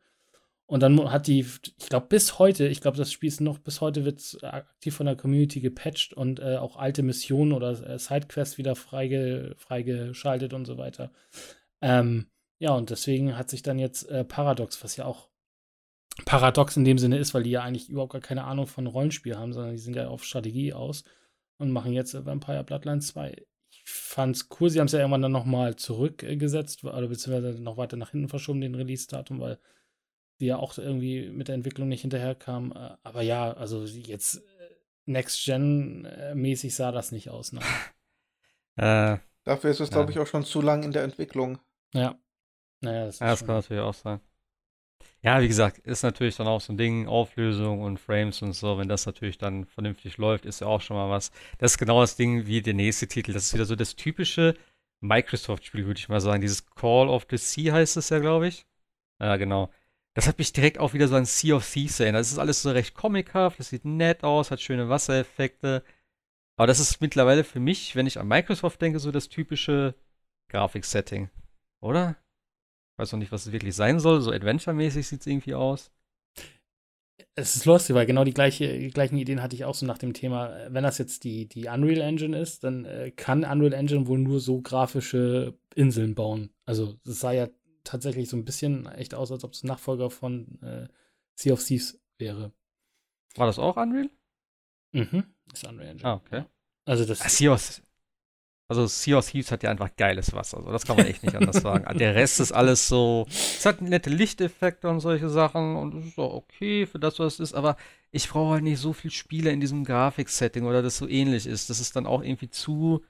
Und 0.68 0.82
dann 0.82 1.12
hat 1.12 1.28
die, 1.28 1.42
ich 1.42 1.90
glaube, 1.90 2.08
bis 2.08 2.40
heute, 2.40 2.68
ich 2.68 2.82
glaube, 2.82 2.98
das 2.98 3.12
Spiel 3.12 3.28
ist 3.28 3.40
noch, 3.40 3.60
bis 3.60 3.82
heute 3.82 4.04
wird 4.04 4.44
aktiv 4.44 4.96
von 4.96 5.06
der 5.06 5.16
Community 5.16 5.60
gepatcht 5.60 6.14
und 6.14 6.40
äh, 6.40 6.58
auch 6.58 6.78
alte 6.78 7.04
Missionen 7.04 7.54
oder 7.54 7.72
äh, 7.88 8.00
Sidequests 8.00 8.58
wieder 8.58 8.76
freige, 8.76 9.54
freigeschaltet 9.58 10.54
und 10.54 10.66
so 10.66 10.78
weiter. 10.78 11.12
Ähm, 11.82 12.28
ja, 12.58 12.72
und 12.72 12.90
deswegen 12.90 13.38
hat 13.38 13.52
sich 13.52 13.62
dann 13.62 13.78
jetzt 13.78 14.10
äh, 14.10 14.24
Paradox, 14.24 14.84
was 14.84 14.96
ja 14.96 15.06
auch 15.06 15.30
paradox 16.26 16.78
in 16.78 16.86
dem 16.86 16.98
Sinne 16.98 17.18
ist, 17.18 17.34
weil 17.34 17.44
die 17.44 17.52
ja 17.52 17.62
eigentlich 17.62 17.90
überhaupt 17.90 18.14
gar 18.14 18.22
keine 18.22 18.46
Ahnung 18.46 18.66
von 18.66 18.88
Rollenspiel 18.88 19.38
haben, 19.38 19.54
sondern 19.54 19.74
die 19.74 19.82
sind 19.82 19.96
ja 19.96 20.08
auf 20.08 20.24
Strategie 20.24 20.74
aus 20.74 21.04
und 21.58 21.72
machen 21.72 21.94
jetzt 21.94 22.16
äh, 22.16 22.26
Vampire 22.26 22.64
Bloodlines 22.64 23.08
2. 23.08 23.36
Ich 23.70 23.84
fand's 23.86 24.48
cool, 24.60 24.70
sie 24.70 24.80
haben 24.80 24.88
es 24.88 24.94
ja 24.94 25.00
irgendwann 25.00 25.22
dann 25.22 25.32
nochmal 25.32 25.76
zurückgesetzt, 25.76 26.84
oder 26.84 27.08
beziehungsweise 27.08 27.62
noch 27.62 27.78
weiter 27.78 27.98
nach 27.98 28.12
hinten 28.12 28.30
verschoben, 28.30 28.62
den 28.62 28.74
Release-Datum, 28.74 29.40
weil 29.40 29.60
die 30.40 30.48
ja 30.48 30.58
auch 30.58 30.78
irgendwie 30.78 31.30
mit 31.30 31.48
der 31.48 31.56
Entwicklung 31.56 31.88
nicht 31.88 32.02
hinterherkam. 32.02 32.72
Äh, 32.72 32.98
aber 33.04 33.22
ja, 33.22 33.54
also 33.54 33.84
jetzt 33.84 34.38
äh, 34.38 34.42
Next-Gen-mäßig 35.06 36.76
sah 36.76 36.92
das 36.92 37.12
nicht 37.12 37.30
aus. 37.30 37.52
Ne? 37.52 37.62
Äh, 38.78 39.20
Dafür 39.46 39.70
ist 39.70 39.80
es, 39.80 39.90
glaube 39.90 40.12
ich, 40.12 40.20
auch 40.20 40.28
schon 40.28 40.44
zu 40.44 40.60
lang 40.60 40.84
in 40.84 40.92
der 40.92 41.04
Entwicklung. 41.04 41.60
Ja. 41.94 42.20
Naja, 42.82 43.06
das, 43.06 43.20
ja, 43.20 43.28
das 43.28 43.40
kann 43.46 43.56
natürlich 43.56 43.82
auch 43.82 43.94
sein. 43.94 44.20
Ja, 45.22 45.42
wie 45.42 45.48
gesagt, 45.48 45.80
ist 45.80 46.04
natürlich 46.04 46.36
dann 46.36 46.48
auch 46.48 46.62
so 46.62 46.74
ein 46.74 46.78
Ding, 46.78 47.08
Auflösung 47.08 47.82
und 47.82 48.00
Frames 48.00 48.42
und 48.42 48.54
so, 48.54 48.78
wenn 48.78 48.88
das 48.88 49.06
natürlich 49.06 49.38
dann 49.38 49.66
vernünftig 49.66 50.18
läuft, 50.18 50.46
ist 50.46 50.62
ja 50.62 50.68
auch 50.68 50.82
schon 50.82 50.98
mal 50.98 51.10
was. 51.10 51.32
Das 51.58 51.72
ist 51.72 51.78
genau 51.78 52.02
das 52.02 52.16
Ding 52.16 52.46
wie 52.46 52.62
der 52.62 52.74
nächste 52.74 53.08
Titel. 53.08 53.34
Das 53.34 53.46
ist 53.46 53.54
wieder 53.54 53.66
so 53.66 53.76
das 53.76 53.96
typische 53.96 54.56
Microsoft-Spiel, 55.02 55.86
würde 55.86 56.00
ich 56.00 56.10
mal 56.10 56.22
sagen. 56.22 56.42
Dieses 56.42 56.70
Call 56.70 57.08
of 57.08 57.26
the 57.30 57.38
Sea 57.38 57.74
heißt 57.74 57.98
es 57.98 58.10
ja, 58.10 58.20
glaube 58.20 58.48
ich. 58.48 58.66
Ja, 59.20 59.38
genau. 59.38 59.72
Das 60.16 60.28
hat 60.28 60.38
mich 60.38 60.54
direkt 60.54 60.80
auch 60.80 60.94
wieder 60.94 61.08
so 61.08 61.16
an 61.16 61.26
Sea 61.26 61.56
of 61.56 61.70
Thieves 61.70 62.00
erinnert. 62.00 62.22
Das 62.22 62.32
ist 62.32 62.40
alles 62.40 62.62
so 62.62 62.72
recht 62.72 62.96
comichaft, 62.96 63.60
das 63.60 63.70
sieht 63.70 63.86
nett 63.86 64.24
aus, 64.24 64.50
hat 64.50 64.62
schöne 64.62 64.90
Wassereffekte. 64.90 65.84
Aber 66.58 66.68
das 66.68 66.80
ist 66.80 67.02
mittlerweile 67.02 67.44
für 67.44 67.60
mich, 67.60 67.96
wenn 67.96 68.08
ich 68.08 68.18
an 68.18 68.28
Microsoft 68.28 68.82
denke, 68.82 69.00
so 69.00 69.12
das 69.12 69.28
typische 69.28 69.94
Grafik-Setting. 70.50 71.30
Oder? 71.82 72.16
weiß 72.98 73.12
noch 73.12 73.20
nicht, 73.20 73.32
was 73.32 73.46
es 73.46 73.52
wirklich 73.52 73.76
sein 73.76 74.00
soll. 74.00 74.22
So 74.22 74.32
Adventure-mäßig 74.32 75.08
sieht 75.08 75.22
es 75.22 75.28
irgendwie 75.28 75.54
aus. 75.54 75.92
Es 77.36 77.56
ist 77.56 77.66
lustig, 77.66 77.96
weil 77.96 78.06
genau 78.06 78.24
die, 78.24 78.34
gleiche, 78.34 78.80
die 78.80 78.92
gleichen 78.92 79.18
Ideen 79.18 79.42
hatte 79.42 79.56
ich 79.56 79.66
auch 79.66 79.76
so 79.76 79.86
nach 79.86 79.98
dem 79.98 80.14
Thema, 80.14 80.58
wenn 80.70 80.84
das 80.84 80.98
jetzt 80.98 81.24
die, 81.24 81.48
die 81.48 81.68
Unreal 81.68 82.02
Engine 82.02 82.38
ist, 82.38 82.64
dann 82.64 82.86
äh, 82.86 83.12
kann 83.12 83.44
Unreal 83.44 83.74
Engine 83.74 84.08
wohl 84.08 84.20
nur 84.20 84.40
so 84.40 84.62
grafische 84.62 85.58
Inseln 85.76 86.16
bauen. 86.16 86.52
Also 86.66 86.96
es 87.06 87.20
sah 87.20 87.32
ja 87.34 87.50
tatsächlich 87.86 88.30
so 88.30 88.36
ein 88.36 88.46
bisschen 88.46 88.86
echt 88.88 89.14
aus, 89.14 89.32
als 89.32 89.44
ob 89.44 89.54
es 89.54 89.64
Nachfolger 89.64 90.10
von 90.10 90.62
äh, 90.62 90.88
Sea 91.36 91.54
of 91.54 91.64
Thieves 91.64 92.00
wäre. 92.18 92.52
War 93.36 93.48
das 93.48 93.60
auch 93.60 93.78
Unreal? 93.78 94.10
Mhm, 94.92 95.24
ist 95.54 95.66
Unreal 95.66 95.90
Engine. 95.90 96.10
Ah, 96.10 96.16
okay. 96.16 96.46
Also 96.86 97.06
das. 97.06 97.22
Ah, 97.22 97.30
sea 97.30 97.54
of, 97.54 97.82
also 98.68 98.88
Sea 98.88 99.18
of 99.18 99.30
Thieves 99.30 99.52
hat 99.52 99.64
ja 99.64 99.70
einfach 99.70 99.96
geiles 99.96 100.34
Wasser. 100.34 100.58
Also 100.58 100.72
das 100.72 100.86
kann 100.86 100.98
man 100.98 101.06
echt 101.06 101.24
nicht 101.24 101.36
anders 101.36 101.58
sagen. 101.58 101.86
Der 101.98 102.16
Rest 102.16 102.40
ist 102.40 102.52
alles 102.52 102.88
so. 102.88 103.26
Es 103.30 103.66
hat 103.66 103.82
nette 103.82 104.10
Lichteffekte 104.10 104.90
und 104.90 105.02
solche 105.02 105.30
Sachen 105.30 105.76
und 105.76 105.94
es 105.94 106.06
ist 106.06 106.20
auch 106.20 106.34
okay 106.34 106.86
für 106.88 107.00
das, 107.00 107.20
was 107.20 107.36
es 107.36 107.40
ist, 107.40 107.54
aber 107.54 107.78
ich 108.12 108.30
brauche 108.30 108.54
halt 108.54 108.64
nicht 108.64 108.80
so 108.80 108.94
viel 108.94 109.12
Spiele 109.12 109.52
in 109.52 109.60
diesem 109.60 109.84
Grafiksetting 109.84 110.66
oder 110.66 110.82
das 110.82 110.98
so 110.98 111.08
ähnlich 111.08 111.46
ist. 111.46 111.70
Das 111.70 111.80
ist 111.80 111.96
dann 111.96 112.08
auch 112.08 112.24
irgendwie 112.24 112.50
zu. 112.50 113.04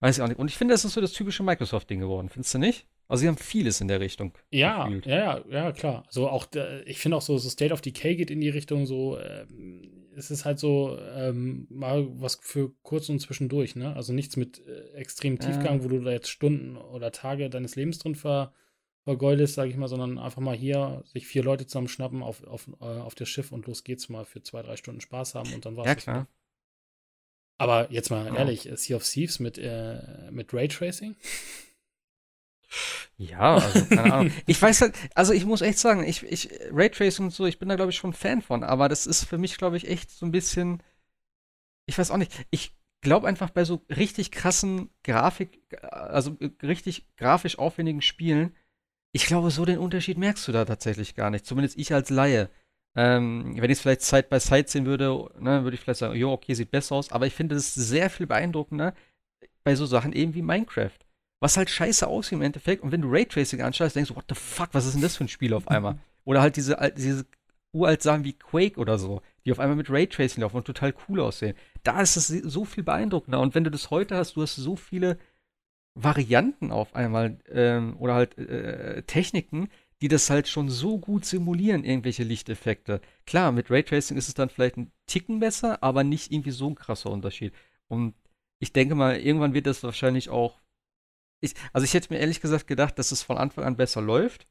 Weiß 0.00 0.16
ich 0.16 0.22
auch 0.22 0.28
nicht. 0.28 0.38
Und 0.38 0.48
ich 0.48 0.56
finde, 0.56 0.74
das 0.74 0.84
ist 0.84 0.94
so 0.94 1.00
das 1.00 1.12
typische 1.12 1.42
Microsoft-Ding 1.42 2.00
geworden. 2.00 2.28
Findest 2.28 2.54
du 2.54 2.58
nicht? 2.58 2.86
Also 3.10 3.22
sie 3.22 3.28
haben 3.28 3.38
vieles 3.38 3.80
in 3.80 3.88
der 3.88 3.98
Richtung. 3.98 4.32
Ja, 4.50 4.84
gefühlt. 4.84 5.06
ja, 5.06 5.40
ja, 5.50 5.72
klar. 5.72 6.04
Also 6.06 6.28
auch, 6.28 6.46
ich 6.86 6.98
finde 6.98 7.16
auch 7.16 7.22
so, 7.22 7.38
so 7.38 7.50
State 7.50 7.74
of 7.74 7.80
Decay 7.80 8.14
geht 8.14 8.30
in 8.30 8.40
die 8.40 8.50
Richtung 8.50 8.86
so, 8.86 9.18
ähm, 9.18 10.06
es 10.14 10.30
ist 10.30 10.44
halt 10.44 10.60
so 10.60 10.96
ähm, 11.16 11.66
mal 11.70 12.06
was 12.20 12.36
für 12.40 12.72
kurz 12.82 13.08
und 13.08 13.18
zwischendurch, 13.18 13.74
ne? 13.74 13.96
Also 13.96 14.12
nichts 14.12 14.36
mit 14.36 14.64
äh, 14.64 14.92
extrem 14.92 15.40
Tiefgang, 15.40 15.78
ja. 15.78 15.84
wo 15.84 15.88
du 15.88 15.98
da 15.98 16.12
jetzt 16.12 16.28
Stunden 16.28 16.76
oder 16.76 17.10
Tage 17.10 17.50
deines 17.50 17.74
Lebens 17.74 17.98
drin 17.98 18.14
ver, 18.14 18.52
vergeudest, 19.02 19.54
sage 19.54 19.70
ich 19.70 19.76
mal, 19.76 19.88
sondern 19.88 20.18
einfach 20.18 20.40
mal 20.40 20.56
hier 20.56 21.02
sich 21.04 21.26
vier 21.26 21.42
Leute 21.42 21.66
zusammenschnappen 21.66 22.22
auf, 22.22 22.44
auf, 22.44 22.68
äh, 22.80 22.84
auf 22.84 23.16
das 23.16 23.28
Schiff 23.28 23.50
und 23.50 23.66
los 23.66 23.82
geht's 23.82 24.08
mal 24.08 24.24
für 24.24 24.40
zwei, 24.40 24.62
drei 24.62 24.76
Stunden 24.76 25.00
Spaß 25.00 25.34
haben 25.34 25.52
und 25.52 25.66
dann 25.66 25.76
war's. 25.76 25.88
Ja, 25.88 25.94
klar. 25.96 26.26
Aber 27.58 27.90
jetzt 27.90 28.10
mal 28.10 28.26
ja. 28.26 28.36
ehrlich, 28.36 28.68
Sea 28.76 28.96
of 28.96 29.02
Thieves 29.02 29.40
mit, 29.40 29.58
äh, 29.58 30.30
mit 30.30 30.54
Raytracing? 30.54 31.16
Ja, 33.16 33.56
also 33.56 33.84
keine 33.86 34.12
Ahnung. 34.12 34.32
Ich 34.46 34.60
weiß 34.60 34.80
halt, 34.80 34.94
also 35.14 35.32
ich 35.32 35.44
muss 35.44 35.60
echt 35.60 35.78
sagen, 35.78 36.04
ich, 36.04 36.22
ich, 36.22 36.50
Raytracing 36.72 37.26
und 37.26 37.30
so, 37.32 37.46
ich 37.46 37.58
bin 37.58 37.68
da 37.68 37.76
glaube 37.76 37.90
ich 37.90 37.96
schon 37.96 38.12
Fan 38.12 38.42
von, 38.42 38.62
aber 38.62 38.88
das 38.88 39.06
ist 39.06 39.24
für 39.24 39.38
mich 39.38 39.58
glaube 39.58 39.76
ich 39.76 39.88
echt 39.88 40.10
so 40.10 40.24
ein 40.26 40.32
bisschen, 40.32 40.82
ich 41.86 41.98
weiß 41.98 42.10
auch 42.10 42.16
nicht, 42.16 42.32
ich 42.50 42.74
glaube 43.00 43.26
einfach 43.26 43.50
bei 43.50 43.64
so 43.64 43.82
richtig 43.94 44.30
krassen 44.30 44.90
Grafik, 45.02 45.60
also 45.82 46.36
richtig 46.62 47.06
grafisch 47.16 47.58
aufwendigen 47.58 48.02
Spielen, 48.02 48.54
ich 49.12 49.26
glaube, 49.26 49.50
so 49.50 49.64
den 49.64 49.78
Unterschied 49.78 50.18
merkst 50.18 50.46
du 50.46 50.52
da 50.52 50.64
tatsächlich 50.64 51.14
gar 51.14 51.30
nicht. 51.30 51.44
Zumindest 51.46 51.78
ich 51.78 51.92
als 51.92 52.10
Laie. 52.10 52.48
Ähm, 52.96 53.54
wenn 53.56 53.70
ich 53.70 53.78
es 53.78 53.80
vielleicht 53.80 54.02
Side 54.02 54.28
by 54.30 54.40
Side 54.40 54.68
sehen 54.68 54.86
würde, 54.86 55.30
ne, 55.38 55.64
würde 55.64 55.74
ich 55.74 55.80
vielleicht 55.80 56.00
sagen, 56.00 56.16
jo, 56.16 56.32
okay, 56.32 56.54
sieht 56.54 56.70
besser 56.70 56.96
aus. 56.96 57.10
Aber 57.12 57.26
ich 57.26 57.34
finde 57.34 57.56
es 57.56 57.74
sehr 57.74 58.10
viel 58.10 58.26
beeindruckender 58.26 58.94
bei 59.64 59.74
so 59.74 59.86
Sachen 59.86 60.12
eben 60.12 60.34
wie 60.34 60.42
Minecraft 60.42 60.90
was 61.40 61.56
halt 61.56 61.70
scheiße 61.70 62.06
aussieht 62.06 62.34
im 62.34 62.42
Endeffekt. 62.42 62.82
Und 62.82 62.92
wenn 62.92 63.02
du 63.02 63.10
Raytracing 63.10 63.62
anschaust, 63.62 63.96
denkst 63.96 64.10
du, 64.10 64.16
what 64.16 64.26
the 64.28 64.34
fuck, 64.34 64.68
was 64.72 64.86
ist 64.86 64.94
denn 64.94 65.02
das 65.02 65.16
für 65.16 65.24
ein 65.24 65.28
Spiel 65.28 65.54
auf 65.54 65.68
einmal? 65.68 65.98
Oder 66.24 66.42
halt 66.42 66.56
diese, 66.56 66.76
diese 66.96 67.26
uralt 67.72 68.02
Sachen 68.02 68.24
wie 68.24 68.34
Quake 68.34 68.78
oder 68.78 68.98
so, 68.98 69.22
die 69.44 69.52
auf 69.52 69.58
einmal 69.58 69.76
mit 69.76 69.90
Raytracing 69.90 70.42
laufen 70.42 70.58
und 70.58 70.66
total 70.66 70.94
cool 71.08 71.20
aussehen. 71.20 71.56
Da 71.82 72.00
ist 72.02 72.16
es 72.16 72.28
so 72.28 72.64
viel 72.64 72.84
beeindruckender. 72.84 73.40
Und 73.40 73.54
wenn 73.54 73.64
du 73.64 73.70
das 73.70 73.90
heute 73.90 74.16
hast, 74.16 74.36
du 74.36 74.42
hast 74.42 74.56
so 74.56 74.76
viele 74.76 75.18
Varianten 75.94 76.72
auf 76.72 76.94
einmal 76.94 77.38
ähm, 77.48 77.96
oder 77.98 78.14
halt 78.14 78.36
äh, 78.38 79.02
Techniken, 79.04 79.70
die 80.02 80.08
das 80.08 80.30
halt 80.30 80.48
schon 80.48 80.68
so 80.68 80.98
gut 80.98 81.24
simulieren, 81.24 81.84
irgendwelche 81.84 82.24
Lichteffekte. 82.24 83.00
Klar, 83.26 83.52
mit 83.52 83.70
Raytracing 83.70 84.16
ist 84.16 84.28
es 84.28 84.34
dann 84.34 84.50
vielleicht 84.50 84.76
ein 84.76 84.92
Ticken 85.06 85.40
besser, 85.40 85.82
aber 85.82 86.04
nicht 86.04 86.32
irgendwie 86.32 86.52
so 86.52 86.68
ein 86.68 86.74
krasser 86.74 87.10
Unterschied. 87.10 87.52
Und 87.88 88.14
ich 88.58 88.72
denke 88.72 88.94
mal, 88.94 89.18
irgendwann 89.18 89.54
wird 89.54 89.66
das 89.66 89.82
wahrscheinlich 89.82 90.28
auch 90.30 90.60
ich, 91.40 91.54
also 91.72 91.84
ich 91.84 91.94
hätte 91.94 92.12
mir 92.12 92.20
ehrlich 92.20 92.40
gesagt 92.40 92.66
gedacht, 92.66 92.98
dass 92.98 93.12
es 93.12 93.22
von 93.22 93.38
Anfang 93.38 93.64
an 93.64 93.76
besser 93.76 94.00
läuft. 94.00 94.46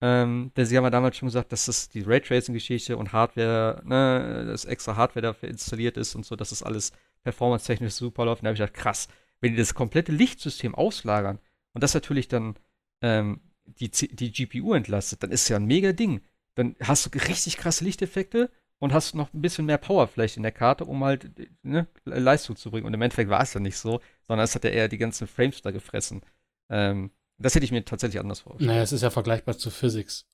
Ähm, 0.00 0.50
denn 0.56 0.66
sie 0.66 0.76
haben 0.76 0.84
ja 0.84 0.90
damals 0.90 1.16
schon 1.16 1.28
gesagt, 1.28 1.52
dass 1.52 1.66
das 1.66 1.88
die 1.88 2.02
Raytracing-Geschichte 2.02 2.96
und 2.96 3.12
Hardware, 3.12 3.82
ne, 3.84 4.44
dass 4.48 4.64
extra 4.64 4.96
Hardware 4.96 5.22
dafür 5.22 5.48
installiert 5.48 5.96
ist 5.96 6.16
und 6.16 6.26
so, 6.26 6.34
dass 6.34 6.50
das 6.50 6.64
alles 6.64 6.90
performance-technisch 7.22 7.94
super 7.94 8.24
läuft. 8.24 8.42
Und 8.42 8.46
da 8.46 8.48
habe 8.48 8.54
ich 8.54 8.60
gedacht, 8.60 8.74
krass, 8.74 9.06
wenn 9.40 9.52
die 9.52 9.58
das 9.58 9.74
komplette 9.74 10.10
Lichtsystem 10.10 10.74
auslagern 10.74 11.38
und 11.72 11.84
das 11.84 11.94
natürlich 11.94 12.26
dann 12.26 12.56
ähm, 13.00 13.40
die, 13.64 13.90
die 13.90 14.32
GPU 14.32 14.74
entlastet, 14.74 15.22
dann 15.22 15.30
ist 15.30 15.48
ja 15.48 15.56
ein 15.56 15.66
mega 15.66 15.92
Ding. 15.92 16.20
Dann 16.56 16.74
hast 16.82 17.06
du 17.06 17.18
richtig 17.18 17.56
krasse 17.56 17.84
Lichteffekte 17.84 18.50
und 18.78 18.92
hast 18.92 19.14
noch 19.14 19.32
ein 19.32 19.40
bisschen 19.40 19.66
mehr 19.66 19.78
Power 19.78 20.08
vielleicht 20.08 20.36
in 20.36 20.42
der 20.42 20.50
Karte, 20.50 20.84
um 20.84 21.04
halt 21.04 21.30
ne, 21.62 21.86
Leistung 22.04 22.56
zu 22.56 22.72
bringen. 22.72 22.86
Und 22.86 22.94
im 22.94 23.02
Endeffekt 23.02 23.30
war 23.30 23.42
es 23.42 23.54
ja 23.54 23.60
nicht 23.60 23.78
so, 23.78 24.00
sondern 24.26 24.44
es 24.44 24.56
hat 24.56 24.64
ja 24.64 24.70
eher 24.70 24.88
die 24.88 24.98
ganzen 24.98 25.28
Frames 25.28 25.62
da 25.62 25.70
gefressen. 25.70 26.22
Ähm, 26.72 27.10
das 27.38 27.54
hätte 27.54 27.64
ich 27.64 27.72
mir 27.72 27.84
tatsächlich 27.84 28.20
anders 28.20 28.40
vorgestellt. 28.40 28.70
Naja, 28.70 28.82
es 28.82 28.92
ist 28.92 29.02
ja 29.02 29.10
vergleichbar 29.10 29.58
zu 29.58 29.70
Physics. 29.70 30.26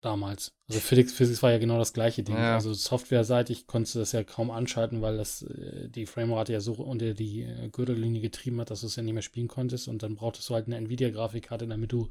damals. 0.00 0.52
Also 0.68 0.80
Physics, 0.80 1.12
Physics 1.12 1.42
war 1.42 1.50
ja 1.50 1.58
genau 1.58 1.78
das 1.78 1.92
gleiche 1.92 2.22
Ding. 2.22 2.36
Ja. 2.36 2.54
Also 2.54 2.74
softwareseitig 2.74 3.66
konntest 3.66 3.94
du 3.94 4.00
das 4.00 4.12
ja 4.12 4.22
kaum 4.22 4.50
anschalten, 4.50 5.00
weil 5.00 5.16
das 5.16 5.42
äh, 5.42 5.88
die 5.88 6.06
Framerate 6.06 6.52
ja 6.52 6.60
so 6.60 6.74
unter 6.74 7.14
die 7.14 7.42
äh, 7.42 7.68
Gürtellinie 7.70 8.20
getrieben 8.20 8.60
hat, 8.60 8.70
dass 8.70 8.80
du 8.80 8.86
es 8.86 8.96
ja 8.96 9.02
nicht 9.02 9.14
mehr 9.14 9.22
spielen 9.22 9.48
konntest. 9.48 9.88
Und 9.88 10.02
dann 10.02 10.16
brauchtest 10.16 10.48
du 10.50 10.54
halt 10.54 10.66
eine 10.66 10.76
Nvidia-Grafikkarte, 10.76 11.66
damit 11.66 11.92
du 11.92 12.10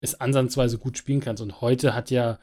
es 0.00 0.20
ansatzweise 0.20 0.78
gut 0.78 0.98
spielen 0.98 1.20
kannst. 1.20 1.42
Und 1.42 1.60
heute 1.60 1.94
hat 1.94 2.10
ja 2.10 2.38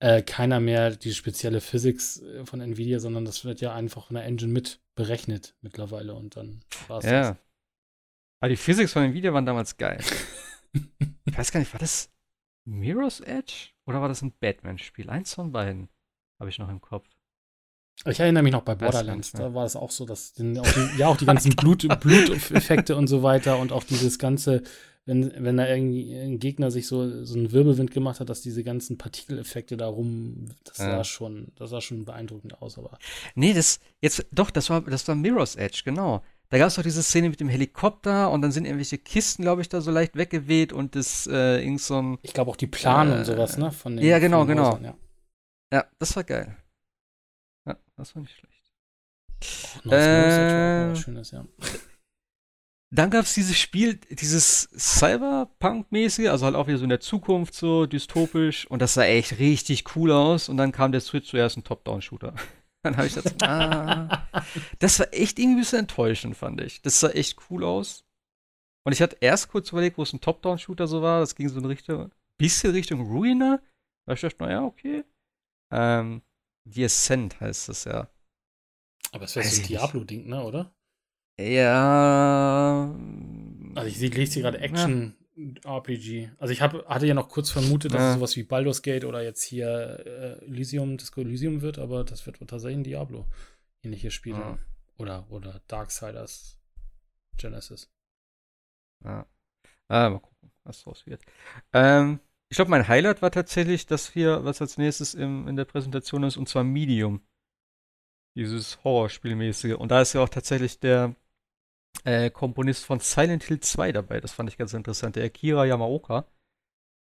äh, 0.00 0.22
keiner 0.22 0.60
mehr 0.60 0.90
die 0.90 1.14
spezielle 1.14 1.60
Physics 1.60 2.20
äh, 2.20 2.44
von 2.44 2.60
Nvidia, 2.60 2.98
sondern 2.98 3.24
das 3.24 3.44
wird 3.44 3.60
ja 3.60 3.74
einfach 3.74 4.06
von 4.06 4.14
der 4.14 4.24
Engine 4.24 4.52
mit 4.52 4.80
berechnet 4.94 5.54
mittlerweile 5.60 6.14
und 6.14 6.36
dann 6.36 6.60
war 6.88 6.98
es 6.98 7.04
ja. 7.04 7.30
das. 7.30 7.36
Aber 8.44 8.50
die 8.50 8.56
Physics 8.56 8.92
von 8.92 9.04
Nvidia 9.04 9.32
waren 9.32 9.46
damals 9.46 9.78
geil. 9.78 9.98
ich 11.24 11.38
weiß 11.38 11.50
gar 11.50 11.60
nicht, 11.60 11.72
war 11.72 11.80
das 11.80 12.10
Mirror's 12.66 13.20
Edge 13.20 13.70
oder 13.86 14.02
war 14.02 14.08
das 14.08 14.20
ein 14.20 14.34
Batman-Spiel? 14.38 15.08
Eins 15.08 15.32
von 15.32 15.50
beiden 15.50 15.88
habe 16.38 16.50
ich 16.50 16.58
noch 16.58 16.68
im 16.68 16.82
Kopf. 16.82 17.08
Ich 18.04 18.20
erinnere 18.20 18.42
mich 18.42 18.52
noch 18.52 18.60
bei 18.60 18.74
Borderlands, 18.74 19.32
da 19.32 19.54
war 19.54 19.64
es 19.64 19.76
auch 19.76 19.90
so, 19.90 20.04
dass 20.04 20.34
den, 20.34 20.58
auch 20.58 20.70
die, 20.70 20.98
ja 20.98 21.06
auch 21.06 21.16
die 21.16 21.24
ganzen 21.24 21.56
Blut, 21.56 21.88
Bluteffekte 22.00 22.96
und 22.96 23.06
so 23.06 23.22
weiter 23.22 23.58
und 23.58 23.72
auch 23.72 23.82
dieses 23.82 24.18
ganze 24.18 24.62
wenn, 25.06 25.32
wenn 25.44 25.58
da 25.58 25.68
irgendwie 25.68 26.14
ein 26.14 26.38
Gegner 26.38 26.70
sich 26.70 26.86
so, 26.86 27.24
so 27.24 27.34
einen 27.34 27.52
Wirbelwind 27.52 27.90
gemacht 27.90 28.20
hat, 28.20 28.30
dass 28.30 28.40
diese 28.40 28.64
ganzen 28.64 28.96
Partikeleffekte 28.96 29.76
da 29.76 29.86
rum, 29.86 30.46
das 30.64 30.78
ja. 30.78 30.96
sah 30.96 31.04
schon, 31.04 31.52
das 31.56 31.70
sah 31.70 31.80
schon 31.80 32.06
beeindruckend 32.06 32.60
aus, 32.62 32.78
aber. 32.78 32.98
Nee, 33.34 33.52
das, 33.52 33.80
jetzt, 34.00 34.26
doch, 34.32 34.50
das 34.50 34.70
war, 34.70 34.80
das 34.80 35.06
war 35.06 35.14
Mirror's 35.14 35.56
Edge, 35.56 35.82
genau. 35.84 36.22
Da 36.54 36.58
gab 36.58 36.68
es 36.68 36.76
doch 36.76 36.84
diese 36.84 37.02
Szene 37.02 37.30
mit 37.30 37.40
dem 37.40 37.48
Helikopter 37.48 38.30
und 38.30 38.40
dann 38.40 38.52
sind 38.52 38.64
irgendwelche 38.64 38.96
Kisten, 38.96 39.42
glaube 39.42 39.60
ich, 39.60 39.68
da 39.68 39.80
so 39.80 39.90
leicht 39.90 40.14
weggeweht 40.14 40.72
und 40.72 40.94
das 40.94 41.26
äh, 41.26 41.60
irgend 41.60 41.80
so 41.80 42.00
ein. 42.00 42.18
Ich 42.22 42.32
glaube 42.32 42.48
auch 42.48 42.56
die 42.56 42.68
Plane 42.68 43.12
äh, 43.12 43.18
und 43.18 43.24
sowas, 43.24 43.58
ne? 43.58 43.72
Von 43.72 43.96
den, 43.96 44.06
ja, 44.06 44.20
genau, 44.20 44.46
genau. 44.46 44.68
Häusern, 44.68 44.84
ja. 44.84 44.94
ja. 45.72 45.84
das 45.98 46.14
war 46.14 46.22
geil. 46.22 46.56
Ja, 47.66 47.76
das 47.96 48.14
war 48.14 48.22
nicht 48.22 48.36
schlecht. 48.36 49.82
Oh, 49.84 49.90
äh, 49.90 50.94
schönes, 50.94 51.32
ja. 51.32 51.44
Dann 52.92 53.10
gab 53.10 53.24
es 53.24 53.34
dieses 53.34 53.58
Spiel, 53.58 53.96
dieses 53.96 54.68
Cyberpunk-mäßige, 54.78 56.28
also 56.28 56.44
halt 56.44 56.54
auch 56.54 56.68
wieder 56.68 56.78
so 56.78 56.84
in 56.84 56.90
der 56.90 57.00
Zukunft, 57.00 57.54
so 57.54 57.86
dystopisch. 57.86 58.70
Und 58.70 58.80
das 58.80 58.94
sah 58.94 59.02
echt 59.02 59.40
richtig 59.40 59.96
cool 59.96 60.12
aus. 60.12 60.48
Und 60.48 60.58
dann 60.58 60.70
kam 60.70 60.92
der 60.92 61.00
Switch 61.00 61.30
zuerst 61.30 61.56
ein 61.56 61.64
Top-Down-Shooter. 61.64 62.32
Dann 62.84 62.98
habe 62.98 63.06
ich 63.06 63.14
das, 63.14 63.24
ah, 63.40 64.28
das 64.78 64.98
war 64.98 65.06
echt 65.12 65.38
irgendwie 65.38 65.56
ein 65.56 65.60
bisschen 65.60 65.78
enttäuschend, 65.80 66.36
fand 66.36 66.60
ich. 66.60 66.82
Das 66.82 67.00
sah 67.00 67.08
echt 67.08 67.38
cool 67.48 67.64
aus. 67.64 68.04
Und 68.86 68.92
ich 68.92 69.00
hatte 69.00 69.16
erst 69.20 69.48
kurz 69.48 69.72
überlegt, 69.72 69.96
wo 69.96 70.02
es 70.02 70.12
ein 70.12 70.20
Top-Down-Shooter 70.20 70.86
so 70.86 71.00
war. 71.00 71.20
Das 71.20 71.34
ging 71.34 71.48
so 71.48 71.58
in 71.58 71.64
Richtung, 71.64 72.12
bisschen 72.38 72.72
Richtung 72.72 73.00
Ruiner. 73.00 73.62
Da 74.06 74.12
ich 74.12 74.20
dachte, 74.20 74.42
naja, 74.42 74.62
okay. 74.62 75.02
Ähm, 75.72 76.20
The 76.66 76.84
Ascent 76.84 77.40
heißt 77.40 77.70
das 77.70 77.84
ja. 77.84 78.10
Aber 79.12 79.24
es 79.24 79.34
wäre 79.34 79.46
so 79.46 79.62
ein 79.62 79.66
Diablo-Ding, 79.66 80.28
ne, 80.28 80.44
oder? 80.44 80.74
Ja. 81.40 82.94
Also 83.76 83.88
ich 83.88 83.98
lese 84.14 84.34
hier 84.34 84.42
gerade 84.42 84.60
Action. 84.60 85.16
RPG. 85.36 86.30
Also 86.38 86.52
ich 86.52 86.62
hab, 86.62 86.86
hatte 86.86 87.06
ja 87.06 87.14
noch 87.14 87.28
kurz 87.28 87.50
vermutet, 87.50 87.92
dass 87.92 88.00
ja. 88.00 88.08
es 88.10 88.14
sowas 88.16 88.36
wie 88.36 88.44
Baldur's 88.44 88.82
Gate 88.82 89.04
oder 89.04 89.22
jetzt 89.22 89.42
hier 89.42 90.02
äh, 90.06 90.44
Elysium, 90.44 90.96
Disco 90.96 91.20
Elysium 91.20 91.60
wird, 91.60 91.78
aber 91.78 92.04
das 92.04 92.24
wird 92.26 92.38
tatsächlich 92.38 92.78
ein 92.78 92.84
Diablo. 92.84 93.26
Ähnliche 93.82 94.10
Spiele. 94.10 94.38
Ja. 94.38 94.58
Oder, 94.96 95.26
oder 95.30 95.60
Darksiders 95.66 96.58
Genesis. 97.36 97.90
Ja. 99.04 99.26
Ah, 99.88 100.10
mal 100.10 100.20
gucken, 100.20 100.52
was 100.62 100.82
draus 100.82 101.06
wird. 101.06 101.22
Ähm, 101.72 102.20
ich 102.48 102.56
glaube, 102.56 102.70
mein 102.70 102.88
Highlight 102.88 103.20
war 103.20 103.30
tatsächlich 103.30 103.86
das 103.86 104.10
hier, 104.10 104.44
was 104.44 104.60
als 104.60 104.78
nächstes 104.78 105.14
im, 105.14 105.48
in 105.48 105.56
der 105.56 105.64
Präsentation 105.64 106.22
ist, 106.22 106.36
und 106.36 106.48
zwar 106.48 106.64
Medium. 106.64 107.20
Dieses 108.36 108.82
Horrorspielmäßige. 108.82 109.74
Und 109.74 109.90
da 109.90 110.00
ist 110.00 110.12
ja 110.12 110.20
auch 110.20 110.28
tatsächlich 110.28 110.80
der 110.80 111.14
äh, 112.04 112.30
Komponist 112.30 112.84
von 112.84 113.00
Silent 113.00 113.44
Hill 113.44 113.60
2 113.60 113.92
dabei. 113.92 114.20
Das 114.20 114.32
fand 114.32 114.50
ich 114.50 114.58
ganz 114.58 114.74
interessant, 114.74 115.16
der 115.16 115.24
Akira 115.24 115.64
Yamaoka. 115.64 116.26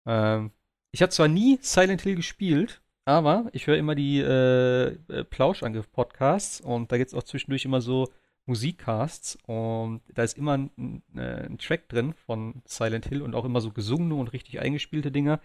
Ähm, 0.06 0.52
ich 0.92 1.02
habe 1.02 1.10
zwar 1.10 1.28
nie 1.28 1.58
Silent 1.60 2.02
Hill 2.02 2.16
gespielt, 2.16 2.80
aber 3.04 3.48
ich 3.52 3.66
höre 3.66 3.76
immer 3.76 3.94
die 3.94 4.20
äh, 4.20 4.86
äh 5.08 5.24
Plauschangriff-Podcasts 5.24 6.60
und 6.60 6.92
da 6.92 6.98
gibt 6.98 7.08
es 7.08 7.14
auch 7.14 7.22
zwischendurch 7.22 7.64
immer 7.64 7.80
so 7.80 8.08
Musikcasts 8.46 9.38
und 9.46 10.00
da 10.14 10.22
ist 10.22 10.38
immer 10.38 10.56
ein, 10.56 11.02
äh, 11.14 11.46
ein, 11.46 11.58
Track 11.58 11.88
drin 11.88 12.14
von 12.14 12.62
Silent 12.64 13.06
Hill 13.06 13.22
und 13.22 13.34
auch 13.34 13.44
immer 13.44 13.60
so 13.60 13.70
gesungene 13.72 14.14
und 14.14 14.32
richtig 14.32 14.60
eingespielte 14.60 15.12
Dinger. 15.12 15.40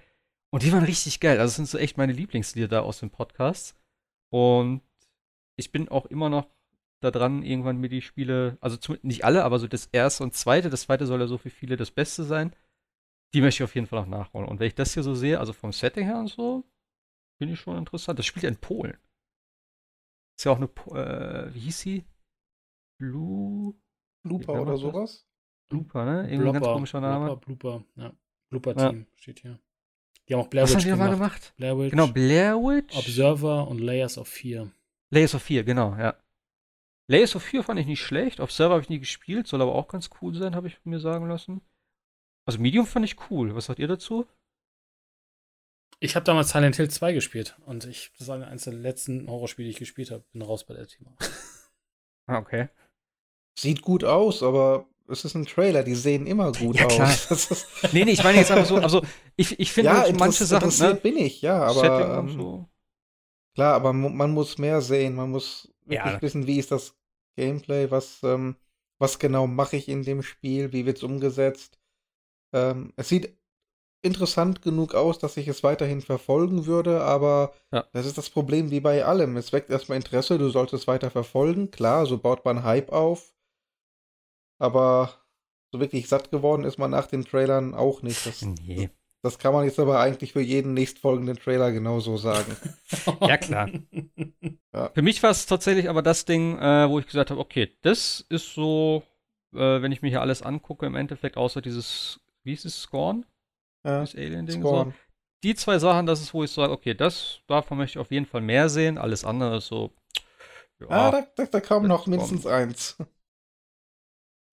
Und 0.51 0.63
die 0.63 0.71
waren 0.71 0.83
richtig 0.85 1.19
geil. 1.19 1.39
Also 1.39 1.49
das 1.49 1.55
sind 1.55 1.67
so 1.67 1.77
echt 1.77 1.97
meine 1.97 2.13
Lieblingslieder 2.13 2.67
da 2.67 2.81
aus 2.81 2.99
dem 2.99 3.09
Podcast. 3.09 3.75
Und 4.29 4.81
ich 5.57 5.71
bin 5.71 5.89
auch 5.89 6.05
immer 6.05 6.29
noch 6.29 6.47
da 7.03 7.11
dran, 7.11 7.43
irgendwann 7.43 7.77
mir 7.77 7.89
die 7.89 8.01
Spiele, 8.01 8.57
also 8.61 8.77
nicht 9.01 9.25
alle, 9.25 9.43
aber 9.43 9.59
so 9.59 9.67
das 9.67 9.87
erste 9.91 10.23
und 10.23 10.33
zweite, 10.33 10.69
das 10.69 10.81
zweite 10.81 11.05
soll 11.05 11.19
ja 11.19 11.27
so 11.27 11.37
für 11.37 11.49
viele 11.49 11.77
das 11.77 11.91
Beste 11.91 12.23
sein. 12.23 12.55
Die 13.33 13.41
möchte 13.41 13.63
ich 13.63 13.63
auf 13.63 13.75
jeden 13.75 13.87
Fall 13.87 14.01
noch 14.01 14.07
nachholen. 14.07 14.47
Und 14.47 14.59
wenn 14.59 14.67
ich 14.67 14.75
das 14.75 14.93
hier 14.93 15.03
so 15.03 15.15
sehe, 15.15 15.39
also 15.39 15.53
vom 15.53 15.71
Setting 15.71 16.05
her 16.05 16.19
und 16.19 16.27
so, 16.27 16.63
finde 17.37 17.53
ich 17.55 17.59
schon 17.59 17.77
interessant. 17.77 18.19
Das 18.19 18.25
spielt 18.25 18.43
ja 18.43 18.49
in 18.49 18.57
Polen. 18.57 18.97
Ist 20.37 20.45
ja 20.45 20.51
auch 20.51 20.57
eine, 20.57 20.65
äh, 20.99 21.53
wie 21.53 21.59
hieß 21.59 21.79
sie? 21.79 22.05
Blue. 22.99 23.75
Blooper 24.23 24.61
oder 24.61 24.77
sowas? 24.77 25.27
Blooper, 25.69 26.05
ne? 26.05 26.29
Irgendwie 26.29 26.47
ein 26.47 26.53
ganz 26.53 26.65
komischer 26.65 27.01
Name. 27.01 27.25
Blooper, 27.37 27.79
Blooper, 27.79 27.85
ja. 27.95 28.13
Blooper-Team 28.49 28.99
ja. 28.99 29.17
steht 29.17 29.39
hier. 29.39 29.59
Die 30.27 30.33
haben 30.33 30.41
auch 30.41 30.47
Blair 30.47 30.63
Witch 30.63 30.75
Was 30.75 30.85
haben 30.85 30.91
die 30.91 30.97
gemacht. 30.97 31.11
gemacht? 31.11 31.53
Blair 31.57 31.77
Witch. 31.77 31.91
Genau, 31.91 32.07
Blair 32.07 32.55
Witch. 32.55 32.95
Observer 32.95 33.67
und 33.67 33.79
Layers 33.79 34.17
of 34.17 34.27
Fear. 34.27 34.71
Layers 35.13 35.35
of 35.35 35.43
4, 35.43 35.63
genau, 35.63 35.95
ja. 35.95 36.15
Layers 37.07 37.35
of 37.35 37.43
4 37.43 37.63
fand 37.63 37.79
ich 37.79 37.85
nicht 37.85 38.01
schlecht. 38.01 38.39
Auf 38.39 38.51
Server 38.51 38.75
habe 38.75 38.83
ich 38.83 38.89
nie 38.89 38.99
gespielt, 38.99 39.47
soll 39.47 39.61
aber 39.61 39.75
auch 39.75 39.87
ganz 39.87 40.09
cool 40.21 40.33
sein, 40.33 40.55
habe 40.55 40.67
ich 40.67 40.77
mir 40.85 40.99
sagen 40.99 41.27
lassen. 41.27 41.61
Also 42.45 42.59
Medium 42.59 42.85
fand 42.85 43.05
ich 43.05 43.29
cool. 43.29 43.55
Was 43.55 43.65
sagt 43.65 43.79
ihr 43.79 43.87
dazu? 43.87 44.25
Ich 45.99 46.15
habe 46.15 46.25
damals 46.25 46.49
Silent 46.49 46.75
Hill 46.75 46.89
2 46.89 47.13
gespielt 47.13 47.57
und 47.65 47.85
ich, 47.85 48.11
das 48.17 48.27
war 48.27 48.45
eines 48.45 48.63
der 48.63 48.73
letzten 48.73 49.29
Horrorspiele, 49.29 49.67
die 49.67 49.71
ich 49.71 49.79
gespielt 49.79 50.11
habe. 50.11 50.23
Bin 50.31 50.41
raus 50.41 50.65
bei 50.65 50.73
der 50.73 50.87
Thema. 50.87 51.15
Ah, 52.25 52.37
okay. 52.37 52.69
Sieht 53.59 53.81
gut 53.81 54.05
aus, 54.05 54.43
aber 54.43 54.87
es 55.09 55.25
ist 55.25 55.35
ein 55.35 55.45
Trailer, 55.45 55.83
die 55.83 55.95
sehen 55.95 56.25
immer 56.25 56.53
gut 56.53 56.79
ja, 56.79 56.85
aus. 56.85 57.67
nee, 57.91 58.05
nee, 58.05 58.11
ich 58.11 58.23
meine 58.23 58.37
jetzt 58.37 58.49
einfach 58.49 58.65
so, 58.65 58.77
also 58.77 59.01
ich, 59.35 59.59
ich 59.59 59.73
finde 59.73 59.91
ja, 59.91 60.05
manche 60.17 60.45
Sachen. 60.45 60.69
Ne, 60.79 60.95
bin 60.95 61.17
ich, 61.17 61.41
ja, 61.41 61.61
aber. 61.61 62.19
Ähm, 62.19 62.29
so. 62.29 62.69
Klar, 63.53 63.75
aber 63.75 63.93
man 63.93 64.31
muss 64.31 64.57
mehr 64.57 64.81
sehen. 64.81 65.15
Man 65.15 65.31
muss 65.31 65.71
wirklich 65.85 66.13
ja. 66.13 66.21
wissen, 66.21 66.47
wie 66.47 66.59
ist 66.59 66.71
das 66.71 66.95
Gameplay, 67.35 67.91
was, 67.91 68.21
ähm, 68.23 68.55
was 68.99 69.19
genau 69.19 69.47
mache 69.47 69.77
ich 69.77 69.87
in 69.89 70.03
dem 70.03 70.23
Spiel, 70.23 70.71
wie 70.73 70.85
wird 70.85 70.97
es 70.97 71.03
umgesetzt. 71.03 71.79
Ähm, 72.53 72.93
es 72.95 73.09
sieht 73.09 73.35
interessant 74.01 74.61
genug 74.61 74.95
aus, 74.95 75.17
dass 75.17 75.37
ich 75.37 75.47
es 75.47 75.63
weiterhin 75.63 76.01
verfolgen 76.01 76.65
würde, 76.65 77.01
aber 77.01 77.53
ja. 77.71 77.85
das 77.93 78.05
ist 78.05 78.17
das 78.17 78.29
Problem 78.29 78.69
wie 78.69 78.81
bei 78.81 79.05
allem. 79.05 79.37
Es 79.37 79.53
weckt 79.53 79.69
erstmal 79.69 79.95
Interesse, 79.95 80.37
du 80.37 80.49
sollst 80.49 80.73
es 80.73 80.87
weiter 80.87 81.09
verfolgen. 81.09 81.71
Klar, 81.71 82.05
so 82.05 82.17
baut 82.17 82.43
man 82.45 82.63
Hype 82.63 82.91
auf. 82.91 83.33
Aber 84.59 85.13
so 85.71 85.79
wirklich 85.79 86.07
satt 86.07 86.31
geworden 86.31 86.65
ist 86.65 86.77
man 86.77 86.91
nach 86.91 87.07
den 87.07 87.25
Trailern 87.25 87.73
auch 87.73 88.01
nicht. 88.01 88.25
Das, 88.25 88.41
nee. 88.41 88.89
Das 89.23 89.39
kann 89.39 89.53
man 89.53 89.63
jetzt 89.63 89.79
aber 89.79 90.01
eigentlich 90.01 90.33
für 90.33 90.41
jeden 90.41 90.73
nächstfolgenden 90.73 91.37
Trailer 91.37 91.71
genauso 91.71 92.17
sagen. 92.17 92.57
ja, 93.21 93.37
klar. 93.37 93.69
Ja. 94.73 94.89
Für 94.93 95.01
mich 95.01 95.23
war 95.23 95.31
es 95.31 95.45
tatsächlich 95.45 95.89
aber 95.89 96.01
das 96.01 96.25
Ding, 96.25 96.59
äh, 96.59 96.89
wo 96.89 96.99
ich 96.99 97.05
gesagt 97.05 97.31
habe, 97.31 97.39
okay, 97.39 97.73
das 97.83 98.25
ist 98.27 98.53
so, 98.53 99.01
äh, 99.53 99.81
wenn 99.81 99.93
ich 99.93 100.01
mir 100.01 100.09
hier 100.09 100.19
alles 100.19 100.41
angucke, 100.41 100.85
im 100.85 100.95
Endeffekt, 100.95 101.37
außer 101.37 101.61
dieses, 101.61 102.19
wie 102.43 102.51
ist 102.51 102.65
es, 102.65 102.81
Scorn? 102.81 103.25
Ja, 103.85 104.01
das 104.01 104.13
Alien-Ding. 104.13 104.61
So. 104.61 104.91
Die 105.43 105.55
zwei 105.55 105.79
Sachen, 105.79 106.05
das 106.05 106.21
ist, 106.21 106.33
wo 106.33 106.43
ich 106.43 106.51
sage, 106.51 106.73
okay, 106.73 106.93
das, 106.93 107.39
davon 107.47 107.77
möchte 107.77 107.97
ich 107.97 108.01
auf 108.01 108.11
jeden 108.11 108.25
Fall 108.25 108.41
mehr 108.41 108.67
sehen. 108.67 108.97
Alles 108.97 109.23
andere 109.23 109.57
ist 109.57 109.67
so, 109.67 109.93
ja. 110.81 110.87
Ah, 110.89 111.11
da, 111.11 111.27
da, 111.35 111.45
da 111.45 111.61
kam 111.61 111.87
noch 111.87 112.07
mindestens 112.07 112.43
kommt. 112.43 112.55
eins. 112.55 112.97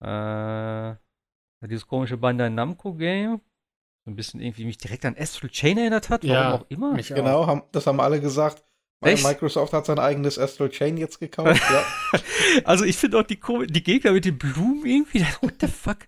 Äh, 0.01 0.95
dieses 1.67 1.85
komische 1.85 2.17
Bandai 2.17 2.49
Namco 2.49 2.93
Game 2.93 3.41
so 4.05 4.11
ein 4.11 4.15
bisschen 4.15 4.41
irgendwie 4.41 4.65
mich 4.65 4.77
direkt 4.77 5.05
an 5.05 5.15
Astral 5.17 5.49
Chain 5.49 5.77
erinnert 5.77 6.09
hat, 6.09 6.23
warum 6.23 6.35
ja, 6.35 6.53
auch 6.55 6.65
immer. 6.69 6.97
genau, 6.97 7.45
haben, 7.45 7.63
das 7.71 7.85
haben 7.87 7.99
alle 7.99 8.19
gesagt. 8.19 8.63
Echt? 9.03 9.23
Microsoft 9.23 9.73
hat 9.73 9.87
sein 9.87 9.97
eigenes 9.97 10.37
Astral 10.37 10.69
Chain 10.69 10.95
jetzt 10.97 11.19
gekauft, 11.19 11.61
ja. 11.71 12.19
also 12.65 12.85
ich 12.85 12.97
finde 12.97 13.19
auch 13.19 13.23
die, 13.23 13.39
die 13.67 13.83
Gegner 13.83 14.11
mit 14.11 14.25
den 14.25 14.37
Blumen 14.37 14.85
irgendwie, 14.85 15.25
what 15.41 15.55
the 15.59 15.67
fuck? 15.67 15.99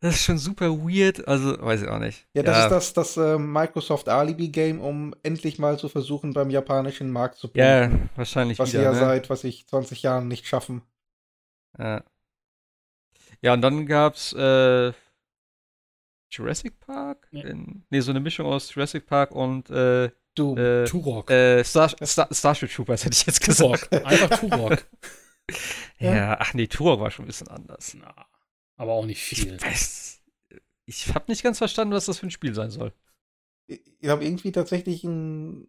Das 0.00 0.14
ist 0.14 0.24
schon 0.24 0.38
super 0.38 0.70
weird, 0.70 1.28
also 1.28 1.60
weiß 1.60 1.82
ich 1.82 1.88
auch 1.88 1.98
nicht. 1.98 2.26
Ja, 2.32 2.42
das 2.42 2.56
ja. 2.56 2.64
ist 2.64 2.70
das, 2.70 2.92
das 2.94 3.16
äh, 3.18 3.38
Microsoft 3.38 4.08
Alibi-Game, 4.08 4.80
um 4.80 5.14
endlich 5.22 5.58
mal 5.58 5.78
zu 5.78 5.88
versuchen, 5.88 6.32
beim 6.32 6.50
japanischen 6.50 7.10
Markt 7.12 7.36
zu 7.36 7.48
punkten. 7.48 7.60
Ja, 7.60 7.90
wahrscheinlich 8.16 8.58
Was 8.58 8.72
wieder, 8.72 8.80
sie 8.80 8.84
ja 8.84 8.92
ne? 8.92 8.98
seit, 8.98 9.30
was 9.30 9.44
ich, 9.44 9.68
20 9.68 10.02
Jahren 10.02 10.26
nicht 10.26 10.46
schaffen. 10.46 10.82
Ja. 11.78 12.02
Ja, 13.42 13.52
und 13.52 13.62
dann 13.62 13.86
gab's 13.86 14.32
äh, 14.32 14.92
Jurassic 16.30 16.80
Park? 16.80 17.28
Nee. 17.30 17.42
In, 17.42 17.84
nee, 17.90 18.00
so 18.00 18.10
eine 18.10 18.20
Mischung 18.20 18.46
aus 18.46 18.74
Jurassic 18.74 19.06
Park 19.06 19.32
und 19.32 19.70
äh, 19.70 20.10
Du, 20.34 20.56
äh, 20.56 20.84
Turok. 20.84 21.30
Äh, 21.30 21.62
Star, 21.64 21.88
Star, 22.04 22.28
Starship 22.32 22.72
Troopers 22.72 23.04
hätte 23.04 23.14
ich 23.14 23.26
jetzt 23.26 23.44
gesagt. 23.44 23.90
Turok. 23.90 24.06
Einfach 24.06 24.38
Turok. 24.38 24.86
ja. 25.98 26.14
ja, 26.14 26.36
ach 26.40 26.54
nee, 26.54 26.66
Turok 26.66 27.00
war 27.00 27.10
schon 27.10 27.24
ein 27.24 27.28
bisschen 27.28 27.48
anders. 27.48 27.94
Na, 27.98 28.14
aber 28.76 28.92
auch 28.92 29.06
nicht 29.06 29.22
viel. 29.22 29.56
Ich, 29.56 29.62
weiß, 29.62 30.20
ich 30.86 31.14
habe 31.14 31.24
nicht 31.28 31.42
ganz 31.42 31.58
verstanden, 31.58 31.92
was 31.94 32.06
das 32.06 32.18
für 32.18 32.26
ein 32.26 32.30
Spiel 32.30 32.54
sein 32.54 32.70
soll. 32.70 32.94
Ich 33.66 34.08
habe 34.08 34.24
irgendwie 34.24 34.52
tatsächlich 34.52 35.04
ein 35.04 35.66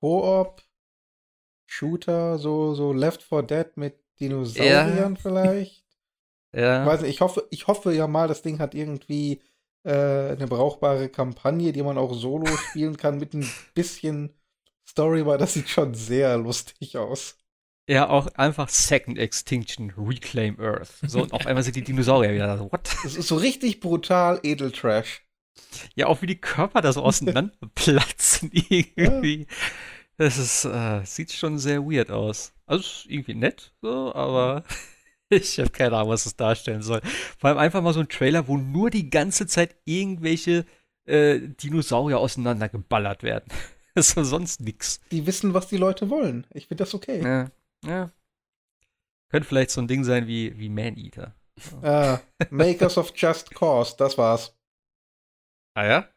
Koop-Shooter, 0.00 2.38
so, 2.38 2.74
so 2.74 2.92
Left 2.92 3.22
4 3.22 3.42
Dead 3.42 3.76
mit 3.76 3.98
Dinosauriern 4.20 5.14
ja. 5.14 5.20
vielleicht. 5.20 5.84
Ja. 6.52 6.82
Ich 6.82 6.86
weiß 6.86 7.00
nicht, 7.02 7.10
ich 7.10 7.20
hoffe, 7.20 7.46
ich 7.50 7.66
hoffe 7.66 7.92
ja 7.92 8.06
mal, 8.06 8.28
das 8.28 8.40
Ding 8.40 8.60
hat 8.60 8.74
irgendwie 8.74 9.42
äh, 9.86 10.32
eine 10.32 10.48
brauchbare 10.48 11.08
Kampagne, 11.08 11.72
die 11.72 11.82
man 11.82 11.96
auch 11.96 12.12
solo 12.12 12.46
spielen 12.70 12.96
kann 12.96 13.18
mit 13.18 13.34
ein 13.34 13.48
bisschen 13.74 14.34
Story, 14.88 15.24
weil 15.24 15.38
das 15.38 15.54
sieht 15.54 15.68
schon 15.68 15.94
sehr 15.94 16.36
lustig 16.36 16.98
aus. 16.98 17.38
Ja, 17.88 18.08
auch 18.08 18.26
einfach 18.34 18.68
Second 18.68 19.16
Extinction, 19.16 19.92
Reclaim 19.96 20.58
Earth. 20.58 20.98
So, 21.06 21.22
und 21.22 21.32
auf 21.32 21.46
einmal 21.46 21.62
sind 21.62 21.76
die 21.76 21.84
Dinosaurier 21.84 22.34
wieder 22.34 22.58
so, 22.58 22.64
what? 22.72 22.96
Das 23.04 23.14
ist 23.14 23.28
so 23.28 23.36
richtig 23.36 23.78
brutal 23.78 24.40
Edeltrash. 24.42 25.22
Ja, 25.94 26.06
auch 26.06 26.20
wie 26.20 26.26
die 26.26 26.40
Körper 26.40 26.80
da 26.80 26.92
so 26.92 27.02
auseinanderplatzen 27.02 28.50
irgendwie. 28.68 29.46
Ja. 29.48 29.56
Das 30.16 30.36
ist, 30.36 30.64
äh, 30.64 31.04
sieht 31.04 31.30
schon 31.30 31.58
sehr 31.58 31.84
weird 31.84 32.10
aus. 32.10 32.52
Also 32.66 32.80
ist 32.80 33.06
irgendwie 33.08 33.34
nett, 33.34 33.72
so, 33.82 34.12
aber 34.14 34.64
ich 35.30 35.58
habe 35.58 35.70
keine 35.70 35.96
Ahnung, 35.96 36.10
was 36.10 36.24
das 36.24 36.36
darstellen 36.36 36.82
soll. 36.82 37.00
Vor 37.38 37.50
allem 37.50 37.58
einfach 37.58 37.82
mal 37.82 37.92
so 37.92 38.00
ein 38.00 38.08
Trailer, 38.08 38.48
wo 38.48 38.56
nur 38.56 38.90
die 38.90 39.10
ganze 39.10 39.46
Zeit 39.46 39.76
irgendwelche 39.84 40.64
äh, 41.06 41.40
Dinosaurier 41.40 42.18
auseinandergeballert 42.18 43.22
werden. 43.22 43.48
Das 43.94 44.14
ist 44.14 44.28
sonst 44.28 44.60
nix. 44.60 45.00
Die 45.10 45.26
wissen, 45.26 45.54
was 45.54 45.68
die 45.68 45.78
Leute 45.78 46.10
wollen. 46.10 46.46
Ich 46.52 46.66
finde 46.66 46.84
das 46.84 46.92
okay. 46.92 47.22
Ja, 47.22 47.50
ja. 47.82 48.10
Könnte 49.30 49.48
vielleicht 49.48 49.70
so 49.70 49.80
ein 49.80 49.88
Ding 49.88 50.04
sein 50.04 50.26
wie, 50.26 50.58
wie 50.58 50.68
Man-Eater. 50.68 51.34
Ah, 51.80 52.20
Makers 52.50 52.98
of 52.98 53.14
Just 53.16 53.54
Cause, 53.54 53.94
das 53.96 54.18
war's. 54.18 54.54
Ah 55.74 55.86
ja? 55.86 56.08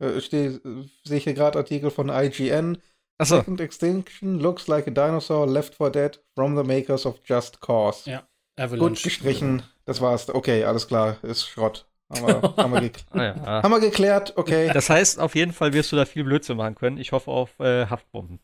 Äh, 0.00 0.18
Sehe 0.18 0.60
ich 1.04 1.22
hier 1.22 1.34
gerade 1.34 1.56
Artikel 1.56 1.92
von 1.92 2.08
IGN. 2.08 2.78
Achso. 3.18 3.36
Second 3.36 3.60
Extinction 3.60 4.40
looks 4.40 4.66
like 4.66 4.88
a 4.88 4.90
dinosaur 4.90 5.46
left 5.46 5.76
for 5.76 5.90
dead 5.90 6.20
from 6.34 6.56
the 6.56 6.64
makers 6.64 7.06
of 7.06 7.20
Just 7.24 7.60
Cause. 7.60 8.10
Ja. 8.10 8.26
Avalanche. 8.56 8.78
Gut 8.78 9.02
gestrichen. 9.02 9.62
Das 9.84 10.00
war's. 10.00 10.28
Okay, 10.28 10.64
alles 10.64 10.86
klar. 10.86 11.16
Ist 11.22 11.46
Schrott. 11.46 11.86
Haben 12.10 12.26
wir, 12.26 12.42
haben, 12.56 12.72
wir 12.72 12.90
ah, 13.12 13.24
ja. 13.24 13.62
haben 13.62 13.70
wir, 13.70 13.80
geklärt, 13.80 14.34
okay. 14.36 14.70
Das 14.72 14.90
heißt, 14.90 15.18
auf 15.18 15.34
jeden 15.34 15.52
Fall 15.52 15.72
wirst 15.72 15.90
du 15.90 15.96
da 15.96 16.04
viel 16.04 16.24
Blödsinn 16.24 16.56
machen 16.56 16.74
können. 16.74 16.98
Ich 16.98 17.12
hoffe 17.12 17.30
auf 17.30 17.58
äh, 17.60 17.86
Haftbomben. 17.86 18.40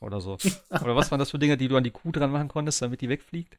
Oder 0.00 0.20
so. 0.20 0.38
Oder 0.70 0.96
was 0.96 1.10
waren 1.10 1.18
das 1.18 1.30
für 1.30 1.38
Dinge, 1.38 1.56
die 1.56 1.68
du 1.68 1.76
an 1.76 1.84
die 1.84 1.90
Kuh 1.90 2.10
dran 2.10 2.32
machen 2.32 2.48
konntest, 2.48 2.80
damit 2.82 3.00
die 3.00 3.08
wegfliegt? 3.08 3.58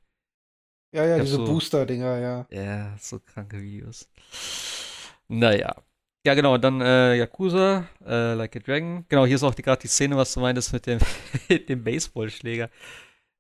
Ja, 0.93 1.06
ja, 1.06 1.19
diese 1.19 1.35
so, 1.35 1.45
Booster-Dinger, 1.45 2.19
ja. 2.19 2.45
Ja, 2.49 2.98
so 2.99 3.19
kranke 3.19 3.61
Videos. 3.61 4.10
Naja. 5.30 5.76
Ja, 6.26 6.34
genau, 6.35 6.56
und 6.56 6.64
dann 6.64 6.81
äh, 6.81 7.15
Yakuza, 7.15 7.88
äh, 8.06 8.34
Like 8.34 8.56
a 8.57 8.60
Dragon. 8.60 9.06
Genau, 9.07 9.26
hier 9.26 9.35
ist 9.35 9.43
auch 9.43 9.56
gerade 9.56 9.81
die 9.81 9.88
Szene, 9.88 10.18
was 10.18 10.34
du 10.34 10.41
meintest 10.41 10.73
mit 10.73 10.85
dem, 10.85 10.99
dem 11.69 11.84
Baseballschläger. 11.84 12.69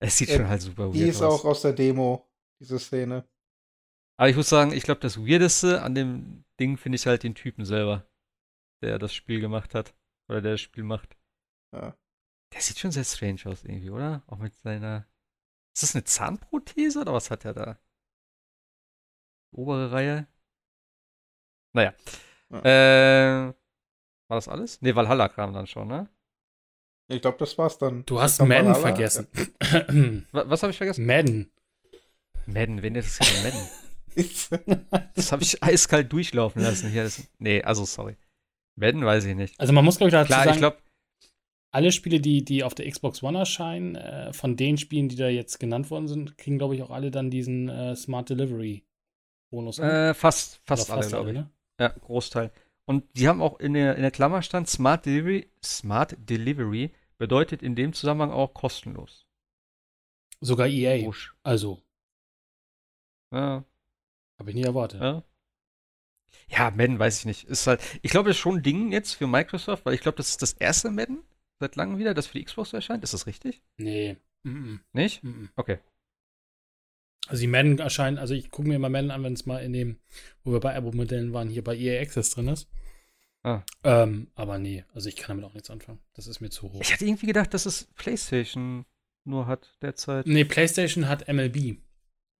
Es 0.01 0.17
sieht 0.17 0.29
äh, 0.29 0.37
schon 0.37 0.47
halt 0.47 0.61
super 0.61 0.85
weird 0.85 0.93
aus. 0.93 0.97
Die 0.97 1.07
ist 1.07 1.21
auch 1.21 1.45
aus 1.45 1.61
der 1.61 1.73
Demo, 1.73 2.27
diese 2.59 2.79
Szene. 2.79 3.27
Aber 4.17 4.29
ich 4.29 4.35
muss 4.35 4.49
sagen, 4.49 4.73
ich 4.73 4.83
glaube, 4.83 5.01
das 5.01 5.19
Weirdeste 5.19 5.81
an 5.81 5.95
dem 5.95 6.43
Ding 6.59 6.77
finde 6.77 6.95
ich 6.95 7.05
halt 7.05 7.23
den 7.23 7.35
Typen 7.35 7.65
selber, 7.65 8.05
der 8.81 8.99
das 8.99 9.13
Spiel 9.13 9.39
gemacht 9.39 9.73
hat. 9.75 9.95
Oder 10.27 10.41
der 10.41 10.51
das 10.53 10.61
Spiel 10.61 10.83
macht. 10.83 11.17
Ja. 11.73 11.97
Der 12.53 12.61
sieht 12.61 12.79
schon 12.79 12.91
sehr 12.91 13.03
strange 13.03 13.41
aus 13.45 13.63
irgendwie, 13.63 13.89
oder? 13.89 14.23
Auch 14.27 14.37
mit 14.37 14.55
seiner. 14.55 15.07
Ist 15.73 15.83
das 15.83 15.95
eine 15.95 16.03
Zahnprothese 16.03 17.01
oder 17.01 17.13
was 17.13 17.31
hat 17.31 17.45
er 17.45 17.53
da? 17.53 17.79
Obere 19.53 19.91
Reihe? 19.91 20.27
Naja. 21.73 21.93
Ja. 22.49 23.47
Äh, 23.49 23.53
war 24.27 24.37
das 24.37 24.47
alles? 24.47 24.81
Ne, 24.81 24.95
Valhalla 24.95 25.29
kam 25.29 25.53
dann 25.53 25.67
schon, 25.67 25.87
ne? 25.87 26.09
Ich 27.11 27.21
glaube, 27.21 27.37
das 27.39 27.57
war's 27.57 27.77
dann. 27.77 28.03
Du 28.05 28.21
hast 28.21 28.41
Madden 28.41 28.75
vergessen. 28.75 29.27
Was 30.31 30.63
habe 30.63 30.71
ich 30.71 30.77
vergessen? 30.77 31.05
Madden. 31.05 31.51
Madden, 32.45 32.81
wen 32.81 32.95
ist 32.95 33.19
das 33.19 33.43
Madden? 33.43 35.05
das 35.15 35.31
habe 35.31 35.43
ich 35.43 35.63
eiskalt 35.63 36.11
durchlaufen 36.11 36.61
lassen 36.61 36.89
hier. 36.89 37.03
Das, 37.03 37.27
nee, 37.39 37.61
also 37.61 37.85
sorry. 37.85 38.15
Madden 38.75 39.05
weiß 39.05 39.25
ich 39.25 39.35
nicht. 39.35 39.59
Also 39.59 39.73
man 39.73 39.85
muss, 39.85 39.97
glaube 39.97 40.09
ich, 40.09 40.13
dazu 40.13 40.27
Klar, 40.27 40.43
sagen, 40.43 40.55
ich 40.55 40.59
glaube, 40.59 40.77
alle 41.73 41.91
Spiele, 41.91 42.19
die, 42.19 42.43
die 42.43 42.63
auf 42.63 42.75
der 42.75 42.89
Xbox 42.89 43.23
One 43.23 43.39
erscheinen, 43.39 43.95
äh, 43.95 44.33
von 44.33 44.57
den 44.57 44.77
Spielen, 44.77 45.07
die 45.07 45.15
da 45.15 45.29
jetzt 45.29 45.59
genannt 45.59 45.89
worden 45.89 46.07
sind, 46.07 46.37
kriegen, 46.37 46.57
glaube 46.57 46.75
ich, 46.75 46.83
auch 46.83 46.91
alle 46.91 47.11
dann 47.11 47.29
diesen 47.29 47.69
äh, 47.69 47.95
Smart 47.95 48.29
Delivery 48.29 48.83
Bonus. 49.51 49.79
Äh, 49.79 50.13
fast, 50.13 50.61
fast, 50.65 50.87
fast 50.87 50.91
alle, 50.91 51.07
glaube 51.07 51.29
ich. 51.29 51.37
Ne? 51.37 51.49
Ja, 51.79 51.89
Großteil. 51.89 52.51
Und 52.85 53.05
die 53.15 53.27
haben 53.27 53.41
auch 53.41 53.59
in 53.59 53.73
der, 53.73 53.95
in 53.95 54.01
der 54.01 54.11
Klammer 54.11 54.41
stand, 54.41 54.67
Smart 54.67 55.05
Delivery, 55.05 55.49
Smart 55.63 56.17
Delivery 56.17 56.91
bedeutet 57.21 57.61
in 57.61 57.75
dem 57.75 57.93
Zusammenhang 57.93 58.31
auch 58.31 58.55
kostenlos. 58.55 59.27
Sogar 60.39 60.67
EA. 60.67 61.05
Busch. 61.05 61.35
Also. 61.43 61.79
Ja. 63.31 63.63
Habe 64.39 64.49
ich 64.49 64.55
nie 64.55 64.63
erwartet. 64.63 65.01
Ja. 65.01 65.23
Ja, 66.47 66.71
Madden 66.71 66.97
weiß 66.97 67.19
ich 67.19 67.25
nicht. 67.25 67.43
Ist 67.43 67.67
halt, 67.67 67.79
ich 68.01 68.09
glaube, 68.09 68.29
das 68.29 68.37
ist 68.37 68.41
schon 68.41 68.55
ein 68.55 68.63
Ding 68.63 68.91
jetzt 68.91 69.13
für 69.13 69.27
Microsoft, 69.27 69.85
weil 69.85 69.93
ich 69.93 70.01
glaube, 70.01 70.17
das 70.17 70.29
ist 70.29 70.41
das 70.41 70.53
erste 70.53 70.89
Madden 70.89 71.21
seit 71.59 71.75
langem 71.75 71.99
wieder, 71.99 72.15
das 72.15 72.25
für 72.25 72.39
die 72.39 72.43
Xbox 72.43 72.73
erscheint. 72.73 73.03
Ist 73.03 73.13
das 73.13 73.27
richtig? 73.27 73.61
Nee. 73.77 74.17
Mm 74.41 74.49
-mm. 74.49 74.79
Nicht? 74.93 75.23
Mm 75.23 75.49
okay. 75.55 75.77
Also 77.27 77.41
die 77.41 77.47
Madden 77.47 77.77
erscheinen, 77.77 78.17
also 78.17 78.33
ich 78.33 78.49
gucke 78.49 78.67
mir 78.67 78.77
immer 78.77 78.89
Madden 78.89 79.11
an, 79.11 79.23
wenn 79.23 79.33
es 79.33 79.45
mal 79.45 79.59
in 79.59 79.73
dem, 79.73 79.99
wo 80.43 80.53
wir 80.53 80.59
bei 80.59 80.75
Abo-Modellen 80.75 81.33
waren, 81.33 81.49
hier 81.49 81.63
bei 81.63 81.77
EA 81.77 82.01
Access 82.01 82.31
drin 82.31 82.47
ist. 82.47 82.67
Ah. 83.43 83.63
Ähm, 83.83 84.27
aber 84.35 84.59
nee, 84.59 84.85
also 84.93 85.09
ich 85.09 85.15
kann 85.15 85.37
damit 85.37 85.49
auch 85.49 85.53
nichts 85.53 85.69
anfangen. 85.69 85.99
Das 86.13 86.27
ist 86.27 86.41
mir 86.41 86.49
zu 86.49 86.71
hoch. 86.71 86.81
Ich 86.81 86.93
hatte 86.93 87.05
irgendwie 87.05 87.25
gedacht, 87.25 87.53
dass 87.53 87.65
es 87.65 87.85
PlayStation 87.95 88.85
nur 89.23 89.47
hat 89.47 89.75
derzeit. 89.81 90.27
Nee, 90.27 90.45
PlayStation 90.45 91.07
hat 91.07 91.27
MLB. 91.27 91.77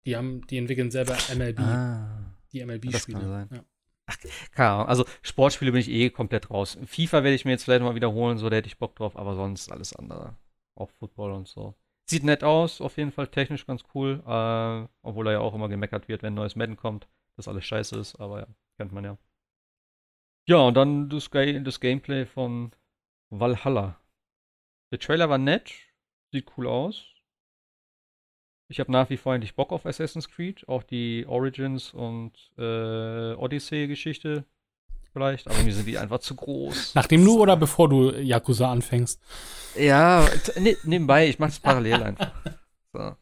Die 0.06 0.15
haben, 0.15 0.45
die 0.48 0.57
entwickeln 0.57 0.91
selber 0.91 1.18
MLB. 1.36 1.60
Ah, 1.60 2.36
die 2.52 2.64
MLB-Spiele. 2.65 3.48
Ja. 3.52 3.64
Ach, 4.07 4.18
keine 4.52 4.69
Ahnung. 4.69 4.88
Also 4.88 5.06
Sportspiele 5.22 5.72
bin 5.72 5.82
ich 5.82 5.90
eh 5.90 6.10
komplett 6.10 6.49
raus. 6.49 6.78
FIFA 6.86 7.23
werde 7.23 7.36
ich 7.36 7.45
mir 7.45 7.52
jetzt 7.52 7.64
vielleicht 7.64 7.84
mal 7.84 7.95
wiederholen, 7.95 8.38
so 8.38 8.49
da 8.49 8.57
hätte 8.57 8.68
ich 8.68 8.78
Bock 8.78 8.95
drauf, 8.95 9.15
aber 9.15 9.36
sonst 9.36 9.72
alles 9.72 9.95
andere. 9.95 10.36
Auch 10.76 10.90
Football 10.99 11.32
und 11.32 11.48
so. 11.48 11.76
Sieht 12.10 12.23
nett 12.23 12.44
aus, 12.44 12.82
auf 12.82 12.98
jeden 12.98 13.11
Fall 13.11 13.28
technisch 13.28 13.65
ganz 13.65 13.84
cool. 13.94 14.22
Äh, 14.26 14.88
obwohl 15.02 15.28
er 15.28 15.34
ja 15.34 15.40
auch 15.40 15.53
immer 15.53 15.69
gemeckert 15.69 16.07
wird, 16.07 16.23
wenn 16.23 16.34
ein 16.34 16.36
neues 16.36 16.56
Madden 16.56 16.78
kommt, 16.78 17.07
dass 17.38 17.48
alles 17.48 17.65
scheiße 17.65 17.98
ist, 17.98 18.19
aber 18.19 18.40
ja, 18.40 18.48
kennt 18.78 18.91
man 18.91 19.03
ja. 19.06 19.18
Ja, 20.47 20.57
und 20.57 20.76
dann 20.76 21.09
das, 21.09 21.30
das 21.30 21.80
Gameplay 21.80 22.26
von 22.26 22.72
Valhalla. 23.30 23.99
Der 24.91 24.99
Trailer 24.99 25.30
war 25.30 25.38
nett, 25.38 25.72
sieht 26.31 26.47
cool 26.57 26.68
aus. 26.68 27.05
Ich 28.68 28.80
habe 28.80 28.91
nach 28.91 29.09
wie 29.09 29.18
vor 29.18 29.34
eigentlich 29.34 29.55
Bock 29.55 29.72
auf 29.72 29.85
Assassin's 29.85 30.30
Creed, 30.30 30.68
auch 30.68 30.84
die 30.84 31.26
Origins 31.27 31.93
und 31.93 32.31
äh, 32.57 33.34
Odyssey-Geschichte 33.34 34.45
vielleicht, 35.11 35.47
aber 35.49 35.61
mir 35.63 35.73
sind 35.73 35.85
die 35.85 35.97
einfach 35.97 36.19
zu 36.19 36.35
groß. 36.35 36.95
Nachdem 36.95 37.23
du 37.26 37.39
oder 37.39 37.57
bevor 37.57 37.89
du 37.89 38.11
Yakuza 38.11 38.72
anfängst? 38.72 39.22
Ja, 39.76 40.27
ne, 40.57 40.77
nebenbei, 40.84 41.27
ich 41.27 41.39
mache 41.39 41.51
es 41.51 41.59
parallel 41.59 42.03
einfach. 42.03 42.31
So. 42.93 43.15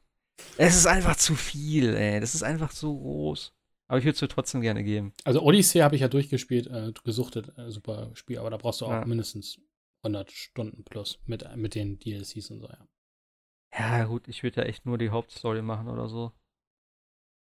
Es 0.58 0.76
ist 0.76 0.88
einfach 0.88 1.16
zu 1.16 1.36
viel, 1.36 1.94
ey. 1.94 2.20
Das 2.20 2.34
ist 2.34 2.42
einfach 2.42 2.72
zu 2.72 2.98
groß. 2.98 3.54
Aber 3.90 3.98
ich 3.98 4.06
würde 4.06 4.14
es 4.14 4.20
dir 4.20 4.28
trotzdem 4.28 4.62
gerne 4.62 4.84
geben. 4.84 5.14
Also 5.24 5.42
Odyssey 5.42 5.82
habe 5.82 5.96
ich 5.96 6.02
ja 6.02 6.08
durchgespielt, 6.08 6.68
äh, 6.68 6.94
gesuchtet, 7.04 7.58
äh, 7.58 7.72
super 7.72 8.12
Spiel, 8.14 8.38
aber 8.38 8.52
da 8.52 8.58
brauchst 8.58 8.82
du 8.82 8.86
auch 8.86 8.92
ja. 8.92 9.06
mindestens 9.06 9.60
100 10.04 10.32
Stunden 10.32 10.84
plus 10.84 11.20
mit, 11.26 11.44
mit 11.58 11.74
den 11.74 12.00
DLCs 12.00 12.52
und 12.52 12.60
so, 12.60 12.68
ja. 12.68 12.88
Ja, 13.78 14.06
gut, 14.06 14.28
ich 14.28 14.44
würde 14.44 14.62
ja 14.62 14.68
echt 14.68 14.86
nur 14.86 14.98
die 14.98 15.10
Hauptstory 15.10 15.62
machen 15.62 15.88
oder 15.88 16.08
so. 16.08 16.32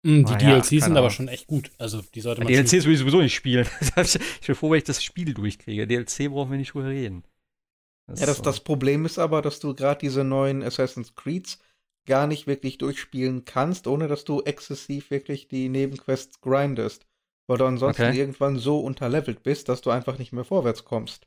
Mm, 0.04 0.24
die 0.24 0.32
ah, 0.32 0.36
DLCs 0.36 0.70
ja, 0.70 0.80
sind 0.80 0.96
aber 0.96 1.10
schon 1.10 1.28
echt 1.28 1.46
gut. 1.46 1.70
Also 1.78 2.02
die 2.02 2.20
sollte 2.20 2.42
man. 2.42 2.52
DLCs 2.52 2.84
will 2.84 2.92
ich 2.92 2.98
sowieso 2.98 3.20
nicht 3.20 3.34
spielen. 3.34 3.66
ich 3.96 4.46
bin 4.46 4.54
froh, 4.54 4.70
wenn 4.70 4.78
ich 4.78 4.84
das 4.84 5.02
Spiel 5.02 5.34
durchkriege. 5.34 5.86
DLC 5.86 6.30
brauchen 6.30 6.50
wir 6.50 6.58
nicht 6.58 6.74
drüber 6.74 6.88
reden. 6.88 7.24
Das 8.06 8.20
ja, 8.20 8.26
das, 8.26 8.38
so. 8.38 8.42
das 8.42 8.60
Problem 8.60 9.06
ist 9.06 9.18
aber, 9.18 9.40
dass 9.40 9.60
du 9.60 9.74
gerade 9.74 10.00
diese 10.00 10.24
neuen 10.24 10.62
Assassin's 10.62 11.14
Creeds 11.14 11.58
gar 12.06 12.26
nicht 12.26 12.46
wirklich 12.46 12.78
durchspielen 12.78 13.44
kannst, 13.44 13.86
ohne 13.86 14.08
dass 14.08 14.24
du 14.24 14.42
exzessiv 14.42 15.10
wirklich 15.10 15.48
die 15.48 15.68
Nebenquests 15.68 16.40
grindest. 16.40 17.06
Weil 17.46 17.58
du 17.58 17.66
ansonsten 17.66 18.04
okay. 18.04 18.18
irgendwann 18.18 18.58
so 18.58 18.80
unterlevelt 18.80 19.42
bist, 19.42 19.68
dass 19.68 19.82
du 19.82 19.90
einfach 19.90 20.18
nicht 20.18 20.32
mehr 20.32 20.44
vorwärts 20.44 20.84
kommst. 20.84 21.26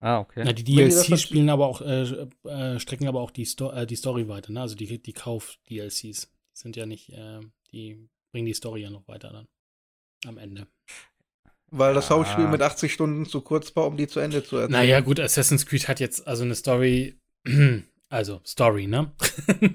Ah, 0.00 0.20
okay. 0.20 0.46
Ja, 0.46 0.52
die 0.54 0.64
DLCs 0.64 1.20
spielen 1.20 1.50
aber 1.50 1.66
auch, 1.66 1.82
äh, 1.82 2.26
äh, 2.48 2.80
strecken 2.80 3.06
aber 3.06 3.20
auch 3.20 3.30
die, 3.30 3.44
Sto 3.44 3.70
äh, 3.70 3.86
die 3.86 3.96
Story 3.96 4.28
weiter, 4.28 4.50
ne? 4.50 4.62
Also 4.62 4.74
die, 4.74 4.98
die 5.00 5.12
Kauf-DLCs 5.12 6.32
sind 6.54 6.76
ja 6.76 6.86
nicht, 6.86 7.10
äh, 7.10 7.40
die 7.70 8.08
bringen 8.32 8.46
die 8.46 8.54
Story 8.54 8.80
ja 8.82 8.90
noch 8.90 9.06
weiter 9.08 9.30
dann. 9.30 9.46
Am 10.26 10.38
Ende. 10.38 10.66
weil 11.70 11.94
das 11.94 12.10
Hauptspiel 12.10 12.46
mit 12.48 12.62
80 12.62 12.92
Stunden 12.92 13.26
zu 13.26 13.40
kurz 13.42 13.74
war, 13.76 13.86
um 13.86 13.96
die 13.96 14.08
zu 14.08 14.20
Ende 14.20 14.42
zu 14.42 14.56
erzählen. 14.56 14.72
Naja, 14.72 15.00
gut, 15.00 15.20
Assassin's 15.20 15.66
Creed 15.66 15.88
hat 15.88 16.00
jetzt 16.00 16.26
also 16.26 16.44
eine 16.44 16.54
Story, 16.54 17.18
also 18.10 18.40
Story, 18.44 18.86
ne? 18.88 19.12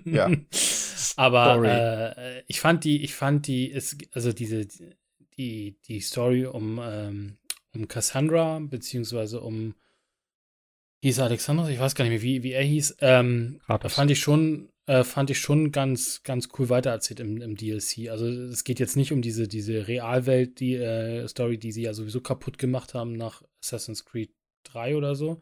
Ja. 0.06 0.30
Aber 1.16 1.64
äh, 1.64 2.44
ich 2.48 2.60
fand 2.60 2.84
die, 2.84 3.04
ich 3.04 3.16
fand 3.16 3.48
die, 3.48 3.68
ist, 3.68 3.98
also 4.14 4.34
diese, 4.34 4.68
die, 5.38 5.78
die 5.88 6.02
Story 6.02 6.46
um, 6.46 6.80
ähm, 6.84 7.38
um 7.74 7.88
Cassandra, 7.88 8.60
beziehungsweise 8.60 9.40
um 9.40 9.74
hieß 11.02 11.20
Alexandros, 11.20 11.70
ich 11.70 11.80
weiß 11.80 11.96
gar 11.96 12.04
nicht 12.04 12.12
mehr, 12.12 12.22
wie, 12.22 12.44
wie 12.44 12.52
er 12.52 12.64
hieß, 12.64 12.98
ähm, 13.00 13.62
da 13.68 13.88
fand 13.88 14.12
ich 14.12 14.20
schon, 14.20 14.70
äh, 14.88 15.04
fand 15.04 15.30
ich 15.30 15.40
schon 15.40 15.72
ganz, 15.72 16.24
ganz 16.24 16.50
cool 16.58 16.70
weitererzählt 16.70 17.22
im, 17.22 17.42
im 17.42 17.56
DLC. 17.56 18.10
Also 18.10 18.28
es 18.28 18.64
geht 18.64 18.80
jetzt 18.80 18.98
nicht 18.98 19.14
um 19.14 19.22
diese, 19.22 19.48
diese 19.48 19.88
Realwelt, 19.88 20.60
die 20.60 20.74
äh, 20.76 21.28
Story, 21.28 21.58
die 21.58 21.72
sie 21.72 21.84
ja 21.84 21.94
sowieso 21.94 22.20
kaputt 22.22 22.58
gemacht 22.58 22.96
haben 22.96 23.14
nach 23.14 23.44
Assassin's 23.64 24.04
Creed 24.04 24.32
3 24.64 24.98
oder 24.98 25.16
so. 25.16 25.42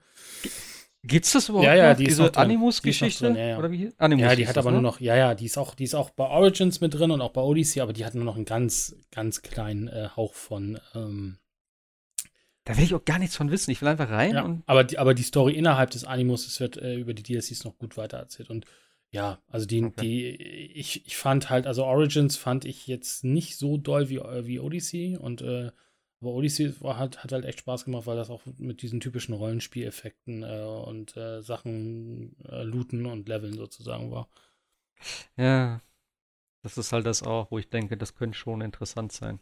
Gibt's 1.06 1.34
das 1.34 1.50
überhaupt 1.50 1.66
Ja, 1.68 1.76
ja, 1.76 1.90
noch, 1.92 1.98
die 1.98 2.06
diese. 2.06 2.36
Animus-Geschichte? 2.38 3.34
Die 3.34 3.38
ja, 3.40 3.46
ja. 3.50 3.58
Oder 3.60 3.72
wie? 3.72 3.92
Animus 3.98 4.22
Ja, 4.22 4.36
die 4.36 4.48
hat 4.48 4.56
das, 4.56 4.64
aber 4.64 4.72
ne? 4.72 4.82
nur 4.82 4.82
noch, 4.92 5.00
ja, 5.02 5.16
ja, 5.18 5.36
die 5.36 5.46
ist 5.46 5.58
auch, 5.58 5.76
die 5.76 5.84
ist 5.84 5.96
auch 5.96 6.10
bei 6.12 6.26
Origins 6.26 6.80
mit 6.80 6.94
drin 6.94 7.12
und 7.12 7.22
auch 7.22 7.32
bei 7.32 7.42
Odyssey, 7.42 7.82
aber 7.82 7.92
die 7.94 8.06
hat 8.06 8.16
nur 8.16 8.24
noch 8.24 8.36
einen 8.38 8.46
ganz, 8.46 8.96
ganz 9.12 9.42
kleinen 9.42 9.88
äh, 9.90 10.10
Hauch 10.16 10.34
von, 10.34 10.80
ähm, 10.96 11.38
Da 12.66 12.78
will 12.78 12.86
ich 12.86 12.94
auch 12.94 13.04
gar 13.04 13.20
nichts 13.20 13.36
von 13.36 13.52
wissen. 13.52 13.72
Ich 13.72 13.82
will 13.82 13.90
einfach 13.90 14.10
rein 14.10 14.36
ja, 14.36 14.44
und. 14.44 14.64
aber 14.66 14.86
die, 14.86 14.98
aber 14.98 15.14
die 15.14 15.24
Story 15.24 15.54
innerhalb 15.54 15.90
des 15.92 16.06
Animus, 16.06 16.48
es 16.48 16.60
wird 16.62 16.78
äh, 16.78 16.96
über 16.96 17.14
die 17.14 17.24
DLCs 17.24 17.66
noch 17.66 17.78
gut 17.78 17.98
weitererzählt 17.98 18.50
und 18.50 18.66
ja, 19.12 19.40
also 19.48 19.66
die, 19.68 19.84
Okay. 19.84 20.02
die, 20.02 20.30
ich, 20.74 21.06
ich 21.06 21.18
fand 21.18 21.50
halt, 21.50 21.68
also 21.68 21.84
Origins 21.86 22.38
fand 22.38 22.66
ich 22.66 22.88
jetzt 22.88 23.24
nicht 23.24 23.58
so 23.58 23.78
doll 23.78 24.10
wie, 24.10 24.18
äh, 24.18 24.48
wie 24.48 24.60
Odyssey 24.60 25.18
und 25.20 25.42
äh, 25.42 25.72
aber 26.24 26.32
Odyssey 26.32 26.74
war, 26.82 26.98
hat, 26.98 27.22
hat 27.22 27.34
halt 27.34 27.44
echt 27.44 27.60
Spaß 27.60 27.84
gemacht, 27.84 28.08
weil 28.08 28.16
das 28.16 28.30
auch 28.30 28.42
mit 28.58 28.82
diesen 28.82 29.02
typischen 29.02 29.34
Rollenspieleffekten 29.34 30.44
äh, 30.44 30.62
und 30.62 31.18
äh, 31.18 31.42
Sachen 31.42 32.38
äh, 32.48 32.64
looten 32.64 33.06
und 33.06 33.28
leveln 33.28 33.56
sozusagen 33.56 34.10
war. 34.10 34.30
Ja. 35.36 35.82
Das 36.62 36.78
ist 36.78 36.94
halt 36.94 37.06
das 37.06 37.24
auch, 37.24 37.52
wo 37.52 37.60
ich 37.60 37.70
denke, 37.70 37.98
das 37.98 38.16
könnte 38.16 38.38
schon 38.38 38.62
interessant 38.62 39.12
sein. 39.12 39.42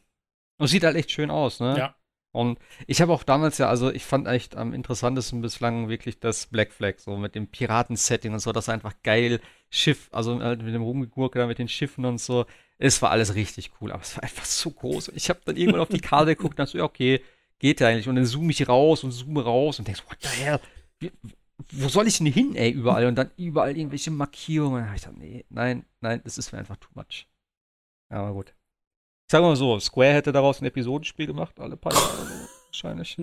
Und 0.57 0.67
sieht 0.67 0.83
halt 0.83 0.95
echt 0.95 1.11
schön 1.11 1.29
aus, 1.29 1.59
ne? 1.59 1.77
Ja. 1.77 1.95
Und 2.31 2.57
ich 2.87 2.99
habe 2.99 3.13
auch 3.13 3.21
damals 3.21 3.59
ja, 3.59 3.69
also 3.69 3.91
ich 3.91 4.05
fand 4.05 4.27
echt 4.27 4.55
am 4.55 4.73
interessantesten 4.73 5.41
bislang 5.41 5.87
wirklich 5.87 6.19
das 6.19 6.47
Black 6.47 6.71
Flag, 6.71 6.97
so 6.97 7.15
mit 7.17 7.35
dem 7.35 7.47
Piraten-Setting 7.47 8.33
und 8.33 8.39
so, 8.39 8.51
das 8.51 8.67
war 8.67 8.73
einfach 8.73 8.95
geil. 9.03 9.39
Schiff, 9.69 10.09
also 10.11 10.39
halt 10.39 10.63
mit 10.63 10.73
dem 10.73 10.81
Rumgegurke 10.81 11.37
da 11.37 11.45
mit 11.45 11.59
den 11.59 11.67
Schiffen 11.67 12.05
und 12.05 12.19
so. 12.19 12.45
Es 12.81 13.01
war 13.01 13.11
alles 13.11 13.35
richtig 13.35 13.71
cool, 13.79 13.91
aber 13.91 14.01
es 14.01 14.15
war 14.15 14.23
einfach 14.23 14.45
so 14.45 14.71
groß. 14.71 15.09
Ich 15.09 15.29
habe 15.29 15.39
dann 15.45 15.55
irgendwann 15.55 15.81
auf 15.81 15.89
die 15.89 15.99
Karte 15.99 16.35
geguckt 16.35 16.53
und 16.53 16.59
dachte 16.59 16.71
so, 16.71 16.77
ja, 16.79 16.83
okay, 16.83 17.21
geht 17.59 17.79
ja 17.79 17.87
eigentlich. 17.87 18.09
Und 18.09 18.15
dann 18.15 18.25
zoome 18.25 18.51
ich 18.51 18.67
raus 18.67 19.03
und 19.03 19.11
zoome 19.11 19.43
raus 19.43 19.77
und 19.77 19.87
denkst, 19.87 20.03
what 20.07 20.17
the 20.21 20.27
hell? 20.27 20.59
Wie, 20.99 21.11
wo 21.71 21.89
soll 21.89 22.07
ich 22.07 22.17
denn 22.17 22.27
hin, 22.27 22.55
ey, 22.55 22.71
überall? 22.71 23.05
Und 23.05 23.15
dann 23.15 23.29
überall 23.37 23.77
irgendwelche 23.77 24.09
Markierungen. 24.09 24.83
Ich 24.95 25.03
gedacht, 25.03 25.17
nee, 25.19 25.45
nein, 25.49 25.85
nein, 25.99 26.21
das 26.23 26.39
ist 26.39 26.51
mir 26.51 26.57
einfach 26.57 26.77
too 26.77 26.89
much. 26.95 27.27
Aber 28.09 28.33
gut. 28.33 28.55
Sagen 29.29 29.45
wir 29.45 29.49
mal 29.49 29.55
so, 29.55 29.79
Square 29.79 30.13
hätte 30.13 30.31
daraus 30.31 30.59
ein 30.59 30.65
Episodenspiel 30.65 31.27
gemacht, 31.27 31.59
alle 31.59 31.77
paar 31.77 31.93
Jahre 31.93 32.47
wahrscheinlich. 32.65 33.15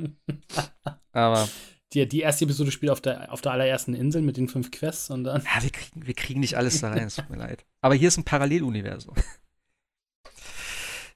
Aber 1.13 1.49
Die, 1.95 2.07
die 2.07 2.21
erste 2.21 2.45
Episode 2.45 2.71
spielt 2.71 2.93
auf 2.93 3.01
der, 3.01 3.33
auf 3.33 3.41
der 3.41 3.53
allerersten 3.53 3.95
Insel 3.95 4.21
mit 4.21 4.37
den 4.37 4.49
fünf 4.49 4.71
Quests 4.71 5.09
und 5.09 5.25
dann. 5.25 5.43
ja, 5.43 5.63
wir 5.63 5.71
kriegen, 5.71 6.07
wir 6.07 6.15
kriegen 6.15 6.41
nicht 6.41 6.57
alles 6.57 6.81
da 6.81 6.91
rein, 6.91 7.07
es 7.07 7.17
tut 7.17 7.31
mir 7.31 7.39
leid. 7.39 7.65
Aber 7.81 7.95
hier 7.95 8.09
ist 8.09 8.19
ein 8.19 8.25
Paralleluniversum. 8.25 9.15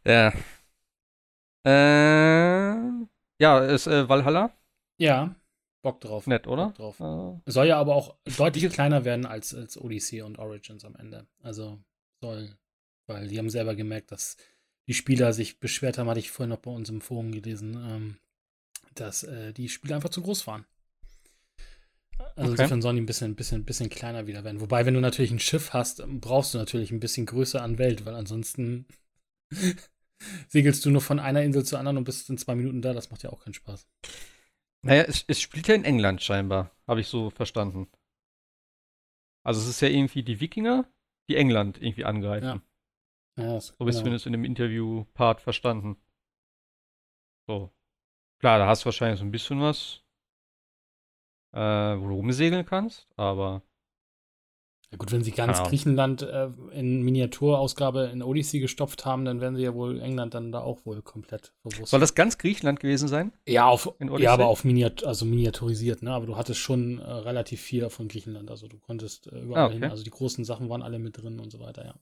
Ja. 0.04 0.32
Äh, 1.64 2.72
ja, 3.40 3.58
ist 3.64 3.86
äh, 3.86 4.08
Valhalla 4.08 4.52
Ja, 4.98 5.34
Bock 5.82 6.00
drauf. 6.00 6.26
nett, 6.26 6.46
oder? 6.46 6.68
Bock 6.68 6.74
drauf. 6.74 7.00
Äh, 7.00 7.40
Soll 7.50 7.66
ja 7.66 7.78
aber 7.78 7.94
auch 7.96 8.16
deutlich 8.36 8.70
kleiner 8.72 9.04
werden 9.04 9.26
als, 9.26 9.54
als 9.54 9.76
Odyssey 9.76 10.22
und 10.22 10.38
Origins 10.38 10.84
am 10.84 10.96
Ende. 10.96 11.26
Also 11.42 11.78
soll, 12.20 12.56
weil 13.06 13.28
die 13.28 13.38
haben 13.38 13.50
selber 13.50 13.74
gemerkt, 13.74 14.12
dass 14.12 14.36
die 14.86 14.94
Spieler 14.94 15.32
sich 15.32 15.60
beschwert 15.60 15.98
haben, 15.98 16.08
hatte 16.08 16.20
ich 16.20 16.30
vorhin 16.30 16.50
noch 16.50 16.58
bei 16.60 16.70
uns 16.70 16.88
im 16.88 17.00
Forum 17.00 17.32
gelesen, 17.32 17.74
ähm, 17.74 18.16
dass 18.94 19.24
äh, 19.24 19.52
die 19.52 19.68
Spiele 19.68 19.94
einfach 19.96 20.10
zu 20.10 20.22
groß 20.22 20.46
waren. 20.46 20.66
Also 22.36 22.52
Okay. 22.52 22.52
insofern 22.52 22.82
sollen 22.82 22.96
die 22.96 23.02
ein 23.02 23.06
bisschen, 23.06 23.34
bisschen, 23.34 23.64
bisschen 23.64 23.88
kleiner 23.90 24.26
wieder 24.26 24.44
werden. 24.44 24.60
Wobei, 24.60 24.86
wenn 24.86 24.94
du 24.94 25.00
natürlich 25.00 25.30
ein 25.32 25.40
Schiff 25.40 25.72
hast, 25.72 26.02
brauchst 26.20 26.54
du 26.54 26.58
natürlich 26.58 26.90
ein 26.90 27.00
bisschen 27.00 27.26
Größe 27.26 27.60
an 27.60 27.78
Welt, 27.78 28.04
weil 28.06 28.14
ansonsten 28.14 28.86
segelst 30.48 30.84
du 30.84 30.90
nur 30.90 31.00
von 31.00 31.18
einer 31.18 31.42
Insel 31.42 31.64
zur 31.64 31.78
anderen 31.78 31.98
und 31.98 32.04
bist 32.04 32.28
in 32.30 32.38
zwei 32.38 32.54
Minuten 32.54 32.82
da. 32.82 32.92
Das 32.92 33.10
macht 33.10 33.22
ja 33.22 33.30
auch 33.30 33.42
keinen 33.44 33.54
Spaß. 33.54 33.86
naja, 34.82 35.02
es, 35.02 35.24
es 35.28 35.40
spielt 35.40 35.68
ja 35.68 35.74
in 35.74 35.84
England 35.84 36.22
scheinbar, 36.22 36.70
habe 36.86 37.00
ich 37.00 37.08
so 37.08 37.30
verstanden. 37.30 37.88
Also 39.44 39.60
es 39.60 39.68
ist 39.68 39.80
ja 39.80 39.88
irgendwie 39.88 40.22
die 40.22 40.40
Wikinger, 40.40 40.88
die 41.28 41.36
England 41.36 41.80
irgendwie 41.82 42.04
angreifen. 42.04 42.44
Ja. 42.44 42.62
Ja, 43.44 43.60
So 43.60 43.72
habe 43.78 43.88
ich 43.90 43.94
genau. 43.94 43.98
zumindest 44.00 44.26
in 44.26 44.32
dem 44.32 44.44
Interview-Part 44.44 45.40
verstanden. 45.40 45.96
So. 47.48 47.72
Klar, 48.40 48.58
da 48.58 48.66
hast 48.66 48.82
du 48.82 48.86
wahrscheinlich 48.86 49.18
so 49.20 49.24
ein 49.24 49.30
bisschen 49.30 49.60
was, 49.60 50.02
äh, 51.54 51.58
wo 51.58 52.08
du 52.08 52.14
rumsegeln 52.14 52.66
kannst, 52.66 53.08
aber 53.16 53.62
Ja 54.92 54.98
gut, 54.98 55.10
wenn 55.10 55.24
sie 55.24 55.30
ganz 55.30 55.56
Ahnung. 55.58 55.70
Griechenland 55.70 56.20
äh, 56.20 56.50
in 56.72 57.00
Miniaturausgabe 57.02 58.10
in 58.12 58.22
Odyssey 58.22 58.60
gestopft 58.60 59.06
haben, 59.06 59.24
dann 59.24 59.40
werden 59.40 59.56
sie 59.56 59.62
ja 59.62 59.72
wohl 59.74 59.98
England 60.00 60.34
dann 60.34 60.52
da 60.52 60.60
auch 60.60 60.84
wohl 60.84 61.00
komplett 61.00 61.54
bewusst. 61.62 61.90
soll 61.90 61.98
das 62.00 62.14
ganz 62.14 62.36
Griechenland 62.36 62.78
gewesen 62.78 63.08
sein? 63.08 63.32
ja, 63.48 63.66
auf, 63.66 63.90
ja, 64.18 64.32
aber 64.34 64.48
auf 64.48 64.64
Miniat 64.64 65.02
also 65.02 65.24
miniaturisiert, 65.24 66.02
ne? 66.02 66.12
Aber 66.12 66.26
du 66.26 66.36
hattest 66.36 66.60
schon 66.60 66.98
äh, 66.98 67.10
relativ 67.10 67.62
viel 67.62 67.88
von 67.88 68.06
Griechenland. 68.08 68.50
Also 68.50 68.68
du 68.68 68.78
konntest 68.78 69.28
äh, 69.28 69.40
überall 69.40 69.62
Ah, 69.62 69.66
okay. 69.68 69.74
hin. 69.80 69.84
Also 69.84 70.04
die 70.04 70.10
großen 70.10 70.44
Sachen 70.44 70.68
waren 70.68 70.82
alle 70.82 70.98
mit 70.98 71.16
drin 71.16 71.40
und 71.40 71.50
so 71.50 71.58
weiter, 71.58 71.84
ja. 71.86 71.94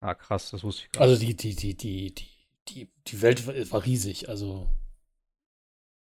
Ah, 0.00 0.14
krass, 0.14 0.50
das 0.50 0.64
wusste 0.64 0.84
ich 0.86 0.92
gar 0.92 1.02
nicht. 1.06 1.10
Also 1.12 1.26
die, 1.26 1.34
die, 1.36 1.54
die, 1.54 1.74
die, 1.76 2.14
die, 2.14 2.26
die, 2.68 2.88
die 3.06 3.20
Welt 3.22 3.46
war, 3.46 3.54
war 3.70 3.84
riesig. 3.84 4.28
Also 4.30 4.66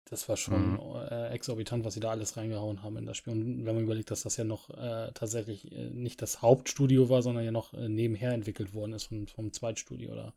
das 0.10 0.28
war 0.30 0.38
schon 0.38 0.74
Mhm. 0.74 0.80
äh, 1.10 1.30
exorbitant, 1.30 1.86
was 1.86 1.94
sie 1.96 2.00
da 2.00 2.12
alles 2.12 2.36
reingehauen 2.38 2.84
haben 2.84 2.98
in 2.98 3.06
das 3.06 3.18
Spiel. 3.18 3.34
Und 3.34 3.66
wenn 3.66 3.76
man 3.76 3.84
überlegt, 3.84 4.12
dass 4.12 4.24
das 4.24 4.38
ja 4.38 4.44
noch 4.44 4.70
äh, 4.72 5.12
tatsächlich 5.14 5.72
äh, 5.72 5.90
nicht 5.92 6.22
das 6.22 6.42
Hauptstudio 6.42 7.10
war, 7.10 7.22
sondern 7.22 7.46
ja 7.46 7.52
noch 7.52 7.74
äh, 7.74 7.90
nebenher 7.90 8.34
entwickelt 8.34 8.74
worden 8.74 8.94
ist 8.94 9.06
vom, 9.06 9.28
vom 9.28 9.54
Zweitstudio 9.54 10.12
oder 10.12 10.34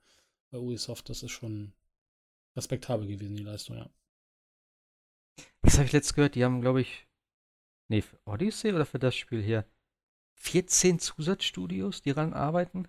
bei 0.51 0.59
Ubisoft, 0.59 1.09
das 1.11 1.23
ist 1.23 1.33
schon 1.33 1.73
respektabel 2.57 3.07
gewesen, 3.09 3.37
die 3.37 3.43
Leistung, 3.45 3.77
ja. 3.79 3.91
Was 5.63 5.75
habe 5.75 5.87
ich 5.87 5.93
letztes 5.93 6.15
gehört? 6.15 6.35
Die 6.35 6.45
haben, 6.45 6.61
glaube 6.61 6.81
ich, 6.81 7.07
nee, 7.89 8.03
für 8.03 8.19
Odyssey 8.27 8.73
oder 8.73 8.87
für 8.87 8.99
das 8.99 9.17
Spiel 9.17 9.43
hier 9.43 9.67
14 10.35 10.99
Zusatzstudios, 11.01 12.03
die 12.03 12.11
ran 12.13 12.35
arbeiten? 12.35 12.89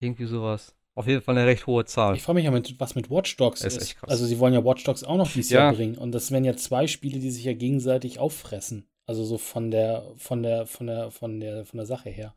Irgendwie 0.00 0.26
sowas. 0.26 0.74
Auf 0.96 1.06
jeden 1.06 1.22
Fall 1.22 1.36
eine 1.38 1.46
recht 1.46 1.66
hohe 1.66 1.84
Zahl. 1.84 2.16
Ich 2.16 2.22
frage 2.22 2.34
mich 2.36 2.44
ja, 2.44 2.50
mit, 2.50 2.78
was 2.80 2.94
mit 2.94 3.10
Watch 3.10 3.36
Dogs 3.36 3.62
ist. 3.62 3.76
ist 3.76 3.82
echt 3.82 3.98
krass. 3.98 4.10
Also 4.10 4.26
sie 4.26 4.38
wollen 4.38 4.52
ja 4.54 4.64
Watch 4.64 4.84
Dogs 4.84 5.04
auch 5.04 5.16
noch 5.16 5.30
dieses 5.32 5.50
Ja. 5.50 5.60
Jahr 5.64 5.72
bringen. 5.74 5.96
Und 5.96 6.12
das 6.12 6.30
wären 6.30 6.44
ja 6.44 6.56
zwei 6.56 6.86
Spiele, 6.86 7.18
die 7.20 7.30
sich 7.30 7.44
ja 7.44 7.52
gegenseitig 7.54 8.18
auffressen. 8.18 8.86
Also 9.06 9.24
so 9.24 9.38
von 9.38 9.70
der, 9.70 10.04
von 10.16 10.42
der, 10.42 10.66
von 10.66 10.86
der, 10.86 11.10
von 11.10 11.40
der, 11.40 11.64
von 11.64 11.76
der 11.78 11.86
Sache 11.86 12.10
her. 12.10 12.34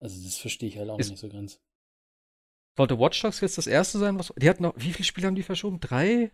Also 0.00 0.22
das 0.22 0.36
verstehe 0.36 0.68
ich 0.68 0.78
halt 0.78 0.90
auch 0.90 0.98
Ist- 0.98 1.10
nicht 1.10 1.20
so 1.20 1.28
ganz. 1.28 1.60
Sollte 2.76 2.98
Watch 2.98 3.22
Dogs 3.22 3.40
jetzt 3.40 3.56
das 3.56 3.66
erste 3.66 3.98
sein, 3.98 4.18
was. 4.18 4.34
Die 4.36 4.50
hatten 4.50 4.62
noch. 4.64 4.74
Wie 4.76 4.92
viele 4.92 5.04
Spiele 5.04 5.26
haben 5.28 5.34
die 5.34 5.42
verschoben? 5.42 5.80
Drei? 5.80 6.30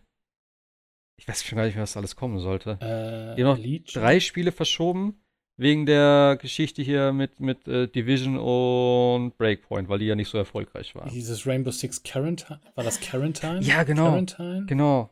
Ich 1.17 1.27
weiß 1.27 1.43
schon 1.43 1.55
gar 1.57 1.65
nicht 1.65 1.75
mehr, 1.75 1.83
was 1.83 1.95
alles 1.95 2.15
kommen 2.17 2.39
sollte. 2.39 2.71
Äh, 2.81 3.35
Die 3.37 3.43
haben 3.43 3.51
noch 3.51 3.57
Legion? 3.57 4.01
Drei 4.03 4.19
Spiele 4.19 4.51
verschoben. 4.51 5.22
Wegen 5.55 5.85
der 5.85 6.37
Geschichte 6.41 6.81
hier 6.81 7.13
mit, 7.13 7.39
mit 7.39 7.67
äh, 7.67 7.87
Division 7.87 8.37
und 8.37 9.37
Breakpoint, 9.37 9.87
weil 9.87 9.99
die 9.99 10.05
ja 10.05 10.15
nicht 10.15 10.29
so 10.29 10.37
erfolgreich 10.37 10.95
waren. 10.95 11.09
Dieses 11.09 11.45
Rainbow 11.45 11.69
Six 11.69 12.01
Quarantine, 12.01 12.59
war 12.73 12.83
das 12.83 12.99
Quarantine? 12.99 13.61
Ja, 13.61 13.83
genau. 13.83 14.09
Quarantine? 14.09 14.65
Genau. 14.65 15.11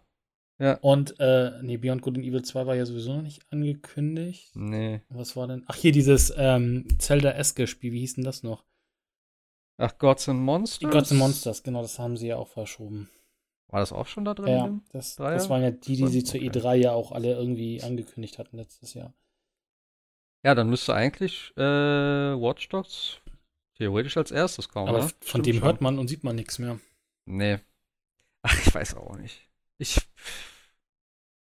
Ja. 0.58 0.78
Und, 0.82 1.20
äh, 1.20 1.52
nee, 1.62 1.78
Beyond 1.78 2.02
Good 2.02 2.18
and 2.18 2.26
Evil 2.26 2.44
2 2.44 2.66
war 2.68 2.76
ja 2.76 2.86
sowieso 2.86 3.14
noch 3.16 3.22
nicht 3.24 3.42
angekündigt. 3.52 4.52
Nee. 4.56 5.02
Was 5.10 5.36
war 5.36 5.48
denn? 5.48 5.64
Ach, 5.68 5.76
hier 5.76 5.92
dieses 5.92 6.34
ähm, 6.38 6.88
Zelda-eske-Spiel, 7.00 7.92
wie 7.92 8.00
hieß 8.00 8.16
denn 8.16 8.24
das 8.24 8.44
noch? 8.44 8.64
Ach, 9.78 9.98
Gods 9.98 10.30
and 10.30 10.42
Monsters? 10.42 10.80
Die 10.80 10.86
Gods 10.86 11.12
and 11.12 11.20
Monsters, 11.20 11.64
genau, 11.64 11.82
das 11.82 11.98
haben 11.98 12.16
sie 12.16 12.28
ja 12.28 12.38
auch 12.38 12.48
verschoben. 12.48 13.10
War 13.70 13.80
das 13.80 13.92
auch 13.92 14.06
schon 14.06 14.26
da 14.26 14.36
drin? 14.36 14.48
Ja, 14.48 14.80
das, 14.92 15.16
das 15.16 15.50
waren 15.50 15.64
ja 15.64 15.72
die, 15.72 15.96
die 15.96 16.08
sie 16.08 16.24
zur 16.24 16.40
Okay. 16.40 16.50
E3 16.50 16.76
ja 16.76 16.92
auch 16.92 17.12
alle 17.12 17.32
irgendwie 17.32 17.82
angekündigt 17.82 18.38
hatten 18.38 18.58
letztes 18.58 18.94
Jahr. 18.94 19.14
Ja, 20.44 20.56
dann 20.56 20.70
müsste 20.70 20.94
eigentlich 20.96 21.54
äh, 21.58 21.62
Watch 21.62 22.70
Dogs 22.70 23.22
theoretisch 23.76 24.18
als 24.18 24.32
erstes 24.32 24.70
kommen. 24.70 24.90
Aber 24.90 25.04
ne? 25.06 25.10
von 25.22 25.44
Stimmt 25.44 25.46
dem 25.46 25.56
schon. 25.58 25.64
hört 25.64 25.82
man 25.82 26.00
und 26.00 26.08
sieht 26.08 26.24
man 26.24 26.36
nichts 26.36 26.60
mehr. 26.60 26.80
Nee. 27.26 27.60
Ach, 28.44 28.58
ich 28.68 28.74
weiß 28.74 28.96
auch 28.96 29.18
nicht. 29.18 29.50
Ich, 29.78 30.00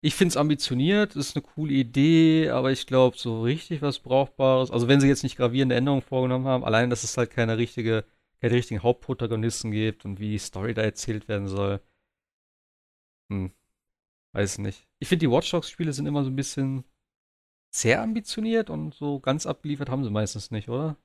ich 0.02 0.16
finde 0.16 0.32
es 0.32 0.38
ambitioniert, 0.38 1.16
ist 1.16 1.36
eine 1.36 1.44
coole 1.44 1.74
Idee, 1.74 2.50
aber 2.50 2.72
ich 2.72 2.88
glaube, 2.88 3.18
so 3.18 3.42
richtig 3.42 3.82
was 3.82 4.00
Brauchbares, 4.00 4.72
also 4.72 4.88
wenn 4.88 5.00
sie 5.02 5.08
jetzt 5.08 5.24
nicht 5.24 5.38
gravierende 5.38 5.76
Änderungen 5.76 6.02
vorgenommen 6.02 6.46
haben, 6.46 6.64
allein, 6.64 6.90
dass 6.90 7.04
es 7.04 7.18
halt 7.18 7.32
keine 7.32 7.58
richtige, 7.58 8.06
keine 8.42 8.54
richtigen 8.54 8.84
Hauptprotagonisten 8.84 9.72
gibt 9.72 10.06
und 10.06 10.20
wie 10.20 10.32
die 10.32 10.38
Story 10.40 10.74
da 10.74 10.82
erzählt 10.84 11.28
werden 11.28 11.48
soll, 11.48 11.82
Hm. 13.32 13.52
Weiß 14.34 14.60
nicht. 14.60 14.88
Ich 15.00 15.08
finde, 15.10 15.26
die 15.26 15.32
Watch 15.32 15.52
Dogs-Spiele 15.52 15.94
sind 15.94 16.06
immer 16.08 16.24
so 16.24 16.30
ein 16.30 16.36
bisschen 16.36 16.84
sehr 17.70 18.02
ambitioniert 18.02 18.70
und 18.70 18.94
so 18.94 19.20
ganz 19.20 19.46
abgeliefert 19.46 19.90
haben 19.90 20.04
sie 20.04 20.10
meistens 20.10 20.52
nicht, 20.52 20.70
oder? 20.70 20.98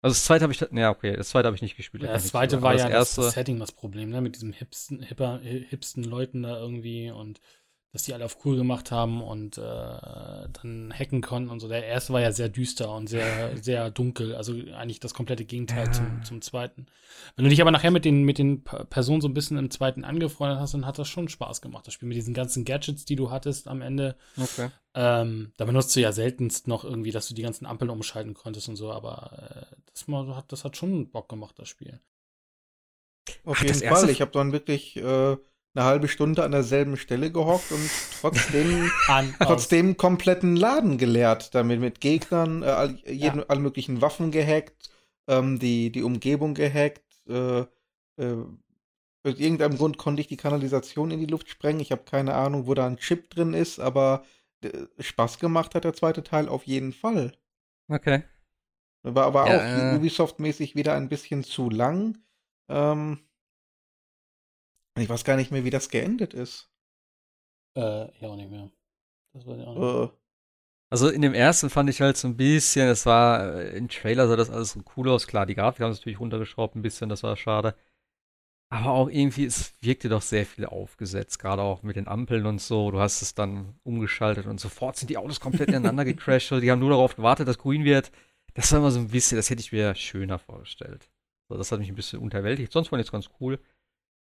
Also 0.00 0.14
das 0.14 0.24
zweite 0.24 0.44
habe 0.44 0.52
ich, 0.52 0.60
ja 0.60 0.90
okay, 0.90 1.16
das 1.16 1.30
zweite 1.30 1.46
habe 1.46 1.56
ich 1.56 1.62
nicht 1.62 1.76
gespielt. 1.76 2.04
Ja, 2.04 2.12
das 2.12 2.28
zweite 2.28 2.62
war 2.62 2.76
ja 2.76 2.88
das, 2.88 3.16
das, 3.16 3.34
Setting 3.34 3.58
das 3.58 3.72
Problem, 3.72 4.10
ne? 4.10 4.20
Mit 4.20 4.36
diesem 4.36 4.52
hipsten, 4.52 5.02
hipper, 5.02 5.40
hipsten 5.40 6.04
Leuten 6.04 6.44
da 6.44 6.56
irgendwie 6.56 7.10
und 7.10 7.40
dass 7.92 8.02
die 8.02 8.12
alle 8.12 8.26
auf 8.26 8.44
cool 8.44 8.56
gemacht 8.56 8.90
haben 8.90 9.22
und 9.22 9.56
äh, 9.56 9.62
dann 9.62 10.92
hacken 10.92 11.22
konnten 11.22 11.48
und 11.48 11.60
so. 11.60 11.68
Der 11.68 11.86
erste 11.86 12.12
war 12.12 12.20
ja 12.20 12.32
sehr 12.32 12.50
düster 12.50 12.94
und 12.94 13.06
sehr, 13.06 13.56
sehr 13.62 13.90
dunkel. 13.90 14.34
Also 14.34 14.52
eigentlich 14.52 15.00
das 15.00 15.14
komplette 15.14 15.46
Gegenteil 15.46 15.86
ja. 15.86 15.92
zum, 15.92 16.22
zum 16.22 16.42
zweiten. 16.42 16.86
Wenn 17.34 17.44
du 17.44 17.48
dich 17.48 17.62
aber 17.62 17.70
nachher 17.70 17.90
mit 17.90 18.04
den, 18.04 18.24
mit 18.24 18.36
den 18.36 18.62
Personen 18.62 19.22
so 19.22 19.28
ein 19.28 19.32
bisschen 19.32 19.56
im 19.56 19.70
zweiten 19.70 20.04
angefreundet 20.04 20.58
hast, 20.58 20.74
dann 20.74 20.84
hat 20.84 20.98
das 20.98 21.08
schon 21.08 21.28
Spaß 21.28 21.62
gemacht, 21.62 21.86
das 21.86 21.94
Spiel 21.94 22.08
mit 22.08 22.16
diesen 22.16 22.34
ganzen 22.34 22.66
Gadgets, 22.66 23.06
die 23.06 23.16
du 23.16 23.30
hattest 23.30 23.68
am 23.68 23.80
Ende. 23.80 24.16
Okay. 24.36 24.68
Ähm, 24.94 25.52
da 25.56 25.64
benutzt 25.64 25.96
du 25.96 26.00
ja 26.00 26.12
seltenst 26.12 26.68
noch 26.68 26.84
irgendwie, 26.84 27.10
dass 27.10 27.28
du 27.28 27.34
die 27.34 27.42
ganzen 27.42 27.64
Ampeln 27.64 27.90
umschalten 27.90 28.34
konntest 28.34 28.68
und 28.68 28.76
so, 28.76 28.92
aber 28.92 29.70
äh, 29.72 29.76
das, 29.94 30.06
mal, 30.08 30.44
das 30.48 30.64
hat 30.64 30.76
schon 30.76 31.10
Bock 31.10 31.28
gemacht, 31.30 31.54
das 31.58 31.68
Spiel. 31.68 32.00
Auf 33.44 33.58
Ach, 33.58 33.64
jeden 33.64 33.78
Fall. 33.78 34.10
Ich 34.10 34.20
habe 34.20 34.30
dann 34.30 34.52
wirklich 34.52 34.96
äh, 34.96 35.36
eine 35.78 35.86
halbe 35.86 36.08
Stunde 36.08 36.42
an 36.42 36.50
derselben 36.50 36.96
Stelle 36.96 37.30
gehockt 37.30 37.70
und 37.70 37.90
trotzdem, 38.20 38.90
an, 39.08 39.34
trotzdem 39.38 39.96
kompletten 39.96 40.56
Laden 40.56 40.98
geleert, 40.98 41.54
damit 41.54 41.80
mit 41.80 42.00
Gegnern, 42.00 42.62
äh, 42.62 42.66
all, 42.66 42.98
jeden, 43.06 43.38
ja. 43.40 43.44
alle 43.48 43.60
möglichen 43.60 44.00
Waffen 44.02 44.30
gehackt, 44.30 44.90
ähm, 45.28 45.58
die, 45.58 45.92
die 45.92 46.02
Umgebung 46.02 46.54
gehackt. 46.54 47.02
Äh, 47.28 47.60
äh, 47.60 48.44
aus 49.24 49.38
irgendeinem 49.38 49.76
Grund 49.76 49.98
konnte 49.98 50.20
ich 50.20 50.26
die 50.26 50.36
Kanalisation 50.36 51.10
in 51.10 51.20
die 51.20 51.26
Luft 51.26 51.48
sprengen. 51.48 51.80
Ich 51.80 51.92
habe 51.92 52.02
keine 52.04 52.34
Ahnung, 52.34 52.66
wo 52.66 52.74
da 52.74 52.86
ein 52.86 52.96
Chip 52.96 53.30
drin 53.30 53.54
ist, 53.54 53.78
aber 53.78 54.24
äh, 54.62 54.70
Spaß 54.98 55.38
gemacht 55.38 55.74
hat 55.74 55.84
der 55.84 55.94
zweite 55.94 56.22
Teil 56.24 56.48
auf 56.48 56.64
jeden 56.64 56.92
Fall. 56.92 57.32
Okay. 57.88 58.24
War 59.02 59.26
aber 59.26 59.48
ja, 59.48 59.56
auch 59.56 59.94
äh. 59.94 59.96
Ubisoft-mäßig 59.96 60.74
wieder 60.74 60.94
ein 60.94 61.08
bisschen 61.08 61.44
zu 61.44 61.70
lang. 61.70 62.18
Ähm, 62.68 63.20
ich 65.00 65.08
weiß 65.08 65.24
gar 65.24 65.36
nicht 65.36 65.50
mehr, 65.50 65.64
wie 65.64 65.70
das 65.70 65.90
geendet 65.90 66.34
ist. 66.34 66.70
Äh, 67.76 67.80
ja, 68.20 68.28
auch 68.28 68.36
nicht 68.36 68.50
mehr. 68.50 68.70
Das 69.32 69.46
weiß 69.46 69.58
ich 69.58 69.66
auch 69.66 69.74
nicht. 69.74 69.82
Uh. 69.82 70.10
Also 70.90 71.08
in 71.10 71.20
dem 71.20 71.34
ersten 71.34 71.68
fand 71.68 71.90
ich 71.90 72.00
halt 72.00 72.16
so 72.16 72.28
ein 72.28 72.36
bisschen, 72.36 72.88
es 72.88 73.04
war, 73.04 73.56
äh, 73.56 73.76
im 73.76 73.88
Trailer 73.88 74.26
sah 74.26 74.36
das 74.36 74.50
alles 74.50 74.72
so 74.72 74.80
cool 74.96 75.10
aus. 75.10 75.26
Klar, 75.26 75.44
die 75.44 75.54
Grafik 75.54 75.82
haben 75.82 75.92
es 75.92 75.98
natürlich 75.98 76.20
runtergeschraubt 76.20 76.76
ein 76.76 76.82
bisschen, 76.82 77.10
das 77.10 77.22
war 77.22 77.36
schade. 77.36 77.74
Aber 78.70 78.90
auch 78.92 79.08
irgendwie, 79.08 79.46
es 79.46 79.74
wirkte 79.82 80.08
doch 80.10 80.20
sehr 80.22 80.44
viel 80.44 80.66
aufgesetzt, 80.66 81.38
gerade 81.38 81.62
auch 81.62 81.82
mit 81.82 81.96
den 81.96 82.06
Ampeln 82.06 82.44
und 82.46 82.60
so. 82.60 82.90
Du 82.90 83.00
hast 83.00 83.22
es 83.22 83.34
dann 83.34 83.78
umgeschaltet 83.82 84.46
und 84.46 84.60
sofort 84.60 84.96
sind 84.96 85.08
die 85.08 85.16
Autos 85.16 85.40
komplett 85.40 85.68
ineinander 85.68 86.04
gecrashed. 86.06 86.50
Die 86.62 86.70
haben 86.70 86.78
nur 86.80 86.90
darauf 86.90 87.16
gewartet, 87.16 87.48
dass 87.48 87.58
grün 87.58 87.84
wird. 87.84 88.10
Das 88.54 88.72
war 88.72 88.80
immer 88.80 88.90
so 88.90 89.00
ein 89.00 89.08
bisschen, 89.08 89.36
das 89.36 89.48
hätte 89.50 89.60
ich 89.60 89.72
mir 89.72 89.94
schöner 89.94 90.38
vorgestellt. 90.38 91.10
So, 91.48 91.56
das 91.56 91.72
hat 91.72 91.80
mich 91.80 91.88
ein 91.88 91.94
bisschen 91.94 92.18
unterwältigt. 92.20 92.72
Sonst 92.72 92.88
fand 92.88 93.00
ich 93.00 93.06
es 93.06 93.12
ganz 93.12 93.30
cool. 93.40 93.58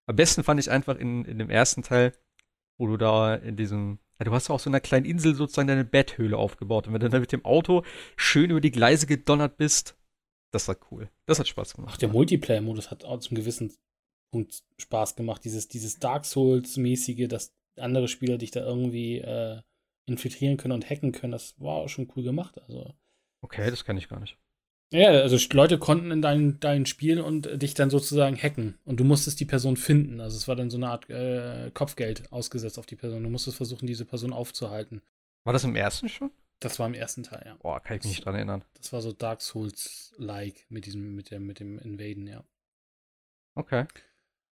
Am 0.08 0.16
besten 0.16 0.44
fand 0.44 0.60
ich 0.60 0.70
einfach 0.70 0.98
in, 0.98 1.26
in 1.26 1.40
dem 1.40 1.50
ersten 1.50 1.84
Teil, 1.84 2.14
wo 2.78 2.88
du 2.88 2.98
da 2.98 3.36
in 3.36 3.56
diesem, 3.56 4.00
ja, 4.20 4.26
du 4.26 4.32
hast 4.32 4.48
ja 4.48 4.56
auch 4.56 4.60
so 4.60 4.70
einer 4.70 4.80
kleinen 4.80 5.06
Insel 5.06 5.36
sozusagen 5.36 5.68
deine 5.68 5.86
Betthöhle 5.86 6.38
aufgebaut. 6.38 6.88
Und 6.88 6.94
wenn 6.94 7.02
du 7.02 7.10
dann 7.10 7.22
mit 7.22 7.32
dem 7.32 7.46
Auto 7.46 7.84
schön 8.16 8.52
über 8.52 8.62
die 8.62 8.72
Gleise 8.72 9.08
gedonnert 9.08 9.58
bist, 9.58 9.98
das 10.52 10.68
war 10.68 10.78
cool. 10.92 11.10
Das 11.26 11.40
hat 11.40 11.48
Spaß 11.48 11.74
gemacht. 11.74 11.94
Ach, 11.94 11.98
der 11.98 12.10
Multiplayer-Modus 12.10 12.92
hat 12.92 13.04
auch 13.04 13.20
zum 13.20 13.36
gewissen 13.36 13.74
Punkt 14.32 14.64
Spaß 14.78 15.16
gemacht. 15.16 15.44
Dieses, 15.44 15.68
dieses 15.68 16.00
Dark 16.00 16.26
Souls-mäßige, 16.26 17.28
dass 17.28 17.54
andere 17.78 18.08
Spieler 18.08 18.38
dich 18.38 18.52
da 18.52 18.62
irgendwie 18.62 19.20
äh, 19.20 19.62
infiltrieren 20.06 20.58
können 20.58 20.74
und 20.74 20.90
hacken 20.90 21.12
können, 21.12 21.32
das 21.32 21.60
war 21.60 21.76
auch 21.76 21.90
schon 21.90 22.12
cool 22.16 22.24
gemacht. 22.24 22.62
Also. 22.62 22.94
Okay, 23.42 23.70
das 23.70 23.86
kann 23.86 23.98
ich 23.98 24.08
gar 24.08 24.20
nicht. 24.20 24.38
Ja, 24.92 25.10
also 25.10 25.38
Leute 25.52 25.78
konnten 25.78 26.12
in 26.12 26.22
dein, 26.22 26.60
dein 26.60 26.86
Spiel 26.86 27.20
und 27.20 27.62
dich 27.62 27.74
dann 27.74 27.90
sozusagen 27.90 28.38
hacken. 28.38 28.78
Und 28.86 29.00
du 29.00 29.04
musstest 29.04 29.40
die 29.40 29.46
Person 29.46 29.78
finden. 29.78 30.22
Also 30.22 30.38
es 30.38 30.48
war 30.48 30.56
dann 30.56 30.70
so 30.70 30.78
eine 30.78 30.90
Art 30.90 31.10
äh, 31.10 31.72
Kopfgeld 31.74 32.32
ausgesetzt 32.32 32.78
auf 32.78 32.86
die 32.86 32.96
Person. 32.96 33.24
Du 33.24 33.30
musstest 33.30 33.58
versuchen, 33.58 33.88
diese 33.88 34.06
Person 34.06 34.32
aufzuhalten. 34.32 35.02
War 35.44 35.54
das 35.54 35.64
im 35.64 35.76
ersten 35.76 36.08
schon? 36.08 36.32
Das 36.60 36.80
war 36.80 36.88
im 36.88 36.94
ersten 36.94 37.24
Teil, 37.24 37.44
ja. 37.46 37.56
Boah, 37.62 37.82
kann 37.82 37.98
ich 37.98 38.04
mich 38.04 38.14
nicht 38.14 38.26
dran 38.26 38.36
erinnern. 38.36 38.64
Das 38.76 38.94
war 38.94 39.02
so 39.02 39.12
Dark 39.12 39.42
Souls-like 39.42 40.66
mit 40.70 40.86
diesem, 40.86 41.16
mit 41.16 41.32
dem, 41.32 41.46
mit 41.46 41.60
dem 41.60 41.78
Invaden, 41.80 42.28
ja. 42.28 42.44
Okay. 43.56 43.86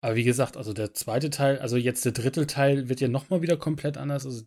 Aber 0.01 0.15
wie 0.15 0.25
gesagt, 0.25 0.57
also 0.57 0.73
der 0.73 0.93
zweite 0.93 1.31
Teil, 1.31 1.59
also 1.59 1.77
jetzt 1.77 2.05
der 2.05 2.13
dritte 2.13 2.47
Teil 2.47 2.89
wird 2.89 3.01
ja 3.01 3.09
nochmal 3.09 3.43
wieder 3.43 3.57
komplett 3.57 3.97
anders. 3.97 4.27
Also 4.27 4.45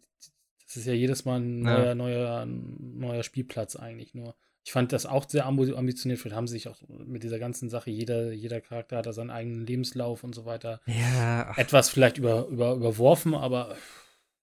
das 0.66 0.78
ist 0.78 0.86
ja 0.86 0.94
jedes 0.94 1.26
Mal 1.26 1.40
ein 1.40 1.62
neuer, 1.62 1.86
ja. 1.86 1.96
neuer, 1.96 2.46
neuer 2.46 3.24
Spielplatz 3.24 3.76
eigentlich 3.76 4.14
nur. 4.14 4.36
Ich 4.66 4.72
fand 4.72 4.92
das 4.92 5.06
auch 5.06 5.28
sehr 5.28 5.46
ambitioniert. 5.46 6.20
Vielleicht 6.20 6.36
haben 6.36 6.48
sie 6.48 6.54
sich 6.54 6.68
auch 6.68 6.82
mit 6.88 7.24
dieser 7.24 7.40
ganzen 7.40 7.70
Sache, 7.70 7.90
jeder, 7.90 8.34
jeder 8.34 8.62
Charakter 8.62 8.98
hat 8.98 9.06
da 9.06 9.14
seinen 9.14 9.32
eigenen 9.32 9.66
Lebenslauf 9.66 10.24
und 10.24 10.36
so 10.36 10.46
weiter. 10.46 10.82
Ja. 10.86 11.54
Etwas 11.58 11.90
vielleicht 11.90 12.18
über, 12.18 12.48
über, 12.48 12.74
überworfen, 12.74 13.34
aber 13.34 13.76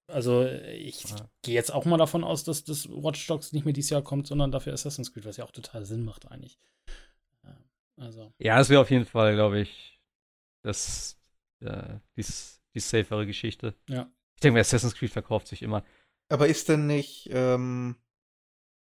also 0.09 0.47
ich 0.47 1.03
ja. 1.05 1.29
gehe 1.43 1.55
jetzt 1.55 1.73
auch 1.73 1.85
mal 1.85 1.99
davon 1.99 2.25
aus, 2.25 2.45
dass 2.45 2.65
das 2.65 2.89
Watch 2.89 3.27
Dogs 3.27 3.53
nicht 3.53 3.65
mehr 3.65 3.75
dieses 3.75 3.91
Jahr 3.91 4.03
kommt, 4.03 4.27
sondern 4.27 4.53
dafür 4.53 4.73
Assassin's 4.73 5.13
Creed, 5.13 5.27
was 5.27 5.37
ja 5.37 5.45
auch 5.45 5.51
total 5.51 5.85
Sinn 5.85 6.05
macht 6.05 6.31
eigentlich. 6.31 6.59
Also. 7.99 8.33
Ja, 8.39 8.61
es 8.61 8.69
wäre 8.69 8.81
auf 8.81 8.91
jeden 8.91 9.07
Fall, 9.07 9.35
glaube 9.35 9.61
ich, 9.61 10.01
das, 10.63 11.19
äh, 11.61 11.99
die, 12.17 12.25
die 12.75 12.81
safere 12.81 13.27
Geschichte. 13.27 13.75
Ja. 13.89 14.11
Ich 14.35 14.41
denke, 14.41 14.61
Assassin's 14.61 14.95
Creed 14.95 15.11
verkauft 15.11 15.49
sich 15.49 15.63
immer. 15.63 15.83
Aber 16.29 16.47
ist 16.47 16.69
denn 16.69 16.87
nicht 16.87 17.29
ähm, 17.33 17.97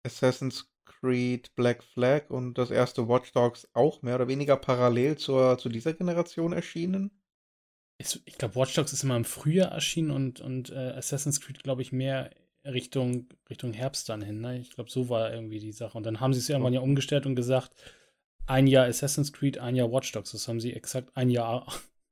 Assassin's 0.05 0.68
Creed 1.01 1.55
Black 1.55 1.83
Flag 1.83 2.29
und 2.29 2.57
das 2.57 2.71
erste 2.71 3.07
Watch 3.07 3.31
Dogs 3.31 3.67
auch 3.73 4.01
mehr 4.01 4.15
oder 4.15 4.27
weniger 4.27 4.57
parallel 4.57 5.17
zur, 5.17 5.57
zu 5.57 5.69
dieser 5.69 5.93
Generation 5.93 6.53
erschienen? 6.53 7.11
Ich 7.97 8.37
glaube, 8.37 8.55
Watch 8.55 8.75
Dogs 8.75 8.93
ist 8.93 9.03
immer 9.03 9.17
im 9.17 9.25
Frühjahr 9.25 9.71
erschienen 9.71 10.11
und, 10.11 10.39
und 10.39 10.69
äh, 10.69 10.93
Assassin's 10.95 11.41
Creed, 11.41 11.61
glaube 11.63 11.81
ich, 11.81 11.91
mehr 11.91 12.29
Richtung, 12.65 13.27
Richtung 13.49 13.73
Herbst 13.73 14.07
dann 14.07 14.21
hin. 14.21 14.39
Ne? 14.39 14.59
Ich 14.59 14.71
glaube, 14.71 14.89
so 14.89 15.09
war 15.09 15.33
irgendwie 15.33 15.59
die 15.59 15.73
Sache. 15.73 15.97
Und 15.97 16.05
dann 16.05 16.19
haben 16.19 16.33
sie 16.33 16.39
es 16.39 16.49
irgendwann 16.49 16.73
ja 16.73 16.79
umgestellt 16.79 17.25
und 17.25 17.35
gesagt, 17.35 17.73
ein 18.45 18.67
Jahr 18.67 18.85
Assassin's 18.85 19.33
Creed, 19.33 19.57
ein 19.57 19.75
Jahr 19.75 19.91
Watch 19.91 20.11
Dogs. 20.13 20.31
Das 20.31 20.47
haben 20.47 20.61
sie 20.61 20.73
exakt 20.73 21.11
ein 21.15 21.29
Jahr 21.29 21.67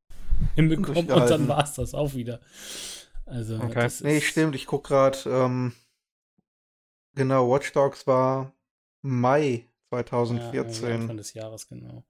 hinbekommen 0.56 1.10
und 1.10 1.30
dann 1.30 1.48
war 1.48 1.64
es 1.64 1.74
das 1.74 1.94
auch 1.94 2.14
wieder. 2.14 2.42
Also, 3.26 3.58
okay. 3.58 3.90
nee, 4.02 4.22
stimmt. 4.22 4.56
Ich 4.56 4.68
gucke 4.68 4.90
gerade, 4.90 5.18
ähm, 5.26 5.74
genau, 7.16 7.50
Watch 7.50 7.72
Dogs 7.74 8.08
war 8.08 8.54
Mai 9.02 9.68
2014. 9.90 10.90
Ja, 10.90 10.96
Anfang 10.96 11.18
des 11.18 11.34
Jahres, 11.34 11.68
genau. 11.68 12.04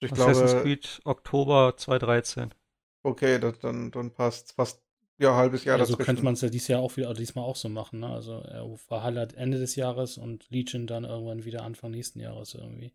Ich 0.00 0.12
Assassin's 0.12 0.52
glaube, 0.52 0.64
Creed 0.64 1.00
Oktober 1.04 1.74
2013. 1.76 2.54
Okay, 3.02 3.38
das, 3.38 3.58
dann, 3.58 3.90
dann 3.90 4.12
passt 4.12 4.52
fast 4.52 4.82
ja 5.18 5.34
halbes 5.34 5.64
Jahr. 5.64 5.78
Ja, 5.78 5.84
so 5.84 5.96
könnte 5.96 6.22
man 6.22 6.34
es 6.34 6.40
ja 6.40 6.48
dieses 6.48 6.68
Jahr 6.68 6.80
auch 6.80 6.96
wieder, 6.96 7.12
diesmal 7.14 7.44
auch 7.44 7.56
so 7.56 7.68
machen. 7.68 8.00
Ne? 8.00 8.08
Also 8.08 8.40
er 8.40 8.68
war 8.88 9.02
Highlight 9.02 9.34
Ende 9.34 9.58
des 9.58 9.76
Jahres 9.76 10.18
und 10.18 10.48
Legion 10.50 10.86
dann 10.86 11.04
irgendwann 11.04 11.44
wieder 11.44 11.62
Anfang 11.62 11.90
nächsten 11.90 12.20
Jahres 12.20 12.54
irgendwie. 12.54 12.92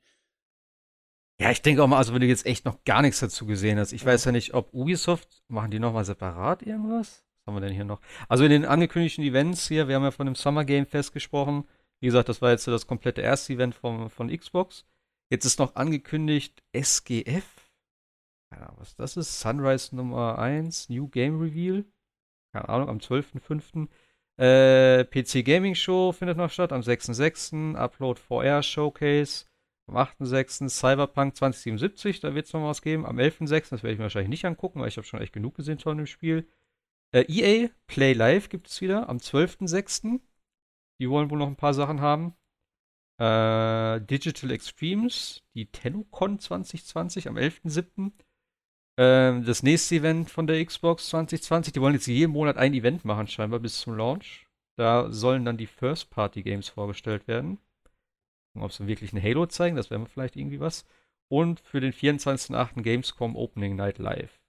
Ja, 1.40 1.52
ich 1.52 1.62
denke 1.62 1.84
auch 1.84 1.88
mal, 1.88 1.98
also 1.98 2.14
wenn 2.14 2.22
du 2.22 2.28
jetzt 2.28 2.46
echt 2.46 2.64
noch 2.64 2.84
gar 2.86 3.02
nichts 3.02 3.20
dazu 3.20 3.46
gesehen 3.46 3.80
hast, 3.80 3.92
ich 3.92 4.06
weiß 4.06 4.26
ja 4.26 4.32
nicht, 4.32 4.54
ob 4.54 4.74
Ubisoft, 4.74 5.44
machen 5.48 5.72
die 5.72 5.80
nochmal 5.80 6.06
separat 6.06 6.62
irgendwas? 6.62 7.26
Was 7.40 7.48
haben 7.48 7.56
wir 7.56 7.62
denn 7.62 7.74
hier 7.74 7.86
noch? 7.86 8.00
Also 8.30 8.46
in 8.46 8.52
den 8.52 8.66
angekündigten 8.66 9.24
Events 9.24 9.68
hier, 9.68 9.88
wir 9.88 9.96
haben 9.96 10.04
ja 10.04 10.12
von 10.12 10.28
dem 10.28 10.36
Summer 10.36 10.64
Game 10.64 10.86
Fest 10.86 11.12
gesprochen, 11.12 11.66
wie 12.04 12.08
gesagt, 12.08 12.28
das 12.28 12.42
war 12.42 12.52
jetzt 12.52 12.68
das 12.68 12.86
komplette 12.86 13.22
erste 13.22 13.54
Event 13.54 13.76
vom, 13.76 14.10
von 14.10 14.28
Xbox. 14.28 14.86
Jetzt 15.32 15.46
ist 15.46 15.58
noch 15.58 15.76
angekündigt 15.76 16.62
SGF. 16.74 17.72
Ja, 18.54 18.74
was 18.76 18.98
das 18.98 19.16
ist? 19.16 19.40
Sunrise 19.40 19.96
Nummer 19.96 20.38
1, 20.38 20.90
New 20.90 21.08
Game 21.08 21.40
Reveal. 21.40 21.86
Keine 22.52 22.68
Ahnung, 22.68 22.90
am 22.90 22.98
12.05. 22.98 23.88
Äh, 24.38 25.06
PC 25.06 25.46
Gaming 25.46 25.76
Show 25.76 26.12
findet 26.12 26.36
noch 26.36 26.52
statt 26.52 26.74
am 26.74 26.82
6.06. 26.82 27.78
Upload 27.78 28.20
VR 28.20 28.62
Showcase 28.62 29.46
am 29.88 29.96
8.06. 29.96 30.68
Cyberpunk 30.68 31.38
2077, 31.38 32.20
da 32.20 32.36
wird 32.36 32.48
es 32.48 32.54
noch 32.54 32.68
was 32.68 32.82
geben. 32.82 33.06
Am 33.06 33.18
11.06. 33.18 33.70
das 33.70 33.82
werde 33.82 33.94
ich 33.94 33.98
mir 33.98 34.04
wahrscheinlich 34.04 34.30
nicht 34.30 34.44
angucken, 34.44 34.82
weil 34.82 34.90
ich 34.90 34.98
habe 34.98 35.08
schon 35.08 35.22
echt 35.22 35.32
genug 35.32 35.56
gesehen 35.56 35.80
von 35.80 35.96
dem 35.96 36.08
Spiel. 36.08 36.50
Äh, 37.14 37.24
EA 37.30 37.70
Play 37.88 38.12
Live 38.12 38.50
gibt 38.50 38.68
es 38.68 38.82
wieder 38.82 39.08
am 39.08 39.20
12.06. 39.20 40.20
Die 40.99 41.10
wollen 41.10 41.30
wohl 41.30 41.40
noch 41.40 41.48
ein 41.48 41.56
paar 41.56 41.74
Sachen 41.74 42.02
haben. 42.02 42.36
Äh, 43.20 44.02
Digital 44.02 44.52
Extremes, 44.52 45.44
die 45.53 45.68
TennoCon 45.68 46.40
2020 46.40 47.28
am 47.28 47.38
11.07. 47.38 48.11
Äh, 48.98 49.41
das 49.44 49.64
nächste 49.64 49.95
Event 49.95 50.30
von 50.30 50.48
der 50.48 50.64
Xbox 50.64 51.10
2020. 51.10 51.74
Die 51.74 51.82
wollen 51.82 51.94
jetzt 51.94 52.07
jeden 52.07 52.32
Monat 52.32 52.57
ein 52.57 52.74
Event 52.74 53.06
machen, 53.06 53.28
scheinbar 53.28 53.60
bis 53.60 53.80
zum 53.80 53.95
Launch. 53.95 54.48
Da 54.78 55.11
sollen 55.11 55.45
dann 55.45 55.57
die 55.57 55.68
First-Party-Games 55.68 56.70
vorgestellt 56.70 57.28
werden. 57.28 57.60
Ob 58.56 58.72
sie 58.72 58.88
wirklich 58.88 59.14
ein 59.14 59.22
Halo 59.22 59.45
zeigen, 59.48 59.76
das 59.76 59.90
wäre 59.90 60.06
vielleicht 60.07 60.36
irgendwie 60.36 60.60
was. 60.60 60.86
Und 61.30 61.60
für 61.61 61.80
den 61.80 61.94
24.08. 61.94 62.82
Gamescom 62.82 63.36
Opening 63.36 63.76
Night 63.76 63.98
Live. 63.98 64.40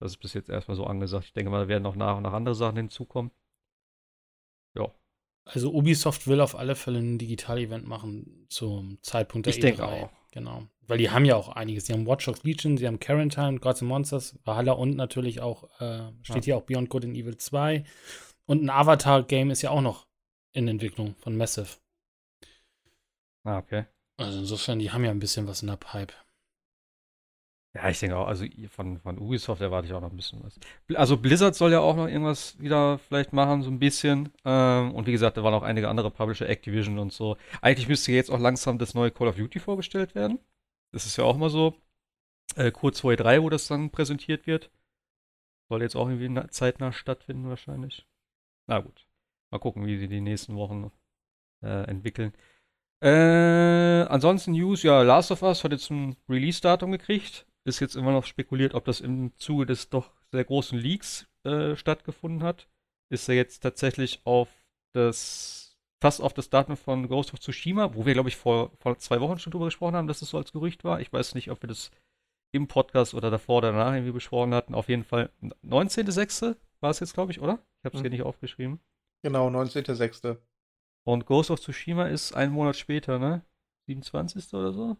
Das 0.00 0.12
ist 0.12 0.18
bis 0.18 0.34
jetzt 0.34 0.48
erstmal 0.48 0.76
so 0.76 0.86
angesagt. 0.86 1.26
Ich 1.26 1.32
denke 1.34 1.50
mal, 1.50 1.62
da 1.62 1.68
werden 1.68 1.82
noch 1.82 1.96
nach 1.96 2.16
und 2.16 2.22
nach 2.22 2.32
andere 2.32 2.54
Sachen 2.54 2.76
hinzukommen. 2.76 3.30
Ja. 4.74 4.92
Also 5.52 5.72
Ubisoft 5.72 6.26
will 6.26 6.40
auf 6.40 6.56
alle 6.56 6.76
Fälle 6.76 7.00
ein 7.00 7.18
Digital-Event 7.18 7.86
machen 7.86 8.46
zum 8.48 8.98
Zeitpunkt 9.02 9.46
der 9.46 9.54
ich 9.54 9.56
E3. 9.56 9.58
Ich 9.58 9.76
denke 9.76 9.84
auch. 9.86 10.10
Genau. 10.32 10.62
Weil 10.86 10.98
die 10.98 11.10
haben 11.10 11.24
ja 11.24 11.36
auch 11.36 11.48
einiges. 11.48 11.86
Sie 11.86 11.92
haben 11.92 12.06
Watch 12.06 12.24
Dogs 12.24 12.44
Legion, 12.44 12.76
sie 12.76 12.86
haben 12.86 13.00
Quarantine, 13.00 13.58
Gods 13.58 13.82
and 13.82 13.88
Monsters, 13.88 14.38
Valhalla 14.44 14.72
und 14.72 14.96
natürlich 14.96 15.40
auch, 15.40 15.64
äh, 15.80 16.02
steht 16.22 16.36
ja. 16.36 16.42
hier 16.42 16.56
auch 16.56 16.62
Beyond 16.62 16.88
Good 16.88 17.04
and 17.04 17.16
Evil 17.16 17.36
2. 17.36 17.84
Und 18.46 18.62
ein 18.62 18.70
Avatar-Game 18.70 19.50
ist 19.50 19.62
ja 19.62 19.70
auch 19.70 19.80
noch 19.80 20.06
in 20.52 20.68
Entwicklung 20.68 21.14
von 21.16 21.36
Massive. 21.36 21.68
Ah, 23.44 23.58
okay. 23.58 23.86
Also 24.16 24.40
insofern, 24.40 24.78
die 24.78 24.90
haben 24.90 25.04
ja 25.04 25.10
ein 25.10 25.18
bisschen 25.18 25.46
was 25.46 25.62
in 25.62 25.68
der 25.68 25.76
Pipe. 25.76 26.12
Ja, 27.72 27.88
ich 27.88 28.00
denke 28.00 28.16
auch, 28.16 28.26
also 28.26 28.44
von, 28.68 28.98
von 28.98 29.18
Ubisoft 29.18 29.60
erwarte 29.60 29.86
ich 29.86 29.92
auch 29.94 30.00
noch 30.00 30.10
ein 30.10 30.16
bisschen 30.16 30.42
was. 30.42 30.58
Also 30.96 31.16
Blizzard 31.16 31.54
soll 31.54 31.70
ja 31.70 31.78
auch 31.78 31.94
noch 31.94 32.08
irgendwas 32.08 32.58
wieder 32.58 32.98
vielleicht 32.98 33.32
machen, 33.32 33.62
so 33.62 33.70
ein 33.70 33.78
bisschen. 33.78 34.32
Ähm, 34.44 34.92
und 34.92 35.06
wie 35.06 35.12
gesagt, 35.12 35.36
da 35.36 35.44
waren 35.44 35.54
auch 35.54 35.62
einige 35.62 35.88
andere 35.88 36.10
Publisher, 36.10 36.48
Activision 36.48 36.98
und 36.98 37.12
so. 37.12 37.36
Eigentlich 37.62 37.86
müsste 37.86 38.10
jetzt 38.10 38.30
auch 38.30 38.40
langsam 38.40 38.78
das 38.78 38.94
neue 38.94 39.12
Call 39.12 39.28
of 39.28 39.36
Duty 39.36 39.60
vorgestellt 39.60 40.16
werden. 40.16 40.40
Das 40.92 41.06
ist 41.06 41.16
ja 41.16 41.24
auch 41.24 41.36
mal 41.36 41.50
so. 41.50 41.74
Äh, 42.56 42.72
kurz 42.72 43.00
vor 43.00 43.12
E3, 43.12 43.42
wo 43.42 43.50
das 43.50 43.68
dann 43.68 43.90
präsentiert 43.90 44.48
wird. 44.48 44.70
Soll 45.68 45.82
jetzt 45.82 45.94
auch 45.94 46.08
irgendwie 46.08 46.50
zeitnah 46.50 46.92
stattfinden 46.92 47.48
wahrscheinlich. 47.48 48.04
Na 48.66 48.80
gut. 48.80 49.06
Mal 49.52 49.60
gucken, 49.60 49.86
wie 49.86 49.98
sie 49.98 50.08
die 50.08 50.20
nächsten 50.20 50.56
Wochen 50.56 50.90
äh, 51.62 51.84
entwickeln. 51.84 52.32
Äh, 53.00 54.06
ansonsten 54.08 54.52
News, 54.52 54.82
ja, 54.82 55.02
Last 55.02 55.30
of 55.30 55.42
Us 55.42 55.62
hat 55.62 55.72
jetzt 55.72 55.90
ein 55.90 56.16
Release-Datum 56.28 56.90
gekriegt 56.92 57.46
ist 57.70 57.80
jetzt 57.80 57.96
immer 57.96 58.12
noch 58.12 58.26
spekuliert, 58.26 58.74
ob 58.74 58.84
das 58.84 59.00
im 59.00 59.32
Zuge 59.36 59.66
des 59.66 59.88
doch 59.88 60.10
sehr 60.32 60.44
großen 60.44 60.78
Leaks 60.78 61.26
äh, 61.44 61.76
stattgefunden 61.76 62.42
hat. 62.42 62.68
Ist 63.10 63.28
er 63.28 63.34
jetzt 63.34 63.60
tatsächlich 63.60 64.20
auf 64.24 64.48
das, 64.92 65.78
fast 66.02 66.20
auf 66.20 66.34
das 66.34 66.50
Datum 66.50 66.76
von 66.76 67.08
Ghost 67.08 67.32
of 67.32 67.40
Tsushima, 67.40 67.94
wo 67.94 68.06
wir, 68.06 68.12
glaube 68.12 68.28
ich, 68.28 68.36
vor, 68.36 68.72
vor 68.78 68.98
zwei 68.98 69.20
Wochen 69.20 69.38
schon 69.38 69.50
drüber 69.52 69.66
gesprochen 69.66 69.96
haben, 69.96 70.08
dass 70.08 70.22
es 70.22 70.30
so 70.30 70.38
als 70.38 70.52
Gerücht 70.52 70.84
war. 70.84 71.00
Ich 71.00 71.12
weiß 71.12 71.34
nicht, 71.34 71.50
ob 71.50 71.62
wir 71.62 71.68
das 71.68 71.90
im 72.52 72.66
Podcast 72.66 73.14
oder 73.14 73.30
davor 73.30 73.58
oder 73.58 73.72
danach 73.72 73.94
irgendwie 73.94 74.12
besprochen 74.12 74.54
hatten. 74.54 74.74
Auf 74.74 74.88
jeden 74.88 75.04
Fall 75.04 75.30
19.06. 75.64 76.56
war 76.80 76.90
es 76.90 77.00
jetzt, 77.00 77.14
glaube 77.14 77.32
ich, 77.32 77.40
oder? 77.40 77.64
Ich 77.80 77.84
habe 77.84 77.96
es 77.96 78.00
hm. 78.00 78.02
hier 78.02 78.10
nicht 78.10 78.22
aufgeschrieben. 78.22 78.80
Genau, 79.22 79.48
19.06. 79.48 80.38
Und 81.04 81.26
Ghost 81.26 81.50
of 81.50 81.60
Tsushima 81.60 82.06
ist 82.06 82.32
einen 82.32 82.52
Monat 82.52 82.76
später, 82.76 83.18
ne? 83.18 83.44
27. 83.88 84.52
oder 84.54 84.72
so? 84.72 84.96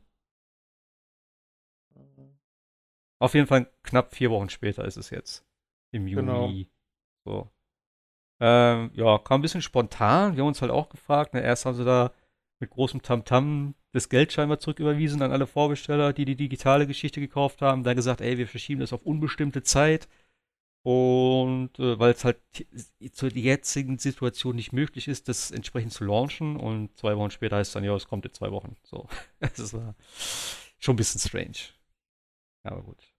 Auf 3.21 3.35
jeden 3.35 3.47
Fall 3.47 3.71
knapp 3.83 4.15
vier 4.15 4.31
Wochen 4.31 4.49
später 4.49 4.85
ist 4.85 4.97
es 4.97 5.11
jetzt. 5.11 5.45
Im 5.93 6.09
Juni. 6.09 6.23
Genau. 6.23 6.51
So. 7.25 7.51
Ähm, 8.41 8.91
ja, 8.95 9.19
kam 9.19 9.41
ein 9.41 9.43
bisschen 9.43 9.63
spontan. 9.63 10.35
Wir 10.35 10.43
haben 10.43 10.49
uns 10.49 10.63
halt 10.63 10.73
auch 10.73 10.89
gefragt. 10.89 11.35
Ne? 11.35 11.43
Erst 11.43 11.67
haben 11.67 11.77
sie 11.77 11.85
da 11.85 12.13
mit 12.59 12.71
großem 12.71 13.03
Tamtam 13.03 13.73
-Tam 13.73 13.75
das 13.93 14.09
Geld 14.09 14.33
scheinbar 14.33 14.61
zurücküberwiesen 14.61 15.21
an 15.23 15.33
alle 15.33 15.47
Vorbesteller, 15.47 16.13
die 16.13 16.25
die 16.25 16.37
digitale 16.37 16.87
Geschichte 16.87 17.21
gekauft 17.21 17.61
haben. 17.61 17.83
Dann 17.83 17.97
gesagt, 17.97 18.21
ey, 18.21 18.39
wir 18.39 18.49
verschieben 18.49 18.81
das 18.81 18.93
auf 18.93 19.03
unbestimmte 19.03 19.63
Zeit. 19.63 20.09
Und 20.83 21.79
äh, 21.79 21.99
weil 21.99 22.13
es 22.13 22.25
halt 22.25 22.39
zur 23.13 23.31
jetzigen 23.33 23.99
Situation 23.99 24.57
nicht 24.57 24.73
möglich 24.73 25.09
ist, 25.09 25.29
das 25.29 25.51
entsprechend 25.51 25.93
zu 25.93 26.05
launchen. 26.05 26.57
Und 26.57 26.97
zwei 26.97 27.17
Wochen 27.19 27.31
später 27.31 27.57
heißt 27.57 27.71
es 27.71 27.75
dann, 27.75 27.85
ja, 27.85 27.95
es 27.95 28.09
kommt 28.09 28.25
in 28.25 28.33
zwei 28.33 28.51
Wochen. 28.51 28.77
So. 28.83 29.07
Das 29.41 29.75
war 29.75 29.95
schon 30.79 30.95
ein 30.95 30.97
bisschen 30.97 31.21
strange. 31.21 31.75
Aber 32.63 32.83
gut. 32.83 33.10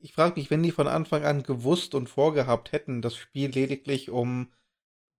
Ich 0.00 0.12
frage 0.12 0.38
mich, 0.38 0.50
wenn 0.50 0.62
die 0.62 0.70
von 0.70 0.88
Anfang 0.88 1.24
an 1.24 1.42
gewusst 1.42 1.94
und 1.94 2.08
vorgehabt 2.08 2.72
hätten, 2.72 3.02
das 3.02 3.16
Spiel 3.16 3.50
lediglich 3.50 4.10
um 4.10 4.52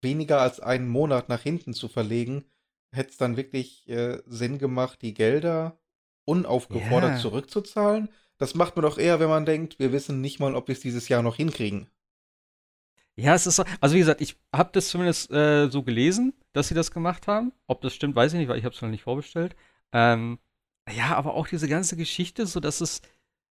weniger 0.01 0.41
als 0.41 0.59
einen 0.59 0.87
Monat 0.87 1.29
nach 1.29 1.41
hinten 1.41 1.73
zu 1.73 1.87
verlegen, 1.87 2.45
hätte 2.91 3.11
es 3.11 3.17
dann 3.17 3.37
wirklich 3.37 3.87
äh, 3.89 4.21
Sinn 4.25 4.57
gemacht, 4.57 5.01
die 5.01 5.13
Gelder 5.13 5.79
unaufgefordert 6.25 7.11
yeah. 7.11 7.19
zurückzuzahlen? 7.19 8.09
Das 8.37 8.55
macht 8.55 8.75
man 8.75 8.83
doch 8.83 8.97
eher, 8.97 9.19
wenn 9.19 9.29
man 9.29 9.45
denkt, 9.45 9.79
wir 9.79 9.91
wissen 9.91 10.21
nicht 10.21 10.39
mal, 10.39 10.55
ob 10.55 10.67
wir 10.67 10.73
es 10.73 10.81
dieses 10.81 11.07
Jahr 11.07 11.21
noch 11.21 11.35
hinkriegen. 11.35 11.89
Ja, 13.17 13.33
es 13.33 13.47
ist 13.47 13.55
so, 13.55 13.63
also 13.79 13.95
wie 13.95 13.99
gesagt, 13.99 14.19
ich 14.19 14.35
habe 14.53 14.71
das 14.73 14.89
zumindest 14.89 15.31
äh, 15.31 15.69
so 15.69 15.83
gelesen, 15.83 16.33
dass 16.51 16.67
sie 16.67 16.75
das 16.75 16.91
gemacht 16.91 17.27
haben. 17.27 17.53
Ob 17.67 17.81
das 17.81 17.93
stimmt, 17.93 18.15
weiß 18.15 18.33
ich 18.33 18.39
nicht, 18.39 18.49
weil 18.49 18.57
ich 18.57 18.65
habe 18.65 18.75
es 18.75 18.81
noch 18.81 18.89
nicht 18.89 19.03
vorbestellt. 19.03 19.55
Ähm, 19.93 20.37
ja, 20.93 21.15
aber 21.15 21.33
auch 21.33 21.47
diese 21.47 21.69
ganze 21.69 21.95
Geschichte, 21.95 22.45
so 22.45 22.59
dass 22.59 22.81
es 22.81 23.01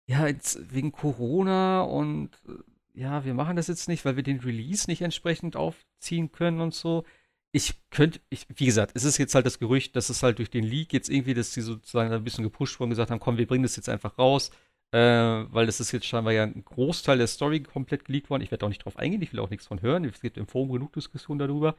ja, 0.07 0.27
jetzt 0.27 0.73
wegen 0.73 0.91
Corona 0.91 1.81
und 1.81 2.29
äh, 2.47 2.53
ja, 3.01 3.25
wir 3.25 3.34
machen 3.34 3.55
das 3.57 3.67
jetzt 3.67 3.88
nicht, 3.88 4.05
weil 4.05 4.15
wir 4.15 4.23
den 4.23 4.39
Release 4.39 4.89
nicht 4.89 5.01
entsprechend 5.01 5.55
aufziehen 5.55 6.31
können 6.31 6.61
und 6.61 6.73
so. 6.73 7.05
Ich 7.51 7.75
könnte, 7.91 8.19
ich, 8.29 8.47
wie 8.55 8.65
gesagt, 8.65 8.93
es 8.95 9.03
ist 9.03 9.17
jetzt 9.17 9.35
halt 9.35 9.45
das 9.45 9.59
Gerücht, 9.59 9.95
dass 9.95 10.09
es 10.09 10.23
halt 10.23 10.39
durch 10.39 10.49
den 10.49 10.63
Leak 10.63 10.93
jetzt 10.93 11.09
irgendwie, 11.09 11.34
dass 11.34 11.51
die 11.51 11.61
sozusagen 11.61 12.11
ein 12.11 12.23
bisschen 12.23 12.43
gepusht 12.43 12.79
wurden 12.79 12.88
und 12.88 12.91
gesagt 12.91 13.11
haben, 13.11 13.19
komm, 13.19 13.38
wir 13.38 13.47
bringen 13.47 13.63
das 13.63 13.75
jetzt 13.75 13.89
einfach 13.89 14.17
raus, 14.17 14.51
äh, 14.91 14.99
weil 14.99 15.65
das 15.65 15.79
ist 15.79 15.91
jetzt 15.91 16.05
scheinbar 16.05 16.34
ja 16.34 16.43
ein 16.43 16.63
Großteil 16.65 17.17
der 17.17 17.27
Story 17.27 17.61
komplett 17.61 18.05
geleakt 18.05 18.29
worden. 18.29 18.43
Ich 18.43 18.51
werde 18.51 18.65
auch 18.65 18.69
nicht 18.69 18.85
drauf 18.85 18.97
eingehen, 18.97 19.21
ich 19.21 19.34
will 19.34 19.39
auch 19.41 19.49
nichts 19.49 19.67
von 19.67 19.81
hören. 19.81 20.05
Es 20.05 20.21
gibt 20.21 20.38
im 20.38 20.47
Forum 20.47 20.71
genug 20.71 20.93
Diskussionen 20.93 21.39
darüber. 21.39 21.75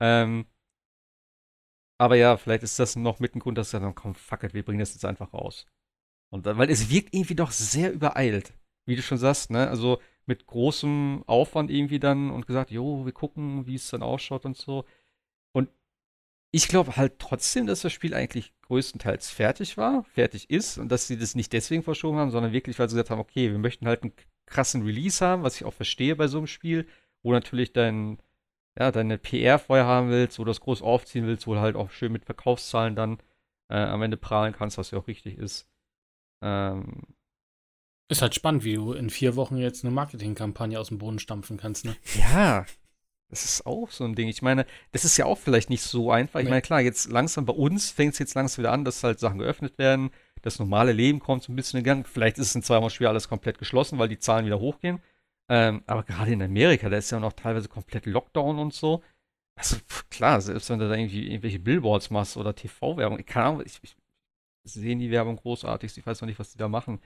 Ähm, 0.00 0.46
aber 1.98 2.16
ja, 2.16 2.36
vielleicht 2.36 2.62
ist 2.62 2.78
das 2.78 2.96
noch 2.96 3.20
mit 3.20 3.34
ein 3.34 3.40
Grund, 3.40 3.58
dass 3.58 3.70
sie 3.70 3.80
dann, 3.80 3.94
komm, 3.94 4.14
fuck 4.14 4.42
it, 4.44 4.54
wir 4.54 4.64
bringen 4.64 4.80
das 4.80 4.94
jetzt 4.94 5.04
einfach 5.04 5.32
raus. 5.34 5.66
Und 6.30 6.46
dann, 6.46 6.58
weil 6.58 6.70
es 6.70 6.90
wirkt 6.90 7.14
irgendwie 7.14 7.34
doch 7.34 7.50
sehr 7.50 7.92
übereilt, 7.92 8.52
wie 8.86 8.96
du 8.96 9.02
schon 9.02 9.18
sagst, 9.18 9.50
ne? 9.50 9.68
Also 9.68 10.00
mit 10.26 10.46
großem 10.46 11.24
Aufwand 11.26 11.70
irgendwie 11.70 11.98
dann 11.98 12.30
und 12.30 12.46
gesagt, 12.46 12.70
jo, 12.70 13.04
wir 13.04 13.12
gucken, 13.12 13.66
wie 13.66 13.74
es 13.74 13.90
dann 13.90 14.02
ausschaut 14.02 14.44
und 14.46 14.56
so. 14.56 14.84
Und 15.52 15.68
ich 16.52 16.68
glaube 16.68 16.96
halt 16.96 17.18
trotzdem, 17.18 17.66
dass 17.66 17.82
das 17.82 17.92
Spiel 17.92 18.14
eigentlich 18.14 18.54
größtenteils 18.62 19.30
fertig 19.30 19.76
war, 19.76 20.04
fertig 20.04 20.50
ist 20.50 20.78
und 20.78 20.90
dass 20.90 21.08
sie 21.08 21.18
das 21.18 21.34
nicht 21.34 21.52
deswegen 21.52 21.82
verschoben 21.82 22.18
haben, 22.18 22.30
sondern 22.30 22.52
wirklich, 22.52 22.78
weil 22.78 22.88
sie 22.88 22.94
gesagt 22.94 23.10
haben, 23.10 23.20
okay, 23.20 23.50
wir 23.50 23.58
möchten 23.58 23.86
halt 23.86 24.02
einen 24.04 24.12
krassen 24.46 24.82
Release 24.82 25.24
haben, 25.24 25.42
was 25.42 25.56
ich 25.56 25.64
auch 25.64 25.74
verstehe 25.74 26.16
bei 26.16 26.28
so 26.28 26.38
einem 26.38 26.46
Spiel, 26.46 26.86
wo 27.22 27.32
natürlich 27.32 27.72
dein, 27.72 28.18
ja, 28.78 28.92
deine 28.92 29.18
PR 29.18 29.58
vorher 29.58 29.86
haben 29.86 30.10
willst, 30.10 30.38
wo 30.38 30.44
du 30.44 30.50
das 30.50 30.60
groß 30.60 30.82
aufziehen 30.82 31.26
willst, 31.26 31.46
wo 31.46 31.54
du 31.54 31.60
halt 31.60 31.76
auch 31.76 31.90
schön 31.90 32.12
mit 32.12 32.24
Verkaufszahlen 32.24 32.96
dann 32.96 33.18
äh, 33.68 33.76
am 33.76 34.02
Ende 34.02 34.16
prahlen 34.16 34.54
kannst, 34.54 34.78
was 34.78 34.90
ja 34.92 34.98
auch 34.98 35.08
richtig 35.08 35.38
ist. 35.38 35.68
Ähm, 36.42 37.02
ist 38.08 38.22
halt 38.22 38.34
spannend, 38.34 38.64
wie 38.64 38.74
du 38.74 38.92
in 38.92 39.08
vier 39.08 39.36
Wochen 39.36 39.56
jetzt 39.56 39.84
eine 39.84 39.94
Marketingkampagne 39.94 40.80
aus 40.80 40.88
dem 40.88 40.98
Boden 40.98 41.20
stampfen 41.20 41.56
kannst, 41.56 41.84
ne? 41.84 41.96
Ja, 42.18 42.66
das 43.28 43.44
ist 43.44 43.66
auch 43.66 43.90
so 43.90 44.04
ein 44.04 44.16
Ding. 44.16 44.26
Ich 44.26 44.42
meine, 44.42 44.66
das 44.90 45.04
ist 45.04 45.16
ja 45.16 45.26
auch 45.26 45.38
vielleicht 45.38 45.70
nicht 45.70 45.82
so 45.82 46.10
einfach. 46.10 46.40
Ich 46.40 46.48
meine, 46.48 46.62
klar, 46.62 46.80
jetzt 46.80 47.08
langsam 47.08 47.46
bei 47.46 47.52
uns 47.52 47.90
fängt 47.90 48.14
es 48.14 48.18
jetzt 48.18 48.34
langsam 48.34 48.64
wieder 48.64 48.72
an, 48.72 48.84
dass 48.84 49.04
halt 49.04 49.20
Sachen 49.20 49.38
geöffnet 49.38 49.78
werden, 49.78 50.10
das 50.42 50.58
normale 50.58 50.92
Leben 50.92 51.20
kommt 51.20 51.44
so 51.44 51.52
ein 51.52 51.56
bisschen 51.56 51.78
in 51.78 51.84
Gang. 51.84 52.06
Vielleicht 52.06 52.38
ist 52.38 52.48
es 52.48 52.54
in 52.54 52.62
zwei 52.62 52.80
Wochen 52.80 52.90
schwer 52.90 53.10
alles 53.10 53.28
komplett 53.28 53.58
geschlossen, 53.58 53.98
weil 53.98 54.08
die 54.08 54.18
Zahlen 54.18 54.46
wieder 54.46 54.58
hochgehen. 54.58 55.00
Ähm, 55.48 55.82
aber 55.86 56.02
gerade 56.02 56.32
in 56.32 56.42
Amerika, 56.42 56.88
da 56.88 56.96
ist 56.96 57.10
ja 57.10 57.20
noch 57.20 57.34
teilweise 57.34 57.68
komplett 57.68 58.06
Lockdown 58.06 58.58
und 58.58 58.74
so. 58.74 59.02
Also 59.54 59.76
klar, 60.10 60.40
selbst 60.40 60.70
wenn 60.70 60.78
du 60.78 60.88
da 60.88 60.94
irgendwie 60.94 61.28
irgendwelche 61.28 61.58
Billboards 61.58 62.10
machst 62.10 62.36
oder 62.36 62.54
TV-Werbung, 62.54 63.24
keine 63.26 63.46
Ahnung, 63.46 63.62
ich, 63.64 63.78
ich 63.82 63.94
sehen 64.64 64.98
die 64.98 65.10
Werbung 65.10 65.36
großartig. 65.36 65.96
Ich 65.96 66.06
weiß 66.06 66.20
noch 66.20 66.26
nicht, 66.26 66.38
was 66.38 66.52
die 66.52 66.58
da 66.58 66.68
machen. 66.68 67.00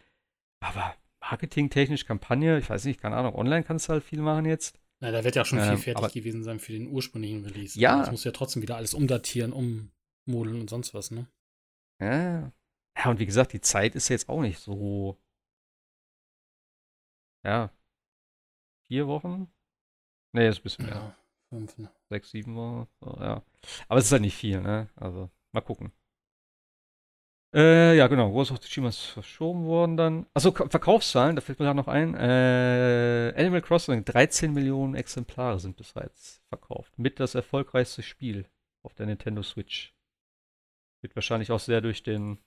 Aber 0.60 0.94
marketingtechnisch, 1.20 2.04
Kampagne, 2.06 2.58
ich 2.58 2.68
weiß 2.68 2.84
nicht, 2.84 3.00
keine 3.00 3.16
Ahnung, 3.16 3.34
online 3.34 3.64
kannst 3.64 3.88
du 3.88 3.92
halt 3.92 4.04
viel 4.04 4.20
machen 4.20 4.44
jetzt. 4.44 4.78
Na, 5.00 5.10
da 5.10 5.24
wird 5.24 5.36
ja 5.36 5.44
schon 5.44 5.58
ähm, 5.58 5.76
viel 5.76 5.94
fertig 5.94 6.12
gewesen 6.12 6.42
sein 6.44 6.58
für 6.58 6.72
den 6.72 6.88
ursprünglichen 6.88 7.44
Release. 7.44 7.78
Ja. 7.78 7.98
Das 7.98 8.10
muss 8.10 8.24
ja 8.24 8.32
trotzdem 8.32 8.62
wieder 8.62 8.76
alles 8.76 8.94
umdatieren, 8.94 9.52
ummodeln 9.52 10.60
und 10.60 10.70
sonst 10.70 10.94
was, 10.94 11.10
ne? 11.10 11.26
Ja. 12.00 12.52
Ja, 12.96 13.10
und 13.10 13.18
wie 13.18 13.26
gesagt, 13.26 13.52
die 13.52 13.60
Zeit 13.60 13.94
ist 13.94 14.08
jetzt 14.08 14.28
auch 14.28 14.40
nicht 14.40 14.58
so. 14.58 15.18
Ja. 17.44 17.70
Vier 18.86 19.06
Wochen? 19.06 19.48
Nee, 20.32 20.48
ist 20.48 20.58
ein 20.58 20.62
bisschen 20.62 20.86
mehr. 20.86 20.94
Ja, 20.94 21.16
fünf, 21.48 21.76
ne? 21.78 21.90
Sechs, 22.08 22.30
sieben 22.30 22.54
Wochen. 22.54 22.88
So, 23.00 23.16
ja. 23.20 23.42
Aber 23.88 23.98
es 23.98 24.06
ist 24.06 24.12
halt 24.12 24.22
nicht 24.22 24.36
viel, 24.36 24.60
ne? 24.60 24.88
Also, 24.94 25.30
mal 25.52 25.60
gucken. 25.60 25.92
Äh, 27.54 27.96
ja, 27.96 28.08
genau. 28.08 28.32
Ghost 28.32 28.50
of 28.50 28.58
Tsushima 28.58 28.88
ist 28.88 29.00
verschoben 29.00 29.64
worden 29.64 29.96
dann. 29.96 30.26
Achso, 30.34 30.50
Verkaufszahlen, 30.50 31.36
da 31.36 31.42
fällt 31.42 31.60
mir 31.60 31.66
gerade 31.66 31.76
noch 31.76 31.86
ein. 31.86 32.14
Äh, 32.14 33.32
Animal 33.36 33.62
Crossing, 33.62 34.04
13 34.04 34.52
Millionen 34.52 34.96
Exemplare 34.96 35.60
sind 35.60 35.76
bereits 35.76 36.42
verkauft. 36.48 36.98
Mit 36.98 37.20
das 37.20 37.36
erfolgreichste 37.36 38.02
Spiel 38.02 38.46
auf 38.84 38.94
der 38.94 39.06
Nintendo 39.06 39.42
Switch. 39.42 39.94
Wird 41.00 41.14
wahrscheinlich 41.14 41.52
auch 41.52 41.60
sehr 41.60 41.80
durch 41.80 42.02
den 42.02 42.38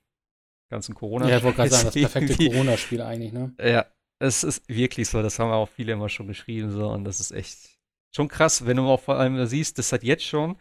ganzen 0.70 0.94
corona 0.94 1.30
Ja, 1.30 1.38
ich 1.38 1.44
wollte 1.44 1.58
gerade 1.58 1.70
sagen, 1.70 1.86
das 1.86 1.94
perfekte 2.12 2.50
Corona-Spiel 2.50 3.02
eigentlich, 3.02 3.32
ne? 3.32 3.56
Ja, 3.62 3.86
es 4.20 4.44
ist 4.44 4.68
wirklich 4.68 5.08
so. 5.08 5.22
Das 5.22 5.40
haben 5.40 5.52
auch 5.52 5.70
viele 5.70 5.94
immer 5.94 6.10
schon 6.10 6.28
geschrieben, 6.28 6.72
so. 6.72 6.90
Und 6.90 7.06
das 7.06 7.22
ist 7.22 7.32
echt 7.32 7.78
schon 8.14 8.28
krass, 8.28 8.66
wenn 8.66 8.78
du 8.78 8.84
auch 8.84 9.00
vor 9.00 9.16
allem 9.16 9.46
siehst, 9.46 9.78
das 9.78 9.94
hat 9.94 10.04
jetzt 10.04 10.26
schon 10.26 10.58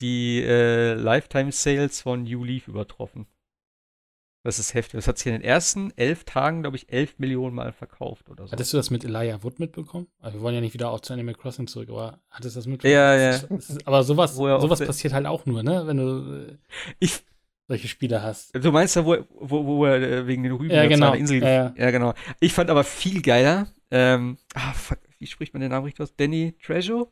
die 0.00 0.40
äh, 0.42 0.94
Lifetime-Sales 0.94 2.02
von 2.02 2.22
New 2.22 2.44
Leaf 2.44 2.68
übertroffen. 2.68 3.26
Das 4.44 4.58
ist 4.58 4.72
heftig. 4.72 4.98
Das 4.98 5.08
hat 5.08 5.18
sich 5.18 5.26
in 5.26 5.32
den 5.32 5.42
ersten 5.42 5.92
elf 5.96 6.24
Tagen, 6.24 6.62
glaube 6.62 6.76
ich, 6.76 6.92
elf 6.92 7.18
Millionen 7.18 7.54
Mal 7.54 7.72
verkauft 7.72 8.30
oder 8.30 8.46
so. 8.46 8.52
Hattest 8.52 8.72
du 8.72 8.76
das 8.76 8.90
mit 8.90 9.04
Elijah 9.04 9.42
Wood 9.42 9.58
mitbekommen? 9.58 10.06
Also 10.20 10.38
wir 10.38 10.42
wollen 10.42 10.54
ja 10.54 10.60
nicht 10.60 10.74
wieder 10.74 10.90
auch 10.90 11.00
zu 11.00 11.12
Animal 11.12 11.34
Crossing 11.34 11.66
zurück, 11.66 11.88
aber 11.90 12.20
hattest 12.30 12.54
du 12.54 12.60
das 12.60 12.66
mitbekommen? 12.66 12.94
Ja, 12.94 13.14
ja. 13.16 13.30
Ist, 13.30 13.86
aber 13.86 14.04
sowas, 14.04 14.34
sowas 14.36 14.78
passiert 14.78 15.12
halt 15.12 15.26
auch 15.26 15.44
nur, 15.44 15.62
ne? 15.62 15.86
Wenn 15.86 15.96
du 15.96 16.46
äh, 16.50 16.56
ich, 17.00 17.20
solche 17.66 17.88
Spiele 17.88 18.22
hast. 18.22 18.54
Du 18.54 18.70
meinst 18.70 18.96
ja, 18.96 19.04
wo, 19.04 19.16
wo, 19.30 19.66
wo 19.66 19.84
er 19.84 20.00
äh, 20.00 20.26
wegen 20.26 20.44
den 20.44 20.52
Rüben 20.52 20.70
ja, 20.70 20.86
genau. 20.86 21.14
Insel. 21.14 21.42
Ja, 21.42 21.48
ja. 21.48 21.74
ja, 21.76 21.90
genau. 21.90 22.14
Ich 22.40 22.52
fand 22.52 22.70
aber 22.70 22.84
viel 22.84 23.20
geiler. 23.22 23.66
Ähm, 23.90 24.38
ah, 24.54 24.72
fuck, 24.72 24.98
wie 25.18 25.26
spricht 25.26 25.52
man 25.52 25.60
den 25.60 25.70
Namen 25.70 25.84
richtig 25.84 26.02
aus? 26.02 26.14
Danny 26.16 26.54
Treasure? 26.62 27.08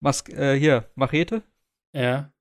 Mas 0.00 0.26
äh, 0.28 0.58
hier, 0.58 0.90
Machete? 0.94 1.42
Ja. 1.92 2.32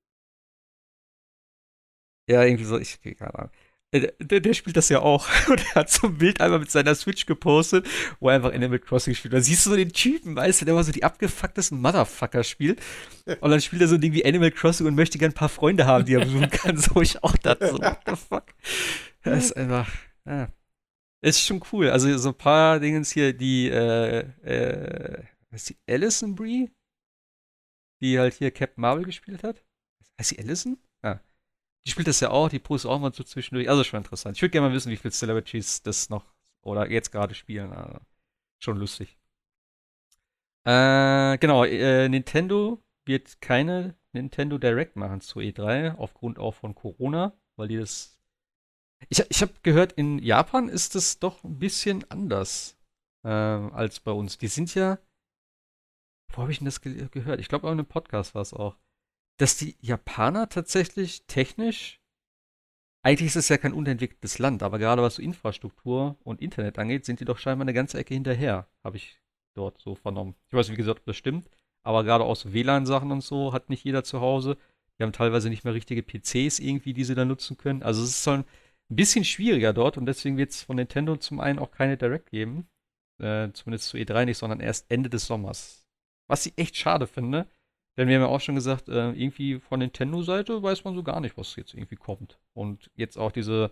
Ja, 2.30 2.44
irgendwie 2.44 2.66
so, 2.66 2.78
ich, 2.78 3.02
keine 3.02 3.34
Ahnung. 3.34 3.52
Äh, 3.92 4.12
der, 4.20 4.40
der, 4.40 4.54
spielt 4.54 4.78
das 4.78 4.90
ja 4.90 5.00
auch. 5.00 5.28
Und 5.50 5.66
er 5.70 5.76
hat 5.76 5.90
so 5.90 6.08
ein 6.08 6.18
Bild 6.20 6.42
einmal 6.42 6.60
mit 6.60 6.70
seiner 6.70 6.94
Switch 6.94 7.26
gepostet, 7.26 7.88
wo 8.20 8.30
er 8.30 8.36
einfach 8.36 8.54
Animal 8.54 8.78
Crossing 8.78 9.16
spielt. 9.16 9.34
Da 9.34 9.42
siehst 9.42 9.66
du 9.66 9.72
so 9.72 9.76
den 9.76 9.92
Typen, 9.92 10.36
weißt 10.36 10.62
du, 10.62 10.66
der 10.66 10.76
immer 10.76 10.84
so 10.84 10.92
die 10.92 11.04
abgefucktesten 11.04 11.82
Motherfucker 11.82 12.44
spielt. 12.44 12.82
Und 13.42 13.50
dann 13.50 13.62
spielt 13.62 13.82
er 13.82 13.88
so 13.88 13.96
ein 13.96 14.02
Ding 14.02 14.14
wie 14.14 14.24
Animal 14.24 14.52
Crossing 14.52 14.86
und 14.86 14.94
möchte 14.94 15.18
gern 15.18 15.32
ein 15.32 15.36
paar 15.36 15.50
Freunde 15.50 15.88
haben, 15.88 16.06
die 16.06 16.14
er 16.14 16.22
besuchen 16.24 16.50
kann. 16.50 16.78
So 16.80 17.02
ich 17.02 17.24
auch 17.24 17.36
so, 17.44 17.50
what 17.50 18.00
the 18.06 18.16
fuck. 18.16 18.46
Das 19.24 19.46
ist 19.46 19.58
einfach, 19.58 19.92
ja. 20.26 20.50
Ist 21.22 21.44
schon 21.44 21.62
cool. 21.74 21.90
Also 21.90 22.16
so 22.18 22.30
ein 22.30 22.38
paar 22.38 22.80
Dinge 22.80 23.02
hier, 23.04 23.34
die, 23.34 23.70
äh, 23.70 24.20
äh, 24.44 25.24
ist 25.52 25.70
die, 25.70 25.78
Alison 25.90 26.36
Brie? 26.36 26.70
Die 28.02 28.20
halt 28.20 28.36
hier 28.36 28.52
Captain 28.52 28.82
Marvel 28.82 29.04
gespielt 29.04 29.44
hat. 29.44 29.66
Heißt 30.18 30.30
sie 30.30 30.40
Allison? 30.40 30.78
Die 31.90 31.92
spielt 31.92 32.08
das 32.08 32.20
ja 32.20 32.30
auch, 32.30 32.50
die 32.50 32.60
postet 32.60 32.92
auch 32.92 33.00
mal 33.00 33.12
so 33.12 33.24
zwischendurch. 33.24 33.68
Also 33.68 33.84
schon 33.84 33.98
interessant. 33.98 34.38
Ich 34.38 34.44
würde 34.44 34.52
gerne 34.52 34.68
mal 34.68 34.76
wissen, 34.76 34.92
wie 34.92 34.96
viele 34.96 35.12
Celebrities 35.12 35.82
das 35.82 36.12
noch 36.12 36.24
oder 36.62 36.88
jetzt 36.92 37.12
gerade 37.12 37.34
spielen. 37.34 37.74
Also 37.74 37.98
schon 38.60 38.78
lustig. 38.78 39.18
Äh, 40.66 41.40
genau, 41.40 41.64
äh, 41.64 42.08
Nintendo 42.08 42.80
wird 43.06 43.42
keine 43.42 43.96
Nintendo 44.12 44.60
Direct 44.60 44.98
machen 44.98 45.20
zu 45.20 45.40
E3, 45.40 45.96
aufgrund 45.96 46.38
auch 46.38 46.54
von 46.54 46.76
Corona, 46.76 47.34
weil 47.56 47.70
die 47.70 47.78
das. 47.78 48.22
Ich, 49.10 49.26
ich 49.28 49.42
habe 49.42 49.54
gehört, 49.64 49.94
in 49.94 50.20
Japan 50.20 50.70
ist 50.70 50.96
es 50.96 51.18
doch 51.18 51.44
ein 51.44 51.58
bisschen 51.58 52.06
anders 52.12 52.78
äh, 53.24 53.30
als 53.30 54.00
bei 54.00 54.12
uns. 54.12 54.38
Die 54.38 54.48
sind 54.48 54.76
ja. 54.76 55.00
Wo 56.34 56.44
habe 56.44 56.52
ich 56.52 56.60
denn 56.60 56.66
das 56.66 56.82
ge 56.82 57.08
gehört? 57.10 57.40
Ich 57.40 57.48
glaube, 57.48 57.66
auch 57.66 57.72
in 57.72 57.80
einem 57.80 57.88
Podcast 57.88 58.36
war 58.36 58.44
es 58.44 58.54
auch 58.54 58.78
dass 59.40 59.58
die 59.58 59.78
Japaner 59.80 60.50
tatsächlich 60.50 61.26
technisch, 61.26 62.02
eigentlich 63.02 63.28
ist 63.28 63.38
es 63.38 63.50
ja 63.50 63.58
kein 63.58 63.72
unentwickeltes 63.72 64.38
Land, 64.38 64.62
aber 64.64 64.80
gerade 64.80 65.02
was 65.02 65.16
so 65.16 65.22
Infrastruktur 65.22 66.18
und 66.24 66.42
Internet 66.42 66.78
angeht, 66.78 67.06
sind 67.06 67.22
die 67.22 67.26
doch 67.26 67.38
scheinbar 67.38 67.64
eine 67.64 67.74
ganze 67.74 67.98
Ecke 67.98 68.14
hinterher, 68.14 68.68
habe 68.84 68.98
ich 68.98 69.22
dort 69.56 69.80
so 69.80 69.96
vernommen. 69.96 70.36
Ich 70.50 70.54
weiß, 70.54 70.70
wie 70.70 70.76
gesagt, 70.76 71.00
ob 71.00 71.06
das 71.06 71.16
stimmt, 71.16 71.50
aber 71.84 72.04
gerade 72.04 72.26
auch 72.26 72.36
so 72.36 72.52
WLAN-Sachen 72.52 73.12
und 73.12 73.22
so 73.22 73.54
hat 73.54 73.70
nicht 73.70 73.86
jeder 73.86 74.04
zu 74.04 74.20
Hause. 74.20 74.58
Die 74.98 75.04
haben 75.04 75.14
teilweise 75.14 75.50
nicht 75.50 75.64
mehr 75.64 75.74
richtige 75.74 76.04
PCs 76.04 76.60
irgendwie, 76.60 76.94
die 76.94 77.06
sie 77.06 77.16
da 77.16 77.24
nutzen 77.24 77.58
können. 77.58 77.82
Also 77.82 78.04
es 78.04 78.10
ist 78.10 78.24
so 78.24 78.32
ein 78.32 78.46
bisschen 78.90 79.24
schwieriger 79.24 79.72
dort 79.72 79.98
und 79.98 80.06
deswegen 80.06 80.36
wird 80.36 80.52
es 80.52 80.64
von 80.64 80.76
Nintendo 80.76 81.16
zum 81.16 81.40
einen 81.40 81.60
auch 81.60 81.72
keine 81.72 81.96
Direct 81.96 82.30
geben. 82.30 82.68
Äh, 83.20 83.52
zumindest 83.54 83.88
zu 83.88 83.98
E3 83.98 84.26
nicht, 84.26 84.38
sondern 84.38 84.60
erst 84.60 84.92
Ende 84.92 85.10
des 85.10 85.26
Sommers. 85.26 85.88
Was 86.28 86.46
ich 86.46 86.58
echt 86.58 86.76
schade 86.76 87.08
finde, 87.08 87.48
denn 88.00 88.08
wir 88.08 88.16
haben 88.16 88.22
ja 88.22 88.30
auch 88.30 88.40
schon 88.40 88.56
gesagt, 88.56 88.88
äh, 88.88 89.12
irgendwie 89.12 89.60
von 89.60 89.80
Nintendo-Seite 89.80 90.64
weiß 90.64 90.86
man 90.86 90.96
so 90.96 91.04
gar 91.04 91.20
nicht, 91.20 91.36
was 91.36 91.58
jetzt 91.58 91.74
irgendwie 91.74 91.98
kommt. 91.98 92.40
Und 92.54 92.90
jetzt 92.96 93.18
auch 93.18 93.30
diese 93.30 93.72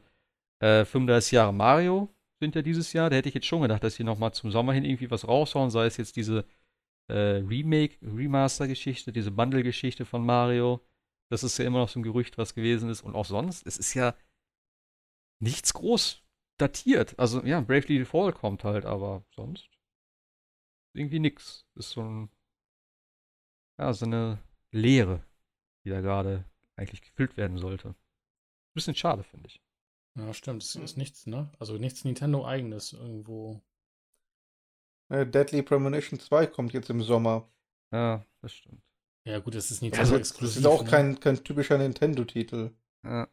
äh, 0.59 0.83
35 0.83 1.31
Jahre 1.31 1.53
Mario 1.53 2.13
sind 2.41 2.53
ja 2.53 2.61
dieses 2.61 2.91
Jahr. 2.91 3.09
Da 3.09 3.15
hätte 3.15 3.29
ich 3.29 3.35
jetzt 3.35 3.47
schon 3.47 3.61
gedacht, 3.61 3.85
dass 3.85 3.95
sie 3.95 4.03
nochmal 4.03 4.33
zum 4.33 4.51
Sommer 4.51 4.73
hin 4.73 4.83
irgendwie 4.83 5.09
was 5.09 5.25
raushauen, 5.25 5.69
sei 5.69 5.85
es 5.85 5.95
jetzt 5.95 6.17
diese 6.17 6.43
äh, 7.09 7.39
Remake, 7.39 7.95
Remaster-Geschichte, 8.01 9.13
diese 9.13 9.31
Bundle-Geschichte 9.31 10.03
von 10.03 10.25
Mario. 10.25 10.81
Das 11.31 11.45
ist 11.45 11.57
ja 11.57 11.63
immer 11.63 11.79
noch 11.79 11.89
so 11.89 12.01
ein 12.01 12.03
Gerücht, 12.03 12.37
was 12.37 12.53
gewesen 12.53 12.89
ist. 12.89 13.03
Und 13.03 13.15
auch 13.15 13.23
sonst, 13.25 13.65
es 13.65 13.77
ist 13.77 13.93
ja 13.93 14.13
nichts 15.41 15.73
groß 15.73 16.21
datiert. 16.57 17.17
Also 17.17 17.45
ja, 17.45 17.61
Bravely 17.61 17.99
Default 17.99 18.35
kommt 18.35 18.65
halt, 18.65 18.85
aber 18.85 19.23
sonst 19.33 19.69
irgendwie 20.93 21.19
nix. 21.19 21.65
Ist 21.75 21.91
so 21.91 22.01
ein 22.01 22.29
ja, 23.77 23.93
so 23.93 24.05
eine 24.05 24.39
Leere, 24.71 25.23
die 25.83 25.89
da 25.89 26.01
gerade 26.01 26.45
eigentlich 26.75 27.01
gefüllt 27.01 27.37
werden 27.37 27.57
sollte. 27.57 27.95
Bisschen 28.73 28.95
schade, 28.95 29.23
finde 29.23 29.47
ich. 29.47 29.61
Ja, 30.15 30.33
stimmt. 30.33 30.63
Es 30.63 30.75
ist 30.75 30.97
nichts, 30.97 31.27
ne? 31.27 31.49
Also 31.59 31.77
nichts 31.77 32.03
Nintendo-eigenes 32.03 32.93
irgendwo. 32.93 33.61
Äh, 35.09 35.25
Deadly 35.25 35.61
Premonition 35.61 36.19
2 36.19 36.47
kommt 36.47 36.73
jetzt 36.73 36.89
im 36.89 37.01
Sommer. 37.01 37.49
Ja, 37.91 38.25
das 38.41 38.53
stimmt. 38.53 38.81
Ja, 39.25 39.39
gut, 39.39 39.55
das 39.55 39.71
ist 39.71 39.81
Nintendo-exklusiv. 39.81 40.57
Also, 40.57 40.69
das 40.69 40.73
ist 40.73 40.79
auch 40.79 40.83
ne? 40.83 40.89
kein, 40.89 41.19
kein 41.19 41.43
typischer 41.43 41.77
Nintendo-Titel. 41.77 42.71
Ja. 43.03 43.27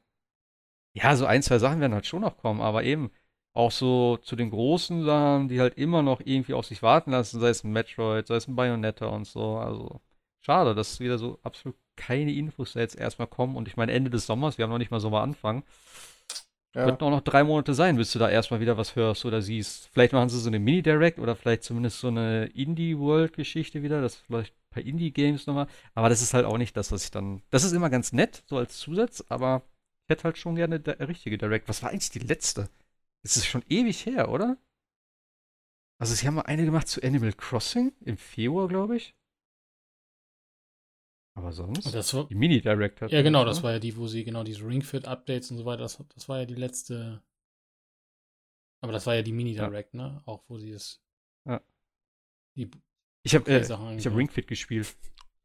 ja, 0.92 1.16
so 1.16 1.26
ein, 1.26 1.42
zwei 1.42 1.58
Sachen 1.58 1.80
werden 1.80 1.94
halt 1.94 2.06
schon 2.06 2.20
noch 2.22 2.36
kommen, 2.36 2.60
aber 2.60 2.84
eben 2.84 3.10
auch 3.52 3.70
so 3.70 4.16
zu 4.18 4.36
den 4.36 4.50
großen 4.50 5.04
Sachen, 5.04 5.48
die 5.48 5.60
halt 5.60 5.76
immer 5.78 6.02
noch 6.02 6.20
irgendwie 6.24 6.54
auf 6.54 6.66
sich 6.66 6.82
warten 6.82 7.12
lassen, 7.12 7.40
sei 7.40 7.48
es 7.48 7.64
ein 7.64 7.72
Metroid, 7.72 8.26
sei 8.26 8.36
es 8.36 8.48
ein 8.48 8.56
Bayonetta 8.56 9.06
und 9.06 9.26
so. 9.26 9.56
Also, 9.56 10.00
Schade, 10.44 10.74
dass 10.74 11.00
wieder 11.00 11.16
so 11.16 11.38
absolut 11.42 11.76
keine 11.96 12.32
Infos 12.32 12.74
da 12.74 12.80
jetzt 12.80 12.96
erstmal 12.96 13.28
kommen. 13.28 13.56
Und 13.56 13.66
ich 13.66 13.76
meine, 13.76 13.92
Ende 13.92 14.10
des 14.10 14.26
Sommers, 14.26 14.58
wir 14.58 14.64
haben 14.64 14.70
noch 14.70 14.78
nicht 14.78 14.90
mal 14.90 15.00
Sommeranfang. 15.00 15.64
Ja. 16.74 16.84
Könnten 16.86 17.04
auch 17.04 17.10
noch 17.10 17.22
drei 17.22 17.44
Monate 17.44 17.72
sein, 17.72 17.96
bis 17.96 18.12
du 18.12 18.18
da 18.18 18.28
erstmal 18.28 18.60
wieder 18.60 18.76
was 18.76 18.96
hörst 18.96 19.24
oder 19.24 19.40
siehst. 19.40 19.88
Vielleicht 19.92 20.12
machen 20.12 20.28
sie 20.28 20.40
so 20.40 20.48
eine 20.48 20.58
Mini-Direct 20.58 21.18
oder 21.18 21.36
vielleicht 21.36 21.62
zumindest 21.62 22.00
so 22.00 22.08
eine 22.08 22.46
Indie-World-Geschichte 22.46 23.82
wieder, 23.82 24.02
das 24.02 24.16
vielleicht 24.16 24.52
ein 24.52 24.70
paar 24.70 24.82
Indie-Games 24.82 25.46
nochmal. 25.46 25.68
Aber 25.94 26.08
das 26.08 26.20
ist 26.20 26.34
halt 26.34 26.44
auch 26.44 26.58
nicht 26.58 26.76
das, 26.76 26.92
was 26.92 27.04
ich 27.04 27.10
dann. 27.10 27.42
Das 27.50 27.64
ist 27.64 27.72
immer 27.72 27.90
ganz 27.90 28.12
nett, 28.12 28.42
so 28.46 28.58
als 28.58 28.76
Zusatz, 28.76 29.24
aber 29.28 29.62
ich 30.04 30.10
hätte 30.10 30.24
halt 30.24 30.36
schon 30.36 30.56
gerne 30.56 30.82
eine 30.84 31.08
richtige 31.08 31.38
Direct. 31.38 31.68
Was 31.68 31.82
war 31.82 31.90
eigentlich 31.90 32.10
die 32.10 32.18
letzte? 32.18 32.68
Das 33.22 33.36
ist 33.36 33.46
schon 33.46 33.62
ewig 33.68 34.04
her, 34.04 34.28
oder? 34.28 34.58
Also, 35.98 36.12
sie 36.14 36.26
haben 36.26 36.34
mal 36.34 36.42
eine 36.42 36.64
gemacht 36.64 36.88
zu 36.88 37.02
Animal 37.02 37.32
Crossing 37.32 37.92
im 38.00 38.18
Februar, 38.18 38.68
glaube 38.68 38.96
ich. 38.96 39.14
Aber 41.34 41.52
sonst? 41.52 41.92
Das 41.92 42.14
war, 42.14 42.28
die 42.28 42.34
Mini-Direct 42.34 43.10
Ja, 43.10 43.22
genau, 43.22 43.44
das 43.44 43.62
war 43.62 43.72
ja 43.72 43.78
die, 43.78 43.96
wo 43.96 44.06
sie 44.06 44.24
genau 44.24 44.44
diese 44.44 44.64
Ringfit-Updates 44.64 45.50
und 45.50 45.58
so 45.58 45.64
weiter, 45.64 45.82
das, 45.82 46.02
das 46.14 46.28
war 46.28 46.38
ja 46.38 46.44
die 46.44 46.54
letzte. 46.54 47.22
Aber 48.80 48.92
das 48.92 49.06
war 49.06 49.14
ja 49.14 49.22
die 49.22 49.32
Mini-Direct, 49.32 49.94
ja. 49.94 50.02
ne? 50.02 50.22
Auch 50.26 50.44
wo 50.48 50.58
sie 50.58 50.70
es. 50.70 51.02
Ja. 51.44 51.60
Die 52.54 52.70
ich 53.24 53.34
habe 53.34 53.50
äh, 53.50 53.64
hab 53.64 54.16
Ringfit 54.16 54.46
gespielt. 54.46 54.94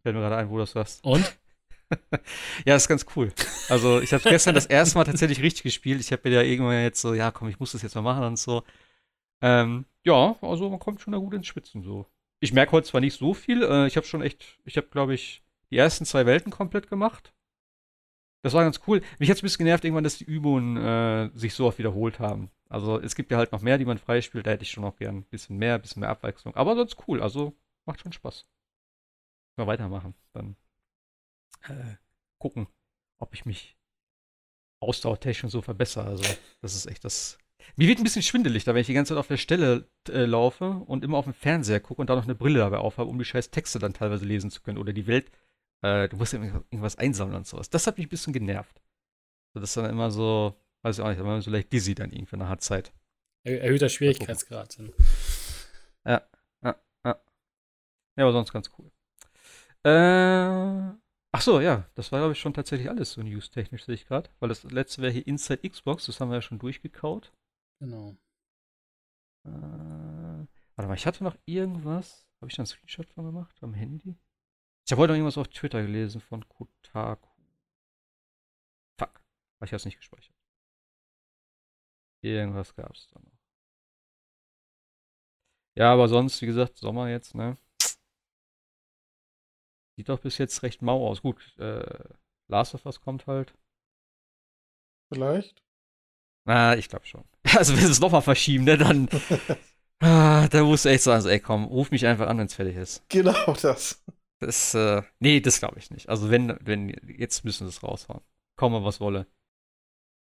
Fällt 0.04 0.16
mir 0.16 0.22
gerade 0.22 0.38
ein, 0.38 0.50
wo 0.50 0.56
du 0.56 0.62
das 0.62 0.74
sagst. 0.74 1.04
Und? 1.04 1.40
ja, 2.66 2.76
ist 2.76 2.88
ganz 2.88 3.06
cool. 3.16 3.32
Also, 3.70 4.02
ich 4.02 4.14
habe 4.14 4.24
gestern 4.30 4.54
das 4.54 4.66
erste 4.66 4.98
Mal 4.98 5.06
tatsächlich 5.06 5.42
richtig 5.42 5.64
gespielt. 5.64 6.02
Ich 6.02 6.12
habe 6.12 6.30
mir 6.30 6.36
ja 6.36 6.42
irgendwann 6.42 6.84
jetzt 6.84 7.02
so, 7.02 7.14
ja, 7.14 7.32
komm, 7.32 7.48
ich 7.48 7.60
muss 7.60 7.72
das 7.72 7.82
jetzt 7.82 7.96
mal 7.96 8.02
machen 8.02 8.26
und 8.26 8.38
so. 8.38 8.64
Ähm, 9.42 9.86
ja, 10.04 10.36
also 10.42 10.70
man 10.70 10.80
kommt 10.80 11.02
schon 11.02 11.14
da 11.14 11.20
gut 11.20 11.34
ins 11.34 11.48
Spitzen 11.48 11.82
so. 11.82 12.06
Ich 12.42 12.54
merke 12.54 12.74
heute 12.74 12.88
zwar 12.88 13.02
nicht 13.02 13.18
so 13.18 13.34
viel, 13.34 13.64
äh, 13.64 13.88
ich 13.88 13.96
habe 13.96 14.06
schon 14.06 14.22
echt, 14.22 14.60
ich 14.66 14.78
habe 14.78 14.88
glaube 14.88 15.14
ich 15.14 15.42
die 15.72 15.78
ersten 15.78 16.06
zwei 16.06 16.26
Welten 16.26 16.52
komplett 16.52 16.90
gemacht. 16.90 17.34
Das 18.42 18.54
war 18.54 18.64
ganz 18.64 18.80
cool. 18.88 19.02
Mich 19.20 19.30
hat 19.30 19.38
es 19.38 19.44
ein 19.44 19.48
bisschen 19.48 19.66
genervt, 19.66 19.84
irgendwann, 19.84 20.04
dass 20.04 20.18
die 20.18 20.24
Übungen 20.24 20.78
äh, 20.78 21.30
sich 21.34 21.54
so 21.54 21.68
oft 21.68 21.78
wiederholt 21.78 22.20
haben. 22.20 22.50
Also 22.70 23.00
es 23.00 23.16
gibt 23.16 23.32
ja 23.32 23.38
halt 23.38 23.52
noch 23.52 23.62
mehr, 23.62 23.78
die 23.78 23.86
man 23.86 23.98
freispielt. 23.98 24.48
Da 24.48 24.52
hätte 24.52 24.64
ich 24.64 24.72
schon 24.72 24.84
noch 24.84 24.96
gern 24.96 25.18
ein 25.18 25.24
bisschen 25.26 25.58
mehr, 25.58 25.76
ein 25.76 25.82
bisschen 25.82 26.00
mehr 26.02 26.10
Abwechslung. 26.10 26.56
Aber 26.56 26.76
sonst 26.76 26.98
cool. 27.08 27.22
Also 27.22 27.54
macht 27.86 28.02
schon 28.02 28.14
Spaß. 28.14 28.48
Mal 29.58 29.68
weitermachen. 29.68 30.14
Dann 30.34 30.56
äh, 31.64 31.96
gucken, 32.38 32.68
ob 33.18 33.34
ich 33.34 33.46
mich 33.46 33.76
ausdauertechnisch 34.80 35.52
so 35.52 35.62
verbessere. 35.62 36.06
Also 36.06 36.24
das 36.62 36.76
ist 36.76 36.86
echt 36.86 37.04
das. 37.04 37.38
Mir 37.76 37.90
wird 37.90 38.00
ein 38.00 38.06
bisschen 38.06 38.24
schwindelig, 38.24 38.64
da 38.64 38.74
wenn 38.74 38.82
ich 38.82 38.88
die 38.88 38.94
ganze 38.94 39.14
Zeit 39.14 39.20
auf 39.20 39.28
der 39.28 39.38
Stelle 39.38 39.90
äh, 40.08 40.26
laufe 40.26 40.70
und 40.70 41.04
immer 41.04 41.18
auf 41.18 41.26
den 41.26 41.34
Fernseher 41.34 41.82
gucke 41.82 42.00
und 42.00 42.10
da 42.10 42.16
noch 42.16 42.24
eine 42.24 42.36
Brille 42.36 42.60
dabei 42.60 42.78
aufhabe, 42.78 43.10
um 43.10 43.20
die 43.20 43.26
scheiß 43.26 43.52
Texte 43.52 43.80
dann 43.80 43.94
teilweise 43.94 44.26
lesen 44.26 44.50
zu 44.50 44.62
können 44.62 44.78
oder 44.78 44.94
die 44.94 45.08
Welt 45.08 45.30
äh, 45.82 46.10
du 46.10 46.18
musst 46.18 46.34
ja 46.34 46.42
irgendwas 46.42 46.98
einsammeln 46.98 47.38
und 47.38 47.48
sowas. 47.48 47.70
Das 47.70 47.88
hat 47.88 47.98
mich 47.98 48.08
ein 48.08 48.10
bisschen 48.10 48.34
genervt. 48.34 48.82
So, 49.54 49.60
das 49.60 49.72
ist 49.72 49.78
dann 49.78 49.90
immer 49.90 50.12
so, 50.12 50.56
weiß 50.84 50.98
ich 50.98 51.04
auch 51.04 51.10
nicht, 51.10 51.20
immer 51.20 51.42
so 51.42 51.52
leicht 51.52 51.72
dizzy 51.72 51.96
dann 51.96 52.12
irgendwie 52.12 52.38
nach 52.38 52.48
einer 52.48 52.60
Zeit. 52.60 52.94
Er 53.46 53.62
erhöhter 53.64 53.90
Schwierigkeitsgrad. 53.90 54.78
Ja, 56.06 56.28
ja, 56.64 56.80
ja. 57.06 57.22
Ja, 58.16 58.24
aber 58.24 58.32
sonst 58.32 58.52
ganz 58.52 58.70
cool. 58.78 58.92
Äh, 59.84 60.98
ach 61.32 61.42
so, 61.42 61.62
ja, 61.62 61.90
das 61.96 62.12
war 62.12 62.20
glaube 62.20 62.34
ich 62.34 62.40
schon 62.40 62.54
tatsächlich 62.54 62.90
alles 62.90 63.14
so 63.14 63.22
news-technisch, 63.22 63.86
sehe 63.86 63.96
ich 63.96 64.06
gerade. 64.06 64.30
Weil 64.40 64.50
das 64.50 64.64
letzte 64.64 65.02
wäre 65.02 65.14
hier 65.14 65.26
Inside 65.26 65.68
Xbox, 65.70 66.06
das 66.06 66.20
haben 66.20 66.30
wir 66.30 66.36
ja 66.36 66.42
schon 66.42 66.60
durchgekaut. 66.60 67.32
Genau. 67.80 68.18
Äh, 69.48 69.52
warte 69.52 70.88
mal, 70.88 70.96
ich 70.96 71.08
hatte 71.08 71.24
noch 71.24 71.38
irgendwas. 71.46 72.28
Habe 72.42 72.50
ich 72.50 72.56
da 72.56 72.62
einen 72.62 72.68
Screenshot 72.68 73.08
von 73.08 73.26
gemacht 73.26 73.56
am 73.62 73.74
Handy? 73.74 74.18
Ich 74.90 74.92
habe 74.92 75.04
heute 75.04 75.14
noch 75.14 75.18
irgendwas 75.18 75.38
auf 75.38 75.48
Twitter 75.50 75.84
gelesen 75.84 76.20
von 76.20 76.50
Kotaku. 76.50 77.30
Fuck. 79.00 79.22
Habe 79.58 79.66
ich 79.66 79.70
das 79.70 79.86
nicht 79.86 79.98
gespeichert. 79.98 80.36
Irgendwas 82.24 82.74
gab 82.74 82.96
es 82.96 83.08
da 83.14 83.20
noch. 83.20 83.38
Ja, 85.78 85.94
aber 85.94 86.08
sonst, 86.08 86.42
wie 86.42 86.48
gesagt, 86.48 86.80
Sommer 86.80 87.08
jetzt, 87.08 87.36
ne? 87.36 87.56
Sieht 89.96 90.10
doch 90.10 90.22
bis 90.22 90.40
jetzt 90.40 90.64
recht 90.64 90.82
mau 90.82 91.08
aus. 91.08 91.22
Gut, 91.22 91.56
äh, 91.60 92.10
Last 92.48 92.74
of 92.74 92.84
Us 92.88 93.00
kommt 93.00 93.28
halt. 93.28 93.54
Vielleicht? 95.14 95.64
Na, 96.48 96.76
ich 96.76 96.90
glaube 96.90 97.06
schon. 97.06 97.26
Also, 97.56 97.74
wenn 97.74 97.86
sie 97.86 97.92
es 97.92 98.00
nochmal 98.00 98.24
verschieben, 98.24 98.64
ne, 98.64 98.76
dann. 98.76 99.08
ah, 100.00 100.48
da 100.48 100.64
musst 100.64 100.86
du 100.86 100.90
echt 100.90 101.04
sagen, 101.04 101.28
ey, 101.28 101.40
komm, 101.40 101.66
ruf 101.66 101.92
mich 101.92 102.08
einfach 102.08 102.26
an, 102.26 102.40
wenn 102.40 102.48
es 102.48 102.56
fertig 102.56 102.76
ist. 102.76 103.08
Genau 103.08 103.54
das. 103.54 104.04
Das, 104.40 104.74
äh, 104.74 105.02
nee, 105.20 105.42
das 105.42 105.60
glaube 105.60 105.80
ich 105.80 105.92
nicht. 105.92 106.10
Also, 106.10 106.30
wenn, 106.30 106.58
wenn, 106.62 106.90
jetzt 107.18 107.44
müssen 107.44 107.66
sie 107.68 107.76
es 107.76 107.84
raushauen. 107.84 108.22
Komme, 108.56 108.84
was 108.84 109.00
wolle. 109.02 109.28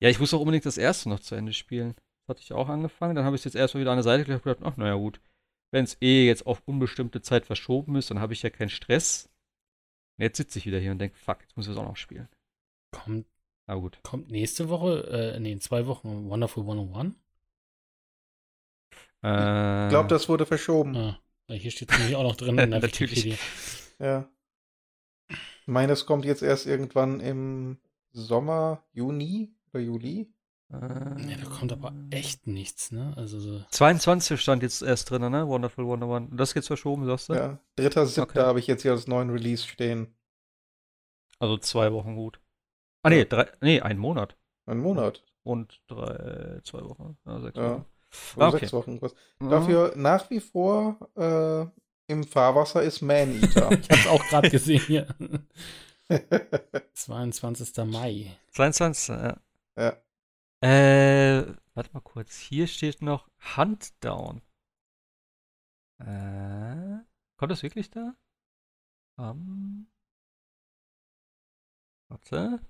Ja, 0.00 0.08
ich 0.10 0.18
muss 0.20 0.34
auch 0.34 0.40
unbedingt 0.40 0.66
das 0.66 0.78
erste 0.78 1.08
noch 1.08 1.20
zu 1.20 1.34
Ende 1.34 1.52
spielen. 1.52 1.94
Das 1.94 2.36
hatte 2.36 2.40
ich 2.42 2.52
auch 2.52 2.68
angefangen. 2.68 3.14
Dann 3.14 3.24
habe 3.24 3.36
ich 3.36 3.40
es 3.40 3.44
jetzt 3.44 3.54
erstmal 3.54 3.82
wieder 3.82 3.92
an 3.92 3.96
der 3.98 4.02
Seite 4.04 4.24
gelegt 4.24 4.44
und 4.46 4.52
gedacht, 4.52 4.72
ach, 4.72 4.76
naja, 4.76 4.94
gut. 4.94 5.20
Wenn 5.70 5.84
es 5.84 5.96
eh 6.02 6.26
jetzt 6.26 6.44
auf 6.46 6.62
unbestimmte 6.66 7.22
Zeit 7.22 7.46
verschoben 7.46 7.96
ist, 7.96 8.10
dann 8.10 8.20
habe 8.20 8.32
ich 8.34 8.42
ja 8.42 8.50
keinen 8.50 8.68
Stress. 8.68 9.30
Und 10.18 10.24
jetzt 10.24 10.36
sitze 10.36 10.58
ich 10.58 10.66
wieder 10.66 10.78
hier 10.78 10.92
und 10.92 10.98
denke, 10.98 11.16
fuck, 11.16 11.40
jetzt 11.40 11.56
muss 11.56 11.66
ich 11.66 11.72
es 11.72 11.78
auch 11.78 11.86
noch 11.86 11.96
spielen. 11.96 12.28
Kommt, 12.90 13.26
Aber 13.66 13.80
gut. 13.80 13.98
kommt 14.02 14.30
nächste 14.30 14.68
Woche, 14.68 15.34
äh, 15.36 15.40
nee, 15.40 15.52
in 15.52 15.60
zwei 15.60 15.86
Wochen 15.86 16.28
Wonderful 16.28 16.64
101? 16.64 17.14
Äh, 19.22 19.86
Ich 19.86 19.90
glaube, 19.90 20.08
das 20.08 20.28
wurde 20.28 20.46
verschoben. 20.46 20.96
Ah, 20.96 21.18
hier 21.48 21.70
steht 21.70 21.90
es 21.90 21.98
nämlich 21.98 22.16
auch 22.16 22.22
noch 22.24 22.36
drin 22.36 22.58
in 22.58 22.70
der 22.70 22.80
Natürlich. 22.80 23.24
Wikipedia. 23.24 23.38
Ja. 24.02 24.28
Ich 25.30 25.66
meine, 25.68 25.92
es 25.92 26.06
kommt 26.06 26.24
jetzt 26.24 26.42
erst 26.42 26.66
irgendwann 26.66 27.20
im 27.20 27.78
Sommer, 28.10 28.82
Juni 28.92 29.54
oder 29.72 29.80
Juli. 29.82 30.32
Äh, 30.70 30.74
Ja, 31.30 31.36
da 31.42 31.48
kommt 31.48 31.72
aber 31.72 31.94
echt 32.10 32.46
nichts, 32.46 32.90
ne? 32.92 33.14
Also 33.16 33.38
so. 33.38 33.62
22 33.70 34.40
stand 34.40 34.62
jetzt 34.62 34.82
erst 34.82 35.10
drin, 35.10 35.22
ne? 35.30 35.46
Wonderful 35.46 35.84
101. 35.84 36.30
Und 36.30 36.36
das 36.36 36.52
jetzt 36.54 36.66
verschoben, 36.66 37.06
sagst 37.06 37.28
du? 37.28 37.34
Ja. 37.34 37.58
Dritter, 37.76 38.06
siebter 38.06 38.22
Okay. 38.22 38.40
habe 38.40 38.58
ich 38.58 38.66
jetzt 38.66 38.82
hier 38.82 38.92
als 38.92 39.06
neuen 39.06 39.30
Release 39.30 39.66
stehen. 39.66 40.14
Also 41.38 41.56
zwei 41.58 41.92
Wochen 41.92 42.16
gut. 42.16 42.40
Ah, 43.02 43.10
nee, 43.10 43.24
drei, 43.24 43.50
nee, 43.60 43.80
ein 43.80 43.98
Monat. 43.98 44.36
Ein 44.66 44.78
Monat. 44.78 45.24
Und 45.44 45.82
drei, 45.88 46.60
zwei 46.64 46.82
Wochen. 46.84 47.16
Ja, 47.26 47.40
sechs 47.40 47.56
Ja. 47.56 47.70
Wochen. 47.72 47.84
Ah, 48.36 48.48
okay. 48.48 48.58
sechs 48.60 48.72
Wochen. 48.72 49.00
Was. 49.02 49.14
Mhm. 49.40 49.50
Dafür 49.50 49.92
nach 49.96 50.28
wie 50.30 50.40
vor 50.40 50.98
äh, 51.16 51.66
im 52.12 52.24
Fahrwasser 52.24 52.82
ist 52.82 53.00
Man-Eater. 53.02 53.70
Ich 53.80 53.90
hab's 53.90 54.06
auch 54.06 54.24
gerade 54.28 54.50
gesehen 54.50 54.82
hier. 54.86 55.06
22. 56.94 57.84
Mai. 57.86 58.36
22, 58.52 59.08
ja. 59.08 59.40
ja. 59.76 59.96
Äh, 60.62 61.54
warte 61.74 61.92
mal 61.92 62.00
kurz. 62.00 62.36
Hier 62.36 62.66
steht 62.66 63.02
noch 63.02 63.28
Huntdown. 63.56 64.42
Äh, 65.98 66.98
kommt 67.36 67.50
das 67.50 67.62
wirklich 67.62 67.90
da? 67.90 68.14
Am. 69.16 69.88
warte. 72.08 72.60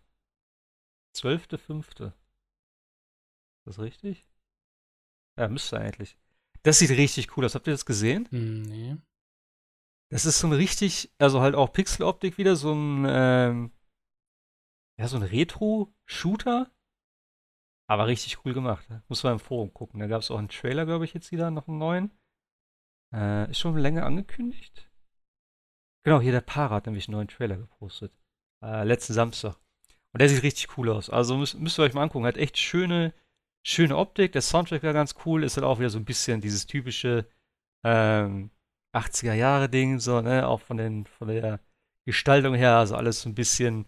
12.05. 1.17 2.07
Ist 2.07 2.15
das 3.67 3.79
richtig? 3.79 4.27
Ja, 5.39 5.49
müsste 5.49 5.79
eigentlich. 5.79 6.17
Das 6.63 6.79
sieht 6.79 6.91
richtig 6.91 7.37
cool 7.37 7.45
aus. 7.45 7.55
Habt 7.55 7.67
ihr 7.67 7.73
das 7.73 7.87
gesehen? 7.87 8.29
Hm, 8.31 8.63
nee. 8.63 8.97
Das 10.13 10.27
ist 10.27 10.41
so 10.41 10.47
ein 10.47 10.53
richtig, 10.53 11.11
also 11.19 11.41
halt 11.41 11.55
auch 11.55 11.73
Pixeloptik 11.73 12.37
wieder, 12.37 12.55
so 12.55 12.75
ein, 12.75 13.07
ähm, 13.09 13.73
ja, 15.01 15.09
so 15.09 15.17
ein 15.17 15.23
Retro-Shooter. 15.23 16.71
Aber 17.89 18.07
richtig 18.07 18.45
cool 18.45 18.53
gemacht. 18.53 18.91
ne? 18.91 19.03
Muss 19.09 19.23
man 19.23 19.33
im 19.33 19.39
Forum 19.39 19.73
gucken. 19.73 20.01
Da 20.01 20.07
gab 20.09 20.21
es 20.21 20.31
auch 20.31 20.39
einen 20.39 20.51
Trailer, 20.51 20.85
glaube 20.85 21.07
ich, 21.07 21.15
jetzt 21.15 21.33
wieder, 21.33 21.51
noch 21.51 21.67
einen 21.67 21.79
neuen. 21.79 22.11
Äh, 23.15 23.51
ist 23.51 23.61
schon 23.61 23.79
länger 23.79 24.05
angekündigt. 24.05 24.91
Genau, 26.05 26.21
hier 26.21 26.33
der 26.33 26.43
Para 26.43 26.75
hat 26.75 26.87
nämlich 26.87 27.09
einen 27.09 27.17
neuen 27.17 27.29
Trailer 27.29 27.57
gepostet. 27.57 28.13
Äh, 28.63 28.85
letzten 28.85 29.15
Samstag. 29.15 29.57
Und 30.13 30.21
der 30.21 30.29
sieht 30.29 30.43
richtig 30.43 30.77
cool 30.77 30.91
aus. 30.91 31.09
Also 31.09 31.39
müsst, 31.39 31.59
müsst 31.59 31.79
ihr 31.79 31.85
euch 31.85 31.95
mal 31.95 32.03
angucken. 32.03 32.27
Hat 32.27 32.37
echt 32.37 32.59
schöne, 32.59 33.15
schöne 33.67 33.97
Optik. 33.97 34.33
Der 34.33 34.43
Soundtrack 34.43 34.83
war 34.83 34.93
ganz 34.93 35.15
cool. 35.25 35.43
Ist 35.43 35.57
halt 35.57 35.65
auch 35.65 35.79
wieder 35.79 35.91
so 35.91 35.99
ein 35.99 36.05
bisschen 36.05 36.43
dieses 36.43 36.67
typische, 36.67 37.27
ähm, 37.83 38.51
80er 38.93 39.35
Jahre 39.35 39.69
Ding, 39.69 39.99
so, 39.99 40.21
ne, 40.21 40.47
auch 40.47 40.61
von 40.61 40.77
den, 40.77 41.07
von 41.07 41.29
der 41.29 41.61
Gestaltung 42.05 42.55
her, 42.55 42.77
also 42.77 42.97
alles 42.97 43.23
so 43.23 43.29
ein 43.29 43.35
bisschen, 43.35 43.87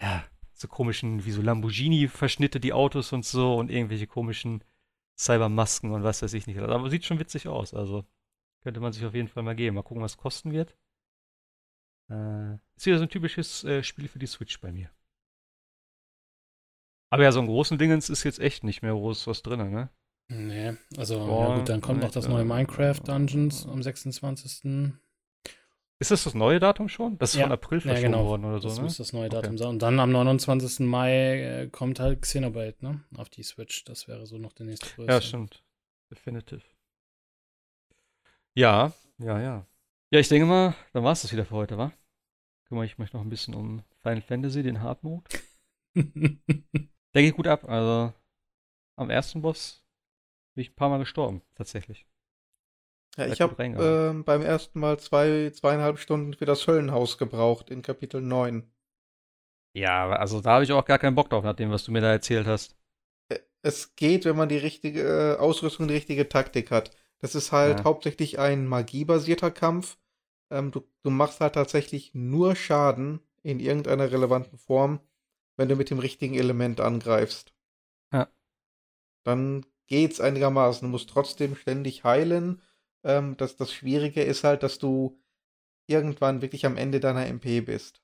ja, 0.00 0.24
so 0.52 0.68
komischen, 0.68 1.24
wie 1.24 1.32
so 1.32 1.42
Lamborghini-Verschnitte, 1.42 2.60
die 2.60 2.72
Autos 2.72 3.12
und 3.12 3.24
so 3.24 3.56
und 3.56 3.70
irgendwelche 3.70 4.06
komischen 4.06 4.62
Cybermasken 5.18 5.92
und 5.92 6.02
was 6.04 6.22
weiß 6.22 6.34
ich 6.34 6.46
nicht. 6.46 6.58
Aber 6.58 6.90
sieht 6.90 7.04
schon 7.04 7.18
witzig 7.18 7.48
aus, 7.48 7.74
also 7.74 8.04
könnte 8.62 8.80
man 8.80 8.92
sich 8.92 9.04
auf 9.04 9.14
jeden 9.14 9.28
Fall 9.28 9.42
mal 9.42 9.56
geben. 9.56 9.76
Mal 9.76 9.82
gucken, 9.82 10.02
was 10.02 10.16
kosten 10.16 10.52
wird. 10.52 10.76
Äh, 12.08 12.54
ist 12.76 12.86
wieder 12.86 12.98
so 12.98 13.04
ein 13.04 13.10
typisches 13.10 13.64
äh, 13.64 13.82
Spiel 13.82 14.08
für 14.08 14.18
die 14.18 14.26
Switch 14.26 14.60
bei 14.60 14.72
mir. 14.72 14.90
Aber 17.10 17.24
ja, 17.24 17.32
so 17.32 17.40
einen 17.40 17.48
großen 17.48 17.76
Dingens 17.78 18.08
ist 18.08 18.24
jetzt 18.24 18.38
echt 18.38 18.64
nicht 18.64 18.82
mehr 18.82 18.92
groß 18.92 19.26
was 19.26 19.42
drin, 19.42 19.70
ne? 19.70 19.90
Nee, 20.34 20.74
also, 20.96 21.18
Boah, 21.18 21.48
ja 21.48 21.58
gut, 21.58 21.68
dann 21.68 21.80
kommt 21.80 22.00
noch 22.00 22.10
das 22.10 22.26
neue 22.26 22.44
Minecraft 22.44 23.00
Dungeons 23.04 23.66
am 23.66 23.82
26. 23.82 24.92
Ist 25.98 26.10
das 26.10 26.24
das 26.24 26.34
neue 26.34 26.58
Datum 26.58 26.88
schon? 26.88 27.18
Das 27.18 27.30
ist 27.30 27.36
Ja. 27.36 27.44
von 27.44 27.52
April 27.52 27.78
Ja, 27.78 27.84
verschoben 27.84 28.12
genau. 28.12 28.24
worden 28.26 28.44
oder 28.46 28.60
so, 28.60 28.68
das 28.68 28.78
ne? 28.78 28.84
müsste 28.84 29.02
das 29.02 29.12
neue 29.12 29.26
Okay. 29.26 29.36
Datum 29.42 29.58
sein. 29.58 29.68
Und 29.68 29.82
dann 29.82 30.00
am 30.00 30.10
29. 30.10 30.80
Mai 30.86 31.40
äh, 31.42 31.68
kommt 31.68 32.00
halt 32.00 32.22
Xenoblade, 32.22 32.76
ne? 32.80 33.04
Auf 33.16 33.28
die 33.28 33.42
Switch. 33.42 33.84
Das 33.84 34.08
wäre 34.08 34.26
so 34.26 34.38
noch 34.38 34.52
der 34.52 34.66
nächste 34.66 34.86
Größe. 34.94 35.10
Ja, 35.12 35.20
stimmt. 35.20 35.62
Definitiv. 36.10 36.64
Ja, 38.54 38.92
ja, 39.18 39.40
ja. 39.40 39.66
Ja, 40.10 40.18
ich 40.20 40.28
denke 40.28 40.46
mal, 40.46 40.74
dann 40.92 41.04
war 41.04 41.12
es 41.12 41.22
das 41.22 41.32
wieder 41.32 41.44
für 41.44 41.54
heute, 41.54 41.78
wa? 41.78 41.92
Kümmere 42.66 42.84
ich 42.84 42.98
mich 42.98 43.12
noch 43.12 43.20
ein 43.20 43.30
bisschen 43.30 43.54
um 43.54 43.82
Final 44.02 44.22
Fantasy, 44.22 44.62
den 44.62 44.80
Hard 44.82 45.02
Mode. 45.04 45.24
Der 47.14 47.22
geht 47.22 47.36
gut 47.36 47.46
ab. 47.46 47.68
Also 47.68 48.12
am 48.96 49.10
ersten 49.10 49.42
Boss 49.42 49.81
bin 50.54 50.62
ich 50.62 50.70
ein 50.70 50.76
paar 50.76 50.88
Mal 50.90 50.98
gestorben, 50.98 51.42
tatsächlich. 51.54 52.06
Ja, 53.16 53.26
ich 53.26 53.40
habe 53.40 53.56
ähm, 53.78 54.22
beim 54.24 54.42
ersten 54.42 54.78
Mal 54.80 54.98
zwei, 55.00 55.50
zweieinhalb 55.50 55.98
Stunden 55.98 56.34
für 56.34 56.44
das 56.44 56.66
Höllenhaus 56.66 57.16
gebraucht 57.18 57.70
in 57.70 57.80
Kapitel 57.82 58.20
9. 58.20 58.70
Ja, 59.74 60.08
also 60.10 60.40
da 60.40 60.52
habe 60.54 60.64
ich 60.64 60.72
auch 60.72 60.84
gar 60.86 60.98
keinen 60.98 61.14
Bock 61.14 61.28
drauf, 61.30 61.44
nach 61.44 61.54
dem, 61.56 61.70
was 61.70 61.84
du 61.84 61.92
mir 61.92 62.00
da 62.00 62.10
erzählt 62.12 62.46
hast. 62.46 62.76
Es 63.62 63.94
geht, 63.96 64.24
wenn 64.24 64.36
man 64.36 64.48
die 64.48 64.56
richtige 64.58 65.02
äh, 65.02 65.36
Ausrüstung, 65.38 65.88
die 65.88 65.94
richtige 65.94 66.28
Taktik 66.28 66.70
hat. 66.70 66.90
Das 67.18 67.34
ist 67.34 67.52
halt 67.52 67.78
Ja. 67.78 67.84
hauptsächlich 67.84 68.38
ein 68.38 68.66
magiebasierter 68.66 69.50
Kampf. 69.50 69.98
Ähm, 70.50 70.70
du, 70.72 70.82
du 71.02 71.10
machst 71.10 71.40
halt 71.40 71.54
tatsächlich 71.54 72.14
nur 72.14 72.56
Schaden 72.56 73.20
in 73.42 73.60
irgendeiner 73.60 74.10
relevanten 74.10 74.58
Form, 74.58 75.00
wenn 75.56 75.68
du 75.68 75.76
mit 75.76 75.90
dem 75.90 75.98
richtigen 75.98 76.34
Element 76.34 76.80
angreifst. 76.80 77.52
Ja. 78.12 78.28
Dann 79.24 79.66
geht's 79.86 80.20
einigermaßen. 80.20 80.86
Du 80.86 80.90
musst 80.90 81.10
trotzdem 81.10 81.54
ständig 81.56 82.04
heilen. 82.04 82.60
Ähm, 83.04 83.36
das, 83.36 83.56
das 83.56 83.72
Schwierige 83.72 84.22
ist 84.22 84.44
halt, 84.44 84.62
dass 84.62 84.78
du 84.78 85.18
irgendwann 85.86 86.42
wirklich 86.42 86.66
am 86.66 86.76
Ende 86.76 87.00
deiner 87.00 87.26
MP 87.26 87.60
bist. 87.60 88.02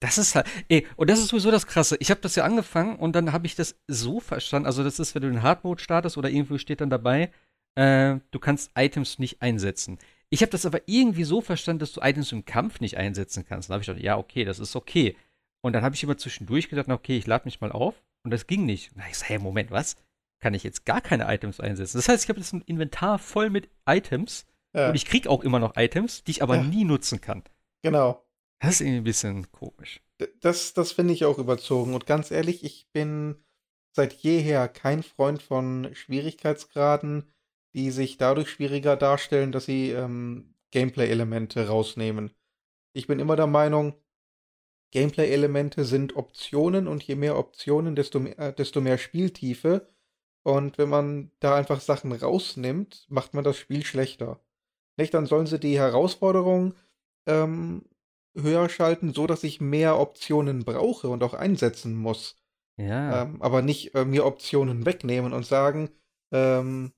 Das 0.00 0.16
ist 0.16 0.34
halt, 0.34 0.46
ey, 0.68 0.86
und 0.96 1.10
das 1.10 1.18
ist 1.18 1.28
sowieso 1.28 1.50
das 1.50 1.66
Krasse. 1.66 1.96
Ich 2.00 2.10
habe 2.10 2.22
das 2.22 2.34
ja 2.34 2.44
angefangen 2.44 2.96
und 2.96 3.12
dann 3.14 3.32
habe 3.32 3.46
ich 3.46 3.54
das 3.54 3.76
so 3.86 4.18
verstanden. 4.18 4.66
Also, 4.66 4.82
das 4.82 4.98
ist, 4.98 5.14
wenn 5.14 5.22
du 5.22 5.30
den 5.30 5.42
Hard 5.42 5.62
Mode 5.62 5.82
startest 5.82 6.16
oder 6.16 6.30
irgendwo 6.30 6.56
steht 6.56 6.80
dann 6.80 6.88
dabei, 6.88 7.30
äh, 7.74 8.16
du 8.30 8.38
kannst 8.38 8.70
Items 8.74 9.18
nicht 9.18 9.42
einsetzen. 9.42 9.98
Ich 10.30 10.42
habe 10.42 10.50
das 10.50 10.64
aber 10.64 10.80
irgendwie 10.86 11.24
so 11.24 11.40
verstanden, 11.42 11.80
dass 11.80 11.92
du 11.92 12.00
Items 12.00 12.32
im 12.32 12.44
Kampf 12.44 12.80
nicht 12.80 12.96
einsetzen 12.96 13.44
kannst. 13.44 13.68
Dann 13.68 13.74
habe 13.74 13.82
ich 13.82 13.88
gedacht, 13.88 14.02
ja, 14.02 14.16
okay, 14.16 14.44
das 14.44 14.58
ist 14.58 14.74
okay. 14.74 15.16
Und 15.60 15.74
dann 15.74 15.82
habe 15.82 15.94
ich 15.94 16.02
immer 16.02 16.16
zwischendurch 16.16 16.70
gedacht, 16.70 16.88
okay, 16.88 17.18
ich 17.18 17.26
lade 17.26 17.44
mich 17.44 17.60
mal 17.60 17.72
auf. 17.72 18.02
Und 18.22 18.30
das 18.30 18.46
ging 18.46 18.64
nicht. 18.64 18.94
Und 18.94 19.02
hab 19.02 19.10
ich 19.10 19.18
so, 19.18 19.26
hey, 19.26 19.38
Moment, 19.38 19.70
was? 19.70 19.96
Kann 20.40 20.54
ich 20.54 20.62
jetzt 20.64 20.84
gar 20.86 21.00
keine 21.00 21.32
Items 21.32 21.60
einsetzen? 21.60 21.98
Das 21.98 22.08
heißt, 22.08 22.24
ich 22.24 22.28
habe 22.30 22.40
jetzt 22.40 22.52
ein 22.52 22.62
Inventar 22.62 23.18
voll 23.18 23.50
mit 23.50 23.68
Items 23.86 24.46
Ja, 24.74 24.88
und 24.88 24.94
ich 24.94 25.04
krieg 25.04 25.26
auch 25.26 25.42
immer 25.42 25.58
noch 25.58 25.76
Items, 25.76 26.24
die 26.24 26.30
ich 26.32 26.42
aber 26.42 26.56
Ja. 26.56 26.62
nie 26.62 26.84
nutzen 26.84 27.20
kann. 27.20 27.44
genau. 27.82 28.24
Das 28.62 28.72
ist 28.72 28.80
irgendwie 28.82 28.98
ein 28.98 29.04
bisschen 29.04 29.52
komisch. 29.52 30.02
D- 30.20 30.28
Das, 30.42 30.74
das 30.74 30.92
finde 30.92 31.14
ich 31.14 31.24
auch 31.24 31.38
überzogen. 31.38 31.94
Und 31.94 32.04
ganz 32.06 32.30
ehrlich, 32.30 32.62
ich 32.62 32.88
bin 32.92 33.36
seit 33.96 34.12
jeher 34.12 34.68
kein 34.68 35.02
Freund 35.02 35.40
von 35.42 35.88
Schwierigkeitsgraden, 35.94 37.32
die 37.74 37.90
sich 37.90 38.18
dadurch 38.18 38.50
schwieriger 38.50 38.96
darstellen, 38.96 39.50
dass 39.50 39.64
sie 39.64 39.90
ähm, 39.92 40.54
Gameplay-Elemente 40.72 41.68
rausnehmen. 41.68 42.32
Ich 42.92 43.06
bin 43.06 43.18
immer 43.18 43.34
der 43.36 43.46
Meinung, 43.46 43.94
Gameplay-Elemente 44.92 45.84
sind 45.84 46.16
Optionen 46.16 46.88
und 46.88 47.02
je 47.02 47.14
mehr 47.14 47.38
Optionen, 47.38 47.94
desto 47.94 48.20
mehr, 48.20 48.52
desto 48.52 48.80
mehr 48.80 48.98
Spieltiefe. 48.98 49.86
Und 50.42 50.78
wenn 50.78 50.88
man 50.88 51.30
da 51.40 51.54
einfach 51.54 51.80
Sachen 51.80 52.12
rausnimmt, 52.12 53.06
macht 53.08 53.34
man 53.34 53.44
das 53.44 53.58
Spiel 53.58 53.84
schlechter. 53.84 54.40
Nicht, 54.96 55.14
dann 55.14 55.26
sollen 55.26 55.46
sie 55.46 55.60
die 55.60 55.78
Herausforderung 55.78 56.74
ähm, 57.26 57.84
höher 58.34 58.68
schalten, 58.68 59.12
so 59.12 59.26
dass 59.26 59.44
ich 59.44 59.60
mehr 59.60 59.98
Optionen 59.98 60.64
brauche 60.64 61.08
und 61.08 61.22
auch 61.22 61.34
einsetzen 61.34 61.94
muss. 61.94 62.36
Ja. 62.76 63.22
Ähm, 63.22 63.42
aber 63.42 63.62
nicht 63.62 63.94
äh, 63.94 64.04
mir 64.04 64.24
Optionen 64.24 64.86
wegnehmen 64.86 65.32
und 65.32 65.44
sagen, 65.44 65.90
ähm, 66.32 66.92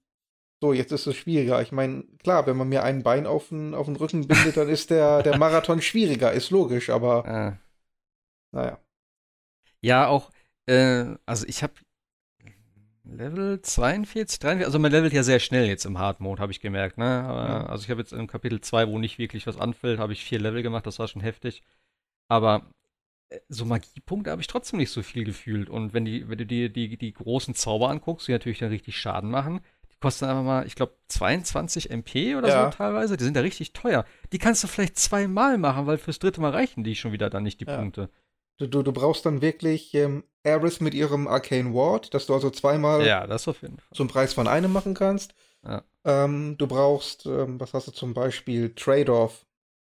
so, 0.60 0.72
jetzt 0.72 0.92
ist 0.92 1.08
es 1.08 1.16
schwieriger. 1.16 1.60
Ich 1.60 1.72
meine, 1.72 2.04
klar, 2.22 2.46
wenn 2.46 2.56
man 2.56 2.68
mir 2.68 2.84
ein 2.84 3.02
Bein 3.02 3.26
auf 3.26 3.48
den, 3.48 3.74
auf 3.74 3.86
den 3.86 3.96
Rücken 3.96 4.28
bindet, 4.28 4.56
dann 4.56 4.68
ist 4.68 4.90
der, 4.90 5.24
der 5.24 5.36
Marathon 5.36 5.82
schwieriger, 5.82 6.32
ist 6.32 6.50
logisch, 6.50 6.88
aber 6.88 7.26
ah. 7.26 7.58
naja. 8.52 8.78
Ja, 9.80 10.06
auch, 10.06 10.30
äh, 10.66 11.16
also 11.26 11.46
ich 11.48 11.64
habe 11.64 11.74
Level 13.04 13.60
42, 13.60 14.38
43, 14.38 14.66
also 14.66 14.78
man 14.78 14.92
levelt 14.92 15.12
ja 15.12 15.22
sehr 15.22 15.40
schnell 15.40 15.66
jetzt 15.66 15.84
im 15.84 15.98
Hard 15.98 16.20
Mode, 16.20 16.40
habe 16.40 16.52
ich 16.52 16.60
gemerkt, 16.60 16.98
ne? 16.98 17.04
Ja. 17.04 17.66
Also 17.66 17.84
ich 17.84 17.90
habe 17.90 18.00
jetzt 18.00 18.12
im 18.12 18.28
Kapitel 18.28 18.60
2, 18.60 18.88
wo 18.88 18.98
nicht 18.98 19.18
wirklich 19.18 19.46
was 19.46 19.58
anfällt, 19.58 19.98
habe 19.98 20.12
ich 20.12 20.24
vier 20.24 20.38
Level 20.38 20.62
gemacht, 20.62 20.86
das 20.86 20.98
war 20.98 21.08
schon 21.08 21.22
heftig. 21.22 21.62
Aber 22.28 22.70
äh, 23.28 23.40
so 23.48 23.64
Magiepunkte 23.64 24.30
habe 24.30 24.40
ich 24.40 24.46
trotzdem 24.46 24.78
nicht 24.78 24.90
so 24.90 25.02
viel 25.02 25.24
gefühlt. 25.24 25.68
Und 25.68 25.94
wenn, 25.94 26.04
die, 26.04 26.28
wenn 26.28 26.38
du 26.38 26.46
dir 26.46 26.68
die, 26.68 26.96
die 26.96 27.12
großen 27.12 27.54
Zauber 27.54 27.90
anguckst, 27.90 28.28
die 28.28 28.32
natürlich 28.32 28.60
dann 28.60 28.68
richtig 28.68 28.96
Schaden 28.96 29.30
machen, 29.30 29.60
die 29.90 29.98
kosten 29.98 30.26
einfach 30.26 30.44
mal, 30.44 30.66
ich 30.66 30.76
glaube, 30.76 30.94
22 31.08 31.90
MP 31.90 32.36
oder 32.36 32.48
ja. 32.48 32.70
so 32.70 32.76
teilweise. 32.76 33.16
Die 33.16 33.24
sind 33.24 33.36
ja 33.36 33.42
richtig 33.42 33.72
teuer. 33.72 34.04
Die 34.32 34.38
kannst 34.38 34.62
du 34.62 34.68
vielleicht 34.68 34.96
zweimal 34.96 35.58
machen, 35.58 35.86
weil 35.86 35.98
fürs 35.98 36.20
dritte 36.20 36.40
Mal 36.40 36.52
reichen 36.52 36.84
die 36.84 36.94
schon 36.94 37.12
wieder 37.12 37.30
dann 37.30 37.42
nicht, 37.42 37.60
die 37.60 37.66
ja. 37.66 37.76
Punkte. 37.76 38.10
Du, 38.62 38.68
du, 38.68 38.82
du, 38.84 38.92
brauchst 38.92 39.26
dann 39.26 39.42
wirklich 39.42 39.92
ähm, 39.94 40.22
Aerith 40.44 40.80
mit 40.80 40.94
ihrem 40.94 41.26
Arcane 41.26 41.74
Ward, 41.74 42.14
dass 42.14 42.26
du 42.26 42.34
also 42.34 42.48
zweimal 42.48 43.04
ja, 43.04 43.26
das 43.26 43.48
auf 43.48 43.60
jeden 43.62 43.78
Fall. 43.78 43.88
zum 43.92 44.06
Preis 44.06 44.34
von 44.34 44.46
einem 44.46 44.72
machen 44.72 44.94
kannst. 44.94 45.34
Ja. 45.64 45.82
Ähm, 46.04 46.56
du 46.58 46.68
brauchst, 46.68 47.26
ähm, 47.26 47.58
was 47.58 47.74
hast 47.74 47.88
du 47.88 47.90
zum 47.90 48.14
Beispiel, 48.14 48.72
Trade-off 48.72 49.46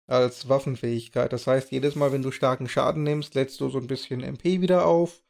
als 0.08 0.48
Waffenfähigkeit. 0.48 1.34
Das 1.34 1.48
heißt, 1.48 1.72
jedes 1.74 1.96
Mal, 1.96 2.14
wenn 2.14 2.22
du 2.22 2.32
starken 2.32 2.70
Schaden 2.70 3.04
nimmst, 3.04 3.36
lädst 3.36 3.60
du 3.60 3.68
so 3.68 3.78
ein 3.78 3.88
bisschen 3.88 4.24
MP 4.24 4.62
wieder 4.62 4.86
auf 4.86 5.22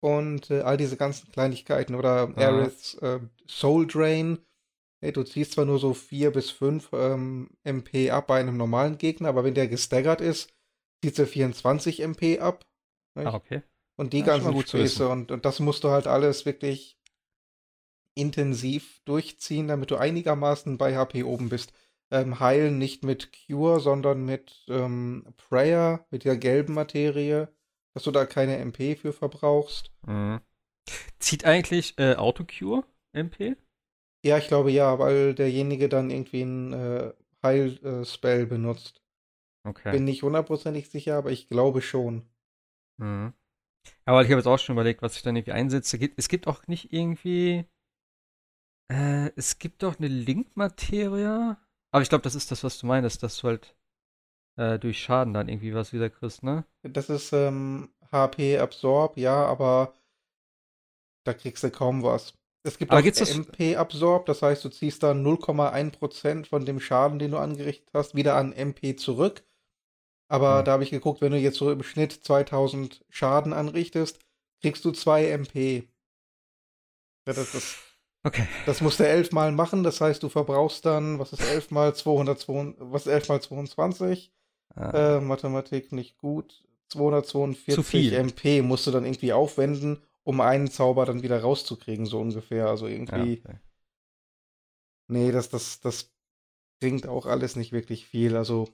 und 0.00 0.50
äh, 0.50 0.60
all 0.60 0.76
diese 0.76 0.98
ganzen 0.98 1.32
Kleinigkeiten 1.32 1.94
oder 1.94 2.30
Aeriths 2.36 2.94
äh, 2.96 3.20
Soul 3.48 3.86
Drain. 3.86 4.38
Hey, 5.00 5.12
du 5.12 5.22
ziehst 5.22 5.52
zwar 5.52 5.64
nur 5.64 5.78
so 5.78 5.94
vier 5.94 6.30
bis 6.30 6.50
fünf 6.50 6.90
ähm, 6.92 7.48
MP 7.64 8.10
ab 8.10 8.26
bei 8.26 8.38
einem 8.38 8.58
normalen 8.58 8.98
Gegner, 8.98 9.30
aber 9.30 9.44
wenn 9.44 9.54
der 9.54 9.68
gestaggert 9.68 10.20
ist, 10.20 10.52
zieht 11.02 11.18
er 11.18 11.26
24 11.26 12.00
MP 12.00 12.38
ab. 12.38 12.66
Ah, 13.14 13.34
okay. 13.34 13.62
Und 13.96 14.12
die 14.12 14.20
ja, 14.20 14.26
ganzen 14.26 14.58
Späße 14.60 15.08
und, 15.08 15.30
und 15.30 15.44
das 15.44 15.60
musst 15.60 15.84
du 15.84 15.90
halt 15.90 16.06
alles 16.06 16.46
wirklich 16.46 16.98
intensiv 18.14 19.00
durchziehen, 19.04 19.68
damit 19.68 19.90
du 19.90 19.96
einigermaßen 19.96 20.78
bei 20.78 20.96
HP 20.96 21.24
oben 21.24 21.48
bist 21.48 21.72
ähm, 22.12 22.38
heilen 22.38 22.78
nicht 22.78 23.04
mit 23.04 23.30
Cure, 23.32 23.80
sondern 23.80 24.24
mit 24.24 24.64
ähm, 24.68 25.24
Prayer, 25.48 26.06
mit 26.10 26.24
der 26.24 26.36
gelben 26.36 26.74
Materie, 26.74 27.48
dass 27.94 28.04
du 28.04 28.10
da 28.10 28.26
keine 28.26 28.58
MP 28.58 28.96
für 28.96 29.14
verbrauchst. 29.14 29.90
Mhm. 30.06 30.40
Zieht 31.18 31.46
eigentlich 31.46 31.98
äh, 31.98 32.14
Autocure 32.16 32.84
MP? 33.12 33.56
Ja, 34.24 34.36
ich 34.36 34.46
glaube 34.46 34.70
ja, 34.70 34.98
weil 34.98 35.34
derjenige 35.34 35.88
dann 35.88 36.10
irgendwie 36.10 36.42
einen 36.42 36.72
äh, 36.74 37.12
Heil-Spell 37.42 38.46
benutzt. 38.46 39.00
Okay. 39.64 39.92
Bin 39.92 40.04
nicht 40.04 40.22
hundertprozentig 40.22 40.90
sicher, 40.90 41.16
aber 41.16 41.30
ich 41.30 41.48
glaube 41.48 41.80
schon. 41.80 42.26
Mhm. 43.02 43.34
Ja, 44.06 44.14
weil 44.14 44.24
ich 44.24 44.30
habe 44.30 44.38
jetzt 44.38 44.46
auch 44.46 44.58
schon 44.58 44.74
überlegt, 44.74 45.02
was 45.02 45.16
ich 45.16 45.22
dann 45.22 45.34
irgendwie 45.36 45.52
einsetze. 45.52 45.98
Es 46.16 46.28
gibt 46.28 46.46
auch 46.46 46.66
nicht 46.68 46.92
irgendwie. 46.92 47.64
Äh, 48.90 49.30
es 49.36 49.58
gibt 49.58 49.82
doch 49.82 49.98
eine 49.98 50.08
Link-Materie. 50.08 51.56
Aber 51.90 52.02
ich 52.02 52.08
glaube, 52.08 52.22
das 52.22 52.34
ist 52.34 52.50
das, 52.50 52.62
was 52.64 52.78
du 52.78 52.86
meinst, 52.86 53.22
dass 53.22 53.38
du 53.38 53.48
halt 53.48 53.76
äh, 54.56 54.78
durch 54.78 55.02
Schaden 55.02 55.34
dann 55.34 55.48
irgendwie 55.48 55.74
was 55.74 55.92
wieder 55.92 56.10
kriegst, 56.10 56.42
ne? 56.42 56.64
Das 56.82 57.10
ist 57.10 57.32
ähm, 57.32 57.90
HP 58.10 58.58
Absorb, 58.58 59.16
ja, 59.16 59.44
aber 59.44 59.94
da 61.24 61.34
kriegst 61.34 61.64
du 61.64 61.70
kaum 61.70 62.02
was. 62.02 62.34
Es 62.64 62.78
gibt 62.78 62.92
aber 62.92 63.00
auch 63.00 63.04
MP 63.04 63.76
Absorb, 63.76 64.26
das 64.26 64.42
heißt, 64.42 64.64
du 64.64 64.68
ziehst 64.68 65.02
dann 65.02 65.24
0,1% 65.26 66.46
von 66.46 66.64
dem 66.64 66.80
Schaden, 66.80 67.18
den 67.18 67.32
du 67.32 67.38
angerichtet 67.38 67.88
hast, 67.92 68.14
wieder 68.14 68.36
an 68.36 68.52
MP 68.52 68.94
zurück. 68.94 69.42
Aber 70.32 70.60
hm. 70.60 70.64
da 70.64 70.72
habe 70.72 70.82
ich 70.82 70.90
geguckt, 70.90 71.20
wenn 71.20 71.32
du 71.32 71.38
jetzt 71.38 71.58
so 71.58 71.70
im 71.70 71.82
Schnitt 71.82 72.12
2000 72.12 73.04
Schaden 73.10 73.52
anrichtest, 73.52 74.18
kriegst 74.62 74.82
du 74.84 74.90
2 74.90 75.26
MP. 75.26 75.88
Ja, 77.26 77.34
das 77.34 77.54
ist 77.54 77.76
Okay. 78.24 78.46
Das 78.66 78.80
musst 78.80 79.00
du 79.00 79.06
elfmal 79.06 79.50
machen, 79.50 79.82
das 79.82 80.00
heißt, 80.00 80.22
du 80.22 80.28
verbrauchst 80.28 80.86
dann, 80.86 81.18
was 81.18 81.32
ist 81.32 81.42
elf 81.42 81.72
mal 81.72 81.92
202, 81.92 82.76
was 82.78 83.06
ist 83.06 83.12
elf 83.12 83.28
mal 83.28 83.42
22? 83.42 84.32
Ah. 84.76 85.16
Äh, 85.16 85.20
Mathematik 85.20 85.90
nicht 85.90 86.18
gut. 86.18 86.64
242 86.90 88.12
MP 88.12 88.62
musst 88.62 88.86
du 88.86 88.92
dann 88.92 89.04
irgendwie 89.04 89.32
aufwenden, 89.32 90.00
um 90.22 90.40
einen 90.40 90.70
Zauber 90.70 91.04
dann 91.04 91.24
wieder 91.24 91.40
rauszukriegen, 91.40 92.06
so 92.06 92.20
ungefähr. 92.20 92.68
Also 92.68 92.86
irgendwie. 92.86 93.34
Ja, 93.34 93.50
okay. 93.50 93.58
Nee, 95.08 95.32
das, 95.32 95.48
das, 95.48 95.80
das 95.80 96.12
bringt 96.80 97.08
auch 97.08 97.26
alles 97.26 97.56
nicht 97.56 97.72
wirklich 97.72 98.06
viel. 98.06 98.36
Also 98.36 98.68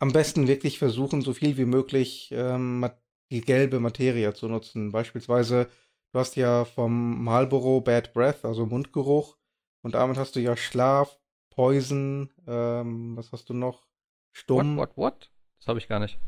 am 0.00 0.12
besten 0.12 0.46
wirklich 0.48 0.78
versuchen, 0.78 1.22
so 1.22 1.32
viel 1.32 1.56
wie 1.56 1.64
möglich 1.64 2.30
ähm, 2.32 2.88
die 3.30 3.40
gelbe 3.40 3.80
Materie 3.80 4.32
zu 4.34 4.48
nutzen. 4.48 4.92
Beispielsweise 4.92 5.68
Du 6.12 6.18
hast 6.18 6.36
ja 6.36 6.64
vom 6.64 7.22
Marlboro 7.22 7.80
Bad 7.80 8.14
Breath, 8.14 8.44
also 8.44 8.64
Mundgeruch. 8.64 9.36
Und 9.82 9.94
damit 9.94 10.16
hast 10.16 10.36
du 10.36 10.40
ja 10.40 10.56
Schlaf, 10.56 11.18
Poison, 11.50 12.30
ähm, 12.46 13.16
was 13.16 13.30
hast 13.32 13.50
du 13.50 13.54
noch? 13.54 13.86
Stumm. 14.32 14.76
What, 14.76 14.90
what, 14.90 14.96
what? 14.96 15.30
Das 15.58 15.68
habe 15.68 15.78
ich 15.78 15.88
gar 15.88 15.98
nicht. 15.98 16.18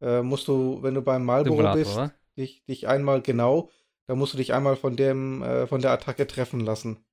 Äh, 0.00 0.22
musst 0.22 0.48
du, 0.48 0.82
wenn 0.82 0.94
du 0.94 1.02
beim 1.02 1.24
Marlboro 1.24 1.74
bist, 1.74 1.98
dich, 2.36 2.64
dich 2.64 2.88
einmal 2.88 3.22
genau, 3.22 3.70
da 4.06 4.14
musst 4.14 4.34
du 4.34 4.38
dich 4.38 4.52
einmal 4.52 4.76
von 4.76 4.96
dem, 4.96 5.42
äh, 5.42 5.66
von 5.66 5.80
der 5.80 5.92
Attacke 5.92 6.26
treffen 6.26 6.60
lassen. 6.60 7.04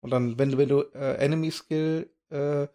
Und 0.00 0.10
dann, 0.10 0.38
wenn 0.38 0.50
du, 0.50 0.58
wenn 0.58 0.68
du 0.68 0.82
äh, 0.94 1.14
Enemy 1.14 1.50
Skill 1.50 2.10
äh, 2.30 2.66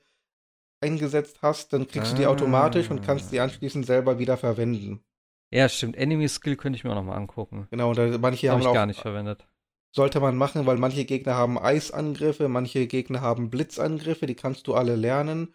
eingesetzt 0.82 1.40
hast, 1.42 1.74
dann 1.74 1.88
kriegst 1.88 2.14
ah. 2.14 2.16
du 2.16 2.22
die 2.22 2.28
automatisch 2.28 2.90
und 2.90 3.02
kannst 3.02 3.32
die 3.32 3.40
anschließend 3.40 3.86
selber 3.86 4.20
wieder 4.20 4.38
verwenden. 4.38 5.04
Ja, 5.52 5.70
stimmt. 5.70 5.96
Enemy 5.96 6.28
Skill 6.28 6.58
könnte 6.58 6.78
ich 6.78 6.84
mir 6.84 6.92
auch 6.92 6.96
nochmal 6.96 7.18
angucken. 7.18 7.68
Genau, 7.72 7.90
und 7.90 7.98
da, 7.98 8.18
manche 8.18 8.52
haben 8.52 8.62
ich 8.62 8.68
auch, 8.68 8.74
gar 8.74 8.86
nicht 8.86 9.00
verwendet. 9.00 9.48
Sollte 9.92 10.20
man 10.20 10.36
machen, 10.36 10.66
weil 10.66 10.78
manche 10.78 11.06
Gegner 11.06 11.36
haben 11.36 11.58
Eisangriffe, 11.58 12.50
manche 12.50 12.88
Gegner 12.88 13.22
haben 13.22 13.50
Blitzangriffe, 13.50 14.26
die 14.28 14.36
kannst 14.36 14.68
du 14.68 14.74
alle 14.74 14.96
lernen. 14.96 15.54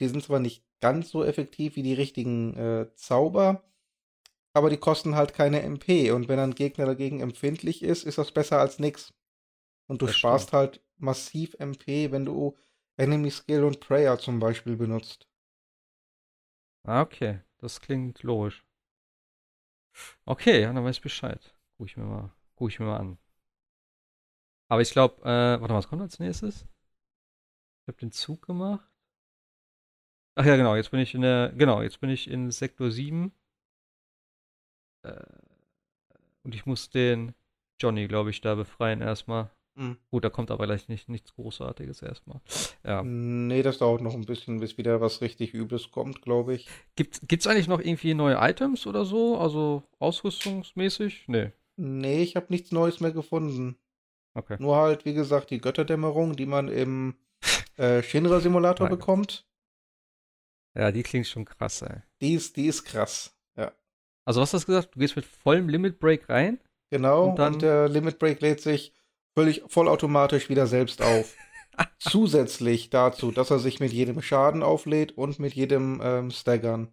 Die 0.00 0.08
sind 0.08 0.22
zwar 0.22 0.40
nicht 0.40 0.64
ganz 0.80 1.10
so 1.10 1.24
effektiv 1.24 1.76
wie 1.76 1.82
die 1.82 1.94
richtigen 1.94 2.56
äh, 2.56 2.94
Zauber, 2.94 3.64
aber 4.52 4.70
die 4.70 4.76
kosten 4.76 5.14
halt 5.16 5.34
keine 5.34 5.62
MP. 5.62 6.10
Und 6.10 6.28
wenn 6.28 6.38
ein 6.38 6.54
Gegner 6.54 6.86
dagegen 6.86 7.20
empfindlich 7.20 7.82
ist, 7.82 8.04
ist 8.04 8.18
das 8.18 8.32
besser 8.32 8.60
als 8.60 8.78
nix. 8.78 9.14
Und 9.86 10.02
du 10.02 10.06
das 10.06 10.16
sparst 10.16 10.48
stimmt. 10.48 10.58
halt 10.58 10.80
massiv 10.98 11.56
MP, 11.58 12.12
wenn 12.12 12.24
du 12.24 12.56
Enemy 13.00 13.30
Skill 13.30 13.64
und 13.64 13.80
Prayer 13.80 14.18
zum 14.18 14.38
Beispiel 14.38 14.76
benutzt. 14.76 15.26
Ah, 16.84 17.00
okay. 17.00 17.40
Das 17.58 17.80
klingt 17.80 18.22
logisch. 18.22 18.62
Okay, 20.26 20.62
dann 20.62 20.84
weiß 20.84 20.96
ich 20.96 21.02
Bescheid. 21.02 21.54
Guck 21.78 21.86
ich 21.86 21.96
mir 21.96 22.04
mal, 22.04 22.30
guck 22.56 22.70
ich 22.70 22.78
mir 22.78 22.86
mal 22.86 22.98
an. 22.98 23.18
Aber 24.68 24.82
ich 24.82 24.90
glaube, 24.92 25.22
äh, 25.22 25.60
warte 25.60 25.72
mal, 25.72 25.78
was 25.78 25.88
kommt 25.88 26.02
als 26.02 26.18
nächstes? 26.18 26.66
Ich 27.82 27.88
habe 27.88 27.98
den 27.98 28.12
Zug 28.12 28.46
gemacht. 28.46 28.86
Ach 30.34 30.44
ja, 30.44 30.56
genau, 30.56 30.74
jetzt 30.76 30.90
bin 30.90 31.00
ich 31.00 31.14
in 31.14 31.22
der, 31.22 31.52
genau, 31.56 31.82
jetzt 31.82 32.00
bin 32.00 32.10
ich 32.10 32.28
in 32.30 32.50
Sektor 32.50 32.90
7. 32.90 33.32
Äh, 35.02 35.24
und 36.42 36.54
ich 36.54 36.66
muss 36.66 36.90
den 36.90 37.34
Johnny, 37.80 38.06
glaube 38.08 38.30
ich, 38.30 38.40
da 38.40 38.54
befreien 38.54 39.00
erstmal. 39.00 39.50
Mhm. 39.74 39.96
Gut, 40.10 40.24
da 40.24 40.30
kommt 40.30 40.50
aber 40.50 40.66
gleich 40.66 40.88
nicht, 40.88 41.08
nichts 41.08 41.34
Großartiges 41.34 42.02
erstmal. 42.02 42.40
Ja. 42.84 43.02
Nee, 43.02 43.62
das 43.62 43.78
dauert 43.78 44.02
noch 44.02 44.14
ein 44.14 44.26
bisschen, 44.26 44.60
bis 44.60 44.78
wieder 44.78 45.00
was 45.00 45.20
richtig 45.20 45.54
Übles 45.54 45.90
kommt, 45.90 46.22
glaube 46.22 46.54
ich. 46.54 46.68
Gibt 46.96 47.22
es 47.32 47.46
eigentlich 47.46 47.68
noch 47.68 47.80
irgendwie 47.80 48.14
neue 48.14 48.36
Items 48.40 48.86
oder 48.86 49.04
so? 49.04 49.38
Also 49.38 49.82
ausrüstungsmäßig? 49.98 51.24
Nee. 51.28 51.52
Nee, 51.76 52.22
ich 52.22 52.36
habe 52.36 52.46
nichts 52.50 52.72
Neues 52.72 53.00
mehr 53.00 53.12
gefunden. 53.12 53.76
Okay. 54.34 54.56
Nur 54.58 54.76
halt, 54.76 55.04
wie 55.04 55.14
gesagt, 55.14 55.50
die 55.50 55.60
Götterdämmerung, 55.60 56.36
die 56.36 56.46
man 56.46 56.68
im 56.68 57.14
äh, 57.76 58.02
Shinra-Simulator 58.02 58.88
bekommt. 58.88 59.46
Ja, 60.76 60.92
die 60.92 61.02
klingt 61.02 61.26
schon 61.26 61.44
krass, 61.44 61.82
ey. 61.82 62.02
Die 62.20 62.34
ist, 62.34 62.56
die 62.56 62.66
ist 62.66 62.84
krass, 62.84 63.36
ja. 63.56 63.72
Also 64.24 64.40
was 64.40 64.54
hast 64.54 64.68
du 64.68 64.72
gesagt? 64.72 64.94
Du 64.94 65.00
gehst 65.00 65.16
mit 65.16 65.24
vollem 65.24 65.68
Limit 65.68 65.98
Break 65.98 66.28
rein? 66.28 66.60
Genau, 66.90 67.30
und, 67.30 67.38
dann 67.38 67.54
und 67.54 67.62
der 67.62 67.88
Limit 67.88 68.18
Break 68.18 68.40
lädt 68.40 68.60
sich 68.60 68.94
völlig 69.34 69.62
vollautomatisch 69.66 70.48
wieder 70.48 70.66
selbst 70.66 71.02
auf. 71.02 71.34
Zusätzlich 71.98 72.90
dazu, 72.90 73.30
dass 73.30 73.50
er 73.50 73.58
sich 73.58 73.80
mit 73.80 73.92
jedem 73.92 74.20
Schaden 74.22 74.62
auflädt 74.62 75.12
und 75.12 75.38
mit 75.38 75.54
jedem 75.54 76.00
ähm, 76.02 76.30
Staggern. 76.30 76.88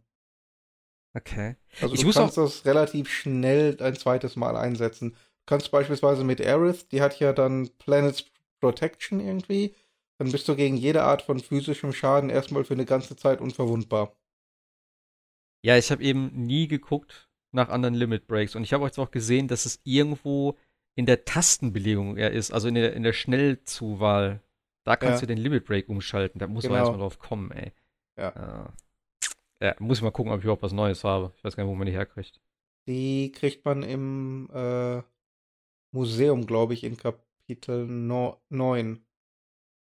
Okay. 1.14 1.56
Also 1.82 1.96
ich 1.96 2.02
du 2.02 2.12
kannst 2.12 2.38
das 2.38 2.66
relativ 2.66 3.10
schnell 3.10 3.78
ein 3.82 3.96
zweites 3.96 4.36
Mal 4.36 4.56
einsetzen. 4.56 5.12
Du 5.12 5.18
kannst 5.48 5.72
beispielsweise 5.72 6.24
mit 6.24 6.40
Aerith, 6.40 6.92
die 6.92 7.02
hat 7.02 7.20
ja 7.20 7.34
dann 7.34 7.70
Planets 7.80 8.26
Protection 8.60 9.20
irgendwie, 9.20 9.76
dann 10.18 10.32
bist 10.32 10.48
du 10.48 10.56
gegen 10.56 10.78
jede 10.78 11.04
Art 11.04 11.22
von 11.22 11.40
physischem 11.40 11.94
Schaden 11.94 12.30
erstmal 12.30 12.64
für 12.64 12.74
eine 12.74 12.86
ganze 12.86 13.16
Zeit 13.16 13.42
unverwundbar. 13.42 14.16
Ja, 15.64 15.78
ich 15.78 15.92
habe 15.92 16.04
eben 16.04 16.32
nie 16.34 16.68
geguckt, 16.68 17.30
nach 17.52 17.70
anderen 17.70 17.96
Limit 17.96 18.28
Breaks. 18.28 18.56
Und 18.56 18.64
ich 18.64 18.74
habe 18.74 18.86
jetzt 18.86 19.00
auch 19.00 19.12
gesehen, 19.12 19.48
dass 19.48 19.66
es 19.66 19.80
irgendwo 19.84 20.58
in 20.98 21.06
der 21.06 21.26
Tastenbelegung 21.26 22.18
eher 22.18 22.32
ist, 22.32 22.52
also 22.52 22.68
in 22.68 22.74
der, 22.74 22.94
in 22.94 23.04
der 23.04 23.14
Schnellzuwahl. 23.14 24.42
Da 24.84 24.96
kannst 24.96 25.22
ja. 25.22 25.28
du 25.28 25.36
den 25.36 25.38
Limit 25.38 25.66
Break 25.66 25.90
umschalten. 25.90 26.40
Da 26.40 26.48
muss 26.48 26.64
genau. 26.64 26.74
man 26.74 26.82
erstmal 26.82 27.00
drauf 27.00 27.20
kommen, 27.20 27.52
ey. 27.52 27.72
Ja. 28.18 28.72
Äh, 29.62 29.66
ja. 29.66 29.76
Muss 29.78 30.00
ich 30.00 30.04
mal 30.04 30.10
gucken, 30.10 30.32
ob 30.32 30.40
ich 30.40 30.46
überhaupt 30.46 30.64
was 30.64 30.72
Neues 30.72 31.04
habe. 31.04 31.34
Ich 31.38 31.44
weiß 31.44 31.56
gar 31.56 31.64
nicht, 31.64 31.72
wo 31.72 31.76
man 31.76 31.86
die 31.86 31.94
herkriegt. 31.94 32.42
Die 32.88 33.32
kriegt 33.32 33.64
man 33.64 33.84
im 33.84 34.50
äh, 34.52 35.04
Museum, 35.92 36.48
glaube 36.48 36.74
ich, 36.74 36.84
in 36.84 36.98
Kapitel 36.98 37.86
no 37.86 38.42
9. 38.50 39.06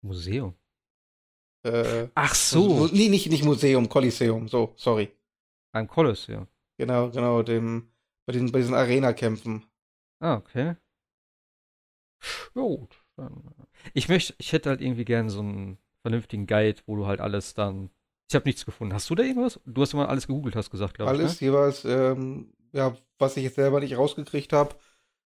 Museum? 0.02 0.54
Äh, 1.62 2.08
Ach 2.16 2.34
so. 2.34 2.82
Also, 2.82 2.94
nee, 2.94 3.08
nicht, 3.08 3.30
nicht 3.30 3.44
Museum, 3.44 3.88
Kolosseum, 3.88 4.48
so, 4.48 4.72
sorry. 4.74 5.12
Ein 5.72 5.86
Kolosseum. 5.86 6.48
Genau, 6.76 7.10
genau, 7.10 7.42
dem, 7.42 7.92
bei, 8.26 8.32
den, 8.32 8.50
bei 8.50 8.58
diesen 8.58 8.74
Arena-Kämpfen. 8.74 9.64
Ah, 10.18 10.34
okay. 10.34 10.74
Gut. 12.54 13.02
Ich 13.92 14.08
möchte, 14.08 14.34
ich 14.38 14.52
hätte 14.52 14.70
halt 14.70 14.80
irgendwie 14.80 15.04
gern 15.04 15.28
so 15.28 15.40
einen 15.40 15.78
vernünftigen 16.02 16.46
Guide, 16.46 16.80
wo 16.86 16.96
du 16.96 17.06
halt 17.06 17.20
alles 17.20 17.54
dann. 17.54 17.90
Ich 18.28 18.34
habe 18.34 18.46
nichts 18.46 18.64
gefunden. 18.64 18.94
Hast 18.94 19.08
du 19.10 19.14
da 19.14 19.22
irgendwas? 19.22 19.60
Du 19.64 19.82
hast 19.82 19.92
immer 19.94 20.08
alles 20.08 20.26
gegoogelt, 20.26 20.56
hast 20.56 20.70
gesagt, 20.70 20.94
glaube 20.94 21.12
ich. 21.12 21.20
Alles 21.20 21.40
ne? 21.40 21.46
jeweils, 21.46 21.84
ähm, 21.84 22.52
ja, 22.72 22.96
was 23.18 23.36
ich 23.36 23.44
jetzt 23.44 23.56
selber 23.56 23.80
nicht 23.80 23.96
rausgekriegt 23.96 24.52
habe, 24.52 24.74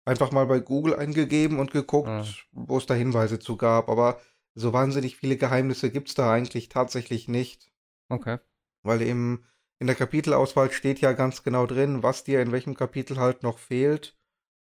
einfach 0.04 0.30
mal 0.32 0.46
bei 0.46 0.60
Google 0.60 0.94
eingegeben 0.96 1.58
und 1.58 1.72
geguckt, 1.72 2.08
ah. 2.08 2.24
wo 2.52 2.78
es 2.78 2.86
da 2.86 2.94
Hinweise 2.94 3.38
zu 3.38 3.56
gab. 3.56 3.88
Aber 3.88 4.20
so 4.54 4.72
wahnsinnig 4.72 5.16
viele 5.16 5.36
Geheimnisse 5.36 5.90
gibt 5.90 6.08
es 6.08 6.14
da 6.14 6.32
eigentlich 6.32 6.68
tatsächlich 6.68 7.28
nicht. 7.28 7.72
Okay. 8.08 8.38
Weil 8.82 9.02
eben 9.02 9.44
in 9.78 9.86
der 9.86 9.96
Kapitelauswahl 9.96 10.70
steht 10.70 11.00
ja 11.00 11.12
ganz 11.12 11.42
genau 11.42 11.66
drin, 11.66 12.02
was 12.02 12.24
dir 12.24 12.40
in 12.40 12.52
welchem 12.52 12.74
Kapitel 12.74 13.18
halt 13.18 13.42
noch 13.42 13.58
fehlt. 13.58 14.16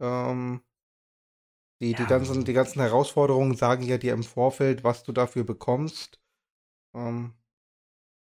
Ähm, 0.01 0.63
die, 1.81 1.93
ja. 1.93 1.99
die, 1.99 2.07
ganzen, 2.07 2.45
die 2.45 2.53
ganzen 2.53 2.81
Herausforderungen 2.81 3.57
sagen 3.57 3.83
ja 3.83 3.99
dir 3.99 4.13
im 4.13 4.23
Vorfeld, 4.23 4.85
was 4.85 5.03
du 5.03 5.13
dafür 5.13 5.45
bekommst. 5.45 6.21
Ähm, 6.95 7.35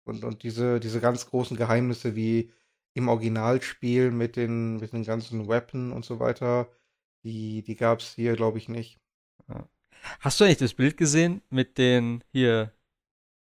und, 0.05 0.25
und 0.25 0.43
diese, 0.43 0.81
diese 0.81 1.01
ganz 1.01 1.27
großen 1.27 1.57
Geheimnisse 1.57 2.15
wie 2.15 2.53
im 2.95 3.09
Originalspiel 3.09 4.11
mit 4.11 4.37
den, 4.37 4.79
mit 4.79 4.93
den 4.93 5.05
ganzen 5.05 5.49
Weapon 5.49 5.93
und 5.93 6.05
so 6.05 6.19
weiter, 6.19 6.69
die, 7.25 7.63
die 7.63 7.77
gab 7.77 8.01
es 8.01 8.15
hier, 8.15 8.35
glaube 8.37 8.59
ich, 8.59 8.69
nicht. 8.69 8.99
Ja. 9.49 9.69
Hast 10.21 10.41
du 10.41 10.45
eigentlich 10.45 10.59
das 10.59 10.75
Bild 10.75 10.97
gesehen 10.97 11.43
mit 11.51 11.79
den 11.79 12.23
hier, 12.33 12.73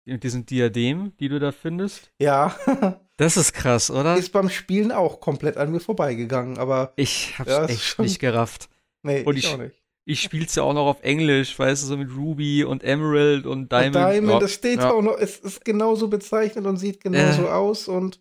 mit 0.05 0.23
diesen 0.23 0.45
Diademen, 0.45 1.15
die 1.17 1.29
du 1.29 1.39
da 1.39 1.51
findest? 1.51 2.11
Ja. 2.19 2.55
Das 3.19 3.35
ist 3.35 3.53
krass, 3.53 3.89
oder? 3.89 4.15
Ist 4.15 4.31
beim 4.31 4.47
Spielen 4.47 4.91
auch 4.91 5.19
komplett 5.19 5.57
an 5.57 5.71
mir 5.71 5.79
vorbeigegangen, 5.79 6.59
aber. 6.59 6.93
Ich 6.97 7.39
hab's 7.39 7.49
ja, 7.49 7.65
echt 7.65 7.81
schon... 7.81 8.05
nicht 8.05 8.19
gerafft. 8.19 8.69
Nee, 9.03 9.23
und 9.23 9.37
ich, 9.37 9.45
ich 9.45 9.53
auch 9.53 9.57
nicht. 9.57 9.75
Ich 10.05 10.21
spiel's 10.21 10.55
ja 10.55 10.63
auch 10.63 10.73
noch 10.73 10.87
auf 10.87 11.03
Englisch, 11.03 11.57
weißt 11.59 11.83
du, 11.83 11.87
so 11.87 11.97
mit 11.97 12.09
Ruby 12.15 12.63
und 12.63 12.83
Emerald 12.83 13.45
und 13.45 13.71
Diamond. 13.71 13.95
Und 13.95 14.01
Diamond, 14.01 14.37
oh, 14.37 14.39
das 14.39 14.53
steht 14.53 14.79
ja. 14.79 14.91
auch 14.91 15.01
noch, 15.01 15.17
es 15.17 15.37
ist 15.39 15.65
genauso 15.65 16.07
bezeichnet 16.07 16.65
und 16.65 16.77
sieht 16.77 17.01
genauso 17.01 17.43
äh. 17.43 17.49
aus 17.49 17.87
und. 17.87 18.19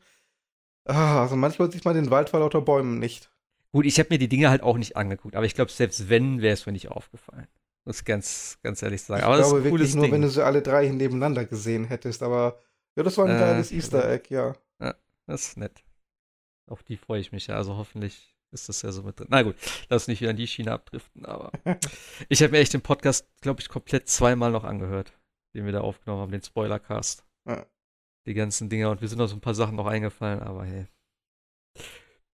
Ah, 0.85 1.23
also 1.23 1.37
manchmal 1.37 1.71
sieht 1.71 1.85
man 1.85 1.95
den 1.95 2.11
Wald 2.11 2.29
vor 2.31 2.41
lauter 2.41 2.61
Bäumen 2.61 2.99
nicht. 2.99 3.31
Gut, 3.73 3.87
ich 3.87 3.99
habe 3.99 4.09
mir 4.11 4.19
die 4.19 4.29
Dinge 4.29 4.51
halt 4.51 4.63
auch 4.63 4.79
nicht 4.79 4.97
angeguckt, 4.97 5.37
aber 5.37 5.47
ich 5.47 5.55
glaube, 5.55 5.71
selbst 5.71 6.09
wenn, 6.09 6.41
wäre 6.43 6.55
es 6.55 6.67
mir 6.67 6.73
nicht 6.73 6.89
aufgefallen. 6.91 7.49
Muss 7.85 8.05
ganz, 8.05 8.59
ganz 8.63 8.83
ehrlich 8.83 9.03
sagen. 9.03 9.21
Ich 9.21 9.27
aber 9.27 9.37
glaube 9.37 9.65
wirklich 9.65 9.95
nur, 9.95 10.05
Ding. 10.05 10.13
wenn 10.13 10.23
du 10.23 10.29
sie 10.29 10.45
alle 10.45 10.61
drei 10.61 10.89
nebeneinander 10.89 11.45
gesehen 11.45 11.85
hättest. 11.85 12.23
Aber 12.25 12.59
ja, 12.97 13.05
das 13.05 13.17
war 13.17 13.27
ein 13.27 13.37
äh, 13.37 13.39
geiles 13.39 13.71
Easter 13.71 14.11
Egg, 14.11 14.35
ja. 14.35 14.57
Ja, 14.81 14.97
das 15.27 15.49
ist 15.49 15.57
nett. 15.57 15.85
Auf 16.67 16.83
die 16.83 16.97
freue 16.97 17.21
ich 17.21 17.31
mich 17.31 17.47
ja. 17.47 17.55
Also 17.55 17.77
hoffentlich 17.77 18.36
ist 18.61 18.69
das 18.69 18.83
ja 18.83 18.93
so 18.93 19.03
mit 19.03 19.19
drin. 19.19 19.29
Na 19.31 19.43
gut, 19.43 19.57
lass 19.89 20.09
nicht 20.09 20.21
wieder 20.21 20.33
in 20.33 20.37
die 20.37 20.47
Schiene 20.47 20.73
abdriften, 20.73 21.25
aber 21.25 21.53
ich 22.29 22.43
habe 22.43 22.53
mir 22.53 22.59
echt 22.59 22.75
den 22.75 22.83
Podcast, 22.83 23.27
glaube 23.41 23.61
ich, 23.61 23.69
komplett 23.69 24.09
zweimal 24.09 24.51
noch 24.51 24.65
angehört, 24.65 25.13
den 25.55 25.65
wir 25.65 25.73
da 25.73 25.81
aufgenommen 25.81 26.23
haben, 26.23 26.33
den 26.33 26.43
Spoilercast. 26.43 27.25
Ja. 27.47 27.67
Die 28.27 28.35
ganzen 28.35 28.69
Dinge 28.69 28.91
und 28.91 29.01
wir 29.01 29.09
sind 29.09 29.19
noch 29.19 29.29
so 29.29 29.37
ein 29.37 29.41
paar 29.41 29.55
Sachen 29.55 29.77
noch 29.77 29.87
eingefallen, 29.87 30.41
aber 30.41 30.65
hey 30.65 30.87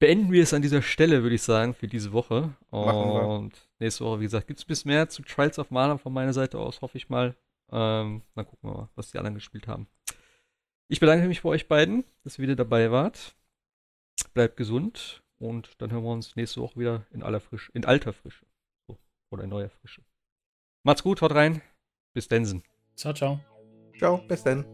beenden 0.03 0.33
wir 0.33 0.43
es 0.43 0.53
an 0.53 0.63
dieser 0.63 0.83
Stelle, 0.83 1.23
würde 1.23 1.37
ich 1.37 1.43
sagen, 1.43 1.75
für 1.75 1.87
diese 1.87 2.13
Woche. 2.13 2.57
Und 2.71 3.53
nächste 3.79 4.05
Woche, 4.05 4.19
wie 4.19 4.25
gesagt, 4.25 4.49
gibt 4.49 4.59
es 4.59 4.65
bisschen 4.65 4.89
mehr 4.89 5.09
zu 5.09 5.23
Trials 5.23 5.61
of 5.61 5.71
Mana 5.71 5.97
von 5.97 6.13
meiner 6.13 6.33
Seite 6.33 6.59
aus, 6.59 6.83
hoffe 6.83 6.99
ich 6.99 7.09
mal. 7.09 7.37
Ähm, 7.71 8.23
dann 8.35 8.45
gucken 8.45 8.69
wir 8.69 8.79
mal, 8.79 8.89
was 8.97 9.13
die 9.13 9.19
anderen 9.19 9.37
gespielt 9.37 9.69
haben. 9.69 9.87
Ich 10.89 10.99
bedanke 10.99 11.29
mich 11.29 11.43
bei 11.43 11.51
euch 11.51 11.69
beiden, 11.69 12.03
dass 12.25 12.37
ihr 12.37 12.43
wieder 12.43 12.57
dabei 12.57 12.91
wart. 12.91 13.37
Bleibt 14.35 14.57
gesund 14.57 15.22
und 15.43 15.81
dann 15.81 15.91
hören 15.91 16.05
wir 16.05 16.13
uns 16.13 16.37
nächste 16.37 16.61
Woche 16.61 16.79
wieder 16.79 17.07
in 17.11 17.23
aller 17.23 17.41
Frische, 17.41 17.71
in 17.73 17.85
alter 17.85 18.13
Frische. 18.13 18.47
So, 18.87 18.97
oder 19.31 19.45
in 19.45 19.51
neuer 19.51 19.71
Frische. 19.71 20.03
Macht's 20.85 21.03
gut, 21.03 21.21
haut 21.21 21.35
rein. 21.35 21.61
Bis 22.15 22.29
Densen. 22.29 22.63
Ciao, 22.97 23.13
ciao. 23.13 23.41
Ciao, 23.99 24.19
bis 24.29 24.43
dann. 24.45 24.65